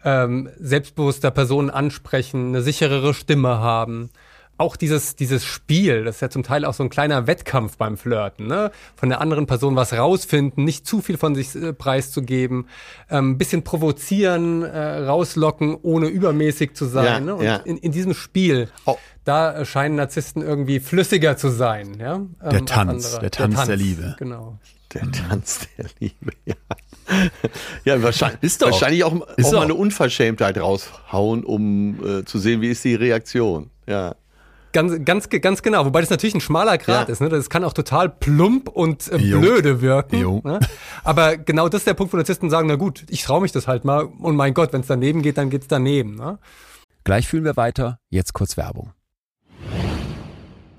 ähm, 0.03 0.49
selbstbewusster 0.59 1.31
Personen 1.31 1.69
ansprechen, 1.69 2.49
eine 2.49 2.61
sicherere 2.61 3.13
Stimme 3.13 3.59
haben. 3.59 4.09
Auch 4.57 4.75
dieses, 4.75 5.15
dieses 5.15 5.45
Spiel, 5.45 6.03
das 6.05 6.15
ist 6.15 6.21
ja 6.21 6.29
zum 6.29 6.43
Teil 6.43 6.65
auch 6.65 6.73
so 6.73 6.83
ein 6.83 6.89
kleiner 6.89 7.27
Wettkampf 7.27 7.77
beim 7.77 7.97
Flirten, 7.97 8.47
ne? 8.47 8.71
Von 8.95 9.09
der 9.09 9.21
anderen 9.21 9.45
Person 9.45 9.75
was 9.75 9.93
rausfinden, 9.93 10.63
nicht 10.63 10.87
zu 10.87 11.01
viel 11.01 11.17
von 11.17 11.35
sich 11.35 11.55
äh, 11.55 11.73
preiszugeben, 11.73 12.67
ähm, 13.09 13.31
ein 13.31 13.37
bisschen 13.37 13.63
provozieren, 13.63 14.63
äh, 14.63 15.05
rauslocken, 15.05 15.77
ohne 15.81 16.07
übermäßig 16.07 16.73
zu 16.73 16.85
sein. 16.85 17.05
Ja, 17.05 17.19
ne? 17.19 17.35
Und 17.35 17.45
ja. 17.45 17.55
in, 17.57 17.77
in 17.77 17.91
diesem 17.91 18.13
Spiel, 18.13 18.69
Oh. 18.85 18.97
da 19.25 19.63
scheinen 19.65 19.95
Narzissten 19.95 20.41
irgendwie 20.41 20.79
flüssiger 20.79 21.37
zu 21.37 21.49
sein. 21.49 21.97
Ja? 21.99 22.15
Ähm, 22.15 22.29
als 22.39 22.65
Tanz, 22.65 23.05
andere. 23.05 23.19
der 23.21 23.31
Tanz 23.31 23.65
der 23.65 23.75
Liebe. 23.77 24.15
Genau. 24.17 24.57
Der 24.93 25.11
Tanz 25.11 25.67
der 25.77 25.85
Liebe, 25.99 26.31
ja. 26.45 26.55
Ja, 27.85 28.01
wahrscheinlich, 28.03 28.41
Ist 28.41 28.61
doch. 28.61 28.71
wahrscheinlich 28.71 29.03
auch, 29.03 29.13
Ist 29.37 29.47
auch 29.47 29.51
doch. 29.51 29.57
mal 29.59 29.63
eine 29.65 29.75
Unverschämtheit 29.75 30.57
raushauen, 30.57 31.43
um 31.43 32.03
äh, 32.05 32.25
zu 32.25 32.39
sehen, 32.39 32.61
wie 32.61 32.69
ist 32.69 32.83
die 32.83 32.95
Reaktion. 32.95 33.69
Ja. 33.85 34.15
Ganz, 34.77 35.03
ganz, 35.05 35.27
ganz 35.29 35.63
genau. 35.63 35.85
Wobei 35.85 36.01
das 36.01 36.11
natürlich 36.11 36.35
ein 36.35 36.39
schmaler 36.41 36.77
Grad 36.77 37.07
Ja. 37.07 37.11
ist. 37.11 37.19
Ne? 37.19 37.29
Das 37.29 37.49
kann 37.49 37.63
auch 37.63 37.73
total 37.73 38.09
plump 38.09 38.69
und 38.69 39.11
äh, 39.11 39.17
blöde 39.17 39.81
wirken. 39.81 40.41
Ne? 40.43 40.59
Aber 41.03 41.35
genau 41.35 41.67
das 41.67 41.81
ist 41.81 41.87
der 41.87 41.95
Punkt, 41.95 42.13
wo 42.13 42.17
Narzissten 42.17 42.51
sagen, 42.51 42.67
na 42.67 42.75
gut, 42.75 43.03
ich 43.09 43.23
traue 43.23 43.41
mich 43.41 43.51
das 43.51 43.67
halt 43.67 43.85
mal. 43.85 44.03
Und 44.05 44.35
mein 44.35 44.53
Gott, 44.53 44.73
wenn 44.73 44.81
es 44.81 44.87
daneben 44.87 45.23
geht, 45.23 45.39
dann 45.39 45.49
geht's 45.49 45.65
daneben. 45.67 46.13
Ne? 46.13 46.37
Gleich 47.05 47.27
fühlen 47.27 47.43
wir 47.43 47.57
weiter. 47.57 47.97
Jetzt 48.11 48.33
kurz 48.33 48.55
Werbung. 48.55 48.91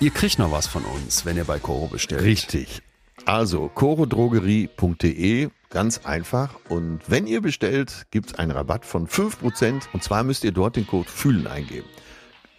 ihr 0.00 0.10
kriegt 0.10 0.38
noch 0.38 0.52
was 0.52 0.66
von 0.66 0.84
uns, 0.84 1.24
wenn 1.24 1.36
ihr 1.36 1.44
bei 1.44 1.58
Koro 1.58 1.86
bestellt. 1.86 2.22
Richtig. 2.22 2.82
Also, 3.24 3.68
chorodrogerie.de, 3.68 5.50
ganz 5.70 5.98
einfach. 6.04 6.56
Und 6.68 7.00
wenn 7.06 7.26
ihr 7.26 7.40
bestellt, 7.40 8.06
gibt 8.10 8.32
es 8.32 8.34
einen 8.38 8.50
Rabatt 8.50 8.84
von 8.84 9.06
5%. 9.06 9.82
Und 9.92 10.02
zwar 10.02 10.24
müsst 10.24 10.44
ihr 10.44 10.52
dort 10.52 10.76
den 10.76 10.86
Code 10.86 11.08
FÜHLEN 11.08 11.46
eingeben. 11.46 11.86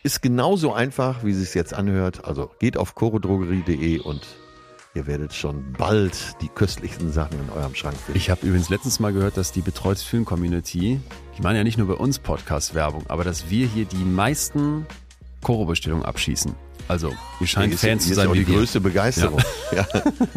Ist 0.03 0.21
genauso 0.21 0.73
einfach, 0.73 1.23
wie 1.23 1.31
es 1.31 1.37
sich 1.37 1.53
jetzt 1.53 1.73
anhört. 1.73 2.25
Also 2.25 2.51
geht 2.59 2.77
auf 2.77 2.95
chorodrogerie.de 2.95 3.99
und 3.99 4.25
ihr 4.95 5.07
werdet 5.07 5.33
schon 5.33 5.73
bald 5.73 6.35
die 6.41 6.49
köstlichsten 6.49 7.11
Sachen 7.11 7.39
in 7.39 7.49
eurem 7.49 7.75
Schrank 7.75 7.97
finden. 7.97 8.17
Ich 8.17 8.29
habe 8.29 8.45
übrigens 8.45 8.69
letztens 8.69 8.99
mal 8.99 9.13
gehört, 9.13 9.37
dass 9.37 9.51
die 9.51 9.61
Betreutes 9.61 10.03
Film 10.03 10.25
Community, 10.25 10.99
die 11.37 11.41
machen 11.41 11.55
ja 11.55 11.63
nicht 11.63 11.77
nur 11.77 11.87
bei 11.87 11.95
uns 11.95 12.19
Podcast-Werbung, 12.19 13.05
aber 13.07 13.23
dass 13.23 13.49
wir 13.49 13.67
hier 13.67 13.85
die 13.85 14.03
meisten 14.03 14.85
Koro-Bestellungen 15.41 16.05
abschießen. 16.05 16.55
Also, 16.87 17.13
ihr 17.39 17.47
scheint 17.47 17.73
Fans 17.75 18.03
zu 18.03 18.07
hier 18.07 18.13
ist 18.13 18.15
sein 18.17 18.27
auch 18.27 18.33
die 18.33 18.47
wir. 18.47 18.55
größte 18.55 18.81
Begeisterung. 18.81 19.41
Ja. 19.75 19.87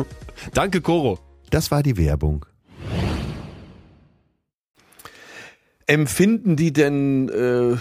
Danke, 0.54 0.80
Koro. 0.80 1.18
Das 1.50 1.70
war 1.70 1.82
die 1.82 1.96
Werbung. 1.96 2.46
Empfinden 5.86 6.56
die 6.56 6.72
denn, 6.72 7.28
äh, 7.28 7.76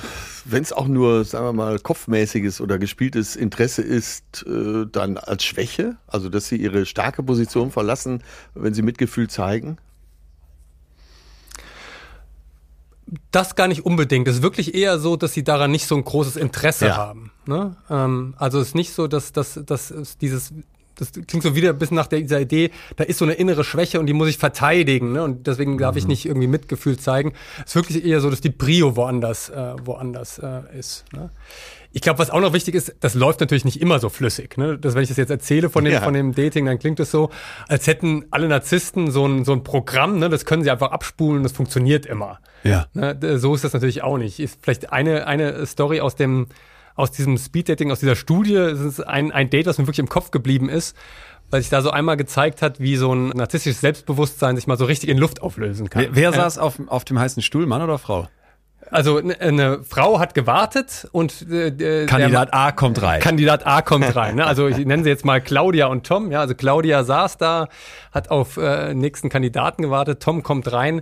wenn 0.45 0.61
es 0.61 0.71
auch 0.71 0.87
nur, 0.87 1.25
sagen 1.25 1.45
wir 1.45 1.53
mal, 1.53 1.79
kopfmäßiges 1.79 2.61
oder 2.61 2.77
gespieltes 2.77 3.35
Interesse 3.35 3.81
ist, 3.81 4.45
äh, 4.47 4.85
dann 4.91 5.17
als 5.17 5.43
Schwäche? 5.43 5.97
Also, 6.05 6.29
dass 6.29 6.47
sie 6.47 6.57
ihre 6.57 6.85
starke 6.85 7.23
Position 7.23 7.71
verlassen, 7.71 8.23
wenn 8.53 8.75
sie 8.75 8.83
Mitgefühl 8.83 9.27
zeigen? 9.27 9.77
Das 13.31 13.55
gar 13.55 13.67
nicht 13.67 13.85
unbedingt. 13.85 14.27
Es 14.27 14.37
ist 14.37 14.41
wirklich 14.41 14.73
eher 14.73 14.97
so, 14.99 15.15
dass 15.15 15.33
sie 15.33 15.43
daran 15.43 15.69
nicht 15.71 15.85
so 15.85 15.95
ein 15.95 16.03
großes 16.03 16.37
Interesse 16.37 16.87
Ja. 16.87 16.97
haben. 16.97 17.31
Ne? 17.45 17.75
Ähm, 17.89 18.33
also 18.37 18.59
es 18.59 18.69
ist 18.69 18.75
nicht 18.75 18.93
so, 18.93 19.07
dass, 19.07 19.31
dass, 19.31 19.59
dass 19.65 19.91
es 19.91 20.17
dieses 20.17 20.53
das 20.97 21.11
klingt 21.11 21.43
so 21.43 21.55
wieder 21.55 21.71
ein 21.71 21.77
bisschen 21.77 21.95
nach 21.95 22.07
der, 22.07 22.21
dieser 22.21 22.39
Idee, 22.39 22.71
da 22.95 23.03
ist 23.03 23.17
so 23.17 23.25
eine 23.25 23.33
innere 23.33 23.65
Schwäche 23.65 23.99
und 23.99 24.05
die 24.05 24.13
muss 24.13 24.29
ich 24.29 24.37
verteidigen, 24.37 25.11
ne? 25.11 25.23
Und 25.23 25.45
deswegen 25.45 25.77
darf 25.77 25.97
ich 25.97 26.07
nicht 26.07 26.25
irgendwie 26.25 26.47
Mitgefühl 26.47 26.97
zeigen. 26.97 27.33
Es 27.59 27.71
ist 27.71 27.75
wirklich 27.75 28.05
eher 28.05 28.21
so, 28.21 28.29
dass 28.29 28.39
die 28.39 28.49
Prio 28.49 28.95
woanders, 28.95 29.49
äh, 29.49 29.73
woanders 29.83 30.39
äh, 30.39 30.61
ist. 30.77 31.03
Ne? 31.11 31.31
Ich 31.97 32.01
glaube, 32.01 32.19
was 32.19 32.29
auch 32.29 32.41
noch 32.41 32.51
wichtig 32.51 32.75
ist, 32.75 32.93
das 32.99 33.13
läuft 33.13 33.39
natürlich 33.39 33.63
nicht 33.63 33.79
immer 33.79 33.99
so 33.99 34.09
flüssig. 34.09 34.57
Ne? 34.57 34.77
Das, 34.77 34.95
wenn 34.95 35.03
ich 35.03 35.07
das 35.07 35.15
jetzt 35.15 35.29
erzähle 35.29 35.69
von 35.69 35.85
dem, 35.85 35.93
Ja. 35.93 36.01
von 36.01 36.13
dem 36.13 36.35
Dating, 36.35 36.65
dann 36.65 36.77
klingt 36.77 36.99
es 36.99 37.09
so, 37.09 37.29
als 37.69 37.87
hätten 37.87 38.25
alle 38.31 38.49
Narzissten 38.49 39.11
so 39.11 39.25
ein, 39.25 39.45
so 39.45 39.53
ein 39.53 39.63
Programm, 39.63 40.19
ne? 40.19 40.27
das 40.27 40.43
können 40.45 40.61
sie 40.61 40.69
einfach 40.71 40.91
abspulen 40.91 41.41
das 41.43 41.53
funktioniert 41.53 42.05
immer. 42.05 42.39
Ja. 42.63 42.87
Ne, 42.93 43.39
so 43.39 43.55
ist 43.55 43.63
das 43.63 43.71
natürlich 43.71 44.03
auch 44.03 44.17
nicht. 44.17 44.41
Ist 44.41 44.59
vielleicht 44.61 44.91
eine, 44.91 45.25
eine 45.25 45.65
Story 45.65 46.01
aus 46.01 46.15
dem, 46.17 46.47
aus 46.95 47.11
diesem 47.11 47.37
Speeddating, 47.37 47.91
aus 47.91 48.01
dieser 48.01 48.17
Studie, 48.17 48.55
es 48.55 48.81
ist 48.81 48.99
ein, 48.99 49.31
ein 49.31 49.49
Date, 49.49 49.65
was 49.65 49.77
mir 49.77 49.85
wirklich 49.85 49.99
im 49.99 50.09
Kopf 50.09 50.31
geblieben 50.31 50.67
ist, 50.67 50.97
weil 51.49 51.61
sich 51.61 51.69
da 51.69 51.81
so 51.81 51.91
einmal 51.91 52.17
gezeigt 52.17 52.61
hat, 52.61 52.81
wie 52.81 52.97
so 52.97 53.13
ein 53.15 53.29
narzisstisches 53.29 53.79
Selbstbewusstsein 53.79 54.57
sich 54.57 54.67
mal 54.67 54.77
so 54.77 54.83
richtig 54.83 55.09
in 55.09 55.17
Luft 55.17 55.41
auflösen 55.41 55.89
kann. 55.89 56.01
Wer, 56.01 56.15
wer 56.15 56.23
Ja. 56.31 56.33
saß 56.33 56.57
auf, 56.57 56.75
auf 56.87 57.05
dem 57.05 57.19
heißen 57.19 57.41
Stuhl, 57.41 57.65
Mann 57.65 57.81
oder 57.81 57.99
Frau? 57.99 58.27
Also 58.91 59.19
ne- 59.19 59.39
eine 59.39 59.83
Frau 59.83 60.19
hat 60.19 60.33
gewartet 60.33 61.07
und 61.11 61.49
äh, 61.51 61.71
der 61.71 62.05
Kandidat 62.05 62.53
A 62.53 62.71
kommt 62.71 63.01
rein. 63.01 63.19
Kandidat 63.21 63.65
A 63.65 63.81
kommt 63.81 64.15
rein. 64.15 64.35
Ne? 64.35 64.45
Also 64.45 64.67
ich 64.67 64.77
nenne 64.85 65.03
sie 65.03 65.09
jetzt 65.09 65.25
mal 65.25 65.41
Claudia 65.41 65.87
und 65.87 66.05
Tom. 66.05 66.31
Ja, 66.31 66.39
also 66.41 66.55
Claudia 66.55 67.03
saß 67.03 67.37
da, 67.37 67.67
hat 68.11 68.29
auf 68.31 68.57
äh, 68.57 68.93
nächsten 68.93 69.29
Kandidaten 69.29 69.81
gewartet. 69.81 70.21
Tom 70.21 70.43
kommt 70.43 70.71
rein. 70.71 71.01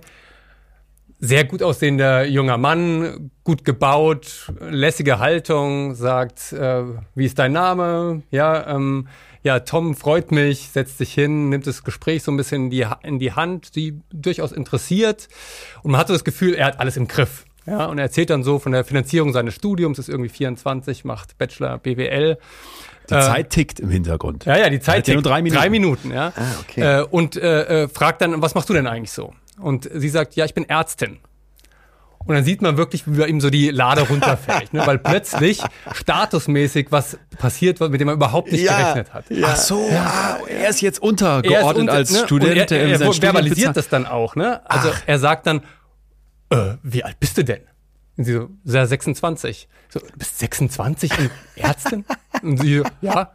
Sehr 1.20 1.44
gut 1.44 1.62
aussehender 1.62 2.24
junger 2.26 2.58
Mann, 2.58 3.30
gut 3.44 3.64
gebaut, 3.64 4.52
lässige 4.60 5.20
Haltung, 5.20 5.94
sagt, 5.94 6.52
äh, 6.52 6.82
wie 7.14 7.24
ist 7.24 7.38
dein 7.38 7.52
Name? 7.52 8.22
Ja, 8.30 8.66
ähm, 8.74 9.08
ja, 9.42 9.60
Tom 9.60 9.94
freut 9.94 10.32
mich, 10.32 10.70
setzt 10.70 10.98
sich 10.98 11.14
hin, 11.14 11.48
nimmt 11.50 11.66
das 11.66 11.82
Gespräch 11.84 12.22
so 12.24 12.32
ein 12.32 12.36
bisschen 12.36 12.64
in 12.64 12.70
die, 12.70 12.86
in 13.02 13.18
die 13.18 13.32
Hand, 13.32 13.74
die 13.76 14.00
durchaus 14.12 14.52
interessiert. 14.52 15.28
Und 15.82 15.92
man 15.92 16.00
hatte 16.00 16.12
das 16.12 16.24
Gefühl, 16.24 16.54
er 16.54 16.66
hat 16.66 16.80
alles 16.80 16.96
im 16.96 17.08
Griff. 17.08 17.44
Ja, 17.66 17.86
und 17.86 17.98
er 17.98 18.04
erzählt 18.04 18.30
dann 18.30 18.42
so 18.42 18.58
von 18.58 18.72
der 18.72 18.84
Finanzierung 18.84 19.32
seines 19.32 19.54
Studiums, 19.54 19.98
ist 19.98 20.08
irgendwie 20.08 20.28
24, 20.28 21.04
macht 21.04 21.38
Bachelor 21.38 21.78
BWL. 21.78 22.36
Die 23.04 23.14
Zeit 23.14 23.50
tickt 23.50 23.80
im 23.80 23.90
Hintergrund. 23.90 24.44
Ja, 24.46 24.56
ja, 24.56 24.70
die 24.70 24.80
Zeit 24.80 25.06
ja 25.08 25.14
nur 25.14 25.22
tickt. 25.22 25.30
drei 25.32 25.42
Minuten. 25.42 25.60
Drei 25.60 25.70
Minuten, 25.70 26.10
ja. 26.12 26.32
Ah, 26.36 26.42
okay. 26.62 27.00
Äh, 27.00 27.02
und 27.04 27.36
äh, 27.36 27.84
äh, 27.84 27.88
fragt 27.88 28.20
dann, 28.22 28.40
was 28.42 28.54
machst 28.54 28.68
du 28.68 28.72
denn 28.74 28.86
eigentlich 28.86 29.12
so? 29.12 29.34
Und 29.60 29.88
sie 29.92 30.08
sagt, 30.08 30.36
ja, 30.36 30.44
ich 30.44 30.54
bin 30.54 30.68
Ärztin. 30.68 31.18
Und 32.26 32.34
dann 32.34 32.44
sieht 32.44 32.62
man 32.62 32.78
wirklich, 32.78 33.06
wie 33.06 33.18
bei 33.18 33.26
ihm 33.26 33.40
so 33.42 33.50
die 33.50 33.68
Lade 33.70 34.00
runterfällt, 34.08 34.72
ne? 34.72 34.86
weil 34.86 34.96
plötzlich 34.98 35.60
statusmäßig 35.92 36.86
was 36.90 37.18
passiert, 37.38 37.80
mit 37.80 38.00
dem 38.00 38.08
er 38.08 38.14
überhaupt 38.14 38.50
nicht 38.50 38.64
Ja, 38.64 38.78
gerechnet 38.78 39.12
hat. 39.12 39.24
ja. 39.28 39.48
Ach 39.50 39.56
so, 39.56 39.86
ah, 39.92 40.38
er 40.48 40.70
ist 40.70 40.80
jetzt 40.80 40.96
Er 40.98 41.02
ist 41.02 41.02
untergeordnet 41.02 41.76
unter- 41.82 41.92
als 41.92 42.10
ne? 42.12 42.18
Student. 42.24 42.52
Und 42.52 42.56
er, 42.72 42.80
er, 42.80 43.00
er 43.00 43.12
verbalisiert 43.12 43.76
das 43.76 43.88
dann 43.90 44.06
auch. 44.06 44.36
Ne? 44.36 44.60
Also 44.64 44.90
er 45.06 45.18
sagt 45.18 45.46
dann, 45.46 45.60
äh, 46.50 46.76
wie 46.82 47.04
alt 47.04 47.20
bist 47.20 47.38
du 47.38 47.44
denn? 47.44 47.62
Und 48.16 48.24
sie 48.24 48.32
so, 48.32 48.50
sehr 48.64 48.86
26. 48.86 49.68
So, 49.88 50.00
du 50.00 50.18
bist 50.18 50.38
26 50.38 51.18
und 51.18 51.30
Ärztin? 51.56 52.04
Und 52.44 52.60
sie, 52.60 52.82
ja. 53.00 53.30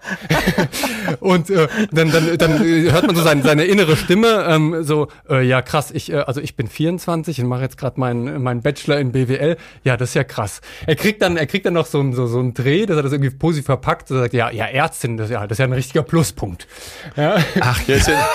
und 1.20 1.50
äh, 1.50 1.68
dann, 1.92 2.12
dann, 2.12 2.38
dann 2.38 2.64
hört 2.64 3.08
man 3.08 3.16
so 3.16 3.22
seine, 3.24 3.42
seine 3.42 3.66
innere 3.66 3.96
Stimme, 3.96 4.46
ähm, 4.48 4.84
so, 4.84 5.08
äh, 5.30 5.42
ja 5.46 5.62
krass, 5.62 5.92
ich, 5.92 6.12
äh, 6.12 6.18
also 6.18 6.42
ich 6.42 6.56
bin 6.56 6.68
24 6.68 7.42
und 7.42 7.48
mache 7.48 7.62
jetzt 7.62 7.78
gerade 7.78 8.00
meinen 8.00 8.42
mein 8.42 8.62
Bachelor 8.62 9.00
in 9.00 9.12
BWL. 9.12 9.58
Ja, 9.84 9.98
das 9.98 10.10
ist 10.10 10.16
ja 10.16 10.24
krass. 10.24 10.62
Er 10.86 10.96
kriegt 10.96 11.22
dann, 11.22 11.38
er 11.38 11.48
kriegt 11.48 11.66
dann 11.66 11.74
noch 11.74 11.88
so, 11.88 12.00
ein 12.00 12.14
so, 12.14 12.28
so 12.28 12.40
einen 12.40 12.54
Dreh, 12.54 12.86
dass 12.86 12.98
er 12.98 13.04
das 13.04 13.12
irgendwie 13.12 13.32
positiv 13.32 13.66
verpackt. 13.66 14.12
Er 14.12 14.20
sagt, 14.20 14.34
ja, 14.34 14.52
ja, 14.52 14.66
Ärztin, 14.66 15.18
das, 15.18 15.30
ja, 15.30 15.42
das 15.48 15.56
ist 15.56 15.60
ja 15.60 15.66
ein 15.66 15.74
richtiger 15.74 16.04
Pluspunkt. 16.04 16.68
Ja. 17.16 17.38
Ach, 17.62 17.82
ja, 17.88 17.96
ist 17.96 18.08
ja, 18.08 18.28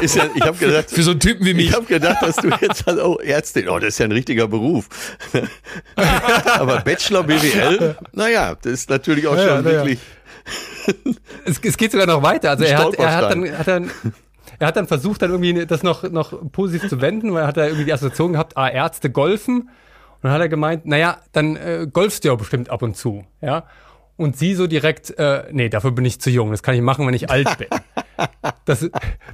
ist 0.00 0.16
ja, 0.16 0.24
ich 0.34 0.42
habe 0.42 0.56
gedacht, 0.56 0.90
Für 0.90 1.02
so 1.02 1.10
einen 1.12 1.20
Typen 1.20 1.44
wie 1.46 1.54
mich. 1.54 1.70
ich 1.70 1.74
habe 1.74 1.86
gedacht, 1.86 2.22
dass 2.22 2.36
du 2.36 2.48
jetzt 2.60 2.84
sagst, 2.84 3.00
oh, 3.02 3.18
Ärztin, 3.18 3.68
oh, 3.68 3.78
das 3.78 3.90
ist 3.90 3.98
ja 3.98 4.06
ein 4.06 4.12
richtiger 4.12 4.46
Beruf. 4.48 4.88
Aber 5.96 6.80
Bachelor 6.80 7.24
BWL, 7.24 7.96
naja, 8.12 8.54
das 8.62 8.72
ist 8.72 8.90
natürlich 8.90 9.26
auch 9.26 9.36
Ja, 9.36 9.56
schon 9.56 9.64
ja, 9.66 9.84
ja. 9.84 9.96
Es, 11.44 11.60
es 11.62 11.76
geht 11.76 11.92
sogar 11.92 12.06
noch 12.06 12.22
weiter. 12.22 12.50
Also 12.50 12.64
er 12.64 12.78
hat, 12.78 12.94
er 12.94 13.16
hat 13.16 13.30
dann, 13.30 13.58
hat 13.58 13.68
dann 13.68 13.90
er 14.58 14.68
hat 14.68 14.76
dann 14.76 14.86
versucht, 14.86 15.22
dann 15.22 15.30
irgendwie 15.30 15.66
das 15.66 15.82
noch, 15.82 16.04
noch 16.04 16.32
positiv 16.52 16.88
zu 16.88 17.00
wenden, 17.00 17.32
weil 17.32 17.42
er 17.42 17.46
hat 17.48 17.56
da 17.56 17.64
irgendwie 17.64 17.84
die 17.84 17.92
Assoziation 17.92 18.32
gehabt, 18.34 18.56
ah, 18.56 18.68
Ärzte 18.68 19.10
golfen. 19.10 19.62
Und 19.62 19.68
dann 20.22 20.32
hat 20.32 20.40
er 20.40 20.48
gemeint, 20.48 20.86
naja, 20.86 21.18
dann 21.32 21.56
äh, 21.56 21.88
golfst 21.92 22.22
du 22.22 22.28
ja 22.28 22.34
bestimmt 22.36 22.70
ab 22.70 22.82
und 22.82 22.96
zu, 22.96 23.24
ja. 23.40 23.64
Und 24.16 24.36
sie 24.36 24.54
so 24.54 24.68
direkt, 24.68 25.18
äh, 25.18 25.44
nee, 25.50 25.68
dafür 25.68 25.90
bin 25.90 26.04
ich 26.04 26.20
zu 26.20 26.30
jung, 26.30 26.52
das 26.52 26.62
kann 26.62 26.76
ich 26.76 26.80
machen, 26.80 27.06
wenn 27.06 27.14
ich 27.14 27.28
alt 27.28 27.58
bin. 27.58 27.66
Das, 28.66 28.88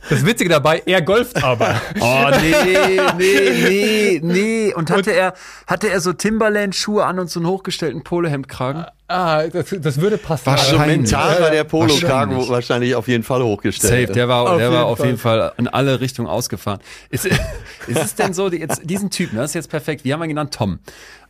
das 0.09 0.25
Witzige 0.25 0.49
dabei, 0.49 0.83
er 0.87 1.03
golft 1.03 1.45
aber. 1.45 1.79
Oh, 2.01 2.31
nee, 2.41 2.55
nee, 2.65 3.01
nee, 3.19 4.21
nee. 4.23 4.75
Und 4.75 4.91
hatte 4.91 5.11
er, 5.11 5.35
hatte 5.67 5.91
er 5.91 6.01
so 6.01 6.15
Timberland-Schuhe 6.15 7.05
an 7.05 7.19
und 7.19 7.29
so 7.29 7.41
einen 7.41 7.49
hochgestellten 7.49 8.03
Polohemdkragen? 8.03 8.87
Ah, 9.11 9.47
das, 9.47 9.75
das 9.81 10.01
würde 10.01 10.19
passen. 10.19 10.47
Wahrscheinlich. 10.47 10.79
Aber- 10.81 10.87
Mental 11.31 11.41
war 11.43 11.51
der 11.51 11.65
Polo-Kragen 11.65 12.31
Wahrscheinlich. 12.33 12.49
wahrscheinlich 12.51 12.95
auf 12.95 13.09
jeden 13.09 13.25
Fall 13.25 13.43
hochgestellt. 13.43 14.09
Safe, 14.09 14.13
der 14.13 14.29
war, 14.29 14.43
Auf 14.43 14.59
der 14.59 14.69
war 14.71 14.77
jeden 14.81 14.85
auf 14.85 14.99
Fall. 14.99 15.07
jeden 15.07 15.19
Fall 15.19 15.53
in 15.57 15.67
alle 15.67 16.01
Richtungen 16.01 16.29
ausgefahren. 16.29 16.81
Ist, 17.09 17.25
ist 17.87 18.03
es 18.03 18.15
denn 18.15 18.35
so, 18.35 18.51
die, 18.51 18.59
jetzt, 18.59 18.83
diesen 18.85 19.09
Typen, 19.11 19.37
das 19.37 19.53
ist 19.53 19.55
jetzt 19.55 19.71
perfekt, 19.71 20.05
wie 20.05 20.13
haben 20.13 20.21
wir 20.21 20.25
ihn 20.27 20.31
genannt? 20.31 20.53
Tom. 20.55 20.79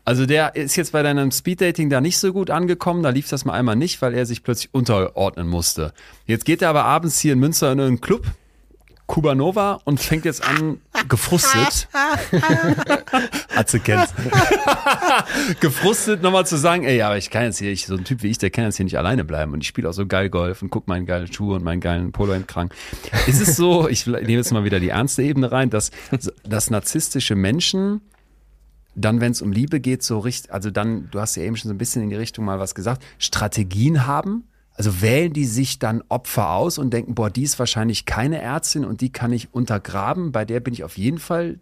Also 0.04 0.26
der 0.26 0.56
ist 0.56 0.74
jetzt 0.76 0.92
bei 0.92 1.02
deinem 1.02 1.30
Speeddating 1.30 1.88
da 1.90 2.00
nicht 2.00 2.18
so 2.18 2.32
gut 2.32 2.50
angekommen, 2.50 3.02
da 3.02 3.10
lief 3.10 3.28
das 3.28 3.44
mal 3.44 3.52
einmal 3.52 3.76
nicht, 3.76 4.00
weil 4.02 4.14
er 4.14 4.26
sich 4.26 4.42
plötzlich 4.42 4.70
unterordnen 4.72 5.46
musste. 5.46 5.92
Jetzt 6.26 6.46
geht 6.46 6.62
er 6.62 6.70
aber 6.70 6.84
abends 6.84 7.20
hier 7.20 7.34
in 7.34 7.38
Münster 7.38 7.70
in 7.70 7.78
einen 7.80 8.00
Club, 8.00 8.26
Kubanova, 9.08 9.80
und 9.84 9.98
fängt 9.98 10.26
jetzt 10.26 10.46
an, 10.46 10.82
gefrustet. 11.08 11.88
Atze 13.56 13.80
kennt's. 13.80 14.12
gefrustet 15.60 16.22
nochmal 16.22 16.46
zu 16.46 16.58
sagen, 16.58 16.84
ey, 16.84 17.00
aber 17.00 17.16
ich 17.16 17.30
kann 17.30 17.44
jetzt 17.44 17.58
hier, 17.58 17.72
ich, 17.72 17.86
so 17.86 17.96
ein 17.96 18.04
Typ 18.04 18.22
wie 18.22 18.28
ich, 18.28 18.36
der 18.36 18.50
kann 18.50 18.64
jetzt 18.64 18.76
hier 18.76 18.84
nicht 18.84 18.98
alleine 18.98 19.24
bleiben 19.24 19.54
und 19.54 19.62
ich 19.62 19.68
spiele 19.68 19.88
auch 19.88 19.94
so 19.94 20.06
geil 20.06 20.28
Golf 20.28 20.60
und 20.60 20.68
guck 20.68 20.88
meinen 20.88 21.06
geilen 21.06 21.32
Schuh 21.32 21.54
und 21.54 21.64
meinen 21.64 21.80
geilen 21.80 22.12
Polo-Entkrank. 22.12 22.74
Ist 23.26 23.40
es 23.40 23.56
so, 23.56 23.88
ich 23.88 24.06
nehme 24.06 24.28
jetzt 24.28 24.52
mal 24.52 24.64
wieder 24.64 24.78
die 24.78 24.90
ernste 24.90 25.22
Ebene 25.22 25.50
rein, 25.50 25.70
dass, 25.70 25.90
dass 26.44 26.68
narzisstische 26.68 27.34
Menschen 27.34 28.02
dann, 28.94 29.22
wenn 29.22 29.32
es 29.32 29.40
um 29.40 29.52
Liebe 29.52 29.80
geht, 29.80 30.02
so 30.02 30.18
richtig, 30.18 30.52
also 30.52 30.70
dann, 30.70 31.08
du 31.10 31.18
hast 31.18 31.34
ja 31.36 31.44
eben 31.44 31.56
schon 31.56 31.68
so 31.68 31.74
ein 31.74 31.78
bisschen 31.78 32.02
in 32.02 32.10
die 32.10 32.16
Richtung 32.16 32.44
mal 32.44 32.58
was 32.58 32.74
gesagt, 32.74 33.02
Strategien 33.18 34.06
haben? 34.06 34.44
Also 34.78 35.02
wählen 35.02 35.32
die 35.32 35.44
sich 35.44 35.80
dann 35.80 36.04
Opfer 36.08 36.50
aus 36.50 36.78
und 36.78 36.90
denken, 36.90 37.14
boah, 37.16 37.30
die 37.30 37.42
ist 37.42 37.58
wahrscheinlich 37.58 38.06
keine 38.06 38.40
Ärztin 38.40 38.84
und 38.84 39.00
die 39.00 39.10
kann 39.10 39.32
ich 39.32 39.52
untergraben, 39.52 40.30
bei 40.30 40.44
der 40.44 40.60
bin 40.60 40.72
ich 40.72 40.84
auf 40.84 40.96
jeden 40.96 41.18
Fall 41.18 41.58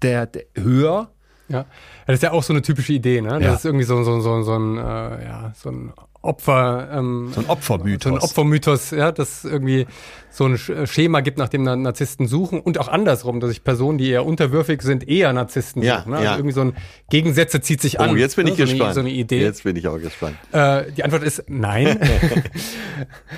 der, 0.00 0.24
der 0.26 0.44
höher. 0.56 1.10
Ja, 1.48 1.66
das 2.06 2.14
ist 2.14 2.22
ja 2.22 2.32
auch 2.32 2.42
so 2.42 2.54
eine 2.54 2.62
typische 2.62 2.94
Idee, 2.94 3.20
ne? 3.20 3.28
Das 3.34 3.42
Ja. 3.42 3.54
ist 3.54 3.64
irgendwie 3.66 3.84
so, 3.84 4.02
so, 4.02 4.20
so, 4.20 4.42
so 4.42 4.54
ein, 4.58 4.78
äh, 4.78 4.80
ja, 5.24 5.52
so 5.54 5.68
ein 5.70 5.92
Opfer, 6.22 6.88
ähm, 6.92 7.32
So 7.34 7.40
ein 7.40 7.46
Opfermythos. 7.46 8.10
so 8.10 8.16
ein 8.16 8.22
Opfermythos, 8.22 8.90
ja, 8.92 9.12
das 9.12 9.44
irgendwie 9.44 9.86
so 10.32 10.46
ein 10.46 10.56
Sch- 10.56 10.86
Schema 10.86 11.20
gibt, 11.20 11.38
nach 11.38 11.48
dem 11.48 11.62
Na- 11.62 11.76
Narzissten 11.76 12.26
suchen 12.26 12.60
und 12.60 12.78
auch 12.78 12.88
andersrum, 12.88 13.38
dass 13.40 13.50
sich 13.50 13.62
Personen, 13.64 13.98
die 13.98 14.08
eher 14.10 14.24
unterwürfig 14.26 14.82
sind, 14.82 15.06
eher 15.08 15.32
Narzissten 15.32 15.82
Ja, 15.82 15.98
suchen. 15.98 16.10
Ne? 16.10 16.16
Also 16.16 16.28
ja. 16.30 16.36
irgendwie 16.36 16.54
so 16.54 16.60
ein 16.62 16.76
Gegensätze 17.10 17.60
zieht 17.60 17.80
sich 17.82 18.00
an. 18.00 18.10
Oh, 18.10 18.16
jetzt 18.16 18.36
bin 18.36 18.46
ne? 18.46 18.52
ich 18.52 18.56
so 18.56 18.62
gespannt. 18.64 18.82
Eine, 18.82 18.94
so 18.94 19.00
eine 19.00 19.10
Idee. 19.10 19.40
Jetzt 19.42 19.64
bin 19.64 19.76
ich 19.76 19.86
auch 19.88 19.98
gespannt. 19.98 20.36
Äh, 20.52 20.90
die 20.96 21.04
Antwort 21.04 21.22
ist 21.22 21.44
nein. 21.48 21.98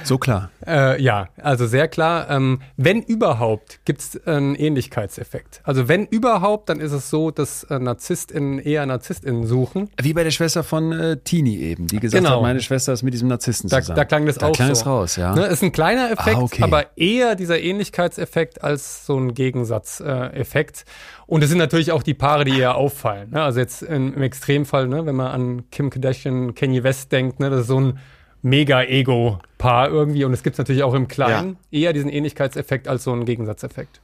So 0.03 0.19
klar. 0.19 0.51
Äh, 0.67 1.01
ja, 1.03 1.29
also 1.41 1.67
sehr 1.67 1.89
klar. 1.89 2.29
Ähm, 2.31 2.61
wenn 2.77 3.03
überhaupt, 3.03 3.81
gibt 3.85 4.01
es 4.01 4.27
einen 4.27 4.55
Ähnlichkeitseffekt. 4.55 5.61
Also 5.65 5.89
wenn 5.89 6.07
überhaupt, 6.07 6.69
dann 6.69 6.81
ist 6.81 6.93
es 6.93 7.11
so, 7.11 7.31
dass 7.31 7.65
äh, 7.65 7.79
NarzisstInnen 7.79 8.59
eher 8.59 8.85
NarzisstInnen 8.87 9.47
suchen. 9.47 9.89
Wie 10.03 10.13
bei 10.13 10.25
der 10.25 10.31
Schwester 10.33 10.63
von 10.65 10.93
äh, 10.93 11.17
Tini 11.19 11.57
eben, 11.59 11.87
die 11.87 12.01
gesagt 12.01 12.23
Genau. 12.23 12.37
hat, 12.37 12.43
meine 12.43 12.61
Schwester 12.61 12.93
ist 12.93 13.03
mit 13.03 13.15
diesem 13.15 13.29
Narzissten 13.29 13.71
Da, 13.71 13.81
zusammen. 13.81 13.97
da 13.97 14.05
klang 14.05 14.27
das 14.27 14.39
da 14.39 14.49
auch 14.49 14.53
klang 14.53 14.69
so. 14.69 14.73
es 14.73 14.87
raus, 14.87 15.17
ja. 15.17 15.35
Ne, 15.35 15.47
ist 15.47 15.63
ein 15.63 15.73
kleiner 15.73 16.11
Effekt, 16.11 16.37
Ah, 16.37 16.41
okay. 16.43 16.63
aber 16.63 16.84
eher 16.97 17.35
dieser 17.35 17.61
Ähnlichkeitseffekt 17.61 18.63
als 18.63 19.07
so 19.07 19.19
ein 19.19 19.35
Gegensatzeffekt. 19.35 20.55
Effekt. 20.55 20.85
Und 21.27 21.43
es 21.43 21.49
sind 21.49 21.59
natürlich 21.59 21.91
auch 21.93 22.03
die 22.03 22.15
Paare, 22.15 22.45
die 22.45 22.59
eher 22.59 22.77
auffallen. 22.77 23.31
Ne? 23.31 23.43
Also 23.43 23.61
jetzt 23.61 23.83
im, 23.83 24.15
im 24.15 24.23
Extremfall, 24.23 24.87
ne, 24.87 25.07
wenn 25.07 25.17
man 25.17 25.29
an 25.29 25.71
Kim 25.71 25.91
Kardashian, 25.91 26.55
Kanye 26.55 26.83
West 26.83 27.13
denkt, 27.13 27.41
ne, 27.41 27.51
das 27.51 27.63
ist 27.63 27.67
so 27.69 27.81
ein 27.81 27.99
Mega-Ego-Paar 28.43 29.89
irgendwie. 29.89 30.25
Und 30.25 30.33
es 30.33 30.43
gibt 30.43 30.59
natürlich 30.59 30.83
auch 30.83 30.95
im 30.95 31.09
Kleinen 31.09 31.57
eher 31.71 31.93
diesen 31.93 32.11
Ähnlichkeitseffekt 32.11 32.89
als 32.89 33.05
so 33.05 33.13
einen 33.13 33.25
Gegensatzeffekt. 33.25 34.01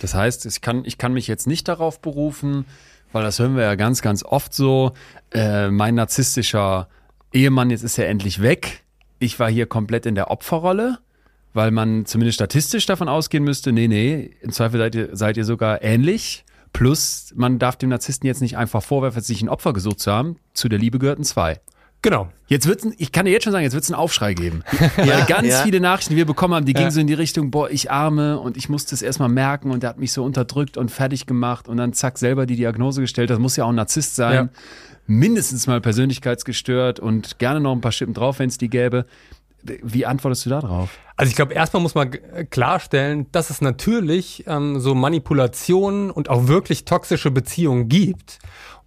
Das 0.00 0.14
heißt, 0.14 0.46
ich 0.46 0.60
kann, 0.60 0.84
ich 0.84 0.98
kann 0.98 1.12
mich 1.12 1.28
jetzt 1.28 1.46
nicht 1.46 1.68
darauf 1.68 2.00
berufen, 2.00 2.66
weil 3.12 3.22
das 3.22 3.38
hören 3.38 3.56
wir 3.56 3.62
ja 3.62 3.76
ganz, 3.76 4.02
ganz 4.02 4.24
oft 4.24 4.52
so. 4.52 4.92
Äh, 5.32 5.70
mein 5.70 5.94
narzisstischer 5.94 6.88
Ehemann, 7.32 7.70
jetzt 7.70 7.84
ist 7.84 7.98
er 7.98 8.08
endlich 8.08 8.42
weg. 8.42 8.82
Ich 9.20 9.38
war 9.38 9.48
hier 9.48 9.66
komplett 9.66 10.06
in 10.06 10.16
der 10.16 10.30
Opferrolle, 10.32 10.98
weil 11.54 11.70
man 11.70 12.06
zumindest 12.06 12.36
statistisch 12.36 12.86
davon 12.86 13.08
ausgehen 13.08 13.44
müsste, 13.44 13.72
nee, 13.72 13.88
nee, 13.88 14.30
im 14.40 14.52
Zweifel 14.52 14.78
seid 14.78 14.94
ihr, 14.94 15.08
seid 15.16 15.36
ihr 15.36 15.44
sogar 15.44 15.82
ähnlich. 15.82 16.44
Plus, 16.72 17.32
man 17.36 17.58
darf 17.58 17.76
dem 17.76 17.90
Narzissten 17.90 18.26
jetzt 18.26 18.40
nicht 18.40 18.56
einfach 18.56 18.82
vorwerfen, 18.82 19.20
sich 19.22 19.42
ein 19.42 19.48
Opfer 19.50 19.72
gesucht 19.74 20.00
zu 20.00 20.10
haben. 20.10 20.36
Zu 20.54 20.68
der 20.68 20.78
Liebe 20.78 20.98
gehörten 20.98 21.24
zwei. 21.24 21.60
Genau. 22.00 22.28
Jetzt 22.48 22.66
wird's, 22.66 22.86
ich 22.98 23.12
kann 23.12 23.26
dir 23.26 23.30
jetzt 23.30 23.44
schon 23.44 23.52
sagen, 23.52 23.62
jetzt 23.62 23.74
wird's 23.74 23.88
einen 23.90 24.00
Aufschrei 24.00 24.34
geben. 24.34 24.64
Weil 24.96 25.24
ganz 25.26 25.48
ja. 25.48 25.62
viele 25.62 25.78
Nachrichten, 25.80 26.14
die 26.14 26.16
wir 26.16 26.24
bekommen 26.24 26.54
haben, 26.54 26.66
die 26.66 26.72
Ja. 26.72 26.78
gingen 26.80 26.90
so 26.90 26.98
in 27.00 27.06
die 27.06 27.14
Richtung, 27.14 27.50
boah, 27.52 27.70
ich 27.70 27.90
arme 27.92 28.40
und 28.40 28.56
ich 28.56 28.68
musste 28.68 28.94
es 28.94 29.02
erstmal 29.02 29.28
merken 29.28 29.70
und 29.70 29.82
der 29.84 29.90
hat 29.90 29.98
mich 29.98 30.12
so 30.12 30.24
unterdrückt 30.24 30.76
und 30.76 30.90
fertig 30.90 31.26
gemacht 31.26 31.68
und 31.68 31.76
dann 31.76 31.92
zack, 31.92 32.18
selber 32.18 32.44
die 32.46 32.56
Diagnose 32.56 33.00
gestellt. 33.02 33.30
Das 33.30 33.38
muss 33.38 33.56
ja 33.56 33.64
auch 33.64 33.68
ein 33.68 33.76
Narzisst 33.76 34.16
sein. 34.16 34.34
Ja. 34.34 34.48
Mindestens 35.06 35.66
mal 35.66 35.80
persönlichkeitsgestört 35.80 36.98
und 36.98 37.38
gerne 37.38 37.60
noch 37.60 37.72
ein 37.72 37.80
paar 37.80 37.92
Schippen 37.92 38.14
drauf, 38.14 38.38
wenn 38.40 38.48
es 38.48 38.58
die 38.58 38.68
gäbe. 38.68 39.06
Wie 39.62 40.06
antwortest 40.06 40.46
du 40.46 40.50
da 40.50 40.60
drauf? 40.60 40.90
Also 41.16 41.30
ich 41.30 41.36
glaube, 41.36 41.54
erstmal 41.54 41.82
muss 41.82 41.94
man 41.94 42.10
g- 42.10 42.20
klarstellen, 42.50 43.26
dass 43.32 43.50
es 43.50 43.60
natürlich 43.60 44.44
ähm, 44.46 44.80
so 44.80 44.94
Manipulationen 44.94 46.10
und 46.10 46.28
auch 46.28 46.48
wirklich 46.48 46.84
toxische 46.84 47.30
Beziehungen 47.30 47.88
gibt. 47.88 48.38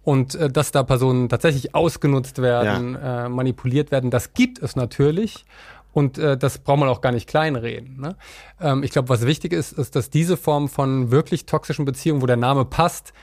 Und 0.02 0.34
äh, 0.34 0.48
dass 0.50 0.70
da 0.70 0.82
Personen 0.82 1.28
tatsächlich 1.28 1.74
ausgenutzt 1.74 2.40
werden, 2.40 2.94
äh, 2.94 3.28
manipuliert 3.28 3.90
werden, 3.90 4.10
das 4.10 4.34
gibt 4.34 4.62
es 4.62 4.76
natürlich. 4.76 5.44
Und 5.92 6.18
äh, 6.18 6.36
das 6.36 6.58
braucht 6.58 6.78
man 6.78 6.88
auch 6.90 7.00
gar 7.00 7.10
nicht 7.10 7.26
kleinreden. 7.26 7.98
Ne? 8.00 8.16
Ähm, 8.60 8.82
ich 8.82 8.90
glaube, 8.90 9.08
was 9.08 9.24
wichtig 9.26 9.52
ist, 9.52 9.72
ist, 9.72 9.96
dass 9.96 10.10
diese 10.10 10.36
Form 10.36 10.68
von 10.68 11.10
wirklich 11.10 11.46
toxischen 11.46 11.86
Beziehungen, 11.86 12.20
wo 12.22 12.26
der 12.26 12.36
Name 12.36 12.66
passt, 12.66 13.14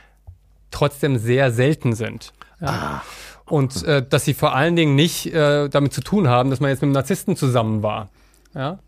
trotzdem 0.72 1.18
sehr 1.20 1.52
selten 1.52 1.94
sind. 1.94 2.34
Ja? 2.60 3.04
Und 3.46 3.84
äh, 3.88 4.06
dass 4.08 4.26
sie 4.26 4.34
vor 4.34 4.56
allen 4.56 4.76
Dingen 4.76 4.96
nicht 4.96 5.34
äh, 5.34 5.70
damit 5.70 5.94
zu 5.94 6.02
tun 6.02 6.28
haben, 6.28 6.50
dass 6.50 6.60
man 6.60 6.70
jetzt 6.70 6.82
mit 6.82 6.88
einem 6.88 6.94
Narzissten 6.94 7.36
zusammen 7.36 7.84
war. 7.84 8.10
Ja? 8.54 8.80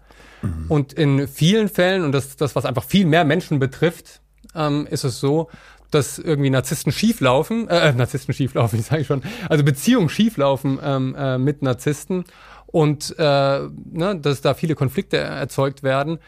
Und 0.67 0.93
in 0.93 1.27
vielen 1.27 1.69
Fällen, 1.69 2.03
und 2.03 2.11
das 2.11 2.35
das, 2.35 2.55
was 2.55 2.65
einfach 2.65 2.83
viel 2.83 3.05
mehr 3.05 3.23
Menschen 3.23 3.59
betrifft, 3.59 4.21
ähm, 4.53 4.87
ist 4.89 5.03
es 5.03 5.19
so, 5.19 5.49
dass 5.91 6.19
irgendwie 6.19 6.49
Narzissten 6.49 6.91
schieflaufen, 6.91 7.67
äh, 7.69 7.93
Narzissten 7.93 8.33
schieflaufen, 8.33 8.79
ich 8.79 8.85
sage 8.85 9.05
schon, 9.05 9.23
also 9.49 9.63
Beziehungen 9.63 10.09
schieflaufen 10.09 10.79
ähm, 10.83 11.15
äh, 11.17 11.37
mit 11.37 11.61
Narzissten 11.61 12.25
und 12.67 13.15
äh, 13.17 13.23
ne, 13.91 14.19
dass 14.21 14.41
da 14.41 14.53
viele 14.53 14.75
Konflikte 14.75 15.17
erzeugt 15.17 15.83
werden 15.83 16.19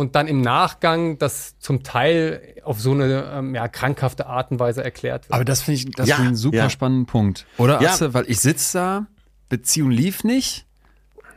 und 0.00 0.16
dann 0.16 0.26
im 0.26 0.40
Nachgang 0.40 1.18
das 1.18 1.58
zum 1.58 1.82
Teil 1.82 2.54
auf 2.64 2.80
so 2.80 2.92
eine 2.92 3.30
ähm, 3.34 3.54
ja, 3.54 3.68
krankhafte 3.68 4.26
Art 4.26 4.50
und 4.50 4.58
Weise 4.58 4.82
erklärt 4.82 5.26
wird. 5.26 5.34
Aber 5.34 5.44
das 5.44 5.62
finde 5.62 5.80
ich, 5.80 5.90
das 5.92 6.08
Ja, 6.08 6.16
finde 6.16 6.24
ich 6.24 6.28
einen 6.30 6.36
super 6.36 6.56
ja. 6.56 6.70
spannenden 6.70 7.06
Punkt. 7.06 7.46
Oder, 7.58 7.80
Ja. 7.82 7.94
Weil 8.14 8.24
ich 8.28 8.40
sitze 8.40 8.78
da, 8.78 9.06
Beziehung 9.48 9.90
lief 9.90 10.24
nicht, 10.24 10.66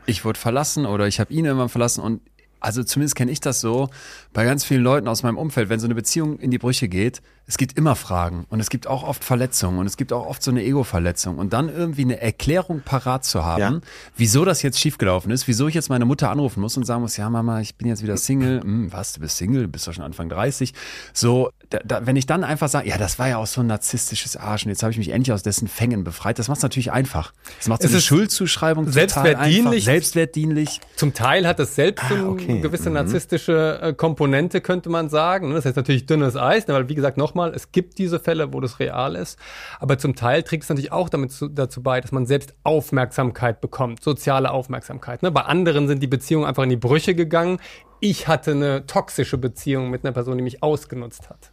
ich 0.05 0.23
wurde 0.25 0.39
verlassen 0.39 0.85
oder 0.85 1.07
ich 1.07 1.19
habe 1.19 1.33
ihn 1.33 1.45
irgendwann 1.45 1.69
verlassen 1.69 2.01
und 2.01 2.21
also 2.59 2.83
zumindest 2.83 3.15
kenne 3.15 3.31
ich 3.31 3.41
das 3.41 3.59
so 3.59 3.89
bei 4.33 4.45
ganz 4.45 4.63
vielen 4.65 4.81
Leuten 4.83 5.07
aus 5.07 5.23
meinem 5.23 5.37
Umfeld, 5.37 5.69
wenn 5.69 5.79
so 5.79 5.85
eine 5.87 5.95
Beziehung 5.95 6.39
in 6.39 6.51
die 6.51 6.57
Brüche 6.57 6.87
geht, 6.87 7.21
es 7.45 7.57
gibt 7.57 7.77
immer 7.77 7.95
Fragen 7.95 8.45
und 8.49 8.61
es 8.61 8.69
gibt 8.69 8.87
auch 8.87 9.03
oft 9.03 9.21
Verletzungen 9.23 9.77
und 9.79 9.85
es 9.85 9.97
gibt 9.97 10.13
auch 10.13 10.25
oft 10.25 10.41
so 10.41 10.49
eine 10.49 10.63
Ego-Verletzung 10.63 11.37
und 11.37 11.51
dann 11.51 11.67
irgendwie 11.67 12.03
eine 12.03 12.21
Erklärung 12.21 12.81
parat 12.85 13.25
zu 13.25 13.43
haben, 13.43 13.59
Ja. 13.61 13.79
wieso 14.15 14.45
das 14.45 14.61
jetzt 14.61 14.79
schiefgelaufen 14.79 15.29
ist, 15.29 15.45
wieso 15.47 15.67
ich 15.67 15.75
jetzt 15.75 15.89
meine 15.89 16.05
Mutter 16.05 16.29
anrufen 16.31 16.61
muss 16.61 16.77
und 16.77 16.85
sagen 16.85 17.01
muss, 17.01 17.17
ja 17.17 17.29
Mama, 17.29 17.59
ich 17.59 17.75
bin 17.75 17.89
jetzt 17.89 18.01
wieder 18.01 18.15
Single, 18.15 18.61
hm, 18.61 18.93
was, 18.93 19.11
du 19.13 19.19
bist 19.19 19.35
Single, 19.37 19.63
du 19.63 19.67
bist 19.67 19.85
doch 19.87 19.93
schon 19.93 20.05
Anfang 20.05 20.29
30, 20.29 20.73
so, 21.11 21.49
da, 21.69 21.79
da, 21.83 22.05
wenn 22.07 22.15
ich 22.15 22.25
dann 22.25 22.45
einfach 22.45 22.69
sage, 22.69 22.87
ja, 22.87 22.97
das 22.97 23.19
war 23.19 23.27
ja 23.27 23.37
auch 23.37 23.47
so 23.47 23.59
ein 23.59 23.67
narzisstisches 23.67 24.37
Arsch 24.37 24.63
und 24.65 24.69
jetzt 24.69 24.81
habe 24.81 24.91
ich 24.93 24.97
mich 24.97 25.09
endlich 25.09 25.33
aus 25.33 25.43
dessen 25.43 25.67
Fängen 25.67 26.05
befreit, 26.05 26.39
das 26.39 26.47
macht 26.47 26.57
es 26.59 26.63
natürlich 26.63 26.93
einfach. 26.93 27.33
Das 27.59 27.67
macht 27.67 27.81
so 27.81 27.87
Es 27.87 27.91
eine 27.93 28.01
Schuldzuschreibung 28.01 28.85
total 28.85 28.93
selbstwertdienlich. 28.93 29.65
einfach, 29.65 29.83
selbstwertdienlich. 29.83 30.79
Zum 30.95 31.13
Teil 31.13 31.45
hat 31.45 31.59
es 31.59 31.75
selbst 31.75 32.05
eine 32.05 32.21
Ah, 32.23 32.27
okay. 32.29 32.61
gewisse 32.61 32.89
narzisstische 32.89 33.79
äh, 33.81 33.93
Komponente, 33.93 34.22
könnte 34.61 34.89
man 34.89 35.09
sagen. 35.09 35.49
ne? 35.49 35.55
Das 35.55 35.65
heißt 35.65 35.75
natürlich 35.75 36.05
dünnes 36.05 36.35
Eis, 36.35 36.67
ne, 36.67 36.73
weil 36.73 36.89
wie 36.89 36.95
gesagt, 36.95 37.17
nochmal, 37.17 37.53
es 37.53 37.71
gibt 37.71 37.97
diese 37.97 38.19
Fälle, 38.19 38.53
wo 38.53 38.59
das 38.59 38.79
real 38.79 39.15
ist. 39.15 39.39
Aber 39.79 39.97
zum 39.97 40.15
Teil 40.15 40.43
trägt 40.43 40.63
es 40.63 40.69
natürlich 40.69 40.91
auch 40.91 41.09
damit 41.09 41.31
zu, 41.31 41.47
dazu 41.47 41.81
bei, 41.83 42.01
dass 42.01 42.11
man 42.11 42.25
selbst 42.25 42.55
Aufmerksamkeit 42.63 43.61
bekommt, 43.61 44.03
soziale 44.03 44.51
Aufmerksamkeit. 44.51 45.23
Ne? 45.23 45.31
Bei 45.31 45.41
anderen 45.41 45.87
sind 45.87 46.01
die 46.01 46.07
Beziehungen 46.07 46.45
einfach 46.45 46.63
in 46.63 46.69
die 46.69 46.77
Brüche 46.77 47.15
gegangen. 47.15 47.59
Ich 47.99 48.27
hatte 48.27 48.51
eine 48.51 48.85
toxische 48.85 49.37
Beziehung 49.37 49.89
mit 49.89 50.03
einer 50.03 50.11
Person, 50.11 50.37
die 50.37 50.43
mich 50.43 50.61
ausgenutzt 50.61 51.29
hat. 51.29 51.51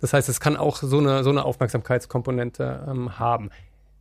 Das 0.00 0.12
heißt, 0.12 0.28
es 0.28 0.40
kann 0.40 0.56
auch 0.56 0.76
so 0.76 0.98
eine, 0.98 1.22
so 1.22 1.30
eine 1.30 1.44
Aufmerksamkeitskomponente 1.44 2.86
ähm, 2.90 3.18
haben. 3.18 3.50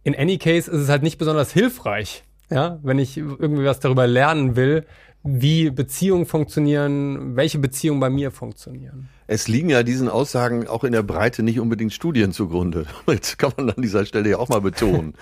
In 0.04 0.16
any 0.16 0.38
case 0.38 0.72
ist 0.72 0.82
es 0.82 0.90
halt 0.90 1.04
nicht 1.04 1.18
besonders 1.18 1.52
hilfreich, 1.52 2.24
ja, 2.50 2.80
wenn 2.82 2.98
ich 2.98 3.18
irgendwie 3.18 3.66
was 3.66 3.80
darüber 3.80 4.08
lernen 4.08 4.56
will, 4.56 4.86
wie 5.24 5.70
Beziehungen 5.70 6.26
funktionieren, 6.26 7.36
welche 7.36 7.60
Beziehungen 7.60 8.00
bei 8.00 8.10
mir 8.10 8.32
funktionieren. 8.32 9.10
Es 9.28 9.48
liegen 9.48 9.70
ja 9.70 9.84
diesen 9.84 10.08
Aussagen 10.10 10.68
auch 10.68 10.84
in 10.84 10.92
der 10.92 11.04
Breite 11.04 11.44
nicht 11.44 11.60
unbedingt 11.60 11.94
Studien 11.94 12.32
zugrunde. 12.32 12.86
Das 13.06 13.38
kann 13.38 13.52
man 13.58 13.70
an 13.70 13.82
dieser 13.82 14.06
Stelle 14.06 14.30
ja 14.30 14.38
auch 14.38 14.48
mal 14.50 14.62
betonen. 14.62 15.14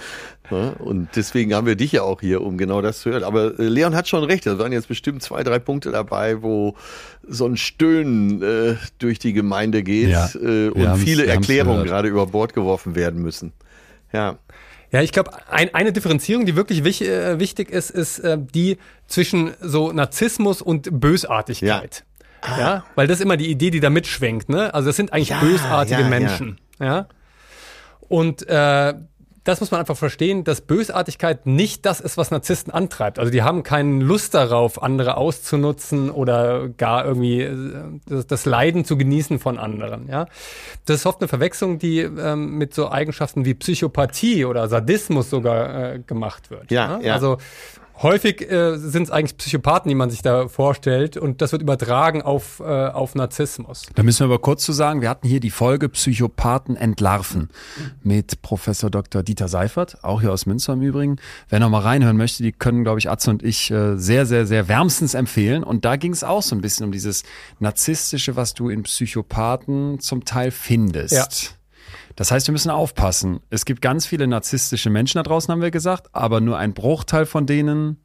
Ja, 0.52 0.70
Und 0.80 1.10
deswegen 1.16 1.54
haben 1.54 1.66
wir 1.66 1.76
dich 1.76 1.91
ja 1.91 2.04
auch 2.04 2.22
hier, 2.22 2.41
um 2.41 2.58
genau 2.58 2.82
das 2.82 3.00
zu 3.00 3.10
hören. 3.10 3.24
Aber 3.24 3.60
äh, 3.60 3.68
Leon 3.68 3.95
hat 3.95 4.08
schon 4.08 4.24
recht, 4.24 4.45
da 4.45 4.60
waren 4.60 4.72
jetzt 4.72 4.88
bestimmt 4.88 5.24
zwei, 5.24 5.43
drei 5.43 5.60
Punkte 5.60 5.91
dabei, 5.91 6.41
wo 6.41 6.76
so 7.28 7.48
ein 7.48 7.58
Stöhnen 7.58 8.41
äh, 8.41 8.76
durch 9.00 9.20
die 9.20 9.34
Gemeinde 9.34 9.84
geht 9.84 10.10
Ja, 10.10 10.30
äh, 10.36 10.70
und 10.70 10.98
viele 10.98 11.26
Erklärungen 11.26 11.84
gerade 11.84 12.08
über 12.08 12.28
Bord 12.28 12.54
geworfen 12.54 12.95
werden 12.95 13.22
müssen. 13.22 13.52
Ja, 14.14 14.38
Ja, 14.91 15.01
ich 15.01 15.11
glaube, 15.11 15.31
ein, 15.49 15.73
eine 15.73 15.91
Differenzierung, 15.91 16.45
die 16.45 16.55
wirklich 16.55 16.83
wich, 16.83 17.01
äh, 17.01 17.39
wichtig 17.39 17.69
ist, 17.69 17.89
ist 17.89 18.19
äh, 18.19 18.38
die 18.39 18.77
zwischen 19.07 19.53
so 19.61 19.91
Narzissmus 19.91 20.61
und 20.61 20.99
Bösartigkeit. 20.99 22.03
Ja. 22.57 22.85
weil 22.95 23.07
das 23.07 23.17
ist 23.17 23.23
immer 23.23 23.35
die 23.35 23.49
Idee, 23.49 23.71
die 23.71 23.79
da 23.81 23.89
mitschwenkt. 23.89 24.47
Ne? 24.47 24.73
Also 24.73 24.88
das 24.88 24.95
sind 24.95 25.11
eigentlich 25.11 25.29
Ja, 25.29 25.39
bösartige 25.41 25.95
ja, 25.95 25.99
ja. 26.01 26.07
Menschen. 26.07 26.59
Ja. 26.79 27.07
Und 28.07 28.47
äh, 28.47 28.93
das 29.48 29.62
muss 29.62 29.72
man 29.72 29.80
einfach 29.80 29.95
verstehen, 29.95 30.43
dass 30.43 30.60
Bösartigkeit 30.60 31.45
nicht 31.45 31.86
das 31.86 32.02
ist, 32.02 32.18
was 32.18 32.32
Narzissten 32.32 32.74
antreibt. 32.74 33.18
Also 33.18 33.32
die 33.32 33.43
haben 33.43 33.64
keine 33.64 34.04
Lust 34.04 34.34
darauf, 34.34 34.84
andere 34.84 35.16
auszunutzen 35.16 36.12
oder 36.12 36.68
gar 36.68 37.06
irgendwie 37.06 37.43
äh, 37.43 38.24
das, 38.28 38.45
Leiden 38.45 38.84
zu 38.84 38.98
genießen 38.98 39.39
von 39.39 39.58
anderen. 39.58 40.10
Ja, 40.10 40.26
das 40.86 40.98
ist 40.98 41.06
oft 41.06 41.22
eine 41.22 41.30
Verwechslung, 41.30 41.80
die 41.80 42.00
ähm, 42.00 42.58
mit 42.58 42.74
so 42.74 42.91
Eigenschaften 42.91 43.45
wie 43.45 43.54
Psychopathie 43.54 44.43
oder 44.43 44.68
Sadismus 44.68 45.30
sogar 45.30 45.93
äh, 45.93 46.00
gemacht 46.00 46.52
wird. 46.52 46.70
Ja, 46.70 47.00
ja. 47.00 47.14
Also 47.14 47.38
häufig 48.02 48.50
äh, 48.50 48.78
sind 48.78 49.04
es 49.04 49.12
eigentlich 49.12 49.38
Psychopathen, 49.38 49.89
die 49.89 49.95
man 49.95 50.10
sich 50.10 50.22
da 50.22 50.48
vorstellt, 50.48 51.18
und 51.18 51.41
das 51.41 51.52
wird 51.52 51.62
übertragen 51.62 52.22
auf 52.22 52.60
äh, 52.60 52.64
auf 52.64 53.16
Narzissmus. 53.16 53.84
Da 53.95 54.04
müssen 54.04 54.22
wir 54.22 54.26
aber 54.26 54.39
kurz 54.39 54.64
zu 54.64 54.74
sagen, 54.74 55.02
wir 55.02 55.10
hatten 55.10 55.28
hier 55.28 55.39
die 55.39 55.50
Folge 55.50 55.89
Psychopathen 55.89 56.76
entlarven 56.76 57.50
mit 58.04 58.41
Professor 58.41 58.89
Dr. 58.89 59.24
Dieter 59.24 59.48
Seifert, 59.48 60.04
auch 60.04 60.22
hier 60.22 60.32
aus 60.32 60.45
Münster 60.45 60.74
im 60.74 60.82
Übrigen. 60.82 61.18
Wer 61.50 61.60
noch 61.60 61.70
mal 61.70 61.82
reinhören 61.82 62.18
möchte, 62.18 62.43
die 62.43 62.52
können, 62.52 62.84
glaube 62.84 63.00
ich, 63.00 63.10
Atze 63.10 63.30
und 63.30 63.43
ich 63.43 63.72
äh, 63.72 63.98
sehr, 63.98 64.26
sehr, 64.26 64.45
sehr 64.45 64.68
wärmstens 64.68 65.14
empfehlen. 65.14 65.64
Und 65.64 65.86
da 65.86 65.95
ging 65.95 66.14
es 66.14 66.24
auch 66.24 66.41
so 66.41 66.56
ein 66.56 66.62
bisschen 66.62 66.86
um 66.86 66.91
dieses 66.91 67.24
Narzisstische, 67.60 68.36
was 68.36 68.54
du 68.54 68.70
in 68.70 68.84
Psychopathen 68.84 70.00
zum 70.00 70.26
Teil 70.26 70.52
findest. 70.52 71.14
Ja. 71.14 71.57
Das 72.18 72.32
heißt, 72.32 72.47
wir 72.47 72.51
müssen 72.51 72.72
aufpassen. 72.72 73.39
Es 73.51 73.63
gibt 73.63 73.82
ganz 73.82 74.07
viele 74.07 74.28
narzisstische 74.28 74.89
Menschen 74.89 75.20
da 75.20 75.24
draußen, 75.24 75.51
haben 75.51 75.61
wir 75.61 75.72
gesagt, 75.72 76.09
aber 76.13 76.41
nur 76.41 76.57
ein 76.57 76.74
Bruchteil 76.74 77.28
von 77.28 77.45
denen 77.45 77.97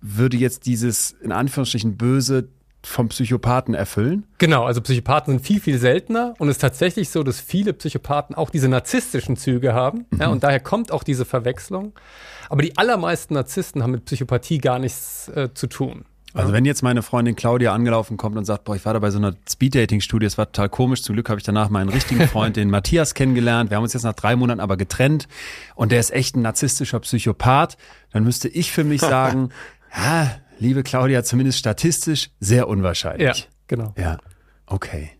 würde 0.00 0.36
jetzt 0.36 0.66
dieses 0.66 1.10
in 1.10 1.32
Anführungsstrichen 1.32 1.96
böse 1.96 2.50
vom 2.84 3.08
Psychopathen 3.08 3.74
erfüllen. 3.74 4.26
Genau, 4.36 4.64
also 4.64 4.80
Psychopathen 4.82 5.32
sind 5.32 5.44
viel, 5.44 5.60
viel 5.60 5.78
seltener 5.78 6.34
und 6.38 6.48
es 6.48 6.56
ist 6.56 6.60
tatsächlich 6.60 7.08
so, 7.08 7.22
dass 7.22 7.40
viele 7.40 7.72
Psychopathen 7.72 8.36
auch 8.36 8.50
diese 8.50 8.68
narzisstischen 8.68 9.36
Züge 9.36 9.72
haben. 9.74 10.06
Ja, 10.18 10.28
und 10.28 10.44
daher 10.44 10.60
kommt 10.60 10.92
auch 10.92 11.02
diese 11.02 11.24
Verwechslung. 11.24 11.94
Aber 12.50 12.62
die 12.62 12.76
allermeisten 12.76 13.34
Narzissten 13.34 13.82
haben 13.82 13.92
mit 13.92 14.04
Psychopathie 14.04 14.58
gar 14.58 14.78
nichts 14.78 15.28
äh, 15.28 15.48
zu 15.54 15.66
tun. 15.66 16.04
Also 16.34 16.52
wenn 16.52 16.64
jetzt 16.64 16.82
meine 16.82 17.02
Freundin 17.02 17.36
Claudia 17.36 17.72
angelaufen 17.72 18.16
kommt 18.16 18.36
und 18.36 18.44
sagt, 18.44 18.64
boah, 18.64 18.76
ich 18.76 18.84
war 18.84 18.92
da 18.92 18.98
bei 18.98 19.10
so 19.10 19.18
einer 19.18 19.34
Speed-Dating-Studie, 19.48 20.26
es 20.26 20.36
war 20.38 20.46
total 20.46 20.68
komisch, 20.68 21.02
zum 21.02 21.14
Glück 21.14 21.28
habe 21.30 21.40
ich 21.40 21.44
danach 21.44 21.70
meinen 21.70 21.88
richtigen 21.88 22.28
Freund, 22.28 22.56
den 22.56 22.70
Matthias, 22.70 23.14
kennengelernt. 23.14 23.70
Wir 23.70 23.76
haben 23.76 23.84
uns 23.84 23.94
jetzt 23.94 24.02
nach 24.04 24.12
drei 24.14 24.36
Monaten 24.36 24.60
aber 24.60 24.76
getrennt 24.76 25.26
und 25.74 25.90
der 25.90 26.00
ist 26.00 26.12
echt 26.12 26.36
ein 26.36 26.42
narzisstischer 26.42 27.00
Psychopath, 27.00 27.76
dann 28.12 28.24
müsste 28.24 28.48
ich 28.48 28.72
für 28.72 28.84
mich 28.84 29.00
sagen, 29.02 29.50
ja, 29.96 30.30
liebe 30.58 30.82
Claudia, 30.82 31.24
zumindest 31.24 31.58
statistisch 31.58 32.30
sehr 32.40 32.58
Ja, 32.58 32.64
unwahrscheinlich. 32.64 33.48
genau. 33.66 33.94
Ja, 33.96 34.18
okay. 34.66 35.10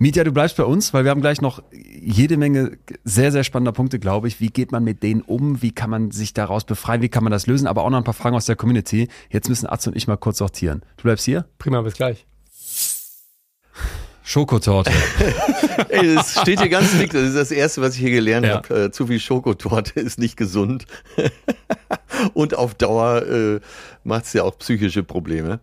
Mietja, 0.00 0.22
du 0.22 0.30
bleibst 0.30 0.56
bei 0.56 0.64
uns, 0.64 0.94
weil 0.94 1.02
wir 1.04 1.10
haben 1.10 1.20
gleich 1.20 1.40
noch 1.40 1.60
jede 1.72 2.36
Menge 2.36 2.78
sehr, 3.02 3.32
sehr 3.32 3.42
spannender 3.42 3.72
Punkte, 3.72 3.98
glaube 3.98 4.28
ich. 4.28 4.40
Wie 4.40 4.48
geht 4.48 4.70
man 4.70 4.84
mit 4.84 5.02
denen 5.02 5.22
um? 5.22 5.60
Wie 5.60 5.72
kann 5.72 5.90
man 5.90 6.12
sich 6.12 6.32
daraus 6.34 6.64
befreien? 6.64 7.02
Wie 7.02 7.08
kann 7.08 7.24
man 7.24 7.32
das 7.32 7.48
lösen? 7.48 7.66
Aber 7.66 7.82
auch 7.82 7.90
noch 7.90 7.98
ein 7.98 8.04
paar 8.04 8.14
Fragen 8.14 8.36
aus 8.36 8.46
der 8.46 8.54
Community. 8.54 9.08
Jetzt 9.30 9.48
müssen 9.48 9.66
Atze 9.66 9.90
und 9.90 9.96
ich 9.96 10.06
mal 10.06 10.16
kurz 10.16 10.38
sortieren. 10.38 10.82
Du 10.98 11.02
bleibst 11.04 11.24
hier? 11.24 11.46
Prima, 11.58 11.82
bis 11.82 11.94
gleich. 11.94 12.26
Schokotorte. 14.22 14.92
Ey, 15.88 16.14
das 16.14 16.40
steht 16.42 16.60
hier 16.60 16.68
ganz 16.68 16.96
dick. 16.96 17.12
Das 17.12 17.22
ist 17.22 17.36
das 17.36 17.50
Erste, 17.50 17.80
was 17.80 17.94
ich 17.94 18.00
hier 18.00 18.10
gelernt 18.10 18.46
Ja. 18.46 18.56
habe. 18.56 18.84
Äh, 18.84 18.90
zu 18.92 19.06
viel 19.08 19.18
Schokotorte 19.18 19.98
ist 19.98 20.18
nicht 20.18 20.36
gesund. 20.36 20.84
und 22.34 22.54
auf 22.56 22.74
Dauer 22.74 23.22
äh, 23.26 23.60
macht 24.04 24.26
es 24.26 24.32
ja 24.34 24.44
auch 24.44 24.56
psychische 24.58 25.02
Probleme. 25.02 25.58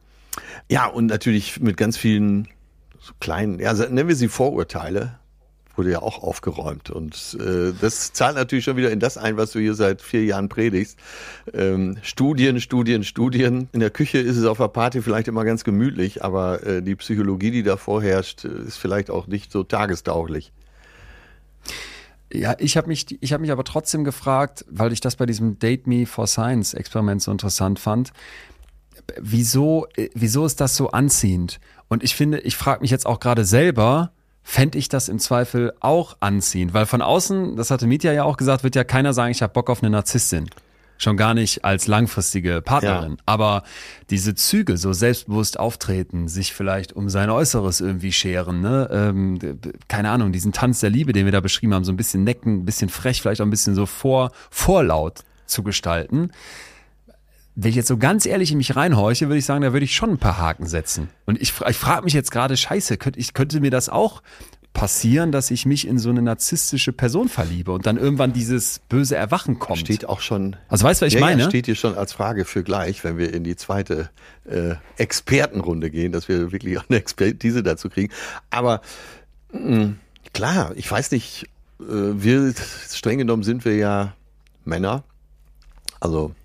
Ja, 0.69 0.87
und 0.87 1.05
natürlich 1.05 1.61
mit 1.61 1.77
ganz 1.77 1.95
vielen 1.95 2.47
so 3.05 3.13
kleinen, 3.19 3.59
ja, 3.59 3.73
nennen 3.73 4.07
wir 4.07 4.15
sie 4.15 4.27
Vorurteile, 4.27 5.19
wurde 5.75 5.91
ja 5.91 6.01
auch 6.01 6.23
aufgeräumt. 6.23 6.89
Und 6.89 7.37
äh, 7.39 7.71
das 7.79 8.13
zahlt 8.13 8.35
natürlich 8.35 8.65
schon 8.65 8.77
wieder 8.77 8.89
in 8.91 8.99
das 8.99 9.17
ein, 9.17 9.37
was 9.37 9.51
du 9.51 9.59
hier 9.59 9.75
seit 9.75 10.01
vier 10.01 10.23
Jahren 10.23 10.49
predigst. 10.49 10.97
Ähm, 11.53 11.97
Studien, 12.01 12.59
Studien, 12.59 13.03
Studien. 13.03 13.69
In 13.73 13.79
der 13.79 13.91
Küche 13.91 14.17
ist 14.17 14.37
es 14.37 14.45
auf 14.45 14.57
der 14.57 14.69
Party 14.69 15.01
vielleicht 15.01 15.27
immer 15.27 15.45
ganz 15.45 15.63
gemütlich, 15.63 16.23
aber 16.23 16.65
äh, 16.65 16.81
die 16.81 16.95
Psychologie, 16.95 17.51
die 17.51 17.63
da 17.63 17.77
vorherrscht, 17.77 18.45
ist 18.45 18.77
vielleicht 18.77 19.11
auch 19.11 19.27
nicht 19.27 19.51
so 19.51 19.63
tagestauglich. 19.63 20.51
Ja, 22.33 22.55
ich 22.57 22.75
habe 22.75 22.87
mich, 22.87 23.21
ich 23.21 23.33
habe 23.33 23.41
mich 23.41 23.51
aber 23.51 23.63
trotzdem 23.63 24.03
gefragt, 24.03 24.65
weil 24.67 24.91
ich 24.91 24.99
das 24.99 25.15
bei 25.15 25.27
diesem 25.27 25.59
Date 25.59 25.85
Me 25.85 26.07
for 26.07 26.25
Science 26.25 26.73
Experiment 26.73 27.21
so 27.21 27.31
interessant 27.31 27.79
fand. 27.79 28.11
Wieso, 29.19 29.87
äh, 29.95 30.09
wieso 30.13 30.45
ist 30.45 30.61
das 30.61 30.75
so 30.75 30.89
anziehend? 30.91 31.59
Und 31.87 32.03
ich 32.03 32.15
finde, 32.15 32.39
ich 32.39 32.57
frage 32.57 32.81
mich 32.81 32.91
jetzt 32.91 33.05
auch 33.05 33.19
gerade 33.19 33.45
selber, 33.45 34.11
fände 34.43 34.77
ich 34.77 34.89
das 34.89 35.09
im 35.09 35.19
Zweifel 35.19 35.73
auch 35.79 36.17
anziehend? 36.19 36.73
Weil 36.73 36.85
von 36.85 37.01
außen, 37.01 37.55
das 37.55 37.71
hatte 37.71 37.87
Mitya 37.87 38.13
ja 38.13 38.23
auch 38.23 38.37
gesagt, 38.37 38.63
wird 38.63 38.75
ja 38.75 38.83
keiner 38.83 39.13
sagen, 39.13 39.31
ich 39.31 39.41
habe 39.41 39.53
Bock 39.53 39.69
auf 39.69 39.81
eine 39.81 39.89
Narzisstin. 39.89 40.49
Schon 40.97 41.17
gar 41.17 41.33
nicht 41.33 41.65
als 41.65 41.87
langfristige 41.87 42.61
Partnerin. 42.61 43.13
Ja. 43.13 43.17
Aber 43.25 43.63
diese 44.09 44.33
Züge, 44.33 44.77
so 44.77 44.93
selbstbewusst 44.93 45.59
auftreten, 45.59 46.29
sich 46.29 46.53
vielleicht 46.53 46.93
um 46.93 47.09
sein 47.09 47.29
Äußeres 47.29 47.81
irgendwie 47.81 48.13
scheren, 48.13 48.61
ne? 48.61 48.87
Ähm, 48.91 49.37
keine 49.89 50.11
Ahnung, 50.11 50.31
diesen 50.31 50.53
Tanz 50.53 50.79
der 50.79 50.89
Liebe, 50.89 51.11
den 51.11 51.25
wir 51.25 51.33
da 51.33 51.41
beschrieben 51.41 51.73
haben, 51.73 51.83
so 51.83 51.91
ein 51.91 51.97
bisschen 51.97 52.23
necken, 52.23 52.59
ein 52.59 52.65
bisschen 52.65 52.87
frech, 52.87 53.21
vielleicht 53.21 53.41
auch 53.41 53.45
ein 53.45 53.49
bisschen 53.49 53.75
so 53.75 53.85
vor, 53.85 54.31
vorlaut 54.49 55.23
zu 55.45 55.63
gestalten. 55.63 56.31
Wenn 57.55 57.69
ich 57.69 57.75
jetzt 57.75 57.87
so 57.87 57.97
ganz 57.97 58.25
ehrlich 58.25 58.51
in 58.51 58.57
mich 58.57 58.75
reinhorche, 58.75 59.27
würde 59.27 59.37
ich 59.37 59.45
sagen, 59.45 59.61
da 59.61 59.71
würde 59.71 59.85
ich 59.85 59.95
schon 59.95 60.11
ein 60.11 60.17
paar 60.17 60.37
Haken 60.37 60.65
setzen. 60.65 61.09
Und 61.25 61.41
ich, 61.41 61.53
ich 61.67 61.77
frage 61.77 62.03
mich 62.03 62.13
jetzt 62.13 62.31
gerade, 62.31 62.57
scheiße, 62.57 62.97
könnte, 62.97 63.19
ich, 63.19 63.33
könnte 63.33 63.61
mir 63.61 63.71
das 63.71 63.87
auch 63.87 64.21
passieren, 64.75 65.31
dass 65.31 65.49
ich 65.49 65.65
mich 65.65 65.87
in 65.87 65.97
so 65.97 66.09
eine 66.09 66.21
narzisstische 66.21 66.91
Person 66.91 67.29
verliebe 67.29 67.71
und 67.71 67.87
dann 67.87 67.97
irgendwann 67.97 68.33
dieses 68.33 68.79
böse 68.89 69.15
Erwachen 69.15 69.57
kommt. 69.57 69.79
Steht 69.79 70.07
auch 70.07 70.19
schon. 70.19 70.57
also 70.67 70.85
weißt 70.85 71.01
du, 71.01 71.05
was 71.05 71.13
ich 71.13 71.19
ja, 71.19 71.25
meine? 71.25 71.43
Ja, 71.43 71.49
steht 71.49 71.65
hier 71.65 71.75
schon 71.75 71.95
als 71.95 72.13
Frage 72.13 72.45
für 72.45 72.61
gleich, 72.61 73.03
wenn 73.03 73.17
wir 73.17 73.33
in 73.33 73.43
die 73.43 73.55
zweite 73.55 74.09
äh, 74.43 74.75
Expertenrunde 74.97 75.89
gehen, 75.89 76.11
dass 76.11 76.27
wir 76.27 76.51
wirklich 76.51 76.77
auch 76.77 76.83
eine 76.89 76.99
Expertise 76.99 77.63
dazu 77.63 77.89
kriegen. 77.89 78.13
Aber 78.51 78.81
mh, 79.53 79.93
klar, 80.33 80.73
ich 80.75 80.91
weiß 80.91 81.11
nicht, 81.11 81.45
äh, 81.79 81.83
wir 81.87 82.53
streng 82.91 83.17
genommen 83.17 83.43
sind 83.43 83.65
wir 83.65 83.77
ja 83.77 84.13
Männer. 84.65 85.03
Also 86.01 86.35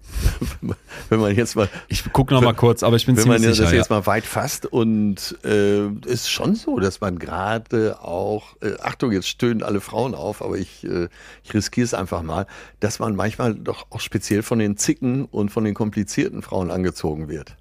wenn 1.09 1.21
man 1.21 1.35
jetzt 1.35 1.57
mal 1.57 1.69
Ich 1.89 2.13
gucke 2.13 2.35
noch 2.35 2.43
mal 2.43 2.55
kurz, 2.55 2.83
aber 2.83 2.97
ich 2.97 3.07
bin 3.07 3.17
wenn 3.17 3.29
man 3.29 3.39
ziemlich 3.39 3.59
das 3.59 3.69
sicher. 3.69 3.77
jetzt 3.77 3.91
mal 3.91 4.07
weit 4.07 4.25
fasst 4.25 4.67
und 4.67 5.39
äh, 5.45 5.89
ist 6.07 6.31
schon 6.31 6.55
so, 6.55 6.79
dass 6.79 7.01
man 7.01 7.19
gerade 7.19 8.01
auch, 8.01 8.57
äh, 8.63 8.75
Achtung, 8.81 9.13
jetzt 9.13 9.29
stöhnen 9.29 9.63
alle 9.63 9.81
Frauen 9.81 10.15
auf, 10.15 10.43
aber 10.43 10.57
ich, 10.57 10.85
äh, 10.85 11.09
ich 11.45 11.55
riskiere 11.55 11.85
es 11.85 11.95
einfach 11.95 12.23
mal, 12.23 12.47
dass 12.81 12.99
man 12.99 13.17
manchmal 13.17 13.55
doch 13.55 13.87
auch 13.91 14.01
speziell 14.01 14.43
von 14.43 14.59
den 14.59 14.77
Zicken 14.77 15.25
und 15.25 15.51
von 15.51 15.65
den 15.65 15.75
komplizierten 15.75 16.43
Frauen 16.43 16.71
angezogen 16.71 17.29
wird. 17.29 17.57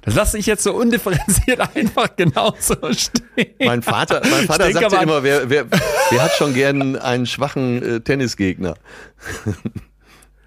Das 0.03 0.15
lasse 0.15 0.39
ich 0.39 0.47
jetzt 0.47 0.63
so 0.63 0.75
undifferenziert 0.75 1.61
einfach 1.75 2.15
genauso 2.17 2.75
stehen. 2.93 3.55
Mein 3.65 3.83
Vater, 3.83 4.23
mein 4.31 4.47
Vater 4.47 4.71
sagte 4.73 4.87
aber- 4.99 5.03
immer, 5.03 5.23
wer, 5.23 5.49
wer, 5.51 5.67
wer 6.11 6.23
hat 6.23 6.33
schon 6.33 6.55
gern 6.55 6.97
einen 6.97 7.27
schwachen 7.27 7.83
äh, 7.83 8.01
Tennisgegner? 8.01 8.75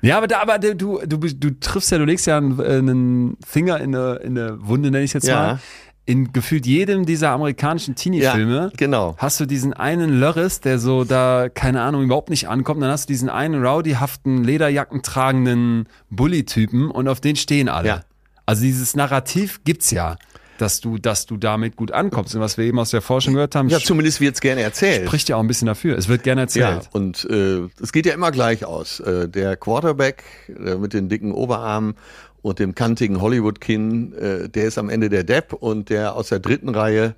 Ja, 0.03 0.17
aber, 0.17 0.27
da, 0.27 0.41
aber 0.41 0.57
du, 0.57 0.73
du, 1.05 1.17
du, 1.19 1.59
triffst 1.59 1.91
ja, 1.91 1.99
du 1.99 2.05
legst 2.05 2.25
ja 2.25 2.37
einen, 2.37 2.59
äh, 2.59 2.63
einen 2.77 3.37
Finger 3.45 3.79
in 3.79 3.95
eine, 3.95 4.15
in 4.15 4.35
eine 4.35 4.57
Wunde, 4.67 4.89
nenne 4.89 5.03
ich 5.03 5.13
jetzt 5.13 5.27
Ja. 5.27 5.35
mal. 5.35 5.59
In 6.05 6.33
gefühlt 6.33 6.65
jedem 6.65 7.05
dieser 7.05 7.29
amerikanischen 7.29 7.93
Teenie-Filme 7.93 8.71
genau. 8.75 9.13
hast 9.19 9.39
du 9.39 9.45
diesen 9.45 9.73
einen 9.73 10.09
Lörres, 10.19 10.59
der 10.59 10.79
so 10.79 11.03
da, 11.03 11.47
keine 11.53 11.83
Ahnung, 11.83 12.01
überhaupt 12.01 12.31
nicht 12.31 12.49
ankommt. 12.49 12.81
Dann 12.81 12.89
hast 12.89 13.07
du 13.07 13.13
diesen 13.13 13.29
einen 13.29 13.63
rowdyhaften, 13.63 14.43
Lederjacken 14.43 15.03
tragenden 15.03 15.87
Bully-Typen 16.09 16.89
und 16.89 17.07
auf 17.07 17.21
den 17.21 17.35
stehen 17.35 17.69
alle. 17.69 17.87
Ja. 17.87 18.01
Also 18.45 18.63
dieses 18.63 18.95
Narrativ 18.95 19.61
gibt's 19.63 19.91
ja, 19.91 20.17
dass 20.57 20.79
du, 20.81 20.97
dass 20.97 21.25
du 21.25 21.37
damit 21.37 21.75
gut 21.75 21.91
ankommst. 21.91 22.35
Und 22.35 22.41
was 22.41 22.57
wir 22.57 22.65
eben 22.65 22.79
aus 22.79 22.91
der 22.91 23.01
Forschung 23.01 23.33
gehört 23.33 23.55
haben, 23.55 23.69
Ja, 23.69 23.79
zumindest 23.79 24.21
wird's 24.21 24.41
gerne 24.41 24.61
erzählt. 24.61 25.07
spricht 25.07 25.29
ja 25.29 25.35
auch 25.37 25.39
ein 25.39 25.47
bisschen 25.47 25.65
dafür. 25.67 25.97
Es 25.97 26.07
wird 26.07 26.23
gerne 26.23 26.41
Ja, 26.41 26.43
erzählt. 26.71 26.89
und 26.93 27.25
äh, 27.29 27.61
es 27.81 27.91
geht 27.91 28.05
ja 28.05 28.13
immer 28.13 28.31
gleich 28.31 28.65
aus. 28.65 28.99
Äh, 28.99 29.27
der 29.29 29.55
Quarterback 29.57 30.23
äh, 30.49 30.75
mit 30.75 30.93
den 30.93 31.09
dicken 31.09 31.31
Oberarmen 31.31 31.95
und 32.43 32.59
dem 32.59 32.75
kantigen 32.75 33.21
Hollywood-Kinn, 33.21 34.13
äh, 34.13 34.49
der 34.49 34.65
ist 34.65 34.77
am 34.77 34.89
Ende 34.89 35.09
der 35.09 35.23
Depp 35.23 35.53
und 35.53 35.89
der 35.89 36.15
aus 36.15 36.29
der 36.29 36.39
dritten 36.39 36.69
Reihe, 36.69 37.15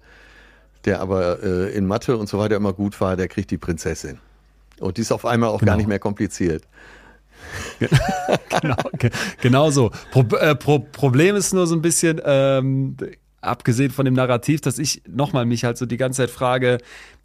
der 0.85 0.99
aber 0.99 1.41
äh, 1.43 1.73
in 1.75 1.85
Mathe 1.85 2.17
und 2.17 2.27
so 2.29 2.37
weiter 2.39 2.55
immer 2.57 2.73
gut 2.73 2.99
war, 3.01 3.15
der 3.17 3.27
kriegt 3.29 3.51
die 3.51 3.57
Prinzessin. 3.57 4.19
Und 4.79 4.97
die 4.97 5.01
ist 5.01 5.11
auf 5.13 5.25
einmal 5.25 5.49
auch 5.49 5.59
Genau. 5.59 5.71
gar 5.73 5.77
nicht 5.77 5.87
mehr 5.87 5.99
kompliziert. 5.99 6.63
genau, 8.61 8.75
ge- 8.97 9.11
genau 9.41 9.71
so. 9.71 9.91
Pro, 10.11 10.21
äh, 10.37 10.55
Pro, 10.55 10.79
Problem 10.79 11.35
ist 11.35 11.53
nur 11.53 11.67
so 11.67 11.75
ein 11.75 11.81
bisschen, 11.81 12.21
ähm, 12.23 12.97
abgesehen 13.41 13.91
von 13.91 14.05
dem 14.05 14.13
Narrativ, 14.13 14.61
dass 14.61 14.79
ich 14.79 15.01
nochmal 15.07 15.45
mich 15.45 15.63
halt 15.63 15.77
so 15.77 15.85
die 15.85 15.97
ganze 15.97 16.23
Zeit 16.23 16.29
frage, 16.29 16.77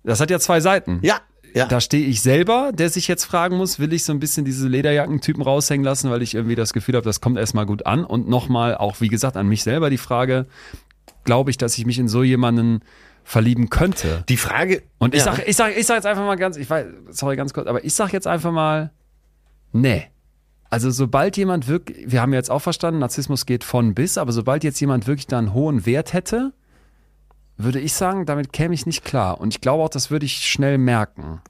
das 0.05 0.21
hat 0.21 0.31
ja 0.31 0.39
zwei 0.41 0.61
Seiten. 0.61 1.01
Ja, 1.03 1.21
ja. 1.55 1.67
Da 1.67 1.81
stehe 1.81 2.07
ich 2.07 2.21
selber, 2.21 2.73
der 2.75 2.91
sich 2.91 3.09
jetzt 3.09 3.25
fragen 3.25 3.57
muss, 3.57 3.79
will 3.79 3.93
ich 3.93 4.05
so 4.05 4.13
ein 4.13 4.21
bisschen 4.21 4.45
diese 4.45 4.69
Lederjackentypen 4.69 5.43
raushängen 5.43 5.85
lassen, 5.85 6.11
weil 6.11 6.23
ich 6.23 6.35
irgendwie 6.35 6.55
das 6.55 6.73
Gefühl 6.73 6.95
habe, 6.97 7.05
das 7.05 7.21
kommt 7.21 7.39
erstmal 7.39 7.67
gut 7.67 7.87
an. 7.87 8.05
Und 8.05 8.29
nochmal 8.29 8.77
auch, 8.77 9.01
wie 9.01 9.09
gesagt, 9.09 9.37
an 9.37 9.49
mich 9.49 9.63
selber 9.63 9.91
die 9.91 9.99
Frage, 9.99 10.47
glaube 11.25 11.51
ich, 11.51 11.57
dass 11.57 11.77
ich 11.79 11.87
mich 11.87 11.99
in 11.99 12.09
so 12.09 12.23
jemanden 12.23 12.81
verlieben 13.25 13.69
könnte? 13.71 14.25
die 14.29 14.37
Frage. 14.37 14.83
Und 14.99 15.15
ich 15.15 15.25
ja. 15.25 15.35
sag, 15.35 15.47
ich 15.47 15.57
sag, 15.57 15.77
ich 15.77 15.87
sag 15.87 15.97
jetzt 15.97 16.07
einfach 16.07 16.25
mal 16.25 16.37
ganz, 16.37 16.57
ich 16.57 16.69
weiß, 16.69 16.87
sorry, 17.11 17.37
ganz 17.37 17.53
kurz, 17.53 17.67
aber 17.67 17.85
ich 17.85 17.95
sag 17.95 18.13
jetzt 18.13 18.27
einfach 18.27 18.53
mal, 18.53 18.91
nee. 19.73 20.07
Also 20.71 20.91
sobald 20.91 21.37
jemand 21.37 21.67
wirklich, 21.67 22.11
wir 22.11 22.21
haben 22.21 22.33
jetzt 22.35 22.51
auch 22.51 22.59
verstanden, 22.61 23.01
Narzissmus 23.01 23.47
geht 23.47 23.65
von 23.65 23.95
bis, 23.95 24.19
aber 24.19 24.33
sobald 24.33 24.65
jetzt 24.65 24.81
jemand 24.81 25.07
wirklich 25.07 25.27
da 25.27 25.39
einen 25.39 25.55
hohen 25.55 25.87
Wert 25.87 26.13
hätte, 26.13 26.53
würde 27.57 27.81
ich 27.81 27.95
sagen, 27.95 28.27
damit 28.27 28.53
käme 28.53 28.75
ich 28.75 28.85
nicht 28.87 29.05
klar. 29.05 29.41
Und 29.41 29.55
ich 29.55 29.61
glaube 29.61 29.83
auch, 29.83 29.89
das 29.89 30.11
würde 30.11 30.27
ich 30.27 30.47
schnell 30.47 30.77
merken. 30.79 31.41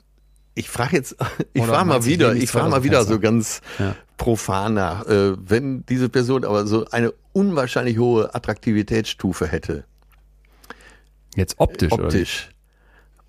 Ich 0.54 0.68
frage 0.70 0.96
jetzt, 0.96 1.16
ich 1.52 1.62
Oder 1.62 1.72
frage 1.74 1.88
mal 1.88 2.04
wieder, 2.04 2.34
ich 2.34 2.50
frage 2.50 2.70
mal 2.70 2.84
wieder 2.84 3.04
so 3.04 3.18
ganz 3.18 3.60
Ja. 3.78 3.94
profan 4.16 4.74
nach, 4.74 5.06
äh, 5.06 5.34
wenn 5.38 5.84
diese 5.86 6.08
Person 6.08 6.44
aber 6.44 6.66
so 6.66 6.86
eine 6.90 7.12
unwahrscheinlich 7.32 7.98
hohe 7.98 8.34
Attraktivitätsstufe 8.34 9.46
hätte, 9.46 9.84
Jetzt 11.36 11.56
optisch. 11.58 11.92
Oder? 11.92 12.04
optisch. 12.04 12.48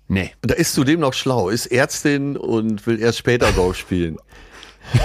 Nee. 0.08 0.32
Und 0.42 0.50
da 0.50 0.54
ist 0.56 0.72
zudem 0.74 0.98
noch 0.98 1.12
schlau, 1.12 1.48
ist 1.48 1.66
Ärztin 1.66 2.36
und 2.36 2.84
will 2.86 2.98
erst 3.00 3.18
später 3.18 3.52
Golf 3.52 3.76
spielen. 3.76 4.16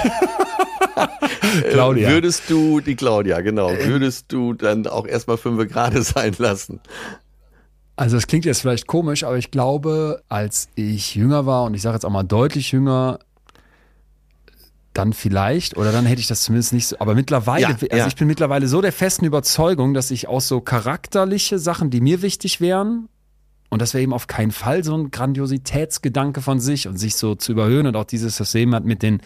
Claudia. 1.69 2.09
Äh, 2.09 2.13
würdest 2.13 2.49
du, 2.49 2.79
die 2.79 2.95
Claudia, 2.95 3.41
genau, 3.41 3.69
würdest 3.69 4.31
du 4.31 4.53
dann 4.53 4.87
auch 4.87 5.05
erstmal 5.05 5.37
fünf 5.37 5.67
gerade 5.69 6.01
sein 6.01 6.35
lassen? 6.37 6.79
Also 7.95 8.17
das 8.17 8.27
klingt 8.27 8.45
jetzt 8.45 8.61
vielleicht 8.61 8.87
komisch, 8.87 9.23
aber 9.23 9.37
ich 9.37 9.51
glaube, 9.51 10.21
als 10.27 10.67
ich 10.75 11.15
jünger 11.15 11.45
war 11.45 11.63
und 11.63 11.73
ich 11.75 11.81
sage 11.81 11.95
jetzt 11.95 12.05
auch 12.05 12.09
mal 12.09 12.23
deutlich 12.23 12.71
jünger, 12.71 13.19
dann 14.93 15.13
vielleicht 15.13 15.77
oder 15.77 15.91
dann 15.91 16.05
hätte 16.05 16.21
ich 16.21 16.27
das 16.27 16.43
zumindest 16.43 16.73
nicht 16.73 16.87
so. 16.87 16.97
Aber 16.99 17.15
mittlerweile, 17.15 17.61
Ja, 17.61 17.69
also 17.69 17.85
ja. 17.91 18.07
ich 18.07 18.15
bin 18.15 18.27
mittlerweile 18.27 18.67
so 18.67 18.81
der 18.81 18.91
festen 18.91 19.25
Überzeugung, 19.25 19.93
dass 19.93 20.11
ich 20.11 20.27
auch 20.27 20.41
so 20.41 20.61
charakterliche 20.61 21.59
Sachen, 21.59 21.89
die 21.89 22.01
mir 22.01 22.21
wichtig 22.21 22.61
wären, 22.61 23.07
und 23.75 23.81
das 23.81 23.93
wäre 23.93 24.03
eben 24.03 24.13
auf 24.13 24.27
keinen 24.27 24.53
Fall 24.53 24.85
so 24.85 24.95
ein 24.95 25.11
Grandiositätsgedanke 25.11 26.41
von 26.41 26.61
sich 26.61 26.87
und 26.87 26.97
sich 26.97 27.17
so 27.17 27.35
zu 27.35 27.51
überhöhen 27.51 27.87
und 27.87 27.97
auch 27.97 28.05
dieses, 28.05 28.37
das 28.37 28.55
eben 28.55 28.73
hat 28.73 28.85
mit 28.85 29.03
den, 29.03 29.19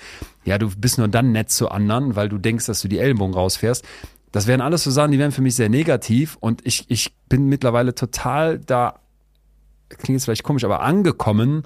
ja, 0.44 0.58
du 0.58 0.72
bist 0.76 0.98
nur 0.98 1.08
dann 1.08 1.32
nett 1.32 1.52
zu 1.52 1.70
anderen, 1.70 2.16
weil 2.16 2.30
du 2.30 2.40
denkst, 2.40 2.66
dass 2.66 2.82
du 2.82 2.88
die 2.88 2.98
Ellenbogen 2.98 3.36
rausfährst. 3.36 3.86
Das 4.32 4.48
wären 4.48 4.62
alles 4.62 4.84
so 4.84 4.90
Sachen, 4.90 5.12
die 5.12 5.20
wären 5.20 5.32
für 5.32 5.44
mich 5.44 5.54
sehr 5.54 5.70
negativ 5.70 6.36
und 6.40 6.66
ich, 6.66 6.90
ich 6.90 7.14
bin 7.30 7.46
mittlerweile 7.46 7.94
total 7.94 8.58
da, 8.58 9.02
klingt 9.88 10.18
jetzt 10.18 10.26
vielleicht 10.26 10.42
komisch, 10.42 10.64
aber 10.64 10.82
angekommen, 10.82 11.66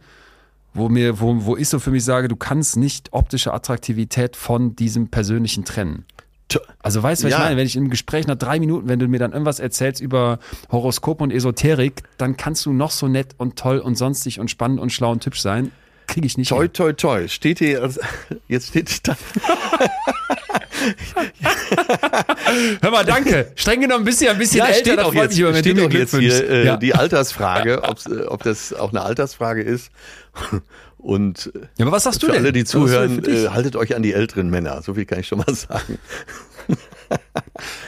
wo 0.74 0.90
mir, 0.90 1.22
wo, 1.22 1.46
wo 1.46 1.56
ich 1.56 1.70
so 1.70 1.80
für 1.80 1.92
mich 1.92 2.04
sage, 2.04 2.28
du 2.28 2.36
kannst 2.36 2.76
nicht 2.76 3.14
optische 3.14 3.54
Attraktivität 3.54 4.36
von 4.36 4.76
diesem 4.76 5.08
persönlichen 5.08 5.64
trennen. 5.64 6.04
Also 6.80 7.02
weißt 7.02 7.24
du, 7.24 7.28
was 7.28 7.32
Ja. 7.32 7.38
ich 7.38 7.44
meine? 7.44 7.58
Wenn 7.58 7.66
ich 7.66 7.76
im 7.76 7.90
Gespräch 7.90 8.28
nach 8.28 8.36
drei 8.36 8.60
Minuten, 8.60 8.88
wenn 8.88 9.00
du 9.00 9.08
mir 9.08 9.20
dann 9.20 9.32
irgendwas 9.32 9.60
erzählst 9.60 10.02
über 10.02 10.40
Horoskop 10.72 11.22
und 11.22 11.32
Esoterik, 11.32 12.04
dann 12.18 12.38
kannst 12.38 12.66
du 12.66 12.74
noch 12.74 12.92
so 12.92 13.08
nett 13.08 13.34
und 13.38 13.58
toll 13.58 13.80
und 13.80 13.96
sonstig 13.98 14.40
und 14.40 14.52
spannend 14.52 14.80
und 14.80 14.92
schlau 14.92 15.12
und 15.12 15.26
hübsch 15.26 15.42
sein. 15.42 15.72
Kriege 16.08 16.28
ich 16.28 16.38
nicht. 16.38 16.50
Toi, 16.50 16.64
hin. 16.64 16.74
toi, 16.74 16.94
toi. 16.94 17.28
Steht 17.28 17.60
hier, 17.60 17.82
also, 17.82 18.02
jetzt 18.48 18.68
steht 18.68 19.08
da, 19.08 19.16
Hör 22.82 22.92
mal, 22.92 23.06
danke. 23.06 23.52
Streng 23.56 23.82
genommen 23.82 24.02
ein 24.02 24.06
bisschen, 24.06 24.30
ein 24.30 24.38
bisschen 24.38 24.60
ja, 24.60 24.66
älter, 24.66 24.80
steht 24.80 25.00
auch 25.00 25.14
jetzt, 25.14 25.40
wenn 25.40 25.56
steht 25.56 25.78
du 25.78 25.86
auch 25.86 25.92
jetzt 25.92 26.16
hier 26.16 26.50
äh, 26.50 26.66
ja. 26.66 26.78
die 26.78 26.94
Altersfrage, 26.94 27.82
äh, 27.84 28.26
ob 28.26 28.44
das 28.44 28.74
auch 28.74 28.90
eine 28.90 29.02
Altersfrage 29.02 29.62
ist. 29.62 29.92
Und 31.04 31.52
ja, 31.78 31.86
aber 31.86 31.92
was 31.92 32.04
sagst 32.04 32.24
du 32.24 32.28
denn? 32.28 32.38
alle, 32.38 32.54
die 32.54 32.64
zuhören, 32.64 33.26
äh, 33.26 33.50
haltet 33.50 33.76
euch 33.76 33.94
an 33.94 34.04
die 34.04 34.14
älteren 34.14 34.50
Männer. 34.50 34.82
So 34.82 34.94
viel 34.94 35.04
kann 35.04 35.20
ich 35.20 35.28
schon 35.28 35.40
mal 35.40 35.54
sagen. 35.54 36.00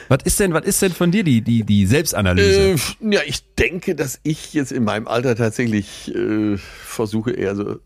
was 0.09 0.19
ist 0.25 0.37
denn, 0.41 0.53
was 0.53 0.65
ist 0.65 0.81
denn 0.81 0.91
von 0.91 1.11
dir 1.11 1.23
die, 1.23 1.41
die, 1.41 1.63
die 1.63 1.85
Selbstanalyse? 1.85 2.73
Äh, 2.73 2.77
ja, 3.13 3.21
ich 3.25 3.55
denke, 3.55 3.95
dass 3.95 4.19
ich 4.23 4.53
jetzt 4.53 4.73
in 4.73 4.83
meinem 4.83 5.07
Alter 5.07 5.37
tatsächlich 5.37 6.13
äh, 6.13 6.57
versuche 6.57 7.31
eher 7.31 7.55
so 7.55 7.79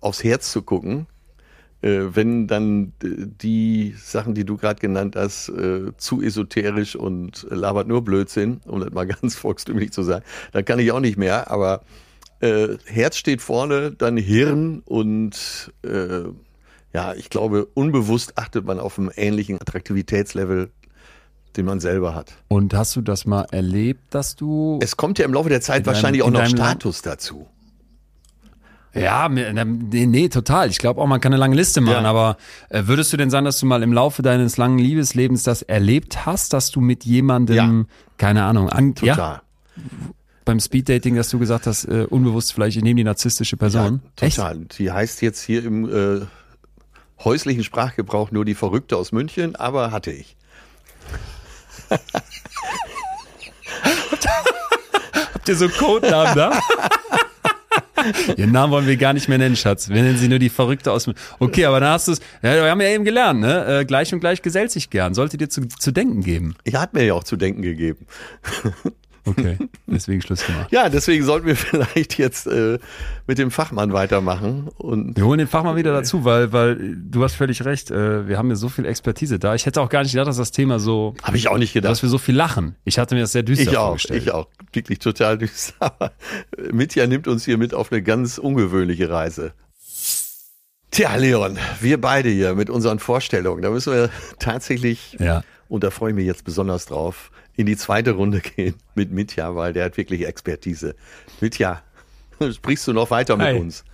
aufs 0.00 0.22
Herz 0.22 0.52
zu 0.52 0.62
gucken. 0.62 1.08
Äh, 1.82 2.14
wenn 2.14 2.46
dann 2.46 2.92
äh, 3.02 3.26
die 3.26 3.92
Sachen, 3.98 4.34
die 4.34 4.44
du 4.44 4.56
gerade 4.56 4.80
genannt 4.80 5.16
hast, 5.16 5.48
äh, 5.48 5.96
zu 5.96 6.22
esoterisch 6.22 6.94
und 6.94 7.44
labert 7.50 7.88
nur 7.88 8.04
Blödsinn, 8.04 8.60
um 8.66 8.78
das 8.78 8.92
mal 8.92 9.06
ganz 9.08 9.34
volkstümlich 9.34 9.90
zu 9.90 10.04
sagen, 10.04 10.24
dann 10.52 10.64
kann 10.64 10.78
ich 10.78 10.92
auch 10.92 11.00
nicht 11.00 11.18
mehr. 11.18 11.50
Aber 11.50 11.82
äh, 12.40 12.76
Herz 12.86 13.16
steht 13.16 13.40
vorne, 13.42 13.92
dann 13.92 14.16
Hirn 14.16 14.82
und 14.84 15.72
äh, 15.82 16.24
ja, 16.92 17.14
ich 17.14 17.28
glaube, 17.30 17.66
unbewusst 17.74 18.38
achtet 18.38 18.64
man 18.64 18.78
auf 18.80 18.98
einen 18.98 19.10
ähnlichen 19.14 19.60
Attraktivitätslevel, 19.60 20.70
den 21.56 21.64
man 21.66 21.80
selber 21.80 22.14
hat. 22.14 22.32
Und 22.48 22.72
hast 22.74 22.96
du 22.96 23.00
das 23.02 23.26
mal 23.26 23.46
erlebt, 23.50 24.02
dass 24.14 24.36
du 24.36 24.78
Es 24.82 24.96
kommt 24.96 25.18
ja 25.18 25.24
im 25.24 25.32
Laufe 25.34 25.48
der 25.48 25.60
Zeit 25.60 25.78
In 25.78 25.84
deinem- 25.84 25.94
wahrscheinlich 25.94 26.22
auch 26.22 26.30
noch 26.30 26.40
deinem 26.40 26.56
Land- 26.56 26.82
Status 26.82 27.02
dazu. 27.02 27.46
Ja, 28.94 29.28
nee, 29.28 30.06
nee, 30.06 30.28
total. 30.30 30.70
Ich 30.70 30.78
glaube 30.78 31.02
auch, 31.02 31.06
man 31.06 31.20
kann 31.20 31.30
eine 31.34 31.38
lange 31.38 31.54
Liste 31.54 31.82
machen, 31.82 32.04
Ja. 32.04 32.10
aber 32.10 32.38
äh, 32.70 32.84
würdest 32.86 33.12
du 33.12 33.18
denn 33.18 33.28
sagen, 33.28 33.44
dass 33.44 33.60
du 33.60 33.66
mal 33.66 33.82
im 33.82 33.92
Laufe 33.92 34.22
deines 34.22 34.56
langen 34.56 34.78
Liebeslebens 34.78 35.42
das 35.42 35.60
erlebt 35.60 36.24
hast, 36.24 36.54
dass 36.54 36.70
du 36.70 36.80
mit 36.80 37.04
jemandem, 37.04 37.56
Ja. 37.56 37.94
keine 38.16 38.44
Ahnung, 38.44 38.70
an, 38.70 38.94
ja, 39.02 39.14
Total. 39.14 39.42
Beim 40.46 40.60
Speeddating, 40.60 41.16
dass 41.16 41.28
du 41.28 41.38
gesagt 41.38 41.66
hast, 41.66 41.84
äh, 41.84 42.06
unbewusst 42.08 42.54
vielleicht, 42.54 42.78
ich 42.78 42.82
nehme 42.82 42.96
die 42.96 43.04
narzisstische 43.04 43.58
Person? 43.58 44.00
Ja, 44.18 44.28
total. 44.30 44.64
Die 44.78 44.90
heißt 44.90 45.20
jetzt 45.20 45.42
hier 45.42 45.62
im 45.64 45.84
äh, 45.84 46.20
häuslichen 47.22 47.64
Sprachgebrauch 47.64 48.30
nur 48.30 48.46
die 48.46 48.54
Verrückte 48.54 48.96
aus 48.96 49.12
München, 49.12 49.56
aber 49.56 49.90
hatte 49.90 50.12
ich. 50.12 50.36
Habt 55.34 55.48
ihr 55.48 55.56
so 55.56 55.68
Codenamen 55.68 56.34
da? 56.34 56.58
Ihren 58.36 58.52
Namen 58.52 58.72
wollen 58.72 58.86
wir 58.86 58.96
gar 58.96 59.12
nicht 59.14 59.28
mehr 59.28 59.38
nennen, 59.38 59.56
Schatz. 59.56 59.88
Wir 59.88 60.02
nennen 60.02 60.18
sie 60.18 60.28
nur 60.28 60.38
die 60.38 60.48
Verrückte 60.48 60.92
aus. 60.92 61.10
Okay, 61.40 61.64
aber 61.64 61.80
dann 61.80 61.90
hast 61.90 62.06
du 62.06 62.12
es. 62.12 62.20
Ja, 62.42 62.54
wir 62.54 62.70
haben 62.70 62.80
ja 62.80 62.88
eben 62.88 63.04
gelernt, 63.04 63.40
ne? 63.40 63.80
Äh, 63.80 63.84
gleich 63.84 64.14
und 64.14 64.20
gleich 64.20 64.42
gesellt 64.42 64.70
sich 64.70 64.90
gern. 64.90 65.14
Sollte 65.14 65.36
dir 65.36 65.48
zu, 65.48 65.66
zu 65.66 65.90
denken 65.90 66.22
geben. 66.22 66.54
Ich 66.62 66.76
hat 66.76 66.94
mir 66.94 67.04
ja 67.04 67.14
auch 67.14 67.24
zu 67.24 67.36
denken 67.36 67.62
gegeben. 67.62 68.06
Okay, 69.26 69.58
deswegen 69.86 70.22
Schluss 70.22 70.46
gemacht. 70.46 70.68
Ja, 70.70 70.88
deswegen 70.88 71.24
sollten 71.24 71.46
wir 71.46 71.56
vielleicht 71.56 72.16
jetzt 72.16 72.46
äh, 72.46 72.78
mit 73.26 73.38
dem 73.38 73.50
Fachmann 73.50 73.92
weitermachen. 73.92 74.68
Und 74.78 75.16
Wir 75.16 75.26
holen 75.26 75.38
den 75.38 75.48
Fachmann 75.48 75.76
wieder 75.76 75.92
dazu, 75.92 76.24
weil, 76.24 76.52
weil 76.52 76.96
du 76.96 77.22
hast 77.24 77.34
völlig 77.34 77.64
recht. 77.64 77.90
Äh, 77.90 78.28
wir 78.28 78.38
haben 78.38 78.48
ja 78.48 78.56
so 78.56 78.68
viel 78.68 78.86
Expertise 78.86 79.38
da. 79.38 79.54
Ich 79.54 79.66
hätte 79.66 79.80
auch 79.80 79.88
gar 79.88 80.02
nicht 80.02 80.12
gedacht, 80.12 80.28
dass 80.28 80.36
das 80.36 80.52
Thema 80.52 80.78
so, 80.78 81.14
habe 81.22 81.36
ich 81.36 81.48
auch 81.48 81.58
nicht 81.58 81.72
gedacht. 81.72 81.90
dass 81.90 82.02
wir 82.02 82.08
so 82.08 82.18
viel 82.18 82.36
lachen. 82.36 82.76
Ich 82.84 82.98
hatte 82.98 83.14
mir 83.16 83.22
das 83.22 83.32
sehr 83.32 83.42
düster 83.42 83.70
Ich 83.72 83.76
auch, 83.76 83.86
vorgestellt. 83.88 84.22
ich 84.22 84.30
auch. 84.32 84.46
Wirklich 84.72 84.98
total 85.00 85.36
düster. 85.38 85.74
Aber 85.80 86.12
Mitja 86.72 87.06
nimmt 87.06 87.26
uns 87.28 87.44
hier 87.44 87.58
mit 87.58 87.74
auf 87.74 87.90
eine 87.92 88.02
ganz 88.02 88.38
ungewöhnliche 88.38 89.10
Reise. 89.10 89.52
Tja, 90.90 91.14
Leon, 91.16 91.58
wir 91.80 92.00
beide 92.00 92.28
hier 92.30 92.54
mit 92.54 92.70
unseren 92.70 92.98
Vorstellungen, 93.00 93.60
da 93.60 93.70
müssen 93.70 93.92
wir 93.92 94.08
tatsächlich, 94.38 95.16
Ja. 95.18 95.42
und 95.68 95.84
da 95.84 95.90
freue 95.90 96.10
ich 96.10 96.16
mich 96.16 96.26
jetzt 96.26 96.44
besonders 96.44 96.86
drauf, 96.86 97.30
in 97.56 97.66
die 97.66 97.76
zweite 97.76 98.12
Runde 98.12 98.40
gehen 98.40 98.74
mit 98.94 99.10
Mitja, 99.10 99.54
weil 99.56 99.72
der 99.72 99.86
hat 99.86 99.96
wirklich 99.96 100.26
Expertise. 100.26 100.94
Mitja, 101.40 101.82
sprichst 102.52 102.86
du 102.86 102.92
noch 102.92 103.10
weiter 103.10 103.36
mit 103.36 103.46
Hi. 103.46 103.58
uns? 103.58 103.84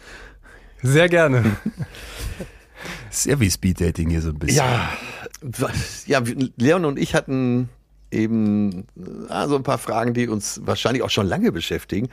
Sehr 0.82 1.08
gerne. 1.08 1.56
Ist 3.10 3.26
ja 3.26 3.38
wie 3.38 3.50
Speeddating 3.50 4.10
hier 4.10 4.20
so 4.20 4.30
ein 4.30 4.38
bisschen. 4.38 4.56
Ja, 4.56 4.92
ja, 6.06 6.22
Leon 6.56 6.84
und 6.84 6.98
ich 6.98 7.14
hatten 7.14 7.68
eben 8.10 8.86
äh, 9.28 9.46
so 9.46 9.56
ein 9.56 9.62
paar 9.62 9.78
Fragen, 9.78 10.14
die 10.14 10.28
uns 10.28 10.60
wahrscheinlich 10.64 11.02
auch 11.02 11.10
schon 11.10 11.26
lange 11.26 11.52
beschäftigen. 11.52 12.08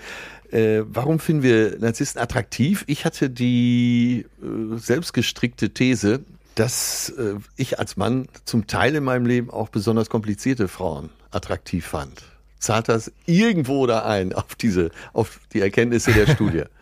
Äh, 0.52 0.82
warum 0.86 1.20
finden 1.20 1.44
wir 1.44 1.80
Narzissten 1.80 2.22
attraktiv? 2.22 2.84
Ich 2.88 3.06
hatte 3.06 3.30
die 3.30 4.26
äh, 4.42 4.78
selbstgestrickte 4.78 5.72
These, 5.72 6.22
dass 6.56 7.10
äh, 7.10 7.36
ich 7.56 7.80
als 7.80 7.98
Mann 7.98 8.28
zum 8.46 8.68
Teil 8.68 8.96
in 8.96 9.04
meinem 9.04 9.26
Leben 9.26 9.50
auch 9.50 9.70
besonders 9.70 10.10
komplizierte 10.10 10.68
Frauen 10.68 11.10
attraktiv 11.32 11.86
fand. 11.86 12.24
Zahlt 12.60 12.90
das 12.90 13.12
irgendwo 13.26 13.88
da 13.88 14.04
ein 14.06 14.34
auf 14.34 14.56
diese, 14.56 14.92
auf 15.14 15.40
die 15.54 15.62
Erkenntnisse 15.62 16.12
der 16.14 16.28
Studie? 16.28 16.64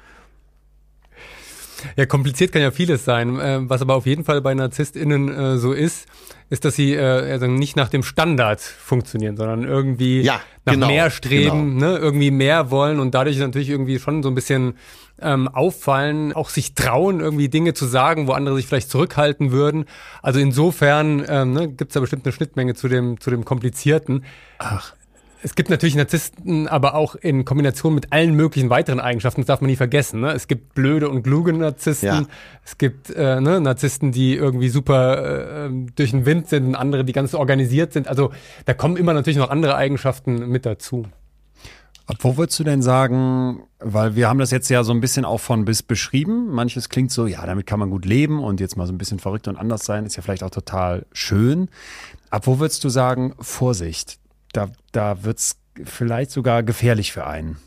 Ja, 1.95 2.07
kompliziert 2.07 2.51
kann 2.51 2.63
ja 2.63 2.71
vieles 2.71 3.05
sein. 3.05 3.39
Äh, 3.39 3.59
was 3.69 3.83
aber 3.83 3.93
auf 3.93 4.07
jeden 4.07 4.23
Fall 4.23 4.41
bei 4.41 4.53
NarzisstInnen 4.55 5.29
äh, 5.29 5.57
so 5.57 5.73
ist, 5.73 6.07
ist, 6.49 6.65
dass 6.65 6.75
sie 6.75 6.95
äh, 6.95 7.31
also 7.31 7.45
nicht 7.45 7.75
nach 7.75 7.89
dem 7.89 8.01
Standard 8.01 8.61
funktionieren, 8.61 9.37
sondern 9.37 9.63
irgendwie 9.63 10.21
Ja, 10.21 10.41
nach 10.65 10.73
genau, 10.73 10.87
mehr 10.87 11.11
streben, 11.11 11.77
ne, 11.77 11.97
irgendwie 11.97 12.31
mehr 12.31 12.71
wollen 12.71 12.99
und 12.99 13.13
dadurch 13.13 13.37
natürlich 13.37 13.69
irgendwie 13.69 13.99
schon 13.99 14.23
so 14.23 14.29
ein 14.29 14.35
bisschen 14.35 14.75
ähm, 15.21 15.47
auffallen, 15.47 16.33
auch 16.33 16.49
sich 16.49 16.75
trauen, 16.75 17.19
irgendwie 17.19 17.49
Dinge 17.49 17.73
zu 17.73 17.85
sagen, 17.85 18.27
wo 18.27 18.33
andere 18.33 18.55
sich 18.55 18.67
vielleicht 18.67 18.89
zurückhalten 18.89 19.51
würden. 19.51 19.85
Also 20.21 20.39
insofern 20.39 21.25
ähm, 21.27 21.53
ne, 21.53 21.67
gibt 21.67 21.91
es 21.91 21.93
da 21.93 21.99
bestimmt 21.99 22.25
eine 22.25 22.33
Schnittmenge 22.33 22.73
zu 22.75 22.87
dem, 22.87 23.19
zu 23.19 23.29
dem 23.29 23.45
Komplizierten. 23.45 24.23
Ach. 24.59 24.93
Es 25.43 25.53
gibt 25.53 25.69
natürlich 25.69 25.95
Narzissten, 25.95 26.67
aber 26.67 26.95
auch 26.95 27.13
in 27.13 27.45
Kombination 27.45 27.93
mit 27.93 28.11
allen 28.11 28.33
möglichen 28.33 28.71
weiteren 28.71 28.99
Eigenschaften, 28.99 29.41
das 29.41 29.45
darf 29.47 29.61
man 29.61 29.69
nie 29.69 29.75
vergessen. 29.75 30.19
Ne? 30.19 30.31
Es 30.31 30.47
gibt 30.47 30.73
blöde 30.73 31.09
und 31.09 31.21
kluge 31.23 31.53
Narzissten, 31.53 32.07
Ja. 32.07 32.25
es 32.65 32.77
gibt 32.79 33.11
äh, 33.11 33.39
ne, 33.39 33.61
Narzissten, 33.61 34.11
die 34.11 34.33
irgendwie 34.35 34.69
super 34.69 35.67
äh, 35.67 35.69
durch 35.95 36.11
den 36.11 36.25
Wind 36.25 36.49
sind 36.49 36.65
und 36.65 36.75
andere, 36.75 37.05
die 37.05 37.13
ganz 37.13 37.35
organisiert 37.35 37.93
sind. 37.93 38.07
Also 38.07 38.31
da 38.65 38.73
kommen 38.73 38.97
immer 38.97 39.13
natürlich 39.13 39.37
noch 39.37 39.51
andere 39.51 39.75
Eigenschaften 39.75 40.49
mit 40.49 40.65
dazu. 40.65 41.05
Ab 42.07 42.15
wo 42.21 42.37
würdest 42.37 42.57
du 42.57 42.63
denn 42.63 42.81
sagen, 42.81 43.67
weil 43.79 44.15
wir 44.15 44.29
haben 44.29 44.39
das 44.39 44.49
jetzt 44.51 44.69
ja 44.69 44.85
so 44.85 44.93
ein 44.93 45.01
bisschen 45.01 45.25
auch 45.25 45.39
von 45.39 45.65
bis 45.65 45.83
beschrieben. 45.83 46.47
Manches 46.47 46.87
klingt 46.87 47.11
so, 47.11 47.27
ja, 47.27 47.45
damit 47.45 47.67
kann 47.67 47.79
man 47.81 47.89
gut 47.89 48.05
leben 48.05 48.41
und 48.41 48.61
jetzt 48.61 48.77
mal 48.77 48.87
so 48.87 48.93
ein 48.93 48.97
bisschen 48.97 49.19
verrückt 49.19 49.49
und 49.49 49.57
anders 49.57 49.83
sein, 49.83 50.05
ist 50.05 50.15
ja 50.15 50.23
vielleicht 50.23 50.43
auch 50.43 50.49
total 50.49 51.05
schön. 51.11 51.67
Ab 52.29 52.47
wo 52.47 52.59
würdest 52.59 52.81
du 52.85 52.89
sagen, 52.89 53.35
Vorsicht, 53.39 54.19
da, 54.53 54.69
da 54.93 55.25
wird's 55.25 55.57
vielleicht 55.83 56.31
sogar 56.31 56.63
gefährlich 56.63 57.11
für 57.11 57.27
einen? 57.27 57.57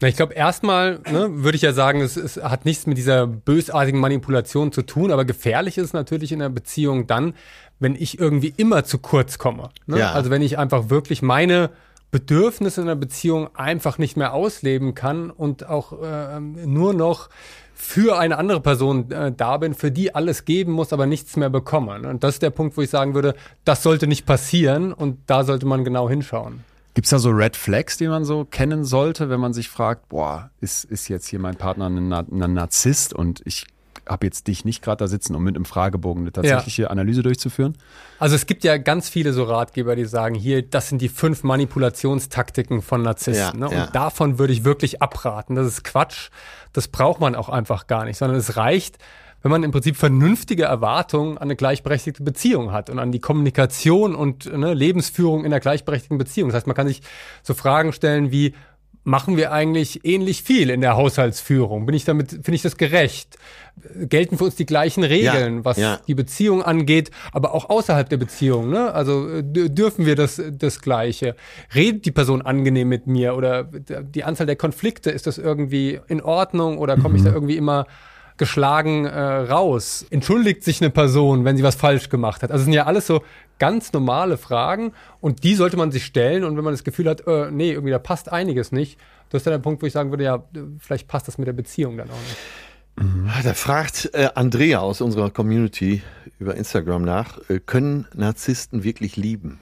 Na, 0.00 0.08
ich 0.08 0.16
glaube, 0.16 0.34
erstmal 0.34 1.00
ne, 1.10 1.28
würde 1.30 1.56
ich 1.56 1.62
ja 1.62 1.72
sagen, 1.72 2.00
es, 2.00 2.16
es 2.16 2.36
hat 2.38 2.64
nichts 2.64 2.86
mit 2.86 2.98
dieser 2.98 3.26
bösartigen 3.28 4.00
Manipulation 4.00 4.72
zu 4.72 4.82
tun, 4.82 5.12
aber 5.12 5.24
gefährlich 5.24 5.78
ist 5.78 5.86
es 5.86 5.92
natürlich 5.92 6.32
in 6.32 6.42
einer 6.42 6.50
Beziehung 6.50 7.06
dann, 7.06 7.34
wenn 7.78 7.94
ich 7.94 8.18
irgendwie 8.18 8.52
immer 8.56 8.84
zu 8.84 8.98
kurz 8.98 9.38
komme. 9.38 9.70
Ne? 9.86 10.00
Ja. 10.00 10.12
Also 10.12 10.30
wenn 10.30 10.42
ich 10.42 10.58
einfach 10.58 10.90
wirklich 10.90 11.22
meine 11.22 11.70
Bedürfnisse 12.10 12.80
in 12.80 12.88
einer 12.88 12.96
Beziehung 12.96 13.48
einfach 13.54 13.98
nicht 13.98 14.16
mehr 14.16 14.32
ausleben 14.32 14.94
kann 14.94 15.30
und 15.30 15.68
auch 15.68 16.02
äh, 16.02 16.40
nur 16.40 16.94
noch 16.94 17.28
für 17.74 18.18
eine 18.18 18.38
andere 18.38 18.60
Person 18.60 19.10
äh, 19.10 19.30
da 19.30 19.56
bin, 19.58 19.74
für 19.74 19.90
die 19.92 20.14
alles 20.14 20.44
geben 20.44 20.72
muss, 20.72 20.92
aber 20.92 21.06
nichts 21.06 21.36
mehr 21.36 21.50
bekomme. 21.50 22.00
Ne? 22.00 22.08
Und 22.08 22.24
das 22.24 22.34
ist 22.36 22.42
der 22.42 22.50
Punkt, 22.50 22.76
wo 22.76 22.82
ich 22.82 22.90
sagen 22.90 23.14
würde, 23.14 23.34
das 23.64 23.82
sollte 23.82 24.06
nicht 24.06 24.26
passieren 24.26 24.92
und 24.92 25.18
da 25.26 25.44
sollte 25.44 25.66
man 25.66 25.84
genau 25.84 26.08
hinschauen. 26.08 26.64
Gibt's 26.94 27.10
da 27.10 27.20
so 27.20 27.30
Red 27.30 27.54
Flags, 27.56 27.96
die 27.96 28.08
man 28.08 28.24
so 28.24 28.44
kennen 28.44 28.84
sollte, 28.84 29.28
wenn 29.30 29.38
man 29.38 29.52
sich 29.52 29.68
fragt, 29.68 30.08
boah, 30.08 30.50
ist, 30.60 30.84
ist 30.84 31.06
jetzt 31.08 31.28
hier 31.28 31.38
mein 31.38 31.54
Partner 31.54 31.86
ein, 31.88 32.08
Na- 32.08 32.24
ein 32.28 32.54
Narzisst 32.54 33.14
und 33.14 33.42
ich 33.44 33.66
habe 34.08 34.26
jetzt 34.26 34.46
dich 34.46 34.64
nicht 34.64 34.82
gerade 34.82 34.98
da 34.98 35.08
sitzen, 35.08 35.34
um 35.34 35.44
mit 35.44 35.56
einem 35.56 35.64
Fragebogen 35.64 36.22
eine 36.22 36.32
tatsächliche 36.32 36.90
Analyse 36.90 37.22
durchzuführen? 37.22 37.76
Also 38.18 38.34
es 38.34 38.46
gibt 38.46 38.64
ja 38.64 38.76
ganz 38.78 39.08
viele 39.08 39.32
so 39.32 39.44
Ratgeber, 39.44 39.96
die 39.96 40.04
sagen, 40.04 40.34
hier, 40.34 40.62
das 40.62 40.88
sind 40.88 41.00
die 41.00 41.08
fünf 41.08 41.44
Manipulationstaktiken 41.44 42.82
von 42.82 43.02
Narzissten. 43.02 43.60
Ja, 43.60 43.68
ne? 43.68 43.74
ja. 43.74 43.84
Und 43.84 43.94
davon 43.94 44.38
würde 44.38 44.52
ich 44.52 44.64
wirklich 44.64 45.02
abraten. 45.02 45.54
Das 45.54 45.66
ist 45.66 45.84
Quatsch. 45.84 46.30
Das 46.72 46.88
braucht 46.88 47.20
man 47.20 47.34
auch 47.34 47.48
einfach 47.48 47.86
gar 47.86 48.04
nicht, 48.04 48.18
sondern 48.18 48.38
es 48.38 48.56
reicht, 48.56 48.98
wenn 49.42 49.50
man 49.50 49.62
im 49.62 49.70
Prinzip 49.70 49.96
vernünftige 49.96 50.64
Erwartungen 50.64 51.38
an 51.38 51.44
eine 51.44 51.56
gleichberechtigte 51.56 52.22
Beziehung 52.22 52.72
hat 52.72 52.90
und 52.90 52.98
an 52.98 53.12
die 53.12 53.20
Kommunikation 53.20 54.14
und 54.14 54.52
ne, 54.52 54.74
Lebensführung 54.74 55.40
in 55.40 55.46
einer 55.46 55.60
gleichberechtigten 55.60 56.18
Beziehung. 56.18 56.48
Das 56.48 56.56
heißt, 56.56 56.66
man 56.66 56.74
kann 56.74 56.88
sich 56.88 57.02
so 57.42 57.54
Fragen 57.54 57.92
stellen 57.92 58.32
wie, 58.32 58.54
machen 59.08 59.36
wir 59.36 59.52
eigentlich 59.52 60.04
ähnlich 60.04 60.42
viel 60.42 60.68
in 60.70 60.80
der 60.82 60.94
Haushaltsführung? 60.96 61.86
Bin 61.86 61.94
ich 61.94 62.04
damit, 62.04 62.30
finde 62.30 62.54
ich 62.54 62.62
das 62.62 62.76
gerecht? 62.76 63.36
Gelten 64.00 64.36
für 64.38 64.44
uns 64.44 64.56
die 64.56 64.66
gleichen 64.66 65.02
Regeln, 65.04 65.58
Ja, 65.58 65.64
was 65.64 65.76
ja. 65.78 66.00
die 66.06 66.14
Beziehung 66.14 66.62
angeht, 66.62 67.10
aber 67.32 67.54
auch 67.54 67.70
außerhalb 67.70 68.08
der 68.08 68.16
Beziehung. 68.18 68.68
Ne? 68.70 68.92
Also 68.92 69.28
äh, 69.28 69.38
dür- 69.42 69.68
dürfen 69.68 70.04
wir 70.04 70.14
das, 70.16 70.42
das 70.50 70.80
Gleiche? 70.80 71.36
Redet 71.74 72.04
die 72.04 72.10
Person 72.10 72.42
angenehm 72.42 72.88
mit 72.88 73.06
mir 73.06 73.34
oder 73.36 73.64
die 73.64 74.24
Anzahl 74.24 74.46
der 74.46 74.56
Konflikte, 74.56 75.10
ist 75.10 75.26
das 75.26 75.38
irgendwie 75.38 76.00
in 76.08 76.20
Ordnung 76.20 76.78
oder 76.78 76.96
komme 76.96 77.16
ich 77.16 77.22
da 77.24 77.32
irgendwie 77.32 77.56
immer 77.56 77.86
geschlagen 78.38 79.04
äh, 79.04 79.20
raus? 79.20 80.06
Entschuldigt 80.10 80.64
sich 80.64 80.80
eine 80.80 80.90
Person, 80.90 81.44
wenn 81.44 81.56
sie 81.56 81.62
was 81.62 81.74
falsch 81.74 82.08
gemacht 82.08 82.42
hat? 82.42 82.50
Also 82.50 82.62
es 82.62 82.64
sind 82.64 82.72
ja 82.74 82.86
alles 82.86 83.06
so 83.06 83.22
ganz 83.58 83.92
normale 83.92 84.38
Fragen 84.38 84.92
und 85.20 85.44
die 85.44 85.54
sollte 85.54 85.76
man 85.76 85.90
sich 85.90 86.04
stellen 86.04 86.44
und 86.44 86.56
wenn 86.56 86.64
man 86.64 86.72
das 86.72 86.84
Gefühl 86.84 87.08
hat, 87.08 87.26
äh, 87.26 87.50
nee, 87.50 87.72
irgendwie 87.72 87.90
da 87.90 87.98
passt 87.98 88.30
einiges 88.30 88.72
nicht, 88.72 88.98
das 89.30 89.40
ist 89.40 89.46
dann 89.46 89.52
der 89.52 89.58
Punkt, 89.58 89.82
wo 89.82 89.86
ich 89.86 89.92
sagen 89.92 90.10
würde, 90.10 90.24
ja, 90.24 90.42
vielleicht 90.78 91.08
passt 91.08 91.28
das 91.28 91.38
mit 91.38 91.46
der 91.46 91.52
Beziehung 91.52 91.96
dann 91.96 92.08
auch 92.08 92.14
nicht. 92.14 92.36
Ah, 93.28 93.42
Da 93.42 93.54
fragt 93.54 94.10
äh, 94.14 94.28
Andrea 94.34 94.80
aus 94.80 95.00
unserer 95.00 95.30
Community 95.30 96.02
über 96.38 96.56
Instagram 96.56 97.02
nach, 97.02 97.38
äh, 97.48 97.60
können 97.60 98.06
Narzissten 98.14 98.84
wirklich 98.84 99.16
lieben? 99.16 99.60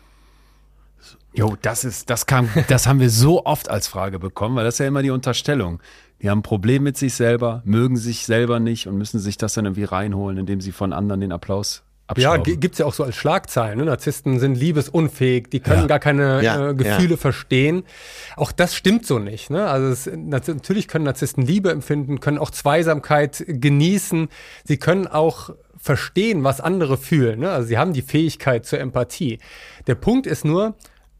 Jo, 1.35 1.55
das 1.61 1.85
ist, 1.85 2.09
das 2.09 2.25
kam, 2.25 2.49
das 2.69 2.87
haben 2.87 2.99
wir 2.99 3.11
so 3.11 3.45
oft 3.45 3.69
als 3.69 3.89
Frage 3.89 4.19
bekommen, 4.19 4.57
weil 4.57 4.65
das 4.65 4.77
ist 4.77 4.79
ja 4.79 4.87
immer 4.87 5.03
die 5.03 5.11
Unterstellung. 5.11 5.81
Die 6.23 6.31
haben 6.31 6.39
ein 6.39 6.43
Problem 6.43 6.83
mit 6.83 6.97
sich 6.97 7.15
selber, 7.15 7.63
mögen 7.65 7.97
sich 7.97 8.25
selber 8.27 8.59
nicht 8.61 8.87
und 8.89 8.97
müssen 8.97 9.19
sich 9.21 9.37
das 9.37 9.55
dann 9.55 9.67
irgendwie 9.67 9.85
reinholen, 9.85 10.39
indem 10.39 10.61
sie 10.61 10.73
von 10.73 10.93
anderen 10.93 11.21
den 11.21 11.31
Applaus 11.33 11.83
Ja, 12.17 12.31
abschrauben. 12.33 12.43
gi- 12.45 12.57
gibt's 12.57 12.79
ja 12.79 12.87
auch 12.87 12.95
so 12.95 13.05
als 13.05 13.17
Schlagzeilen. 13.17 13.79
Ne? 13.79 13.85
Narzissten 13.85 14.39
sind 14.41 14.55
liebesunfähig, 14.55 15.49
die 15.51 15.61
können 15.61 15.83
Ja. 15.83 15.87
gar 15.89 15.99
keine 15.99 16.43
Ja, 16.43 16.71
äh, 16.71 16.75
Gefühle 16.75 17.11
ja. 17.11 17.17
verstehen. 17.17 17.83
Auch 18.37 18.53
das 18.53 18.75
stimmt 18.75 19.05
so 19.05 19.19
nicht. 19.19 19.51
Ne? 19.51 19.67
Also 19.69 19.89
es, 19.89 20.07
nat- 20.17 20.49
natürlich 20.49 20.89
können 20.89 21.05
Narzissten 21.05 21.45
Liebe 21.45 21.71
empfinden, 21.71 22.21
können 22.21 22.39
auch 22.39 22.51
Zweisamkeit 22.51 23.45
genießen. 23.47 24.29
Sie 24.65 24.77
können 24.79 25.07
auch 25.07 25.51
verstehen, 25.79 26.43
was 26.45 26.61
andere 26.61 26.97
fühlen. 26.97 27.41
Ne? 27.41 27.51
Also 27.51 27.69
sie 27.69 27.77
haben 27.79 27.93
die 27.93 28.03
Fähigkeit 28.03 28.65
zur 28.67 28.81
Empathie. 28.81 29.39
Der 29.87 29.95
Punkt 29.97 30.27
ist 30.27 30.45
nur, 30.45 30.75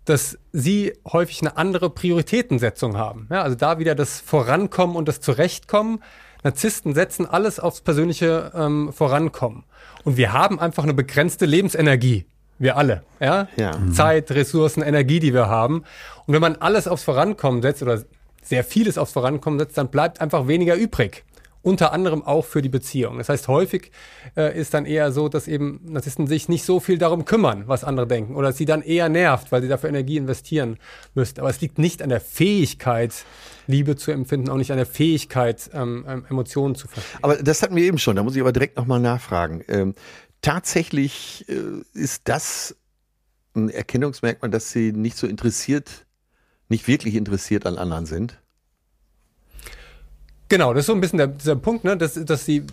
dass 0.07 0.39
sie 0.53 0.95
häufig 1.07 1.43
eine 1.43 1.57
andere 1.57 1.91
Prioritätensetzung 1.91 2.97
haben. 2.97 3.27
Ja, 3.31 3.43
also 3.43 3.57
da 3.57 3.79
wieder 3.79 3.95
das 3.95 4.21
Vorankommen 4.21 4.97
und 4.97 5.09
das 5.09 5.21
Zurechtkommen. 5.21 6.03
Narzissten 6.43 6.95
setzen 6.95 7.27
alles 7.27 7.59
aufs 7.59 7.81
persönliche 7.81 8.53
ähm, 8.55 8.93
Vorankommen. 8.93 9.65
Und 10.05 10.17
wir 10.17 10.33
haben 10.33 10.61
einfach 10.61 10.85
eine 10.85 10.95
begrenzte 10.95 11.45
Lebensenergie. 11.45 12.25
Wir 12.59 12.77
alle. 12.77 13.03
Ja? 13.21 13.49
Ja. 13.57 13.73
Zeit, 13.93 14.31
Ressourcen, 14.31 14.83
Energie, 14.83 15.21
die 15.21 15.35
wir 15.35 15.49
haben. 15.49 15.83
Und 16.27 16.35
wenn 16.35 16.41
man 16.41 16.57
alles 16.57 16.89
aufs 16.89 17.03
Vorankommen 17.03 17.61
setzt 17.61 17.83
oder 17.83 18.03
sehr 18.43 18.65
vieles 18.65 18.97
aufs 18.99 19.13
Vorankommen 19.13 19.59
setzt, 19.59 19.77
dann 19.77 19.89
bleibt 19.89 20.21
einfach 20.21 20.47
weniger 20.47 20.77
übrig. 20.77 21.25
Unter 21.67 21.93
anderem 21.93 22.23
auch 22.23 22.45
für 22.45 22.63
die 22.63 22.69
Beziehung. 22.69 23.19
Das 23.19 23.29
heißt, 23.29 23.49
häufig 23.49 23.91
äh, 24.37 24.57
ist 24.57 24.73
dann 24.73 24.87
eher 24.87 25.11
so, 25.11 25.29
dass 25.29 25.49
eben 25.49 25.81
Narzissten 25.85 26.29
sich 26.29 26.49
nicht 26.49 26.65
so 26.65 26.79
viel 26.79 26.97
darum 26.97 27.25
kümmern, 27.25 27.65
was 27.67 27.83
andere 27.83 28.07
denken. 28.07 28.37
Oder 28.37 28.53
sie 28.53 28.67
dann 28.67 28.83
eher 28.83 29.09
nervt, 29.09 29.51
weil 29.51 29.63
sie 29.63 29.69
dafür 29.69 29.89
Energie 29.89 30.17
investieren 30.17 30.79
müssten. 31.15 31.41
Aber 31.41 31.51
es 31.51 31.61
liegt 31.61 31.79
nicht 31.79 32.03
an 32.03 32.09
der 32.09 32.21
Fähigkeit, 32.21 33.13
Liebe 33.67 33.97
zu 33.97 34.13
empfinden, 34.13 34.49
auch 34.49 34.59
nicht 34.59 34.71
an 34.71 34.77
der 34.77 34.87
Fähigkeit, 34.87 35.69
ähm, 35.75 36.07
ähm, 36.09 36.25
Emotionen 36.31 36.77
zu 36.77 36.87
verstehen. 36.87 37.19
Aber 37.23 37.37
das 37.37 37.63
hatten 37.63 37.75
wir 37.75 37.83
eben 37.83 37.99
schon, 37.99 38.15
da 38.15 38.23
muss 38.23 38.37
ich 38.37 38.41
aber 38.41 38.53
direkt 38.53 38.77
nochmal 38.77 39.01
nachfragen. 39.01 39.65
Ähm, 39.67 39.97
tatsächlich 40.43 41.45
äh, 41.49 41.83
ist 41.99 42.29
das 42.29 42.77
ein 43.57 43.71
Erkennungsmerkmal, 43.71 44.53
dass 44.53 44.71
sie 44.71 44.93
nicht 44.93 45.17
so 45.17 45.27
interessiert 45.27 46.07
nicht 46.69 46.89
wirklich 46.89 47.15
interessiert 47.15 47.67
an 47.67 47.79
anderen 47.79 48.07
sind? 48.07 48.41
Genau, 50.49 50.73
das 50.73 50.83
ist 50.83 50.87
so 50.87 50.93
ein 50.93 51.01
bisschen 51.01 51.19
der, 51.19 51.29
dieser 51.29 51.57
Punkt, 51.57 51.85
ne, 51.85 51.97
dass, 51.97 52.15
dass 52.15 52.45
sie 52.45 52.65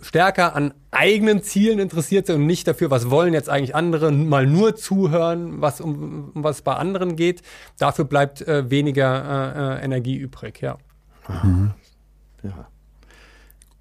stärker 0.00 0.56
an 0.56 0.74
eigenen 0.90 1.42
Zielen 1.42 1.78
interessiert 1.78 2.26
sind 2.26 2.36
und 2.36 2.46
nicht 2.46 2.66
dafür, 2.66 2.90
was 2.90 3.10
wollen 3.10 3.34
jetzt 3.34 3.48
eigentlich 3.48 3.74
andere, 3.74 4.10
mal 4.10 4.46
nur 4.46 4.76
zuhören, 4.76 5.60
was 5.60 5.80
um, 5.80 6.32
um 6.34 6.44
was 6.44 6.62
bei 6.62 6.74
anderen 6.74 7.16
geht. 7.16 7.42
Dafür 7.78 8.04
bleibt 8.04 8.42
äh, 8.42 8.70
weniger 8.70 9.76
äh, 9.78 9.80
äh 9.80 9.84
Energie 9.84 10.16
übrig, 10.16 10.60
ja. 10.60 10.78
Mhm. 11.28 11.72
Ja. 12.42 12.68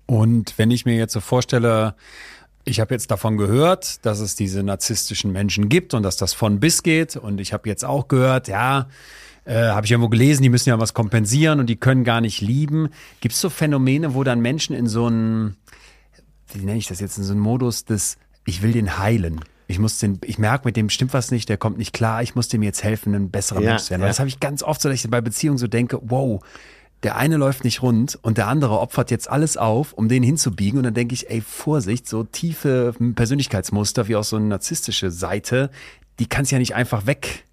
Und 0.05 0.57
wenn 0.57 0.71
ich 0.71 0.85
mir 0.85 0.95
jetzt 0.95 1.13
so 1.13 1.21
vorstelle, 1.21 1.95
ich 2.63 2.79
habe 2.79 2.93
jetzt 2.93 3.09
davon 3.11 3.37
gehört, 3.37 4.05
dass 4.05 4.19
es 4.19 4.35
diese 4.35 4.63
narzisstischen 4.63 5.31
Menschen 5.31 5.69
gibt 5.69 5.93
und 5.93 6.03
dass 6.03 6.17
das 6.17 6.33
von 6.33 6.59
bis 6.59 6.83
geht. 6.83 7.15
Und 7.15 7.41
ich 7.41 7.53
habe 7.53 7.67
jetzt 7.67 7.83
auch 7.83 8.07
gehört, 8.07 8.47
ja, 8.47 8.87
äh, 9.45 9.55
habe 9.55 9.85
ich 9.85 9.91
irgendwo 9.91 10.09
gelesen, 10.09 10.43
die 10.43 10.49
müssen 10.49 10.69
ja 10.69 10.79
was 10.79 10.93
kompensieren 10.93 11.59
und 11.59 11.67
die 11.67 11.75
können 11.75 12.03
gar 12.03 12.21
nicht 12.21 12.41
lieben. 12.41 12.89
Gibt 13.19 13.33
es 13.33 13.41
so 13.41 13.49
Phänomene, 13.49 14.13
wo 14.13 14.23
dann 14.23 14.39
Menschen 14.39 14.75
in 14.75 14.87
so 14.87 15.07
einen, 15.07 15.57
wie 16.53 16.63
nenne 16.63 16.77
ich 16.77 16.87
das 16.87 16.99
jetzt, 16.99 17.17
in 17.17 17.23
so 17.23 17.33
einen 17.33 17.41
Modus 17.41 17.85
des, 17.85 18.17
ich 18.45 18.61
will 18.61 18.73
den 18.73 18.99
heilen. 18.99 19.41
Ich 19.67 19.79
muss 19.79 19.99
den, 19.99 20.19
ich 20.25 20.37
merke, 20.37 20.67
mit 20.67 20.75
dem 20.75 20.89
stimmt 20.89 21.13
was 21.13 21.31
nicht, 21.31 21.49
der 21.49 21.57
kommt 21.57 21.77
nicht 21.77 21.93
klar, 21.93 22.21
ich 22.21 22.35
muss 22.35 22.49
dem 22.49 22.61
jetzt 22.61 22.83
helfen, 22.83 23.15
ein 23.15 23.31
besserer 23.31 23.61
ja, 23.61 23.69
Mensch 23.69 23.83
zu 23.83 23.91
werden. 23.91 24.01
Ja. 24.01 24.07
Das 24.07 24.19
habe 24.19 24.27
ich 24.27 24.39
ganz 24.39 24.61
oft 24.61 24.81
so, 24.81 24.89
dass 24.89 25.03
ich 25.03 25.09
bei 25.09 25.21
Beziehungen 25.21 25.57
so 25.57 25.67
denke, 25.67 25.99
wow, 26.03 26.43
der 27.03 27.15
eine 27.15 27.37
läuft 27.37 27.63
nicht 27.63 27.81
rund 27.81 28.19
und 28.21 28.37
der 28.37 28.47
andere 28.47 28.79
opfert 28.79 29.09
jetzt 29.09 29.29
alles 29.29 29.57
auf, 29.57 29.93
um 29.93 30.07
den 30.07 30.23
hinzubiegen. 30.23 30.77
Und 30.77 30.83
dann 30.83 30.93
denke 30.93 31.13
ich, 31.13 31.29
ey, 31.29 31.41
Vorsicht, 31.41 32.07
so 32.07 32.23
tiefe 32.23 32.93
Persönlichkeitsmuster 33.15 34.07
wie 34.07 34.15
auch 34.15 34.23
so 34.23 34.35
eine 34.35 34.45
narzisstische 34.45 35.09
Seite, 35.09 35.71
die 36.19 36.27
kannst 36.27 36.51
ja 36.51 36.59
nicht 36.59 36.75
einfach 36.75 37.07
weg 37.07 37.45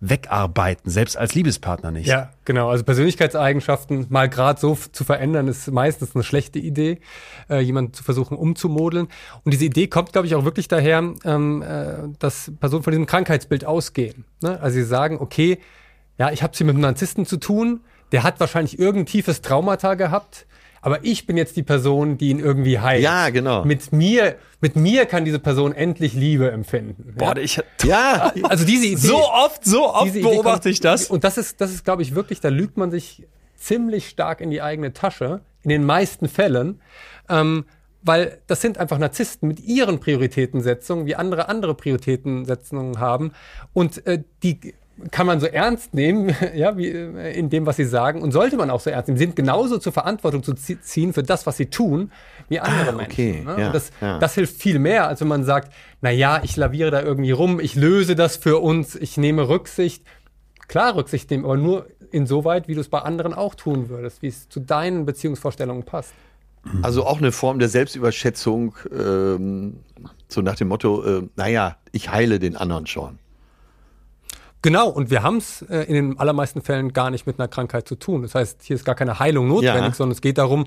wegarbeiten, 0.00 0.90
selbst 0.90 1.16
als 1.16 1.34
Liebespartner 1.34 1.90
nicht. 1.90 2.06
Ja, 2.06 2.30
genau. 2.44 2.68
Also 2.68 2.84
Persönlichkeitseigenschaften 2.84 4.06
mal 4.10 4.28
gerade 4.28 4.60
so 4.60 4.76
zu 4.92 5.02
verändern, 5.02 5.48
ist 5.48 5.70
meistens 5.70 6.14
eine 6.14 6.22
schlechte 6.22 6.58
Idee, 6.58 7.00
äh, 7.48 7.60
jemanden 7.60 7.94
zu 7.94 8.04
versuchen 8.04 8.36
umzumodeln. 8.36 9.08
Und 9.44 9.54
diese 9.54 9.64
Idee 9.64 9.86
kommt, 9.86 10.12
glaube 10.12 10.26
ich, 10.26 10.34
auch 10.34 10.44
wirklich 10.44 10.68
daher, 10.68 11.14
ähm, 11.24 11.62
äh, 11.62 11.94
dass 12.18 12.52
Personen 12.60 12.82
von 12.82 12.90
diesem 12.90 13.06
Krankheitsbild 13.06 13.64
ausgehen. 13.64 14.24
Ne? 14.42 14.60
Also 14.60 14.74
sie 14.74 14.84
sagen, 14.84 15.18
okay, 15.20 15.58
ja, 16.18 16.30
ich 16.30 16.42
habe 16.42 16.52
es 16.52 16.58
hier 16.58 16.66
mit 16.66 16.74
einem 16.74 16.82
Narzissten 16.82 17.24
zu 17.24 17.38
tun, 17.38 17.80
der 18.12 18.22
hat 18.22 18.40
wahrscheinlich 18.40 18.78
irgendein 18.78 19.06
tiefes 19.06 19.42
Traumata 19.42 19.94
gehabt 19.94 20.46
aber 20.84 21.02
ich 21.02 21.24
bin 21.24 21.38
jetzt 21.38 21.56
die 21.56 21.62
Person, 21.62 22.18
die 22.18 22.28
ihn 22.28 22.38
irgendwie 22.38 22.78
heilt. 22.78 23.02
Ja, 23.02 23.30
genau. 23.30 23.64
Mit 23.64 23.90
mir, 23.92 24.36
mit 24.60 24.76
mir 24.76 25.06
kann 25.06 25.24
diese 25.24 25.38
Person 25.38 25.72
endlich 25.72 26.12
Liebe 26.12 26.50
empfinden. 26.50 27.14
Boah, 27.16 27.34
ja? 27.34 27.42
ich, 27.42 27.62
ja. 27.84 28.32
Also 28.42 28.66
diese 28.66 28.84
Idee. 28.84 28.96
So 28.96 29.16
oft, 29.16 29.64
so 29.64 29.94
oft 29.94 30.12
beobachte 30.12 30.68
ich 30.68 30.80
das. 30.80 31.08
Und 31.08 31.24
das 31.24 31.38
ist, 31.38 31.62
das 31.62 31.72
ist, 31.72 31.86
glaube 31.86 32.02
ich, 32.02 32.14
wirklich, 32.14 32.42
da 32.42 32.50
lügt 32.50 32.76
man 32.76 32.90
sich 32.90 33.26
ziemlich 33.56 34.10
stark 34.10 34.42
in 34.42 34.50
die 34.50 34.60
eigene 34.60 34.92
Tasche. 34.92 35.40
In 35.62 35.70
den 35.70 35.86
meisten 35.86 36.28
Fällen. 36.28 36.82
Ähm, 37.30 37.64
weil 38.02 38.42
das 38.46 38.60
sind 38.60 38.76
einfach 38.76 38.98
Narzissten 38.98 39.48
mit 39.48 39.60
ihren 39.60 40.00
Prioritätensetzungen, 40.00 41.06
wie 41.06 41.14
andere 41.14 41.48
andere 41.48 41.74
Prioritätensetzungen 41.74 43.00
haben. 43.00 43.32
Und 43.72 44.06
äh, 44.06 44.22
die 44.42 44.74
kann 45.10 45.26
man 45.26 45.40
so 45.40 45.46
ernst 45.46 45.94
nehmen, 45.94 46.34
ja, 46.54 46.76
wie 46.76 46.88
äh, 46.88 47.36
in 47.36 47.50
dem, 47.50 47.66
was 47.66 47.76
sie 47.76 47.84
sagen, 47.84 48.22
und 48.22 48.32
sollte 48.32 48.56
man 48.56 48.70
auch 48.70 48.80
so 48.80 48.90
ernst 48.90 49.08
nehmen. 49.08 49.18
Sie 49.18 49.24
sind 49.24 49.36
genauso 49.36 49.78
zur 49.78 49.92
Verantwortung 49.92 50.42
zu 50.42 50.54
ziehen 50.54 51.12
für 51.12 51.22
das, 51.22 51.46
was 51.46 51.56
sie 51.56 51.66
tun, 51.66 52.12
wie 52.48 52.60
andere 52.60 52.90
ah, 52.90 53.02
okay. 53.02 53.32
Menschen. 53.32 53.44
Ne? 53.44 53.56
Ja, 53.58 53.72
das, 53.72 53.90
ja. 54.00 54.18
das 54.18 54.34
hilft 54.34 54.56
viel 54.56 54.78
mehr, 54.78 55.08
als 55.08 55.20
wenn 55.20 55.28
man 55.28 55.44
sagt, 55.44 55.72
na 56.00 56.10
ja, 56.10 56.40
ich 56.42 56.56
laviere 56.56 56.90
da 56.90 57.02
irgendwie 57.02 57.32
rum, 57.32 57.60
ich 57.60 57.74
löse 57.74 58.14
das 58.14 58.36
für 58.36 58.58
uns, 58.58 58.94
ich 58.94 59.16
nehme 59.16 59.48
Rücksicht. 59.48 60.04
Klar 60.68 60.96
Rücksicht 60.96 61.30
nehmen, 61.30 61.44
aber 61.44 61.56
nur 61.56 61.86
insoweit, 62.10 62.68
wie 62.68 62.74
du 62.74 62.80
es 62.80 62.88
bei 62.88 63.00
anderen 63.00 63.34
auch 63.34 63.54
tun 63.54 63.88
würdest, 63.88 64.22
wie 64.22 64.28
es 64.28 64.48
zu 64.48 64.60
deinen 64.60 65.04
Beziehungsvorstellungen 65.04 65.82
passt. 65.82 66.14
Also 66.82 67.04
auch 67.04 67.18
eine 67.18 67.32
Form 67.32 67.58
der 67.58 67.68
Selbstüberschätzung, 67.68 68.74
ähm, 68.90 69.80
so 70.28 70.40
nach 70.40 70.56
dem 70.56 70.68
Motto, 70.68 71.04
äh, 71.04 71.22
naja, 71.36 71.76
ich 71.92 72.10
heile 72.10 72.38
den 72.38 72.56
anderen 72.56 72.86
schon. 72.86 73.18
Genau, 74.64 74.88
und 74.88 75.10
wir 75.10 75.22
haben 75.22 75.36
es 75.36 75.60
äh, 75.60 75.80
in 75.82 75.92
den 75.92 76.18
allermeisten 76.18 76.62
Fällen 76.62 76.94
gar 76.94 77.10
nicht 77.10 77.26
mit 77.26 77.38
einer 77.38 77.48
Krankheit 77.48 77.86
zu 77.86 77.96
tun. 77.96 78.22
Das 78.22 78.34
heißt, 78.34 78.62
hier 78.62 78.76
ist 78.76 78.86
gar 78.86 78.94
keine 78.94 79.18
Heilung 79.18 79.46
notwendig, 79.46 79.82
ja. 79.82 79.92
sondern 79.92 80.12
es 80.12 80.22
geht 80.22 80.38
darum, 80.38 80.64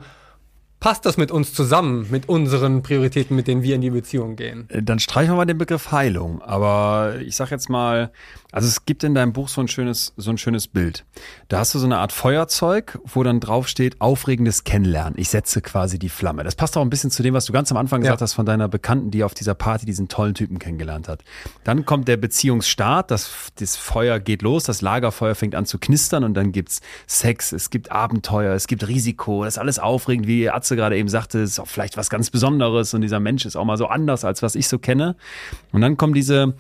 passt 0.80 1.04
das 1.08 1.18
mit 1.18 1.32
uns 1.32 1.52
zusammen, 1.52 2.06
mit 2.12 2.30
unseren 2.30 2.84
Prioritäten, 2.84 3.36
mit 3.36 3.48
denen 3.48 3.64
wir 3.64 3.74
in 3.74 3.82
die 3.82 3.90
Beziehung 3.90 4.36
gehen? 4.36 4.70
Äh, 4.70 4.84
dann 4.84 5.00
streichen 5.00 5.32
wir 5.32 5.38
mal 5.38 5.46
den 5.46 5.58
Begriff 5.58 5.92
Heilung. 5.92 6.44
Aber 6.44 7.16
ich 7.22 7.36
sag 7.36 7.50
jetzt 7.50 7.72
mal, 7.72 8.12
also 8.52 8.68
es 8.68 8.86
gibt 8.86 9.04
in 9.04 9.14
deinem 9.14 9.34
Buch 9.34 9.50
so 9.50 9.60
ein 9.60 9.68
schönes, 9.68 10.14
so 10.16 10.32
ein 10.32 10.38
schönes 10.38 10.68
Bild. 10.68 11.06
Da 11.50 11.60
hast 11.60 11.76
du 11.76 11.80
so 11.80 11.86
eine 11.86 11.98
Art 11.98 12.14
Feuerzeug, 12.14 12.98
wo 13.04 13.22
dann 13.24 13.42
drauf 13.42 13.68
steht, 13.68 14.00
aufregendes 14.00 14.64
Kennenlernen. 14.64 15.16
Ich 15.18 15.30
setze 15.30 15.62
quasi 15.62 16.00
die 16.00 16.08
Flamme. 16.08 16.46
Das 16.46 16.56
passt 16.56 16.78
auch 16.78 16.82
ein 16.82 16.90
bisschen 16.90 17.12
zu 17.12 17.24
dem, 17.24 17.34
was 17.34 17.46
du 17.46 17.52
ganz 17.52 17.72
am 17.72 17.78
Anfang 17.78 18.02
gesagt 18.02 18.22
ja. 18.22 18.24
hast 18.24 18.34
von 18.34 18.46
deiner 18.46 18.70
Bekannten, 18.70 19.12
die 19.12 19.26
auf 19.26 19.34
dieser 19.34 19.54
Party 19.54 19.86
diesen 19.86 20.08
tollen 20.08 20.34
Typen 20.34 20.60
kennengelernt 20.60 21.10
hat. 21.10 21.24
Dann 21.66 21.86
kommt 21.86 22.08
der 22.08 22.16
Beziehungsstart, 22.16 23.12
das, 23.12 23.52
das 23.60 23.76
Feuer 23.76 24.20
geht 24.20 24.42
los, 24.42 24.64
das 24.64 24.82
Lagerfeuer 24.82 25.36
fängt 25.36 25.54
an 25.54 25.66
zu 25.66 25.78
knistern 25.78 26.24
und 26.24 26.34
dann 26.34 26.54
gibt's 26.54 26.80
Sex, 27.06 27.52
es 27.52 27.70
gibt 27.70 27.92
Abenteuer, 27.92 28.54
es 28.54 28.68
gibt 28.68 28.88
Risiko, 28.88 29.44
das 29.44 29.56
ist 29.56 29.60
alles 29.60 29.78
aufregend, 29.78 30.26
wie 30.26 30.50
Atze 30.50 30.78
gerade 30.78 30.98
eben 30.98 31.10
sagte, 31.10 31.40
ist 31.40 31.60
auch 31.60 31.68
vielleicht 31.68 31.98
was 31.98 32.10
ganz 32.10 32.30
Besonderes 32.30 32.94
und 32.94 33.02
dieser 33.02 33.20
Mensch 33.20 33.46
ist 33.46 33.58
auch 33.58 33.66
mal 33.66 33.78
so 33.78 33.88
anders, 33.88 34.24
als 34.24 34.42
was 34.42 34.56
ich 34.56 34.70
so 34.70 34.80
kenne. 34.80 35.18
Und 35.74 35.82
dann 35.82 35.98
kommen 35.98 36.14
diese, 36.14 36.56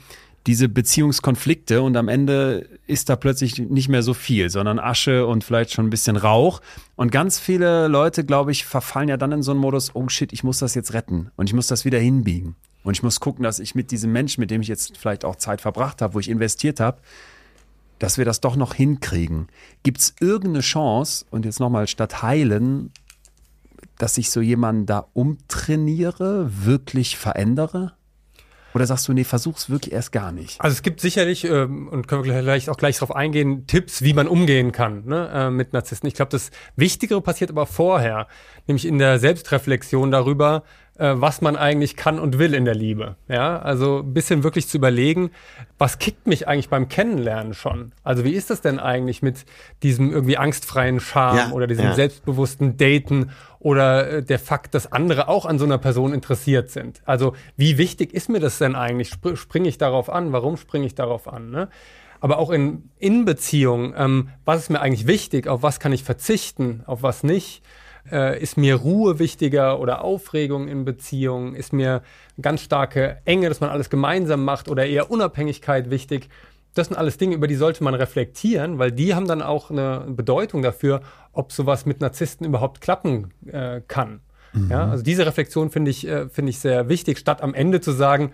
diese 0.48 0.70
Beziehungskonflikte 0.70 1.82
und 1.82 1.98
am 1.98 2.08
Ende 2.08 2.70
ist 2.88 3.10
da 3.10 3.18
plötzlich 3.18 3.60
nicht 3.60 3.90
mehr 3.90 4.02
so 4.02 4.14
viel, 4.14 4.50
sondern 4.50 4.80
Asche 4.80 5.28
und 5.28 5.44
vielleicht 5.44 5.74
schon 5.74 5.88
ein 5.88 5.90
bisschen 5.90 6.16
Rauch. 6.16 6.62
Und 6.96 7.12
ganz 7.12 7.38
viele 7.38 7.90
Leute, 7.90 8.24
glaube 8.24 8.54
ich, 8.54 8.66
verfallen 8.66 9.10
ja 9.10 9.18
dann 9.18 9.34
in 9.34 9.44
so 9.44 9.52
einen 9.52 9.60
Modus, 9.60 9.94
oh 9.94 10.08
shit, 10.08 10.32
ich 10.32 10.46
muss 10.46 10.60
das 10.60 10.74
jetzt 10.74 10.94
retten 10.94 11.32
und 11.36 11.50
ich 11.50 11.54
muss 11.54 11.68
das 11.68 11.84
wieder 11.84 12.00
hinbiegen. 12.00 12.56
Und 12.84 12.96
ich 12.96 13.04
muss 13.04 13.20
gucken, 13.20 13.44
dass 13.44 13.60
ich 13.60 13.76
mit 13.76 13.92
diesem 13.92 14.14
Menschen, 14.14 14.40
mit 14.40 14.50
dem 14.50 14.62
ich 14.62 14.70
jetzt 14.70 14.98
vielleicht 14.98 15.26
auch 15.26 15.36
Zeit 15.36 15.60
verbracht 15.60 16.02
habe, 16.02 16.14
wo 16.14 16.20
ich 16.20 16.30
investiert 16.30 16.80
habe, 16.80 17.02
dass 18.00 18.18
wir 18.18 18.24
das 18.24 18.40
doch 18.40 18.56
noch 18.56 18.74
hinkriegen. 18.74 19.48
Gibt 19.84 20.00
es 20.00 20.16
irgendeine 20.22 20.62
Chance, 20.62 21.26
und 21.30 21.44
jetzt 21.44 21.60
nochmal 21.60 21.88
statt 21.88 22.22
heilen, 22.22 22.92
dass 23.98 24.18
ich 24.18 24.32
so 24.32 24.40
jemanden 24.40 24.86
da 24.86 25.08
umtrainiere, 25.14 26.50
wirklich 26.64 27.18
verändere? 27.18 27.97
Oder 28.74 28.86
sagst 28.86 29.08
du, 29.08 29.14
nee, 29.14 29.24
versuch's 29.24 29.70
wirklich 29.70 29.94
erst 29.94 30.12
gar 30.12 30.32
nicht? 30.32 30.60
Also 30.62 30.74
es 30.74 30.82
gibt 30.82 31.00
sicherlich, 31.00 31.46
ähm, 31.46 31.88
und 31.88 32.08
können 32.08 32.24
wir 32.24 32.34
vielleicht 32.34 32.70
auch 32.70 32.78
gleich 32.78 32.98
darauf 32.98 33.16
eingehen, 33.16 33.66
Tipps, 33.68 34.02
wie 34.02 34.14
man 34.14 34.28
umgehen 34.28 34.72
kann 34.72 35.06
ne, 35.06 35.30
äh, 35.34 35.50
mit 35.50 35.74
Narzissten. 35.74 36.08
Ich 36.08 36.16
glaube, 36.16 36.30
das 36.32 36.52
Wichtigere 36.76 37.22
passiert 37.22 37.50
aber 37.50 37.66
vorher, 37.66 38.28
nämlich 38.68 38.86
in 38.86 39.00
der 39.00 39.20
Selbstreflexion 39.20 40.12
darüber, 40.12 40.64
äh, 40.98 41.14
was 41.16 41.42
man 41.42 41.56
eigentlich 41.56 41.96
kann 41.96 42.20
und 42.20 42.40
will 42.40 42.54
in 42.54 42.66
der 42.66 42.76
Liebe. 42.76 43.16
Ja, 43.28 43.60
also 43.60 44.00
ein 44.00 44.14
bisschen 44.14 44.44
wirklich 44.44 44.68
zu 44.68 44.78
überlegen, 44.78 45.32
was 45.78 46.00
kickt 46.00 46.28
mich 46.28 46.48
eigentlich 46.48 46.70
beim 46.70 46.90
Kennenlernen 46.90 47.54
schon? 47.54 47.92
Also 48.04 48.24
wie 48.24 48.34
ist 48.34 48.50
das 48.50 48.62
denn 48.62 48.80
eigentlich 48.80 49.22
mit 49.22 49.46
diesem 49.84 50.12
irgendwie 50.12 50.38
angstfreien 50.38 51.00
Charme 51.00 51.38
ja, 51.38 51.52
oder 51.52 51.68
diesem 51.68 51.86
ja. 51.86 51.94
selbstbewussten 51.94 52.78
Daten 52.78 53.32
oder 53.60 54.10
äh, 54.10 54.24
der 54.24 54.40
Fakt, 54.40 54.74
dass 54.74 54.92
andere 54.92 55.28
auch 55.28 55.46
an 55.46 55.60
so 55.60 55.66
einer 55.66 55.78
Person 55.78 56.14
interessiert 56.14 56.72
sind? 56.72 57.02
Also 57.06 57.34
wie 57.56 57.78
wichtig 57.78 58.14
ist 58.14 58.30
mir 58.30 58.40
das 58.40 58.58
denn 58.58 58.76
eigentlich? 58.76 59.10
Sp 59.14 59.36
springe 59.36 59.70
ich 59.70 59.78
darauf 59.78 60.10
an? 60.10 60.32
Warum 60.32 60.58
springe 60.58 60.86
ich 60.86 60.96
darauf 60.96 61.28
an? 61.28 61.50
Ne? 61.50 61.70
aber 62.20 62.40
auch 62.40 62.50
in, 62.50 62.90
in 62.98 63.26
Beziehung, 63.26 63.94
ähm, 63.96 64.30
was 64.46 64.64
ist 64.64 64.70
mir 64.70 64.82
eigentlich 64.82 65.08
wichtig, 65.08 65.48
auf 65.48 65.62
was 65.64 65.80
kann 65.80 65.94
ich 65.94 66.04
verzichten, 66.04 66.84
auf 66.86 67.04
was 67.04 67.24
nicht. 67.24 67.62
Äh, 68.12 68.42
ist 68.42 68.58
mir 68.58 68.76
Ruhe 68.76 69.20
wichtiger 69.20 69.80
oder 69.80 70.04
Aufregung 70.04 70.68
in 70.68 70.86
Beziehungen? 70.86 71.56
Ist 71.56 71.74
mir 71.74 72.02
ganz 72.42 72.62
starke 72.62 73.18
Enge, 73.26 73.50
dass 73.50 73.60
man 73.60 73.70
alles 73.70 73.90
gemeinsam 73.90 74.44
macht 74.44 74.70
oder 74.70 74.86
eher 74.86 75.12
Unabhängigkeit 75.12 75.90
wichtig? 75.90 76.30
Das 76.74 76.88
sind 76.88 76.98
alles 76.98 77.18
Dinge, 77.18 77.36
über 77.36 77.48
die 77.48 77.56
sollte 77.56 77.84
man 77.84 77.96
reflektieren, 77.96 78.78
weil 78.78 78.92
die 78.92 79.16
haben 79.16 79.28
dann 79.28 79.42
auch 79.42 79.72
eine 79.72 80.06
Bedeutung 80.08 80.62
dafür, 80.62 81.02
ob 81.34 81.52
sowas 81.52 81.86
mit 81.86 82.02
Narzissten 82.02 82.46
überhaupt 82.46 82.82
klappen 82.82 83.34
äh, 83.48 83.82
kann. 83.88 84.22
Mhm. 84.54 84.70
Ja, 84.70 84.90
also 84.90 85.04
diese 85.04 85.26
Reflexion 85.26 85.72
finde 85.72 85.92
ich, 85.92 86.08
äh, 86.08 86.30
finde 86.30 86.52
ich 86.52 86.60
sehr 86.60 86.88
wichtig, 86.88 87.18
statt 87.18 87.42
am 87.42 87.54
Ende 87.54 87.82
zu 87.82 87.92
sagen, 87.92 88.32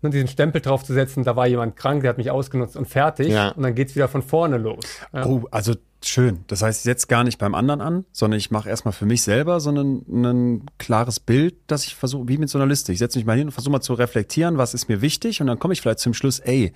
nur 0.00 0.10
diesen 0.10 0.28
Stempel 0.28 0.60
draufzusetzen, 0.60 1.22
da 1.22 1.36
war 1.36 1.46
jemand 1.46 1.76
krank, 1.76 2.02
der 2.02 2.10
hat 2.10 2.18
mich 2.18 2.30
ausgenutzt 2.30 2.76
und 2.76 2.88
fertig. 2.88 3.28
Ja. 3.28 3.50
Und 3.50 3.62
dann 3.62 3.74
geht's 3.74 3.94
wieder 3.94 4.08
von 4.08 4.22
vorne 4.22 4.58
los. 4.58 4.84
Ja. 5.12 5.26
Oh, 5.26 5.44
also 5.50 5.74
schön. 6.08 6.44
Das 6.46 6.62
heißt, 6.62 6.80
ich 6.80 6.84
setze 6.84 7.06
gar 7.06 7.24
nicht 7.24 7.38
beim 7.38 7.54
anderen 7.54 7.80
an, 7.80 8.04
sondern 8.12 8.38
ich 8.38 8.50
mache 8.50 8.68
erstmal 8.68 8.92
für 8.92 9.06
mich 9.06 9.22
selber, 9.22 9.60
sondern 9.60 10.04
ein 10.08 10.66
klares 10.78 11.20
Bild, 11.20 11.54
dass 11.66 11.84
ich 11.84 11.94
versuche, 11.94 12.28
wie 12.28 12.38
mit 12.38 12.48
so 12.48 12.58
einer 12.58 12.66
Liste. 12.66 12.92
Ich 12.92 12.98
setze 12.98 13.18
mich 13.18 13.26
mal 13.26 13.36
hin 13.36 13.48
und 13.48 13.52
versuche 13.52 13.72
mal 13.72 13.80
zu 13.80 13.94
reflektieren, 13.94 14.58
was 14.58 14.74
ist 14.74 14.88
mir 14.88 15.00
wichtig 15.00 15.40
und 15.40 15.46
dann 15.46 15.58
komme 15.58 15.74
ich 15.74 15.80
vielleicht 15.80 16.00
zum 16.00 16.14
Schluss, 16.14 16.38
ey, 16.40 16.72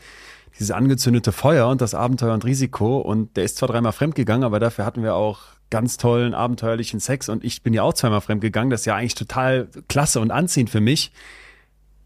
dieses 0.55 0.71
angezündete 0.71 1.33
Feuer 1.33 1.69
und 1.69 1.81
das 1.81 1.95
Abenteuer 1.95 2.35
und 2.35 2.45
Risiko 2.45 2.99
und 2.99 3.37
der 3.37 3.45
ist 3.45 3.59
zwar 3.59 3.69
dreimal 3.69 3.93
fremdgegangen, 3.93 4.45
aber 4.45 4.61
dafür 4.61 4.85
hatten 4.85 5.03
wir 5.03 5.15
auch 5.15 5.41
ganz 5.71 5.97
tollen, 5.97 6.33
abenteuerlichen 6.33 7.01
Sex 7.01 7.29
und 7.29 7.45
ich 7.45 7.63
bin 7.63 7.75
ja 7.75 7.83
auch 7.83 7.95
zweimal 7.95 8.21
fremdgegangen. 8.21 8.71
Das 8.71 8.81
ist 8.81 8.87
ja 8.87 8.97
eigentlich 8.97 9.15
total 9.15 9.69
klasse 9.89 10.21
und 10.21 10.31
anziehend 10.31 10.71
für 10.71 10.81
mich 10.81 11.13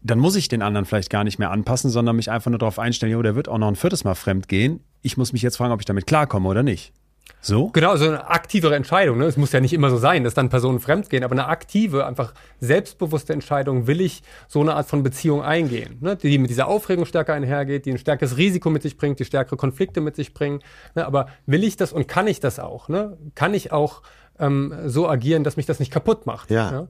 dann 0.03 0.19
muss 0.19 0.35
ich 0.35 0.47
den 0.47 0.61
anderen 0.61 0.85
vielleicht 0.85 1.09
gar 1.09 1.23
nicht 1.23 1.39
mehr 1.39 1.51
anpassen, 1.51 1.89
sondern 1.89 2.15
mich 2.15 2.31
einfach 2.31 2.49
nur 2.49 2.59
darauf 2.59 2.79
einstellen, 2.79 3.11
jo, 3.11 3.21
der 3.21 3.35
wird 3.35 3.47
auch 3.47 3.57
noch 3.57 3.67
ein 3.67 3.75
viertes 3.75 4.03
Mal 4.03 4.15
fremd 4.15 4.47
gehen. 4.47 4.81
ich 5.03 5.17
muss 5.17 5.33
mich 5.33 5.41
jetzt 5.41 5.57
fragen, 5.57 5.73
ob 5.73 5.79
ich 5.79 5.85
damit 5.85 6.07
klarkomme 6.07 6.47
oder 6.47 6.63
nicht. 6.63 6.93
So? 7.41 7.69
Genau, 7.69 7.95
so 7.95 8.05
eine 8.05 8.29
aktivere 8.29 8.75
Entscheidung. 8.75 9.17
Ne? 9.17 9.25
Es 9.25 9.35
muss 9.35 9.51
ja 9.51 9.59
nicht 9.59 9.73
immer 9.73 9.89
so 9.89 9.97
sein, 9.97 10.23
dass 10.23 10.35
dann 10.35 10.49
Personen 10.49 10.79
fremd 10.79 11.09
gehen, 11.09 11.23
aber 11.23 11.33
eine 11.33 11.47
aktive, 11.47 12.05
einfach 12.05 12.33
selbstbewusste 12.59 13.33
Entscheidung, 13.33 13.87
will 13.87 13.99
ich 13.99 14.21
so 14.47 14.61
eine 14.61 14.75
Art 14.75 14.87
von 14.87 15.01
Beziehung 15.01 15.41
eingehen, 15.41 15.97
ne? 16.01 16.15
die 16.15 16.37
mit 16.37 16.51
dieser 16.51 16.67
Aufregung 16.67 17.05
stärker 17.05 17.33
einhergeht, 17.33 17.87
die 17.87 17.91
ein 17.91 17.97
stärkeres 17.97 18.37
Risiko 18.37 18.69
mit 18.69 18.83
sich 18.83 18.95
bringt, 18.95 19.19
die 19.19 19.25
stärkere 19.25 19.57
Konflikte 19.57 20.01
mit 20.01 20.15
sich 20.15 20.35
bringen. 20.35 20.59
Ne? 20.93 21.05
Aber 21.05 21.27
will 21.47 21.63
ich 21.63 21.77
das 21.77 21.91
und 21.91 22.07
kann 22.07 22.27
ich 22.27 22.39
das 22.39 22.59
auch? 22.59 22.89
Ne? 22.89 23.17
Kann 23.33 23.55
ich 23.55 23.71
auch 23.71 24.03
ähm, 24.39 24.73
so 24.85 25.09
agieren, 25.09 25.43
dass 25.43 25.57
mich 25.57 25.65
das 25.65 25.79
nicht 25.79 25.91
kaputt 25.91 26.27
macht? 26.27 26.51
Ja. 26.51 26.71
ja? 26.71 26.87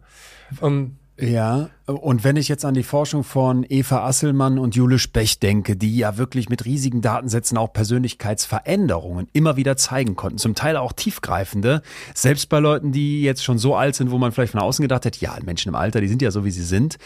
Ähm, 0.61 0.97
Ja, 1.22 1.69
und 1.85 2.23
wenn 2.23 2.35
ich 2.35 2.48
jetzt 2.48 2.65
an 2.65 2.73
die 2.73 2.81
Forschung 2.81 3.23
von 3.23 3.64
Eva 3.69 4.07
Asselmann 4.07 4.57
und 4.57 4.76
Jule 4.76 4.98
Spech 4.98 5.38
denke, 5.39 5.76
die 5.76 5.95
ja 5.95 6.18
wirklich 6.18 6.49
mit 6.49 6.65
riesigen 6.65 7.02
Datensätzen 7.02 7.60
auch 7.60 7.72
Persönlichkeitsveränderungen 7.73 9.27
immer 9.31 9.56
wieder 9.56 9.77
zeigen 9.77 10.15
konnten, 10.15 10.39
zum 10.39 10.56
Teil 10.56 10.77
auch 10.77 10.93
tiefgreifende, 10.93 11.84
selbst 12.15 12.49
bei 12.49 12.57
Leuten, 12.60 12.91
die 12.91 13.22
jetzt 13.22 13.43
schon 13.43 13.60
so 13.60 13.76
alt 13.76 13.93
sind, 13.93 14.10
wo 14.10 14.18
man 14.18 14.31
vielleicht 14.31 14.53
von 14.53 14.61
außen 14.61 14.81
gedacht 14.81 15.06
hat, 15.06 15.18
ja, 15.18 15.38
Menschen 15.45 15.69
im 15.69 15.76
Alter, 15.76 16.02
die 16.02 16.07
sind 16.07 16.23
ja 16.23 16.31
so, 16.31 16.43
wie 16.43 16.52
sie 16.52 16.64
sind. 16.64 16.98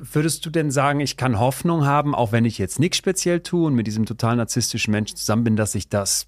Würdest 0.00 0.44
du 0.44 0.50
denn 0.50 0.72
sagen, 0.72 0.98
ich 0.98 1.16
kann 1.16 1.38
Hoffnung 1.38 1.86
haben, 1.86 2.16
auch 2.16 2.32
wenn 2.32 2.44
ich 2.44 2.58
jetzt 2.58 2.80
nichts 2.80 2.96
speziell 2.96 3.40
tue 3.40 3.68
und 3.68 3.74
mit 3.74 3.86
diesem 3.86 4.06
total 4.06 4.34
narzisstischen 4.34 4.90
Menschen 4.90 5.16
zusammen 5.16 5.44
bin, 5.44 5.54
dass 5.56 5.72
sich 5.72 5.88
das 5.88 6.26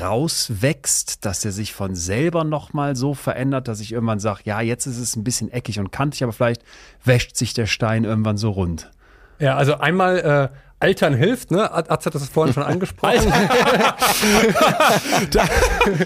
rauswächst, 0.00 1.24
dass 1.24 1.44
er 1.44 1.52
sich 1.52 1.72
von 1.72 1.94
selber 1.94 2.44
nochmal 2.44 2.96
so 2.96 3.14
verändert, 3.14 3.68
dass 3.68 3.80
ich 3.80 3.92
irgendwann 3.92 4.20
sage, 4.20 4.42
ja, 4.44 4.60
jetzt 4.60 4.86
ist 4.86 4.98
es 4.98 5.16
ein 5.16 5.24
bisschen 5.24 5.50
eckig 5.50 5.78
und 5.78 5.90
kantig, 5.92 6.22
aber 6.22 6.32
vielleicht 6.32 6.62
wäscht 7.04 7.36
sich 7.36 7.54
der 7.54 7.66
Stein 7.66 8.04
irgendwann 8.04 8.36
so 8.36 8.50
rund. 8.50 8.90
ja, 9.38 9.56
also 9.56 9.78
einmal 9.78 10.50
äh, 10.52 10.56
Altern 10.84 11.14
hilft, 11.14 11.50
ne? 11.50 11.72
Arzt 11.72 12.04
hat 12.04 12.14
das 12.14 12.28
vorhin 12.28 12.52
schon 12.52 12.62
angesprochen. 12.74 13.32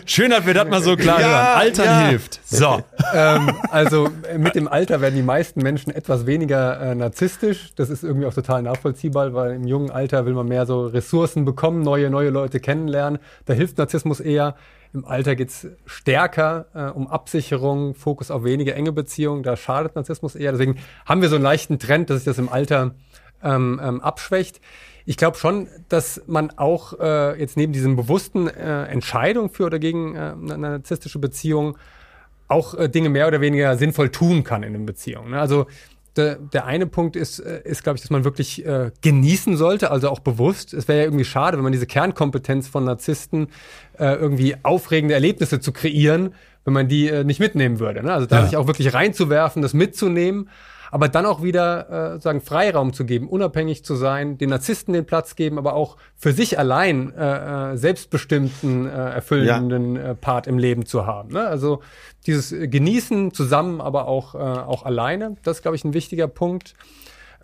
Schön, 0.07 0.31
dass 0.31 0.47
wir 0.47 0.55
das 0.55 0.69
mal 0.69 0.81
so 0.81 0.95
klar 0.95 1.21
Ja, 1.21 1.27
hören. 1.27 1.59
Altern 1.59 1.85
ja. 1.87 2.07
hilft. 2.11 2.41
So. 2.49 2.81
ähm, 3.13 3.51
also 3.73 4.09
mit 4.37 4.55
dem 4.55 4.69
Alter 4.69 5.01
werden 5.01 5.17
die 5.17 5.23
meisten 5.23 5.63
Menschen 5.63 5.93
etwas 5.93 6.27
weniger 6.27 6.81
äh, 6.81 6.95
narzisstisch. 6.95 7.73
Das 7.75 7.91
ist 7.91 8.05
irgendwie 8.05 8.29
auch 8.29 8.35
total 8.35 8.63
nachvollziehbar, 8.63 9.35
weil 9.35 9.57
im 9.57 9.67
jungen 9.67 9.91
Alter 9.91 10.27
will 10.27 10.35
man 10.35 10.47
mehr 10.47 10.65
so 10.65 10.87
Ressourcen 10.87 11.45
bekommen, 11.45 11.83
neue, 11.83 12.09
neue 12.09 12.31
Leute 12.31 12.61
kennenlernen. 12.61 13.19
Da 13.47 13.55
hilft 13.55 13.79
Narzissmus 13.79 14.21
eher. 14.21 14.55
Im 14.95 15.05
Alter 15.05 15.35
geht's 15.35 15.67
stärker 15.87 16.67
äh, 16.73 16.85
um 16.97 17.09
Absicherung, 17.09 17.95
Fokus 17.97 18.31
auf 18.31 18.45
wenige 18.45 18.75
enge 18.75 18.93
Beziehungen. 18.93 19.43
Da 19.43 19.57
schadet 19.57 19.97
Narzissmus 19.97 20.37
eher. 20.37 20.53
Deswegen 20.53 20.77
haben 21.05 21.21
wir 21.21 21.29
so 21.31 21.35
einen 21.35 21.45
leichten 21.45 21.81
Trend, 21.81 22.11
dass 22.11 22.19
sich 22.19 22.25
das 22.27 22.39
im 22.39 22.49
Alter 22.49 22.93
ähm, 23.43 23.81
ähm, 23.83 24.01
abschwächt. 24.01 24.61
Ich 25.07 25.17
glaube 25.17 25.39
schon, 25.39 25.69
dass 25.89 26.23
man 26.27 26.51
auch 26.59 26.99
äh, 27.01 27.39
jetzt 27.41 27.57
neben 27.57 27.73
diesen 27.73 27.97
bewussten 27.97 28.47
äh, 28.49 28.85
Entscheidungen 28.87 29.49
für 29.51 29.65
oder 29.65 29.79
gegen 29.79 30.15
äh, 30.15 30.19
eine 30.39 30.59
narzisstische 30.59 31.19
Beziehung 31.19 31.79
auch 32.49 32.75
äh, 32.75 32.89
Dinge 32.89 33.09
mehr 33.09 33.27
oder 33.27 33.41
weniger 33.41 33.77
sinnvoll 33.77 34.11
tun 34.11 34.45
kann 34.45 34.63
in 34.63 34.73
den 34.73 34.87
Beziehungen. 34.87 35.31
Ne? 35.31 35.41
Also 35.41 35.67
der, 36.17 36.37
der 36.37 36.67
eine 36.67 36.87
Punkt 36.87 37.15
ist, 37.17 37.39
äh, 37.39 37.63
ist 37.65 37.85
glaube 37.85 37.97
ich, 37.97 38.03
dass 38.03 38.11
man 38.11 38.25
wirklich 38.25 38.67
äh, 38.67 38.91
genießen 39.03 39.57
sollte, 39.57 39.91
also 39.91 40.09
auch 40.11 40.21
bewusst. 40.21 40.75
Es 40.75 40.89
wäre 40.89 40.99
ja 40.99 41.05
irgendwie 41.05 41.25
schade, 41.25 41.57
wenn 41.57 41.63
man 41.65 41.73
diese 41.73 41.87
Kernkompetenz 41.87 42.69
von 42.69 42.85
Narzissten 42.85 43.49
äh, 43.99 44.15
irgendwie 44.15 44.57
aufregende 44.63 45.15
Erlebnisse 45.15 45.61
zu 45.61 45.73
kreieren, 45.73 46.35
wenn 46.65 46.75
man 46.75 46.89
die 46.89 47.09
äh, 47.09 47.25
nicht 47.25 47.41
mitnehmen 47.41 47.79
würde. 47.81 48.03
Ne? 48.03 48.13
Also 48.13 48.27
da 48.27 48.41
Ja. 48.41 48.45
sich 48.47 48.57
auch 48.57 48.67
wirklich 48.67 48.93
reinzuwerfen, 48.93 49.63
das 49.63 49.75
mitzunehmen, 49.75 50.49
aber 50.91 51.09
dann 51.09 51.27
auch 51.27 51.43
wieder 51.43 52.15
äh, 52.15 52.21
sagen 52.21 52.41
Freiraum 52.41 52.93
zu 52.93 53.05
geben, 53.05 53.29
unabhängig 53.29 53.85
zu 53.85 53.95
sein, 53.95 54.39
den 54.39 54.51
Narzissten 54.51 54.95
den 54.95 55.07
Platz 55.07 55.37
geben, 55.37 55.59
aber 55.59 55.75
auch 55.75 55.97
für 56.17 56.33
sich 56.33 56.59
allein 56.59 57.13
äh, 57.15 57.73
äh, 57.73 57.77
selbstbestimmten, 57.77 58.87
äh, 58.87 58.91
erfüllenden 58.91 59.97
äh, 59.97 60.15
Part 60.15 60.47
im 60.47 60.59
Leben 60.59 60.87
zu 60.87 61.07
haben. 61.07 61.33
Ne? 61.33 61.47
Also 61.47 61.83
dieses 62.27 62.53
äh, 62.53 62.69
Genießen 62.69 63.33
zusammen, 63.33 63.81
aber 63.81 64.09
auch, 64.09 64.35
äh, 64.35 64.39
auch 64.39 64.85
alleine, 64.85 65.37
das 65.43 65.59
ist, 65.59 65.63
glaube 65.63 65.77
ich, 65.77 65.85
ein 65.85 65.95
wichtiger 65.95 66.29
Punkt. 66.29 66.75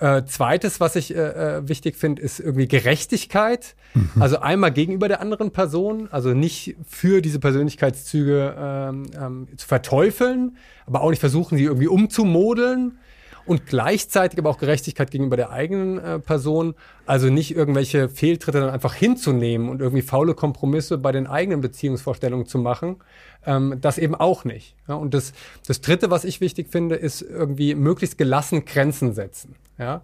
Äh, 0.01 0.25
zweites, 0.25 0.81
was 0.81 0.97
ich 0.97 1.15
äh, 1.15 1.19
äh, 1.59 1.69
wichtig 1.69 1.97
finde, 1.97 2.21
ist 2.21 2.41
irgendwie 2.41 2.67
Gerechtigkeit. 2.67 3.77
Also 4.19 4.41
einmal 4.41 4.73
gegenüber 4.73 5.07
der 5.07 5.21
anderen 5.21 5.53
Person, 5.53 6.09
also 6.11 6.35
nicht 6.35 6.75
für 6.85 7.21
diese 7.23 7.39
Persönlichkeitszüge 7.39 8.57
ähm, 8.59 9.07
ähm, 9.17 9.49
zu 9.57 9.69
verteufeln, 9.69 10.57
aber 10.85 11.01
auch 11.01 11.11
nicht 11.11 11.21
versuchen, 11.21 11.57
sie 11.57 11.63
irgendwie 11.63 11.87
umzumodeln. 11.87 12.99
Und 13.47 13.67
gleichzeitig 13.67 14.39
aber 14.39 14.49
auch 14.49 14.59
Gerechtigkeit 14.59 15.11
gegenüber 15.11 15.37
der 15.37 15.51
eigenen 15.51 15.99
äh, 15.99 16.19
Person. 16.19 16.75
Also 17.05 17.29
nicht 17.29 17.55
irgendwelche 17.55 18.09
Fehltritte 18.09 18.61
dann 18.61 18.71
einfach 18.71 18.95
hinzunehmen 18.95 19.69
und 19.69 19.81
irgendwie 19.81 20.03
faule 20.03 20.35
Kompromisse 20.35 20.97
bei 20.97 21.13
den 21.13 21.27
eigenen 21.27 21.61
Beziehungsvorstellungen 21.61 22.47
zu 22.47 22.59
machen. 22.59 22.97
Ähm, 23.45 23.79
das 23.81 23.99
eben 23.99 24.15
auch 24.15 24.45
nicht. 24.45 24.77
Ja, 24.89 24.95
und 24.95 25.13
das, 25.13 25.33
das 25.67 25.81
Dritte, 25.83 26.11
was 26.11 26.25
ich 26.25 26.41
wichtig 26.41 26.69
finde, 26.71 26.97
ist 26.97 27.21
irgendwie 27.21 27.75
möglichst 27.75 28.17
gelassen 28.17 28.65
Grenzen 28.65 29.13
setzen. 29.13 29.57
Ja? 29.79 30.03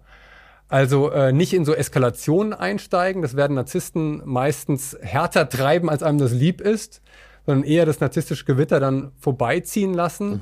Also 0.71 1.09
äh, 1.11 1.33
nicht 1.33 1.53
in 1.53 1.65
so 1.65 1.73
Eskalationen 1.73 2.53
einsteigen. 2.53 3.21
Das 3.21 3.35
werden 3.35 3.55
Narzissten 3.55 4.21
meistens 4.23 4.97
härter 5.01 5.49
treiben, 5.49 5.89
als 5.89 6.01
einem 6.01 6.17
das 6.17 6.31
lieb 6.31 6.61
ist, 6.61 7.01
sondern 7.45 7.65
eher 7.65 7.85
das 7.85 7.99
narzisstische 7.99 8.45
Gewitter 8.45 8.79
dann 8.79 9.11
vorbeiziehen 9.19 9.93
lassen. 9.93 10.41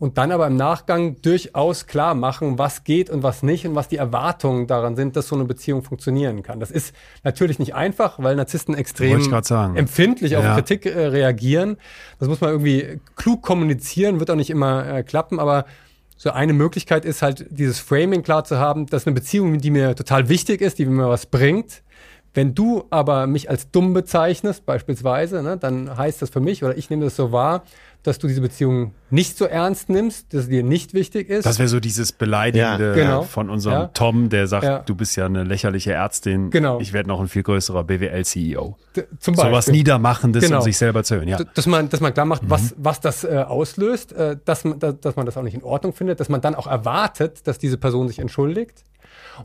Und 0.00 0.16
dann 0.16 0.30
aber 0.30 0.46
im 0.46 0.54
Nachgang 0.54 1.20
durchaus 1.22 1.86
klar 1.88 2.14
machen, 2.14 2.56
was 2.56 2.84
geht 2.84 3.10
und 3.10 3.24
was 3.24 3.42
nicht 3.42 3.66
und 3.66 3.74
was 3.74 3.88
die 3.88 3.96
Erwartungen 3.96 4.68
daran 4.68 4.94
sind, 4.94 5.16
dass 5.16 5.26
so 5.26 5.34
eine 5.34 5.44
Beziehung 5.44 5.82
funktionieren 5.82 6.44
kann. 6.44 6.60
Das 6.60 6.70
ist 6.70 6.94
natürlich 7.24 7.58
nicht 7.58 7.74
einfach, 7.74 8.18
weil 8.18 8.36
Narzissten 8.36 8.76
extrem 8.76 9.18
empfindlich 9.76 10.36
auf 10.36 10.44
Ja. 10.44 10.54
Kritik 10.54 10.86
äh, 10.86 11.06
reagieren. 11.06 11.78
Das 12.20 12.28
muss 12.28 12.40
man 12.40 12.50
irgendwie 12.50 13.00
klug 13.16 13.42
kommunizieren, 13.42 14.20
wird 14.20 14.30
auch 14.30 14.36
nicht 14.36 14.50
immer 14.50 14.86
äh, 14.86 15.02
klappen, 15.02 15.40
aber 15.40 15.64
so 16.16 16.30
eine 16.30 16.52
Möglichkeit 16.52 17.04
ist 17.04 17.22
halt, 17.22 17.46
dieses 17.50 17.80
Framing 17.80 18.22
klar 18.22 18.44
zu 18.44 18.58
haben, 18.58 18.86
dass 18.86 19.06
eine 19.06 19.14
Beziehung, 19.14 19.58
die 19.58 19.70
mir 19.70 19.96
total 19.96 20.28
wichtig 20.28 20.60
ist, 20.60 20.78
die 20.78 20.86
mir 20.86 21.08
was 21.08 21.26
bringt. 21.26 21.82
Wenn 22.38 22.54
du 22.54 22.84
aber 22.90 23.26
mich 23.26 23.50
als 23.50 23.72
dumm 23.72 23.94
bezeichnest, 23.94 24.64
beispielsweise, 24.64 25.42
ne, 25.42 25.56
dann 25.56 25.96
heißt 25.96 26.22
das 26.22 26.30
für 26.30 26.38
mich, 26.38 26.62
oder 26.62 26.76
ich 26.78 26.88
nehme 26.88 27.04
das 27.04 27.16
so 27.16 27.32
wahr, 27.32 27.64
dass 28.04 28.20
du 28.20 28.28
diese 28.28 28.40
Beziehung 28.40 28.92
nicht 29.10 29.36
so 29.36 29.44
ernst 29.44 29.88
nimmst, 29.88 30.32
dass 30.32 30.42
es 30.42 30.48
dir 30.48 30.62
nicht 30.62 30.94
wichtig 30.94 31.28
ist. 31.28 31.44
Das 31.46 31.58
wäre 31.58 31.66
so 31.68 31.80
dieses 31.80 32.12
Beleidigende 32.12 32.90
Ja, 32.90 32.94
genau. 32.94 33.22
von 33.22 33.50
unserem 33.50 33.74
Ja. 33.80 33.86
Tom, 33.92 34.28
der 34.28 34.46
sagt, 34.46 34.62
Ja. 34.64 34.78
du 34.78 34.94
bist 34.94 35.16
ja 35.16 35.26
eine 35.26 35.42
lächerliche 35.42 35.92
Ärztin. 35.94 36.50
Genau. 36.50 36.78
Ich 36.78 36.92
werde 36.92 37.08
noch 37.08 37.20
ein 37.20 37.26
viel 37.26 37.42
größerer 37.42 37.82
BWL-CEO. 37.82 38.76
Zum 39.18 39.34
So 39.34 39.42
was 39.50 39.66
Niedermachendes, 39.66 40.44
Genau. 40.44 40.58
um 40.58 40.62
sich 40.62 40.78
selber 40.78 41.02
zu 41.02 41.16
hören. 41.16 41.26
Ja. 41.26 41.38
Dass 41.42 41.66
man, 41.66 41.88
dass 41.88 42.00
man 42.00 42.14
klar 42.14 42.24
macht, 42.26 42.42
was, 42.48 42.72
was 42.78 43.00
das 43.00 43.24
äh, 43.24 43.44
auslöst, 43.46 44.12
äh, 44.12 44.36
dass, 44.44 44.64
man, 44.64 44.78
da- 44.78 44.92
dass 44.92 45.16
man 45.16 45.26
das 45.26 45.36
auch 45.36 45.42
nicht 45.42 45.54
in 45.54 45.64
Ordnung 45.64 45.92
findet, 45.92 46.20
dass 46.20 46.28
man 46.28 46.40
dann 46.40 46.54
auch 46.54 46.68
erwartet, 46.68 47.48
dass 47.48 47.58
diese 47.58 47.78
Person 47.78 48.06
sich 48.06 48.20
entschuldigt 48.20 48.84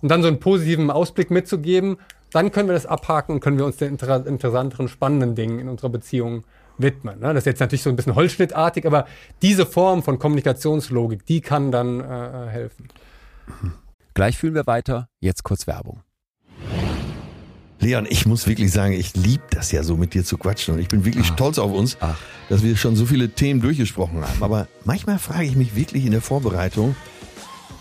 und 0.03 0.10
dann 0.10 0.22
so 0.22 0.28
einen 0.28 0.40
positiven 0.40 0.91
Ausblick 0.91 1.32
mitzugeben, 1.32 1.98
dann 2.34 2.51
können 2.51 2.68
wir 2.68 2.73
das 2.73 2.85
abhaken 2.85 3.35
und 3.35 3.39
können 3.39 3.57
wir 3.57 3.65
uns 3.65 3.77
den 3.77 3.89
inter 3.89 4.26
interessanteren, 4.26 4.88
spannenden 4.88 5.35
Dingen 5.35 5.60
in 5.60 5.69
unserer 5.69 5.89
Beziehung 5.89 6.43
widmen. 6.77 7.19
Ne? 7.19 7.27
Das 7.27 7.43
ist 7.43 7.45
jetzt 7.45 7.60
natürlich 7.60 7.84
so 7.84 7.89
ein 7.89 7.95
bisschen 7.95 8.15
holzschnittartig, 8.15 8.85
aber 8.85 9.05
diese 9.41 9.65
Form 9.65 10.03
von 10.03 10.19
Kommunikationslogik, 10.19 11.26
die 11.26 11.41
kann 11.41 11.72
dann 11.72 11.99
äh, 11.99 12.03
äh, 12.03 12.49
helfen. 12.49 12.88
Gleich 14.14 14.38
fühlen 14.38 14.55
wir 14.55 14.68
weiter. 14.68 15.10
Jetzt 15.19 15.43
kurz 15.43 15.68
Werbung. 15.68 16.01
Leon, 17.80 18.07
ich 18.10 18.26
muss 18.26 18.47
wirklich 18.47 18.72
sagen, 18.72 18.93
ich 18.93 19.14
liebe 19.15 19.43
das 19.51 19.72
ja 19.72 19.84
so 19.84 19.97
mit 19.97 20.14
dir 20.14 20.23
zu 20.23 20.38
quatschen 20.38 20.76
und 20.76 20.80
ich 20.80 20.88
bin 20.88 21.03
wirklich 21.03 21.27
stolz 21.27 21.60
auf 21.60 21.72
uns, 21.72 21.97
Ach. 21.99 22.18
dass 22.47 22.64
wir 22.64 22.77
schon 22.77 22.95
so 22.95 23.05
viele 23.05 23.30
Themen 23.30 23.60
durchgesprochen 23.60 24.22
haben. 24.22 24.41
Aber 24.41 24.68
manchmal 24.85 25.19
frage 25.19 25.43
ich 25.43 25.55
mich 25.55 25.76
wirklich 25.76 26.05
in 26.05 26.11
der 26.11 26.22
Vorbereitung, 26.22 26.95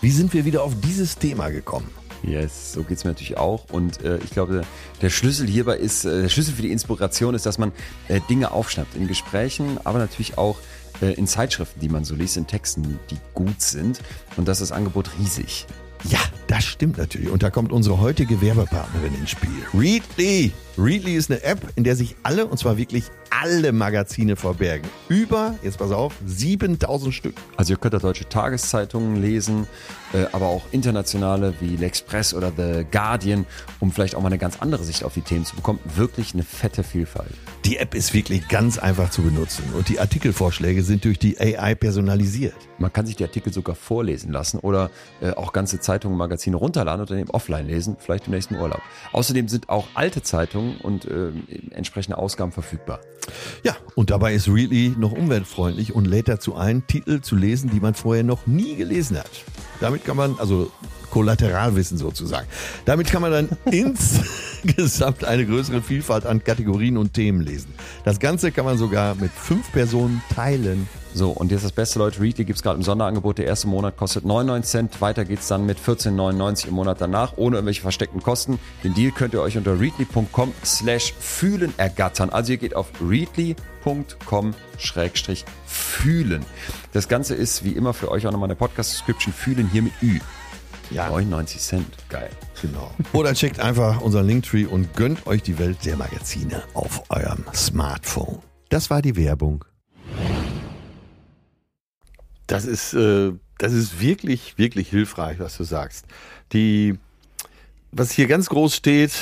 wie 0.01 0.11
sind 0.11 0.33
wir 0.33 0.43
wieder 0.43 0.63
auf 0.63 0.73
dieses 0.81 1.17
Thema 1.17 1.49
gekommen? 1.49 1.89
Yes, 2.23 2.73
so 2.73 2.83
geht's 2.83 3.03
mir 3.03 3.11
natürlich 3.11 3.37
auch. 3.37 3.65
Und 3.71 4.01
äh, 4.01 4.17
ich 4.23 4.31
glaube, 4.31 4.61
der 5.01 5.09
Schlüssel 5.09 5.47
hierbei 5.47 5.77
ist, 5.77 6.05
äh, 6.05 6.21
der 6.23 6.29
Schlüssel 6.29 6.53
für 6.55 6.61
die 6.61 6.71
Inspiration 6.71 7.35
ist, 7.35 7.45
dass 7.45 7.57
man 7.57 7.71
äh, 8.07 8.21
Dinge 8.29 8.51
aufschnappt 8.51 8.95
in 8.95 9.07
Gesprächen, 9.07 9.77
aber 9.83 9.99
natürlich 9.99 10.37
auch 10.37 10.57
äh, 11.01 11.13
in 11.13 11.27
Zeitschriften, 11.27 11.81
die 11.81 11.89
man 11.89 12.05
so 12.05 12.15
liest, 12.15 12.37
in 12.37 12.47
Texten, 12.47 12.99
die 13.09 13.17
gut 13.33 13.61
sind. 13.61 13.99
Und 14.37 14.47
das 14.47 14.61
ist 14.61 14.71
das 14.71 14.77
Angebot 14.77 15.11
riesig. 15.19 15.65
Ja, 16.05 16.19
das 16.47 16.65
stimmt 16.65 16.97
natürlich. 16.97 17.29
Und 17.29 17.43
da 17.43 17.49
kommt 17.49 17.71
unsere 17.71 17.99
heutige 17.99 18.41
Werbepartnerin 18.41 19.15
ins 19.15 19.29
Spiel. 19.29 19.51
Readly. 19.73 20.51
Readly 20.77 21.15
ist 21.15 21.31
eine 21.31 21.43
App, 21.43 21.59
in 21.75 21.83
der 21.83 21.95
sich 21.95 22.15
alle, 22.23 22.45
und 22.45 22.57
zwar 22.57 22.77
wirklich 22.77 23.05
alle 23.41 23.71
Magazine 23.71 24.35
verbergen. 24.35 24.87
Über, 25.09 25.55
jetzt 25.63 25.77
pass 25.77 25.91
auf, 25.91 26.13
7000 26.25 27.13
Stück. 27.13 27.35
Also 27.57 27.73
ihr 27.73 27.77
könnt 27.77 27.93
da 27.93 27.99
deutsche 27.99 28.27
Tageszeitungen 28.27 29.21
lesen, 29.21 29.67
äh, 30.13 30.25
aber 30.31 30.47
auch 30.47 30.63
internationale 30.71 31.53
wie 31.59 31.75
L'Express 31.75 32.35
oder 32.35 32.51
The 32.55 32.85
Guardian, 32.91 33.45
um 33.79 33.91
vielleicht 33.91 34.15
auch 34.15 34.21
mal 34.21 34.27
eine 34.27 34.37
ganz 34.37 34.61
andere 34.61 34.83
Sicht 34.83 35.03
auf 35.03 35.13
die 35.13 35.21
Themen 35.21 35.45
zu 35.45 35.55
bekommen. 35.55 35.79
Wirklich 35.95 36.33
eine 36.33 36.43
fette 36.43 36.83
Vielfalt. 36.83 37.31
Die 37.65 37.77
App 37.77 37.95
ist 37.95 38.13
wirklich 38.13 38.47
ganz 38.49 38.77
einfach 38.77 39.09
zu 39.09 39.21
benutzen 39.21 39.63
und 39.75 39.87
die 39.87 39.99
Artikelvorschläge 39.99 40.83
sind 40.83 41.05
durch 41.05 41.17
die 41.17 41.39
AI 41.39 41.75
personalisiert. 41.75 42.55
Man 42.77 42.91
kann 42.91 43.05
sich 43.05 43.15
die 43.15 43.23
Artikel 43.23 43.53
sogar 43.53 43.75
vorlesen 43.75 44.31
lassen 44.31 44.59
oder 44.59 44.91
äh, 45.21 45.31
auch 45.31 45.53
ganze 45.53 45.79
Zeitungen, 45.79 46.17
Magazine 46.17 46.33
Magazine 46.33 46.57
runterladen 46.57 47.01
und 47.01 47.09
dann 47.09 47.19
eben 47.19 47.29
offline 47.29 47.67
lesen, 47.67 47.95
vielleicht 47.99 48.27
im 48.27 48.33
nächsten 48.33 48.55
Urlaub. 48.55 48.81
Außerdem 49.11 49.47
sind 49.47 49.69
auch 49.69 49.87
alte 49.93 50.21
Zeitungen 50.21 50.77
und 50.77 51.05
äh, 51.05 51.31
entsprechende 51.71 52.17
Ausgaben 52.17 52.51
verfügbar. 52.51 52.99
Ja, 53.63 53.75
und 53.95 54.09
dabei 54.09 54.33
ist 54.33 54.47
Really 54.47 54.93
noch 54.97 55.11
umweltfreundlich 55.11 55.93
und 55.93 56.05
lädt 56.05 56.27
dazu 56.27 56.55
ein, 56.55 56.85
Titel 56.87 57.21
zu 57.21 57.35
lesen, 57.35 57.69
die 57.69 57.79
man 57.79 57.93
vorher 57.93 58.23
noch 58.23 58.47
nie 58.47 58.75
gelesen 58.75 59.17
hat. 59.17 59.29
Damit 59.79 60.05
kann 60.05 60.17
man, 60.17 60.37
also 60.39 60.71
Kollateralwissen 61.09 61.99
sozusagen. 61.99 62.47
Damit 62.85 63.11
kann 63.11 63.21
man 63.21 63.31
dann 63.31 63.49
insgesamt 63.71 65.23
eine 65.23 65.45
größere 65.45 65.81
Vielfalt 65.81 66.25
an 66.25 66.43
Kategorien 66.43 66.97
und 66.97 67.13
Themen 67.13 67.41
lesen. 67.41 67.73
Das 68.03 68.19
Ganze 68.19 68.51
kann 68.51 68.65
man 68.65 68.77
sogar 68.79 69.13
mit 69.15 69.31
fünf 69.31 69.71
Personen 69.71 70.23
teilen. 70.33 70.87
So, 71.13 71.29
und 71.29 71.51
jetzt 71.51 71.63
das 71.63 71.71
beste, 71.71 71.99
Leute, 71.99 72.19
Readly 72.21 72.43
gibt's 72.43 72.63
gerade 72.63 72.77
im 72.77 72.83
Sonderangebot. 72.83 73.37
Der 73.37 73.45
erste 73.45 73.67
Monat 73.67 73.97
kostet 73.97 74.25
99 74.25 74.69
Cent. 74.69 75.01
Weiter 75.01 75.25
geht's 75.25 75.47
dann 75.47 75.65
mit 75.65 75.77
14,99 75.77 76.67
im 76.67 76.73
Monat 76.73 77.01
danach, 77.01 77.33
ohne 77.37 77.57
irgendwelche 77.57 77.81
versteckten 77.81 78.21
Kosten. 78.21 78.59
Den 78.83 78.93
Deal 78.93 79.11
könnt 79.11 79.33
ihr 79.33 79.41
euch 79.41 79.57
unter 79.57 79.79
readly.com 79.79 80.53
slash 80.65 81.13
fühlen 81.19 81.73
ergattern. 81.77 82.31
Also 82.31 82.53
ihr 82.53 82.57
geht 82.57 82.75
auf 82.75 82.87
readly.com 82.99 84.55
schrägstrich 84.77 85.45
fühlen. 85.67 86.45
Das 86.93 87.07
Ganze 87.07 87.35
ist 87.35 87.63
wie 87.63 87.73
immer 87.73 87.93
für 87.93 88.09
euch 88.09 88.25
auch 88.25 88.31
nochmal 88.31 88.47
eine 88.47 88.55
Podcast-Description. 88.55 89.33
Fühlen 89.33 89.69
hier 89.71 89.83
mit 89.83 89.93
Ü. 90.01 90.19
Ja. 90.89 91.09
99 91.09 91.61
Cent. 91.61 91.87
Geil. 92.09 92.29
Genau. 92.61 92.91
Oder 93.13 93.33
checkt 93.33 93.59
einfach 93.59 94.01
unseren 94.01 94.25
Linktree 94.27 94.65
und 94.65 94.95
gönnt 94.95 95.27
euch 95.27 95.43
die 95.43 95.59
Welt 95.59 95.85
der 95.85 95.97
Magazine 95.97 96.63
auf 96.73 97.03
eurem 97.09 97.45
Smartphone. 97.53 98.39
Das 98.69 98.89
war 98.89 99.01
die 99.01 99.15
Werbung. 99.15 99.65
Das 102.47 102.65
ist, 102.65 102.93
äh, 102.93 103.31
das 103.57 103.73
ist 103.73 104.01
wirklich, 104.01 104.57
wirklich 104.57 104.89
hilfreich, 104.89 105.39
was 105.39 105.57
du 105.57 105.63
sagst. 105.63 106.05
Die, 106.51 106.97
was 107.91 108.11
hier 108.11 108.27
ganz 108.27 108.49
groß 108.49 108.75
steht, 108.75 109.13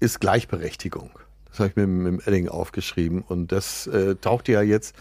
ist 0.00 0.20
Gleichberechtigung. 0.20 1.10
Das 1.48 1.60
habe 1.60 1.68
ich 1.70 1.76
mir 1.76 1.86
mit 1.86 2.12
dem 2.12 2.20
Edding 2.20 2.48
aufgeschrieben 2.48 3.22
und 3.22 3.52
das 3.52 3.86
äh, 3.86 4.14
taucht 4.16 4.48
ja 4.48 4.62
jetzt 4.62 4.94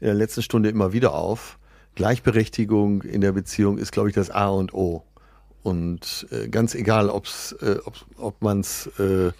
in 0.00 0.06
der 0.06 0.14
letzten 0.14 0.42
Stunde 0.42 0.68
immer 0.68 0.92
wieder 0.92 1.14
auf. 1.14 1.58
Gleichberechtigung 1.94 3.02
in 3.02 3.22
der 3.22 3.32
Beziehung 3.32 3.78
ist, 3.78 3.92
glaube 3.92 4.08
ich, 4.10 4.14
das 4.14 4.30
A 4.30 4.48
und 4.48 4.74
O. 4.74 5.02
Und 5.62 6.28
äh, 6.30 6.48
ganz 6.48 6.74
egal, 6.74 7.08
ob's, 7.08 7.52
äh, 7.60 7.76
ob, 7.84 7.94
ob 8.18 8.42
man's, 8.42 8.86
äh, 8.98 9.32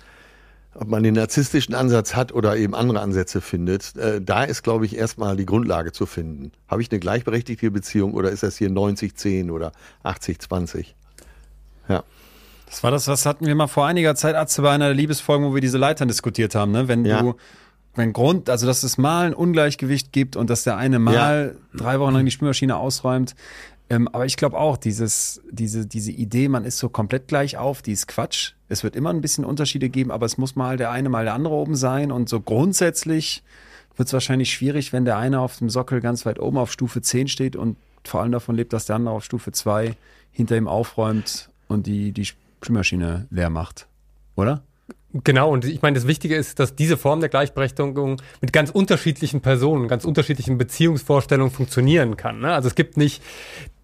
ob 0.78 0.88
man 0.88 1.02
den 1.02 1.14
narzisstischen 1.14 1.74
Ansatz 1.74 2.14
hat 2.14 2.32
oder 2.32 2.56
eben 2.56 2.74
andere 2.74 3.00
Ansätze 3.00 3.40
findet, 3.40 3.96
äh, 3.96 4.20
da 4.20 4.44
ist, 4.44 4.62
glaube 4.62 4.84
ich, 4.86 4.96
erstmal 4.96 5.36
die 5.36 5.46
Grundlage 5.46 5.92
zu 5.92 6.06
finden. 6.06 6.52
Habe 6.68 6.82
ich 6.82 6.90
eine 6.90 7.00
gleichberechtigte 7.00 7.70
Beziehung 7.70 8.14
oder 8.14 8.30
ist 8.30 8.42
das 8.42 8.56
hier 8.56 8.68
90-10 8.70 9.50
oder 9.50 9.72
80-20? 10.04 10.86
Ja. 11.88 12.02
Das 12.66 12.82
war 12.82 12.90
das, 12.90 13.06
was 13.08 13.26
hatten 13.26 13.46
wir 13.46 13.54
mal 13.54 13.68
vor 13.68 13.86
einiger 13.86 14.14
Zeit, 14.16 14.34
Atze, 14.34 14.60
bei 14.62 14.70
einer 14.72 14.86
der 14.86 14.94
Liebesfolgen, 14.94 15.46
wo 15.46 15.54
wir 15.54 15.60
diese 15.60 15.78
Leitern 15.78 16.08
diskutiert 16.08 16.54
haben, 16.54 16.72
ne? 16.72 16.88
Wenn 16.88 17.04
Ja. 17.04 17.22
du, 17.22 17.34
wenn 17.94 18.12
Grund, 18.12 18.50
also 18.50 18.66
dass 18.66 18.82
es 18.82 18.98
mal 18.98 19.26
ein 19.28 19.34
Ungleichgewicht 19.34 20.12
gibt 20.12 20.36
und 20.36 20.50
dass 20.50 20.64
der 20.64 20.76
eine 20.76 20.98
mal 20.98 21.56
drei 21.74 21.98
Wochen 22.00 22.12
lang 22.14 22.24
die 22.24 22.30
Spülmaschine 22.32 22.76
ausräumt. 22.76 23.34
Ähm, 23.88 24.08
aber 24.08 24.26
ich 24.26 24.36
glaube 24.36 24.58
auch, 24.58 24.76
dieses, 24.76 25.40
diese, 25.50 25.86
diese 25.86 26.10
Idee, 26.10 26.48
man 26.48 26.64
ist 26.64 26.78
so 26.78 26.88
komplett 26.88 27.28
gleich 27.28 27.56
auf, 27.56 27.82
die 27.82 27.92
ist 27.92 28.08
Quatsch. 28.08 28.52
Es 28.68 28.82
wird 28.82 28.96
immer 28.96 29.10
ein 29.10 29.20
bisschen 29.20 29.44
Unterschiede 29.44 29.88
geben, 29.88 30.10
aber 30.10 30.26
es 30.26 30.38
muss 30.38 30.56
mal 30.56 30.76
der 30.76 30.90
eine, 30.90 31.08
mal 31.08 31.24
der 31.24 31.34
andere 31.34 31.54
oben 31.54 31.76
sein. 31.76 32.10
Und 32.10 32.28
so 32.28 32.40
grundsätzlich 32.40 33.44
wird 33.96 34.08
es 34.08 34.12
wahrscheinlich 34.12 34.52
schwierig, 34.52 34.92
wenn 34.92 35.04
der 35.04 35.16
eine 35.16 35.40
auf 35.40 35.58
dem 35.58 35.70
Sockel 35.70 36.00
ganz 36.00 36.26
weit 36.26 36.40
oben 36.40 36.58
auf 36.58 36.72
Stufe 36.72 37.00
10 37.00 37.28
steht 37.28 37.54
und 37.54 37.76
vor 38.04 38.22
allem 38.22 38.32
davon 38.32 38.56
lebt, 38.56 38.72
dass 38.72 38.86
der 38.86 38.96
andere 38.96 39.14
auf 39.14 39.24
Stufe 39.24 39.52
2 39.52 39.94
hinter 40.32 40.56
ihm 40.56 40.68
aufräumt 40.68 41.48
und 41.68 41.86
die, 41.86 42.12
die 42.12 42.26
Spülmaschine 42.26 43.26
leer 43.30 43.50
macht. 43.50 43.86
Oder? 44.34 44.62
Genau, 45.24 45.50
und 45.50 45.64
ich 45.64 45.80
meine, 45.82 45.94
das 45.94 46.06
Wichtige 46.06 46.36
ist, 46.36 46.58
dass 46.58 46.76
diese 46.76 46.96
Form 46.96 47.20
der 47.20 47.28
Gleichberechtigung 47.28 48.20
mit 48.40 48.52
ganz 48.52 48.70
unterschiedlichen 48.70 49.40
Personen, 49.40 49.88
ganz 49.88 50.04
unterschiedlichen 50.04 50.58
Beziehungsvorstellungen 50.58 51.52
funktionieren 51.52 52.16
kann. 52.16 52.40
Ne? 52.40 52.52
Also 52.52 52.68
es 52.68 52.74
gibt 52.74 52.96
nicht 52.96 53.22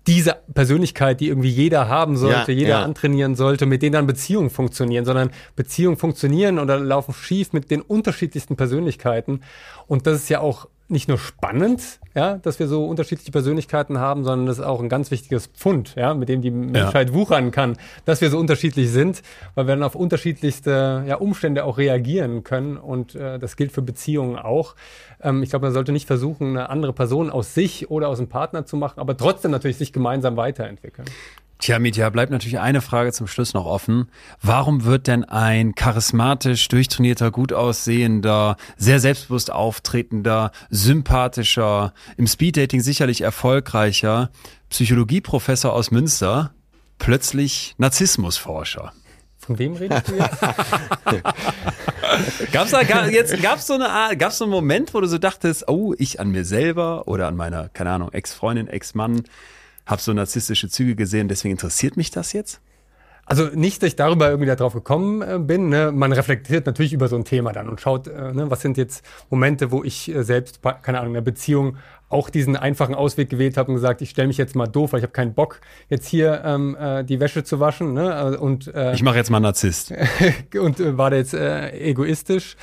diese 0.07 0.37
Persönlichkeit, 0.53 1.21
die 1.21 1.29
irgendwie 1.29 1.51
jeder 1.51 1.89
haben 1.89 2.17
sollte, 2.17 2.53
Ja, 2.53 2.59
jeder 2.59 2.69
ja. 2.71 2.83
antrainieren 2.83 3.37
sollte, 3.37 3.67
mit 3.67 3.83
denen 3.83 3.93
dann 3.93 4.07
Beziehungen 4.07 4.51
funktionieren, 4.51 5.05
sondern 5.05 5.31
Beziehungen 5.55 5.97
funktionieren 5.97 6.59
oder 6.59 6.79
laufen 6.79 7.15
schief 7.15 7.53
mit 7.53 7.71
den 7.71 7.81
unterschiedlichsten 7.81 8.57
Persönlichkeiten. 8.57 9.43
Und 9.87 10.07
das 10.07 10.17
ist 10.17 10.29
ja 10.29 10.41
auch 10.41 10.67
nicht 10.89 11.09
nur 11.09 11.19
spannend, 11.19 12.01
ja, 12.15 12.37
dass 12.37 12.59
wir 12.59 12.69
so 12.69 12.87
unterschiedliche 12.87 13.33
Persönlichkeiten 13.33 13.99
haben, 13.99 14.25
sondern 14.25 14.47
das 14.47 14.59
ist 14.59 14.65
auch 14.65 14.81
ein 14.81 14.89
ganz 14.89 15.11
wichtiges 15.11 15.47
Pfund, 15.47 15.95
ja, 15.97 16.13
mit 16.15 16.29
dem 16.29 16.43
die 16.43 16.51
Menschheit 16.51 17.15
wuchern 17.15 17.51
kann, 17.51 17.77
dass 18.05 18.21
wir 18.21 18.29
so 18.31 18.39
unterschiedlich 18.39 18.91
sind, 18.91 19.23
weil 19.55 19.67
wir 19.67 19.75
dann 19.75 19.83
auf 19.83 19.95
unterschiedlichste 19.95 21.05
ja, 21.07 21.17
Umstände 21.17 21.65
auch 21.65 21.79
reagieren 21.79 22.45
können 22.45 22.77
und 22.77 23.15
äh, 23.15 23.39
das 23.39 23.57
gilt 23.57 23.73
für 23.73 23.83
Beziehungen 23.83 24.37
auch. 24.39 24.75
Ähm, 25.23 25.43
ich 25.43 25.51
glaube, 25.51 25.67
man 25.67 25.73
sollte 25.73 25.93
nicht 25.93 26.07
versuchen, 26.07 26.51
eine 26.51 26.69
andere 26.69 26.93
Person 26.93 27.31
aus 27.31 27.55
sich 27.55 27.91
oder 27.91 28.09
aus 28.09 28.19
einem 28.19 28.29
Partner 28.29 28.67
zu 28.67 28.77
machen, 28.77 29.01
aber 29.01 29.17
trotzdem 29.17 29.51
natürlich 29.51 29.79
sich 29.79 29.93
gemeinsam 29.93 30.37
weiterentwickeln. 30.37 31.07
Tja, 31.63 31.79
Mitya, 31.79 32.11
bleibt 32.11 32.33
natürlich 32.33 32.59
eine 32.59 32.81
Frage 32.81 33.13
zum 33.13 33.29
Schluss 33.29 33.55
noch 33.55 33.67
offen. 33.67 34.11
Warum 34.43 34.85
wird 34.85 35.07
denn 35.07 35.23
ein 35.23 35.77
charismatisch, 35.77 36.67
durchtrainierter, 36.67 37.31
gut 37.31 37.53
aussehender, 37.53 38.57
sehr 38.77 38.99
selbstbewusst 38.99 39.53
auftretender, 39.53 40.51
sympathischer, 40.71 41.95
im 42.17 42.27
Speeddating 42.27 42.81
sicherlich 42.81 43.21
erfolgreicher 43.21 44.31
Psychologieprofessor 44.71 45.73
aus 45.73 45.93
Münster 45.93 46.53
plötzlich 46.99 47.77
Narzissmusforscher? 47.79 48.93
Von 49.39 49.61
wem 49.61 49.75
redest 49.75 50.09
du 50.09 50.17
jetzt? 50.17 50.41
Gab's 52.53 52.73
da 52.73 52.83
ga- 52.83 53.07
jetzt 53.07 53.41
gab's 53.41 53.69
so 53.69 53.75
eine 53.75 53.89
Art, 53.89 54.19
gab's 54.19 54.39
so 54.39 54.45
einen 54.47 54.53
Moment, 54.53 54.95
wo 54.95 55.01
du 55.01 55.07
so 55.07 55.19
dachtest, 55.19 55.69
oh, 55.69 55.95
ich 55.97 56.19
an 56.19 56.33
mir 56.33 56.45
selber 56.45 57.07
oder 57.07 57.29
an 57.29 57.37
meiner, 57.37 57.69
keine 57.69 57.91
Ahnung, 57.91 58.11
Ex-Freundin, 58.13 58.67
Ex-Mann, 58.67 59.23
hab 59.87 60.01
so 60.01 60.13
narzisstische 60.13 60.69
Züge 60.69 60.95
gesehen, 60.95 61.29
deswegen 61.29 61.53
interessiert 61.53 61.97
mich 61.97 62.11
das 62.11 62.33
jetzt? 62.33 62.61
Also 63.25 63.47
nicht, 63.55 63.83
dass 63.83 63.89
ich 63.89 63.97
darüber 63.97 64.29
irgendwie 64.31 64.49
darauf 64.49 64.75
gekommen 64.75 65.23
äh, 65.23 65.39
bin. 65.39 65.69
Ne? 65.69 65.93
Man 65.93 66.13
reflektiert 66.13 66.67
natürlich 66.67 66.93
über 66.93 67.07
so 67.07 67.17
ein 67.17 67.25
Thema 67.25 67.53
dann 67.53 67.69
und 67.69 67.81
schaut, 67.81 68.09
äh, 68.09 68.33
ne, 68.33 68.51
was 68.51 68.61
sind 68.63 68.77
jetzt 68.77 69.05
Momente, 69.31 69.71
wo 69.71 69.85
ich 69.85 70.13
äh, 70.13 70.25
selbst, 70.25 70.61
keine 70.83 70.99
Ahnung, 70.99 71.13
in 71.13 71.17
einer 71.17 71.25
Beziehung 71.25 71.77
auch 72.09 72.29
diesen 72.29 72.57
einfachen 72.57 72.95
Ausweg 72.95 73.31
gewählt 73.31 73.57
habe 73.57 73.71
und 73.71 73.77
gesagt, 73.77 74.03
ich 74.03 74.11
stelle 74.11 74.29
mich 74.29 74.37
jetzt 74.37 74.55
mal 74.55 74.67
doof, 74.67 74.93
weil 74.93 74.99
ich 74.99 75.05
habe 75.05 75.13
keinen 75.13 75.35
Bock, 75.35 75.61
jetzt 75.89 76.07
hier 76.07 76.43
ähm, 76.45 76.77
äh, 76.79 77.05
die 77.05 77.21
Wäsche 77.21 77.43
zu 77.43 77.59
waschen. 77.59 77.95
Ne? 77.95 78.39
Und 78.39 78.73
äh, 78.75 78.93
Ich 78.93 79.03
mache 79.03 79.17
jetzt 79.17 79.31
mal 79.31 79.41
Narzisst. 79.41 79.95
und 80.61 80.79
äh, 80.79 80.99
war 80.99 81.11
da 81.11 81.17
jetzt 81.17 81.33
äh, 81.33 81.71
egoistisch. 81.79 82.57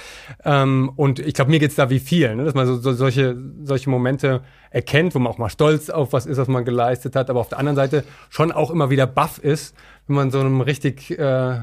Ähm, 0.45 0.91
und 0.95 1.19
ich 1.19 1.33
glaube, 1.33 1.49
mir 1.49 1.59
geht's 1.59 1.75
da 1.75 1.89
wie 1.89 1.99
viel, 1.99 2.35
ne? 2.35 2.43
dass 2.43 2.53
man 2.53 2.67
so, 2.67 2.77
so 2.77 2.93
solche, 2.93 3.35
solche 3.63 3.89
Momente 3.89 4.41
erkennt, 4.71 5.15
wo 5.15 5.19
man 5.19 5.33
auch 5.33 5.37
mal 5.37 5.49
stolz 5.49 5.89
auf 5.89 6.13
was 6.13 6.25
ist, 6.25 6.37
was 6.37 6.47
man 6.47 6.65
geleistet 6.65 7.15
hat, 7.15 7.29
aber 7.29 7.39
auf 7.39 7.49
der 7.49 7.59
anderen 7.59 7.75
Seite 7.75 8.03
schon 8.29 8.51
auch 8.51 8.71
immer 8.71 8.89
wieder 8.89 9.07
baff 9.07 9.39
ist, 9.39 9.75
wenn 10.07 10.15
man 10.15 10.31
so 10.31 10.39
einem 10.39 10.61
richtig, 10.61 11.11
äh, 11.11 11.23
äh, 11.23 11.57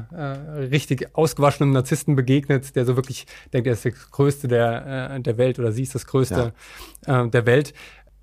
richtig 0.71 1.09
ausgewaschenen 1.13 1.71
Narzissten 1.71 2.15
begegnet, 2.15 2.75
der 2.75 2.85
so 2.85 2.95
wirklich 2.95 3.27
denkt, 3.53 3.67
er 3.67 3.73
ist 3.73 3.85
das 3.85 4.11
Größte 4.11 4.47
der, 4.47 5.11
äh, 5.15 5.19
der 5.21 5.37
Welt 5.37 5.59
oder 5.59 5.71
sie 5.71 5.83
ist 5.83 5.95
das 5.95 6.05
Größte 6.05 6.53
äh, 7.05 7.27
der 7.27 7.45
Welt. 7.45 7.73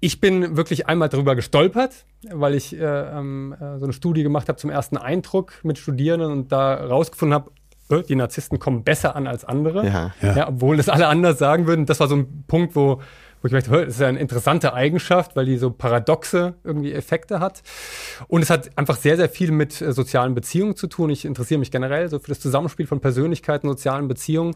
Ich 0.01 0.21
bin 0.21 0.57
wirklich 0.57 0.87
einmal 0.87 1.09
darüber 1.09 1.35
gestolpert, 1.35 2.05
weil 2.31 2.55
ich 2.55 2.75
äh, 2.75 2.85
ähm, 2.85 3.55
äh, 3.59 3.79
so 3.79 3.85
eine 3.85 3.93
Studie 3.93 4.23
gemacht 4.23 4.49
habe 4.49 4.59
zum 4.59 4.71
ersten 4.71 4.97
Eindruck 4.97 5.53
mit 5.63 5.79
Studierenden 5.79 6.31
und 6.31 6.53
da 6.53 6.75
rausgefunden 6.75 7.35
habe, 7.35 7.51
äh, 7.91 8.03
die 8.03 8.15
Narzissten 8.15 8.59
kommen 8.59 8.85
besser 8.85 9.17
an 9.17 9.27
als 9.27 9.45
andere. 9.45 9.87
Ja. 9.87 10.15
Ja. 10.23 10.49
obwohl 10.49 10.77
das 10.77 10.89
alle 10.89 11.07
anders 11.07 11.39
sagen 11.39 11.67
würden. 11.67 11.87
Das 11.87 12.01
war 12.01 12.09
so 12.09 12.17
ein 12.17 12.45
Punkt, 12.47 12.77
wo, 12.77 13.01
wo 13.53 13.57
ich 13.57 13.69
hör, 13.69 13.85
das 13.85 13.95
ist 13.95 14.01
ja 14.01 14.09
eine 14.09 14.19
interessante 14.19 14.73
Eigenschaft, 14.73 15.37
weil 15.37 15.45
die 15.45 15.59
so 15.59 15.71
paradoxe 15.71 16.55
irgendwie 16.65 16.93
Effekte 16.93 17.41
hat. 17.41 17.63
Und 18.27 18.43
es 18.43 18.49
hat 18.49 18.77
einfach 18.79 18.97
sehr, 18.97 19.17
sehr 19.17 19.29
viel 19.29 19.51
mit 19.51 19.83
äh, 19.83 19.93
sozialen 19.93 20.35
Beziehungen 20.35 20.77
zu 20.77 20.87
tun. 20.87 21.11
Ich 21.11 21.27
interessiere 21.27 21.59
mich 21.59 21.71
generell 21.71 22.09
so 22.09 22.19
für 22.19 22.29
das 22.29 22.41
Zusammenspiel 22.41 22.87
von 22.87 23.01
Persönlichkeiten, 23.01 23.69
sozialen 23.69 24.09
Beziehungen. 24.09 24.55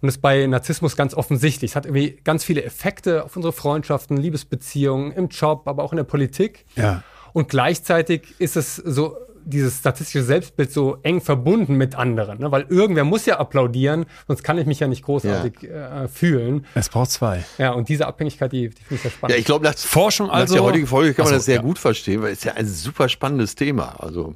Und 0.00 0.06
das 0.06 0.16
ist 0.16 0.22
bei 0.22 0.46
Narzissmus 0.46 0.96
ganz 0.96 1.12
offensichtlich. 1.12 1.72
Es 1.72 1.76
hat 1.76 1.84
irgendwie 1.84 2.18
ganz 2.24 2.42
viele 2.42 2.64
Effekte 2.64 3.24
auf 3.24 3.36
unsere 3.36 3.52
Freundschaften, 3.52 4.16
Liebesbeziehungen, 4.16 5.12
im 5.12 5.28
Job, 5.28 5.68
aber 5.68 5.82
auch 5.82 5.92
in 5.92 5.96
der 5.96 6.04
Politik. 6.04 6.64
Ja. 6.76 7.02
Und 7.34 7.50
gleichzeitig 7.50 8.34
ist 8.38 8.56
es 8.56 8.76
so, 8.76 9.16
dieses 9.44 9.78
statistische 9.78 10.22
Selbstbild 10.22 10.72
so 10.72 10.98
eng 11.02 11.20
verbunden 11.20 11.76
mit 11.76 11.94
anderen. 11.94 12.38
Ne? 12.38 12.50
Weil 12.50 12.66
irgendwer 12.68 13.04
muss 13.04 13.26
ja 13.26 13.38
applaudieren, 13.38 14.06
sonst 14.26 14.42
kann 14.42 14.58
ich 14.58 14.66
mich 14.66 14.80
ja 14.80 14.88
nicht 14.88 15.04
großartig 15.04 15.64
äh, 15.64 16.08
fühlen. 16.08 16.66
Es 16.74 16.88
braucht 16.88 17.10
zwei. 17.10 17.44
Ja, 17.58 17.72
und 17.72 17.88
diese 17.88 18.06
Abhängigkeit, 18.06 18.52
die, 18.52 18.68
die 18.68 18.82
finde 18.82 18.94
ich 18.94 19.02
sehr 19.02 19.10
spannend. 19.10 19.34
Ja, 19.34 19.38
ich 19.38 19.44
glaube, 19.44 19.64
nach, 19.64 19.76
Forschung 19.76 20.28
nach 20.28 20.34
also. 20.34 20.54
der 20.54 20.62
heutigen 20.62 20.86
Folge 20.86 21.14
kann 21.14 21.24
man 21.24 21.30
Ach 21.30 21.34
so, 21.34 21.36
das 21.38 21.44
sehr 21.46 21.56
ja. 21.56 21.62
gut 21.62 21.78
verstehen, 21.78 22.22
weil 22.22 22.32
es 22.32 22.38
ist 22.38 22.44
ja 22.44 22.54
ein 22.54 22.66
super 22.66 23.08
spannendes 23.08 23.54
Thema. 23.54 23.96
Also, 23.98 24.34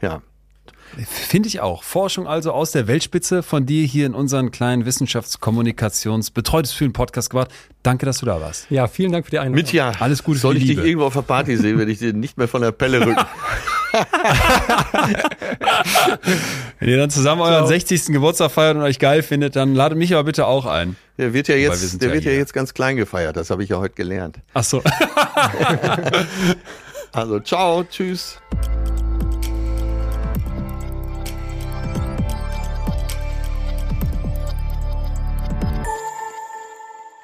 ja. 0.00 0.22
Finde 1.06 1.48
ich 1.48 1.60
auch. 1.60 1.82
Forschung 1.82 2.26
also 2.26 2.52
aus 2.52 2.72
der 2.72 2.86
Weltspitze 2.86 3.42
von 3.42 3.66
dir 3.66 3.86
hier 3.86 4.06
in 4.06 4.14
unseren 4.14 4.50
kleinen 4.50 4.84
Wissenschaftskommunikations 4.86 6.30
betreutes 6.30 6.72
Fühlen 6.72 6.92
Podcast 6.92 7.30
gebracht. 7.30 7.50
Danke, 7.82 8.04
dass 8.06 8.18
du 8.18 8.26
da 8.26 8.40
warst. 8.40 8.66
ja, 8.70 8.86
vielen 8.88 9.12
Dank 9.12 9.24
für 9.24 9.30
die 9.30 9.38
Einladung. 9.38 9.56
Mitja, 9.64 9.92
Alles 10.00 10.22
Gute 10.22 10.38
für 10.38 10.42
soll 10.42 10.56
ich 10.56 10.62
dich 10.64 10.70
Liebe. 10.76 10.86
irgendwo 10.86 11.06
auf 11.06 11.14
der 11.14 11.22
Party 11.22 11.56
sehen, 11.56 11.78
wenn 11.78 11.88
ich 11.88 11.98
dir 11.98 12.12
nicht 12.12 12.36
mehr 12.36 12.48
von 12.48 12.60
der 12.62 12.72
Pelle 12.72 13.00
rücken? 13.06 13.16
Wenn 16.78 16.88
ihr 16.88 16.96
dann 16.96 17.10
zusammen 17.10 17.42
euren 17.42 17.66
60. 17.66 18.06
Geburtstag 18.06 18.52
feiert 18.52 18.76
und 18.76 18.82
euch 18.82 19.00
geil 19.00 19.22
findet, 19.22 19.56
dann 19.56 19.74
ladet 19.74 19.98
mich 19.98 20.14
aber 20.14 20.24
bitte 20.24 20.46
auch 20.46 20.64
ein. 20.66 20.94
Der 21.18 21.32
wird 21.34 21.48
ja 21.48 21.56
wir 21.56 21.62
jetzt, 21.62 21.80
sind 21.80 22.00
der 22.00 22.10
ja 22.10 22.14
wird 22.14 22.24
ja 22.24 22.30
jetzt 22.32 22.52
ganz 22.54 22.72
klein 22.72 22.96
gefeiert. 22.96 23.36
Das 23.36 23.50
habe 23.50 23.64
ich 23.64 23.70
ja 23.70 23.78
heute 23.78 23.94
gelernt. 23.94 24.38
Ach 24.54 24.64
so. 24.64 24.82
Also 27.12 27.40
ciao, 27.40 27.82
tschüss. 27.82 28.38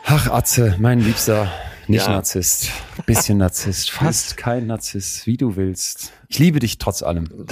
Ach, 0.08 0.28
Atze, 0.30 0.76
mein 0.78 1.00
Liebster. 1.00 1.50
Nicht 1.88 2.06
Ja. 2.06 2.12
Narzisst. 2.12 2.70
Bisschen 3.06 3.38
Narzisst. 3.38 3.90
Fast 3.90 4.36
kein 4.36 4.68
Narzisst, 4.68 5.26
wie 5.26 5.36
du 5.36 5.56
willst. 5.56 6.12
Ich 6.28 6.38
liebe 6.38 6.60
dich 6.60 6.78
trotz 6.78 7.02
allem. 7.02 7.28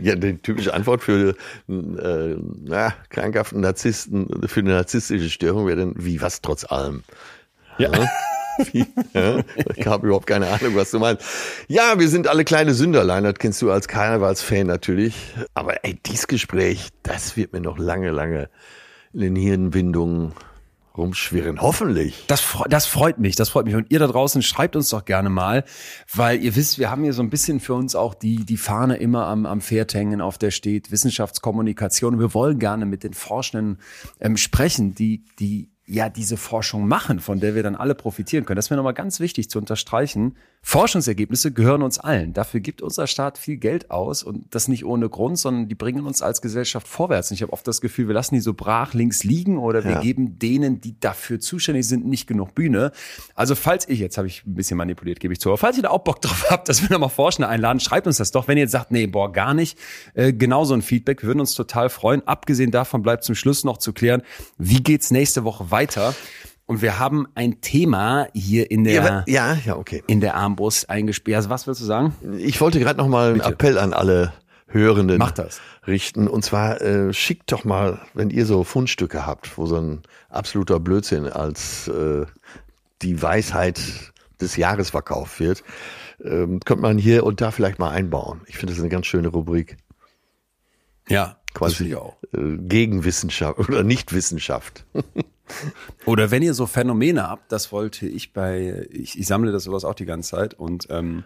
Ja, 0.00 0.14
die 0.14 0.38
typische 0.38 0.72
Antwort 0.72 1.02
für 1.02 1.34
äh, 1.68 2.36
na, 2.64 2.94
krankhaften 3.10 3.60
Narzissten, 3.60 4.26
für 4.46 4.60
eine 4.60 4.70
narzisstische 4.70 5.28
Störung 5.28 5.66
wäre 5.66 5.76
dann, 5.80 5.94
wie 5.96 6.22
was 6.22 6.40
trotz 6.40 6.64
allem. 6.64 7.02
Ja. 7.76 7.90
Wie, 8.72 8.86
ja? 9.12 9.40
Ich 9.74 9.86
habe 9.86 10.06
überhaupt 10.06 10.26
keine 10.26 10.48
Ahnung, 10.48 10.76
was 10.76 10.92
du 10.92 10.98
meinst. 10.98 11.24
Ja, 11.68 11.98
wir 11.98 12.08
sind 12.08 12.26
alle 12.26 12.44
kleine 12.44 12.72
Sünderlein, 12.72 13.24
das 13.24 13.34
kennst 13.34 13.60
du 13.60 13.70
als 13.70 13.86
Karnevalsfan 13.86 14.66
natürlich. 14.66 15.14
Aber 15.52 15.84
ey, 15.84 15.98
dieses 16.06 16.26
Gespräch, 16.26 16.88
das 17.02 17.36
wird 17.36 17.52
mir 17.52 17.60
noch 17.60 17.78
lange, 17.78 18.10
lange 18.10 18.48
in 19.12 19.20
den 19.20 19.36
Hirnwindungen 19.36 20.32
rumschwirren. 21.00 21.60
Hoffentlich. 21.60 22.24
Das, 22.26 22.44
das 22.68 22.86
freut 22.86 23.18
mich, 23.18 23.36
das 23.36 23.48
freut 23.48 23.66
mich. 23.66 23.74
Und 23.74 23.90
ihr 23.90 23.98
da 23.98 24.06
draußen 24.06 24.42
schreibt 24.42 24.76
uns 24.76 24.90
doch 24.90 25.04
gerne 25.04 25.30
mal, 25.30 25.64
weil 26.14 26.42
ihr 26.42 26.54
wisst, 26.54 26.78
wir 26.78 26.90
haben 26.90 27.02
hier 27.02 27.12
so 27.12 27.22
ein 27.22 27.30
bisschen 27.30 27.60
für 27.60 27.74
uns 27.74 27.94
auch 27.94 28.14
die, 28.14 28.44
die 28.44 28.56
Fahne 28.56 28.96
immer 28.96 29.26
am, 29.26 29.46
am 29.46 29.60
Pferd 29.60 29.94
hängen, 29.94 30.20
auf 30.20 30.38
der 30.38 30.50
steht 30.50 30.90
Wissenschaftskommunikation. 30.90 32.18
Wir 32.18 32.34
wollen 32.34 32.58
gerne 32.58 32.86
mit 32.86 33.02
den 33.02 33.14
Forschenden 33.14 33.78
ähm, 34.20 34.36
sprechen, 34.36 34.94
die, 34.94 35.24
die 35.38 35.70
ja 35.86 36.08
diese 36.08 36.36
Forschung 36.36 36.86
machen, 36.86 37.20
von 37.20 37.40
der 37.40 37.54
wir 37.54 37.62
dann 37.62 37.74
alle 37.74 37.94
profitieren 37.94 38.44
können. 38.44 38.56
Das 38.56 38.70
mir 38.70 38.76
nochmal 38.76 38.94
ganz 38.94 39.18
wichtig 39.18 39.50
zu 39.50 39.58
unterstreichen. 39.58 40.36
Forschungsergebnisse 40.62 41.52
gehören 41.52 41.82
uns 41.82 41.98
allen. 41.98 42.32
Dafür 42.34 42.60
gibt 42.60 42.82
unser 42.82 43.06
Staat 43.06 43.38
viel 43.38 43.56
Geld 43.56 43.90
aus 43.90 44.22
und 44.22 44.54
das 44.54 44.68
nicht 44.68 44.84
ohne 44.84 45.08
Grund, 45.08 45.38
sondern 45.38 45.68
die 45.68 45.74
bringen 45.74 46.06
uns 46.06 46.20
als 46.22 46.42
Gesellschaft 46.42 46.86
vorwärts. 46.86 47.30
Und 47.30 47.36
ich 47.36 47.42
habe 47.42 47.52
oft 47.52 47.66
das 47.66 47.80
Gefühl, 47.80 48.08
wir 48.08 48.14
lassen 48.14 48.34
die 48.34 48.40
so 48.40 48.52
brach 48.52 48.92
links 48.92 49.24
liegen 49.24 49.58
oder 49.58 49.84
wir 49.84 49.92
Ja. 49.92 50.00
geben 50.00 50.38
denen, 50.38 50.80
die 50.80 51.00
dafür 51.00 51.40
zuständig 51.40 51.88
sind, 51.88 52.06
nicht 52.06 52.26
genug 52.26 52.54
Bühne. 52.54 52.92
Also 53.34 53.54
falls 53.54 53.88
ich, 53.88 53.98
jetzt 54.00 54.18
habe 54.18 54.28
ich 54.28 54.44
ein 54.46 54.54
bisschen 54.54 54.76
manipuliert, 54.76 55.18
gebe 55.18 55.32
ich 55.32 55.40
zu, 55.40 55.48
aber 55.48 55.58
falls 55.58 55.76
ihr 55.78 55.82
da 55.82 55.90
auch 55.90 56.04
Bock 56.04 56.20
drauf 56.20 56.46
habt, 56.50 56.68
dass 56.68 56.82
wir 56.82 56.90
nochmal 56.90 57.08
Forschende 57.10 57.48
einladen, 57.48 57.80
schreibt 57.80 58.06
uns 58.06 58.18
das 58.18 58.30
doch. 58.30 58.46
Wenn 58.46 58.58
ihr 58.58 58.64
jetzt 58.64 58.72
sagt, 58.72 58.90
nee, 58.90 59.06
boah, 59.06 59.32
gar 59.32 59.54
nicht, 59.54 59.78
äh, 60.14 60.32
genau 60.32 60.64
so 60.64 60.74
ein 60.74 60.82
Feedback, 60.82 61.22
wir 61.22 61.28
würden 61.28 61.40
uns 61.40 61.54
total 61.54 61.88
freuen. 61.88 62.26
Abgesehen 62.28 62.70
davon 62.70 63.02
bleibt 63.02 63.24
zum 63.24 63.34
Schluss 63.34 63.64
noch 63.64 63.78
zu 63.78 63.92
klären, 63.92 64.22
wie 64.58 64.82
geht's 64.82 65.10
nächste 65.10 65.42
Woche 65.44 65.70
weiter? 65.70 66.14
Und 66.70 66.82
wir 66.82 67.00
haben 67.00 67.26
ein 67.34 67.60
Thema 67.60 68.28
hier 68.32 68.70
in 68.70 68.84
der, 68.84 68.94
Ja, 68.94 69.24
ja, 69.26 69.58
ja, 69.66 69.76
okay. 69.76 70.04
in 70.06 70.20
der 70.20 70.36
Armbrust 70.36 70.88
eingesperrt. 70.88 71.38
Also 71.38 71.50
was 71.50 71.66
willst 71.66 71.80
du 71.80 71.84
sagen? 71.84 72.14
Ich 72.38 72.60
wollte 72.60 72.78
gerade 72.78 72.96
noch 72.96 73.08
mal 73.08 73.32
einen 73.32 73.40
Appell 73.40 73.76
an 73.76 73.92
alle 73.92 74.32
Hörenden 74.68 75.18
Mach 75.18 75.32
das. 75.32 75.60
richten. 75.88 76.28
Und 76.28 76.44
zwar 76.44 76.80
äh, 76.80 77.12
schickt 77.12 77.50
doch 77.50 77.64
mal, 77.64 78.00
wenn 78.14 78.30
ihr 78.30 78.46
so 78.46 78.62
Fundstücke 78.62 79.26
habt, 79.26 79.58
wo 79.58 79.66
so 79.66 79.78
ein 79.78 80.02
absoluter 80.28 80.78
Blödsinn 80.78 81.26
als 81.26 81.88
äh, 81.88 82.24
die 83.02 83.20
Weisheit 83.20 83.80
des 84.40 84.54
Jahres 84.54 84.90
verkauft 84.90 85.40
wird, 85.40 85.64
ähm, 86.22 86.60
könnte 86.60 86.82
man 86.82 86.98
hier 86.98 87.24
und 87.24 87.40
da 87.40 87.50
vielleicht 87.50 87.80
mal 87.80 87.90
einbauen. 87.90 88.42
Ich 88.46 88.58
finde 88.58 88.74
das 88.74 88.80
eine 88.80 88.90
ganz 88.90 89.06
schöne 89.06 89.26
Rubrik. 89.26 89.76
Ja, 91.08 91.36
Quasi 91.52 91.70
das 91.70 91.76
finde 91.78 91.90
ich 91.90 91.96
auch. 91.96 92.16
Äh, 92.32 92.58
Gegenwissenschaft 92.58 93.58
oder 93.58 93.82
Nichtwissenschaft. 93.82 94.84
Oder 96.06 96.30
wenn 96.30 96.42
ihr 96.42 96.54
so 96.54 96.66
Phänomene 96.66 97.28
habt, 97.28 97.50
das 97.52 97.72
wollte 97.72 98.06
ich 98.06 98.32
bei, 98.32 98.86
ich, 98.90 99.18
ich 99.18 99.26
sammle 99.26 99.52
das 99.52 99.64
sowas 99.64 99.84
auch 99.84 99.94
die 99.94 100.06
ganze 100.06 100.30
Zeit 100.30 100.54
und 100.54 100.88
ähm, 100.90 101.24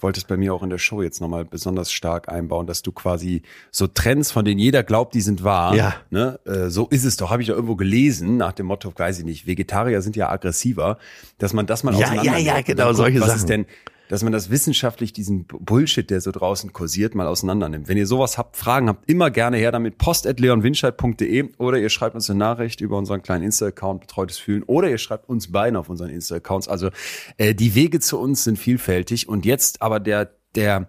wollte 0.00 0.18
es 0.18 0.24
bei 0.24 0.36
mir 0.36 0.54
auch 0.54 0.62
in 0.62 0.70
der 0.70 0.78
Show 0.78 1.02
jetzt 1.02 1.20
nochmal 1.20 1.44
besonders 1.44 1.90
stark 1.90 2.28
einbauen, 2.28 2.66
dass 2.66 2.82
du 2.82 2.92
quasi 2.92 3.42
so 3.70 3.86
Trends, 3.86 4.30
von 4.30 4.44
denen 4.44 4.60
jeder 4.60 4.82
glaubt, 4.82 5.14
die 5.14 5.20
sind 5.20 5.44
wahr. 5.44 5.74
Ja. 5.74 5.94
Ne? 6.10 6.38
Äh, 6.44 6.68
so 6.68 6.86
ist 6.88 7.04
es 7.04 7.16
doch, 7.16 7.30
habe 7.30 7.42
ich 7.42 7.48
doch 7.48 7.54
irgendwo 7.54 7.76
gelesen, 7.76 8.36
nach 8.36 8.52
dem 8.52 8.66
Motto, 8.66 8.92
weiß 8.94 9.20
ich 9.20 9.24
nicht, 9.24 9.46
Vegetarier 9.46 10.02
sind 10.02 10.14
ja 10.14 10.30
aggressiver, 10.30 10.98
dass 11.38 11.52
man 11.52 11.66
das 11.66 11.82
mal 11.82 11.94
Ja, 11.94 12.22
ja, 12.22 12.36
ja, 12.36 12.60
genau, 12.60 12.86
guckt, 12.86 12.96
solche 12.96 13.20
was 13.20 13.28
Sachen. 13.28 13.38
Ist 13.38 13.48
denn, 13.48 13.66
dass 14.08 14.22
man 14.22 14.32
das 14.32 14.50
wissenschaftlich, 14.50 15.12
diesen 15.12 15.46
Bullshit, 15.46 16.08
der 16.08 16.20
so 16.20 16.30
draußen 16.30 16.72
kursiert, 16.72 17.14
mal 17.14 17.26
auseinander 17.26 17.68
nimmt. 17.68 17.88
Wenn 17.88 17.96
ihr 17.96 18.06
sowas 18.06 18.36
habt, 18.36 18.56
Fragen 18.56 18.88
habt, 18.88 19.08
immer 19.08 19.30
gerne 19.30 19.56
her 19.56 19.72
damit 19.72 19.98
post.leonwinscheid.de 19.98 21.54
oder 21.58 21.78
ihr 21.78 21.88
schreibt 21.88 22.14
uns 22.14 22.28
eine 22.28 22.38
Nachricht 22.38 22.80
über 22.80 22.98
unseren 22.98 23.22
kleinen 23.22 23.44
Insta-Account 23.44 24.02
Betreutes 24.02 24.38
Fühlen 24.38 24.62
oder 24.64 24.90
ihr 24.90 24.98
schreibt 24.98 25.28
uns 25.28 25.52
beiden 25.52 25.76
auf 25.76 25.88
unseren 25.88 26.10
Insta-Accounts. 26.10 26.68
Also 26.68 26.90
äh, 27.38 27.54
die 27.54 27.74
Wege 27.74 28.00
zu 28.00 28.18
uns 28.18 28.44
sind 28.44 28.58
vielfältig 28.58 29.28
und 29.28 29.46
jetzt 29.46 29.80
aber 29.80 30.00
der, 30.00 30.30
der, 30.54 30.88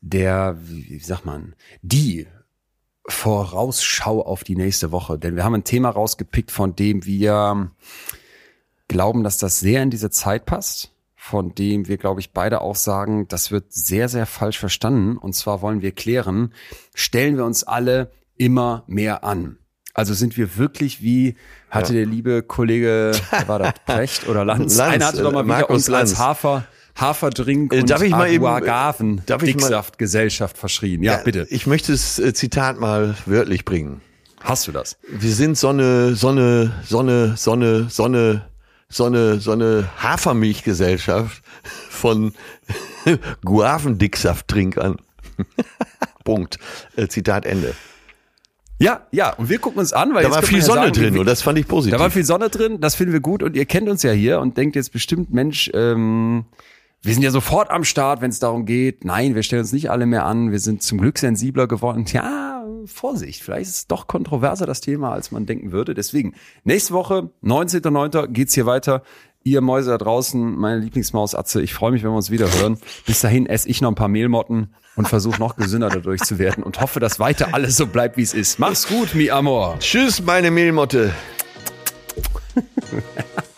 der, 0.00 0.56
wie, 0.60 0.90
wie 0.90 0.98
sagt 1.00 1.26
man, 1.26 1.54
die 1.82 2.26
Vorausschau 3.08 4.22
auf 4.22 4.44
die 4.44 4.54
nächste 4.54 4.92
Woche. 4.92 5.18
Denn 5.18 5.34
wir 5.34 5.44
haben 5.44 5.54
ein 5.54 5.64
Thema 5.64 5.88
rausgepickt, 5.90 6.50
von 6.50 6.76
dem 6.76 7.04
wir 7.04 7.70
glauben, 8.86 9.24
dass 9.24 9.38
das 9.38 9.60
sehr 9.60 9.82
in 9.82 9.90
diese 9.90 10.10
Zeit 10.10 10.44
passt, 10.44 10.92
von 11.28 11.54
dem 11.54 11.88
wir, 11.88 11.98
glaube 11.98 12.20
ich, 12.20 12.32
beide 12.32 12.62
auch 12.62 12.76
sagen, 12.76 13.28
das 13.28 13.50
wird 13.50 13.72
sehr, 13.72 14.08
sehr 14.08 14.24
falsch 14.24 14.58
verstanden. 14.58 15.18
Und 15.18 15.34
zwar 15.34 15.60
wollen 15.60 15.82
wir 15.82 15.92
klären, 15.92 16.54
stellen 16.94 17.36
wir 17.36 17.44
uns 17.44 17.64
alle 17.64 18.10
immer 18.36 18.84
mehr 18.86 19.24
an. 19.24 19.58
Also 19.92 20.14
sind 20.14 20.36
wir 20.36 20.56
wirklich 20.56 21.02
wie, 21.02 21.36
hatte 21.70 21.92
der 21.92 22.06
liebe 22.06 22.42
Kollege, 22.42 23.12
war 23.46 23.58
das, 23.58 23.74
Precht 23.86 24.28
oder 24.28 24.44
Lanz? 24.44 24.76
Lanz, 24.76 24.94
Einer 24.94 25.06
hatte 25.06 25.22
doch 25.22 25.32
mal 25.32 25.44
wieder 25.44 25.68
uns 25.68 25.90
als 25.90 26.10
Lanz. 26.12 26.18
Hafer, 26.18 26.64
Haferdrink 26.96 27.72
Äh, 27.72 27.80
und 27.80 27.90
darf 27.90 28.02
ich 28.02 28.12
mal 28.12 28.30
eben, 28.30 28.44
äh, 28.44 28.48
Aguagaven 28.48 29.22
darf 29.26 29.42
ich 29.42 29.52
Dicksaftgesellschaft 29.52 30.56
verschrien. 30.56 31.02
Ja, 31.02 31.18
bitte. 31.18 31.46
Ich 31.50 31.66
möchte 31.66 31.92
das 31.92 32.18
äh, 32.18 32.32
Zitat 32.32 32.80
mal 32.80 33.16
wörtlich 33.26 33.64
bringen. 33.64 34.00
Hast 34.40 34.66
du 34.66 34.72
das? 34.72 34.96
Wir 35.08 35.32
sind 35.32 35.58
so 35.58 35.68
eine, 35.68 36.14
so 36.14 36.28
eine, 36.28 36.72
so 36.86 37.00
eine, 37.00 37.36
so 38.88 39.04
eine, 39.04 39.38
so 39.38 39.52
eine, 39.52 39.88
Hafermilchgesellschaft 40.02 41.42
von 41.90 42.32
Guavendicksafttrinkern. 43.44 44.96
Punkt. 46.24 46.58
Äh, 46.96 47.08
Zitat 47.08 47.46
Ende. 47.46 47.74
Ja, 48.78 49.06
ja. 49.10 49.34
Und 49.34 49.48
wir 49.48 49.58
gucken 49.58 49.80
uns 49.80 49.92
an, 49.92 50.14
weil 50.14 50.22
Da 50.22 50.30
war 50.30 50.42
viel 50.42 50.58
ja 50.58 50.64
Sonne 50.64 50.80
sagen, 50.82 50.92
drin 50.92 51.14
wie- 51.14 51.18
und 51.18 51.26
das 51.26 51.42
fand 51.42 51.58
ich 51.58 51.66
positiv. 51.66 51.96
Da 51.96 52.02
war 52.02 52.10
viel 52.10 52.24
Sonne 52.24 52.48
drin, 52.48 52.80
das 52.80 52.94
finden 52.94 53.12
wir 53.12 53.20
gut 53.20 53.42
und 53.42 53.56
ihr 53.56 53.64
kennt 53.64 53.88
uns 53.88 54.02
ja 54.02 54.12
hier 54.12 54.40
und 54.40 54.56
denkt 54.56 54.76
jetzt 54.76 54.92
bestimmt, 54.92 55.32
Mensch, 55.32 55.70
ähm, 55.74 56.44
wir 57.02 57.14
sind 57.14 57.22
ja 57.22 57.30
sofort 57.30 57.70
am 57.70 57.84
Start, 57.84 58.20
wenn 58.20 58.30
es 58.30 58.40
darum 58.40 58.66
geht. 58.66 59.04
Nein, 59.04 59.34
wir 59.34 59.42
stellen 59.42 59.62
uns 59.62 59.72
nicht 59.72 59.90
alle 59.90 60.06
mehr 60.06 60.24
an, 60.26 60.50
wir 60.50 60.58
sind 60.58 60.82
zum 60.82 60.98
Glück 60.98 61.18
sensibler 61.18 61.68
geworden. 61.68 62.04
Ja, 62.08 62.64
Vorsicht, 62.86 63.42
vielleicht 63.42 63.68
ist 63.70 63.76
es 63.76 63.86
doch 63.86 64.06
kontroverser 64.06 64.66
das 64.66 64.80
Thema, 64.80 65.12
als 65.12 65.30
man 65.30 65.46
denken 65.46 65.72
würde. 65.72 65.94
Deswegen, 65.94 66.34
nächste 66.64 66.94
Woche, 66.94 67.30
19.09. 67.42 68.28
geht's 68.28 68.54
hier 68.54 68.66
weiter. 68.66 69.02
Ihr 69.44 69.60
Mäuse 69.60 69.90
da 69.90 69.98
draußen, 69.98 70.56
meine 70.56 70.80
Lieblingsmaus 70.80 71.34
Atze, 71.34 71.62
ich 71.62 71.72
freue 71.72 71.92
mich, 71.92 72.02
wenn 72.02 72.10
wir 72.10 72.16
uns 72.16 72.30
wieder 72.30 72.52
hören. 72.60 72.78
Bis 73.06 73.20
dahin 73.20 73.46
esse 73.46 73.68
ich 73.68 73.80
noch 73.80 73.90
ein 73.90 73.94
paar 73.94 74.08
Mehlmotten 74.08 74.74
und 74.96 75.08
versuche 75.08 75.38
noch 75.38 75.56
gesünder 75.56 75.88
dadurch 75.90 76.22
zu 76.22 76.38
werden 76.38 76.64
und 76.64 76.80
hoffe, 76.80 76.98
dass 76.98 77.20
weiter 77.20 77.54
alles 77.54 77.76
so 77.76 77.86
bleibt, 77.86 78.16
wie 78.16 78.22
es 78.22 78.34
ist. 78.34 78.58
Mach's 78.58 78.88
gut, 78.88 79.14
mi 79.14 79.30
amor. 79.30 79.78
Tschüss, 79.78 80.22
meine 80.22 80.50
Mehlmotte. 80.50 81.14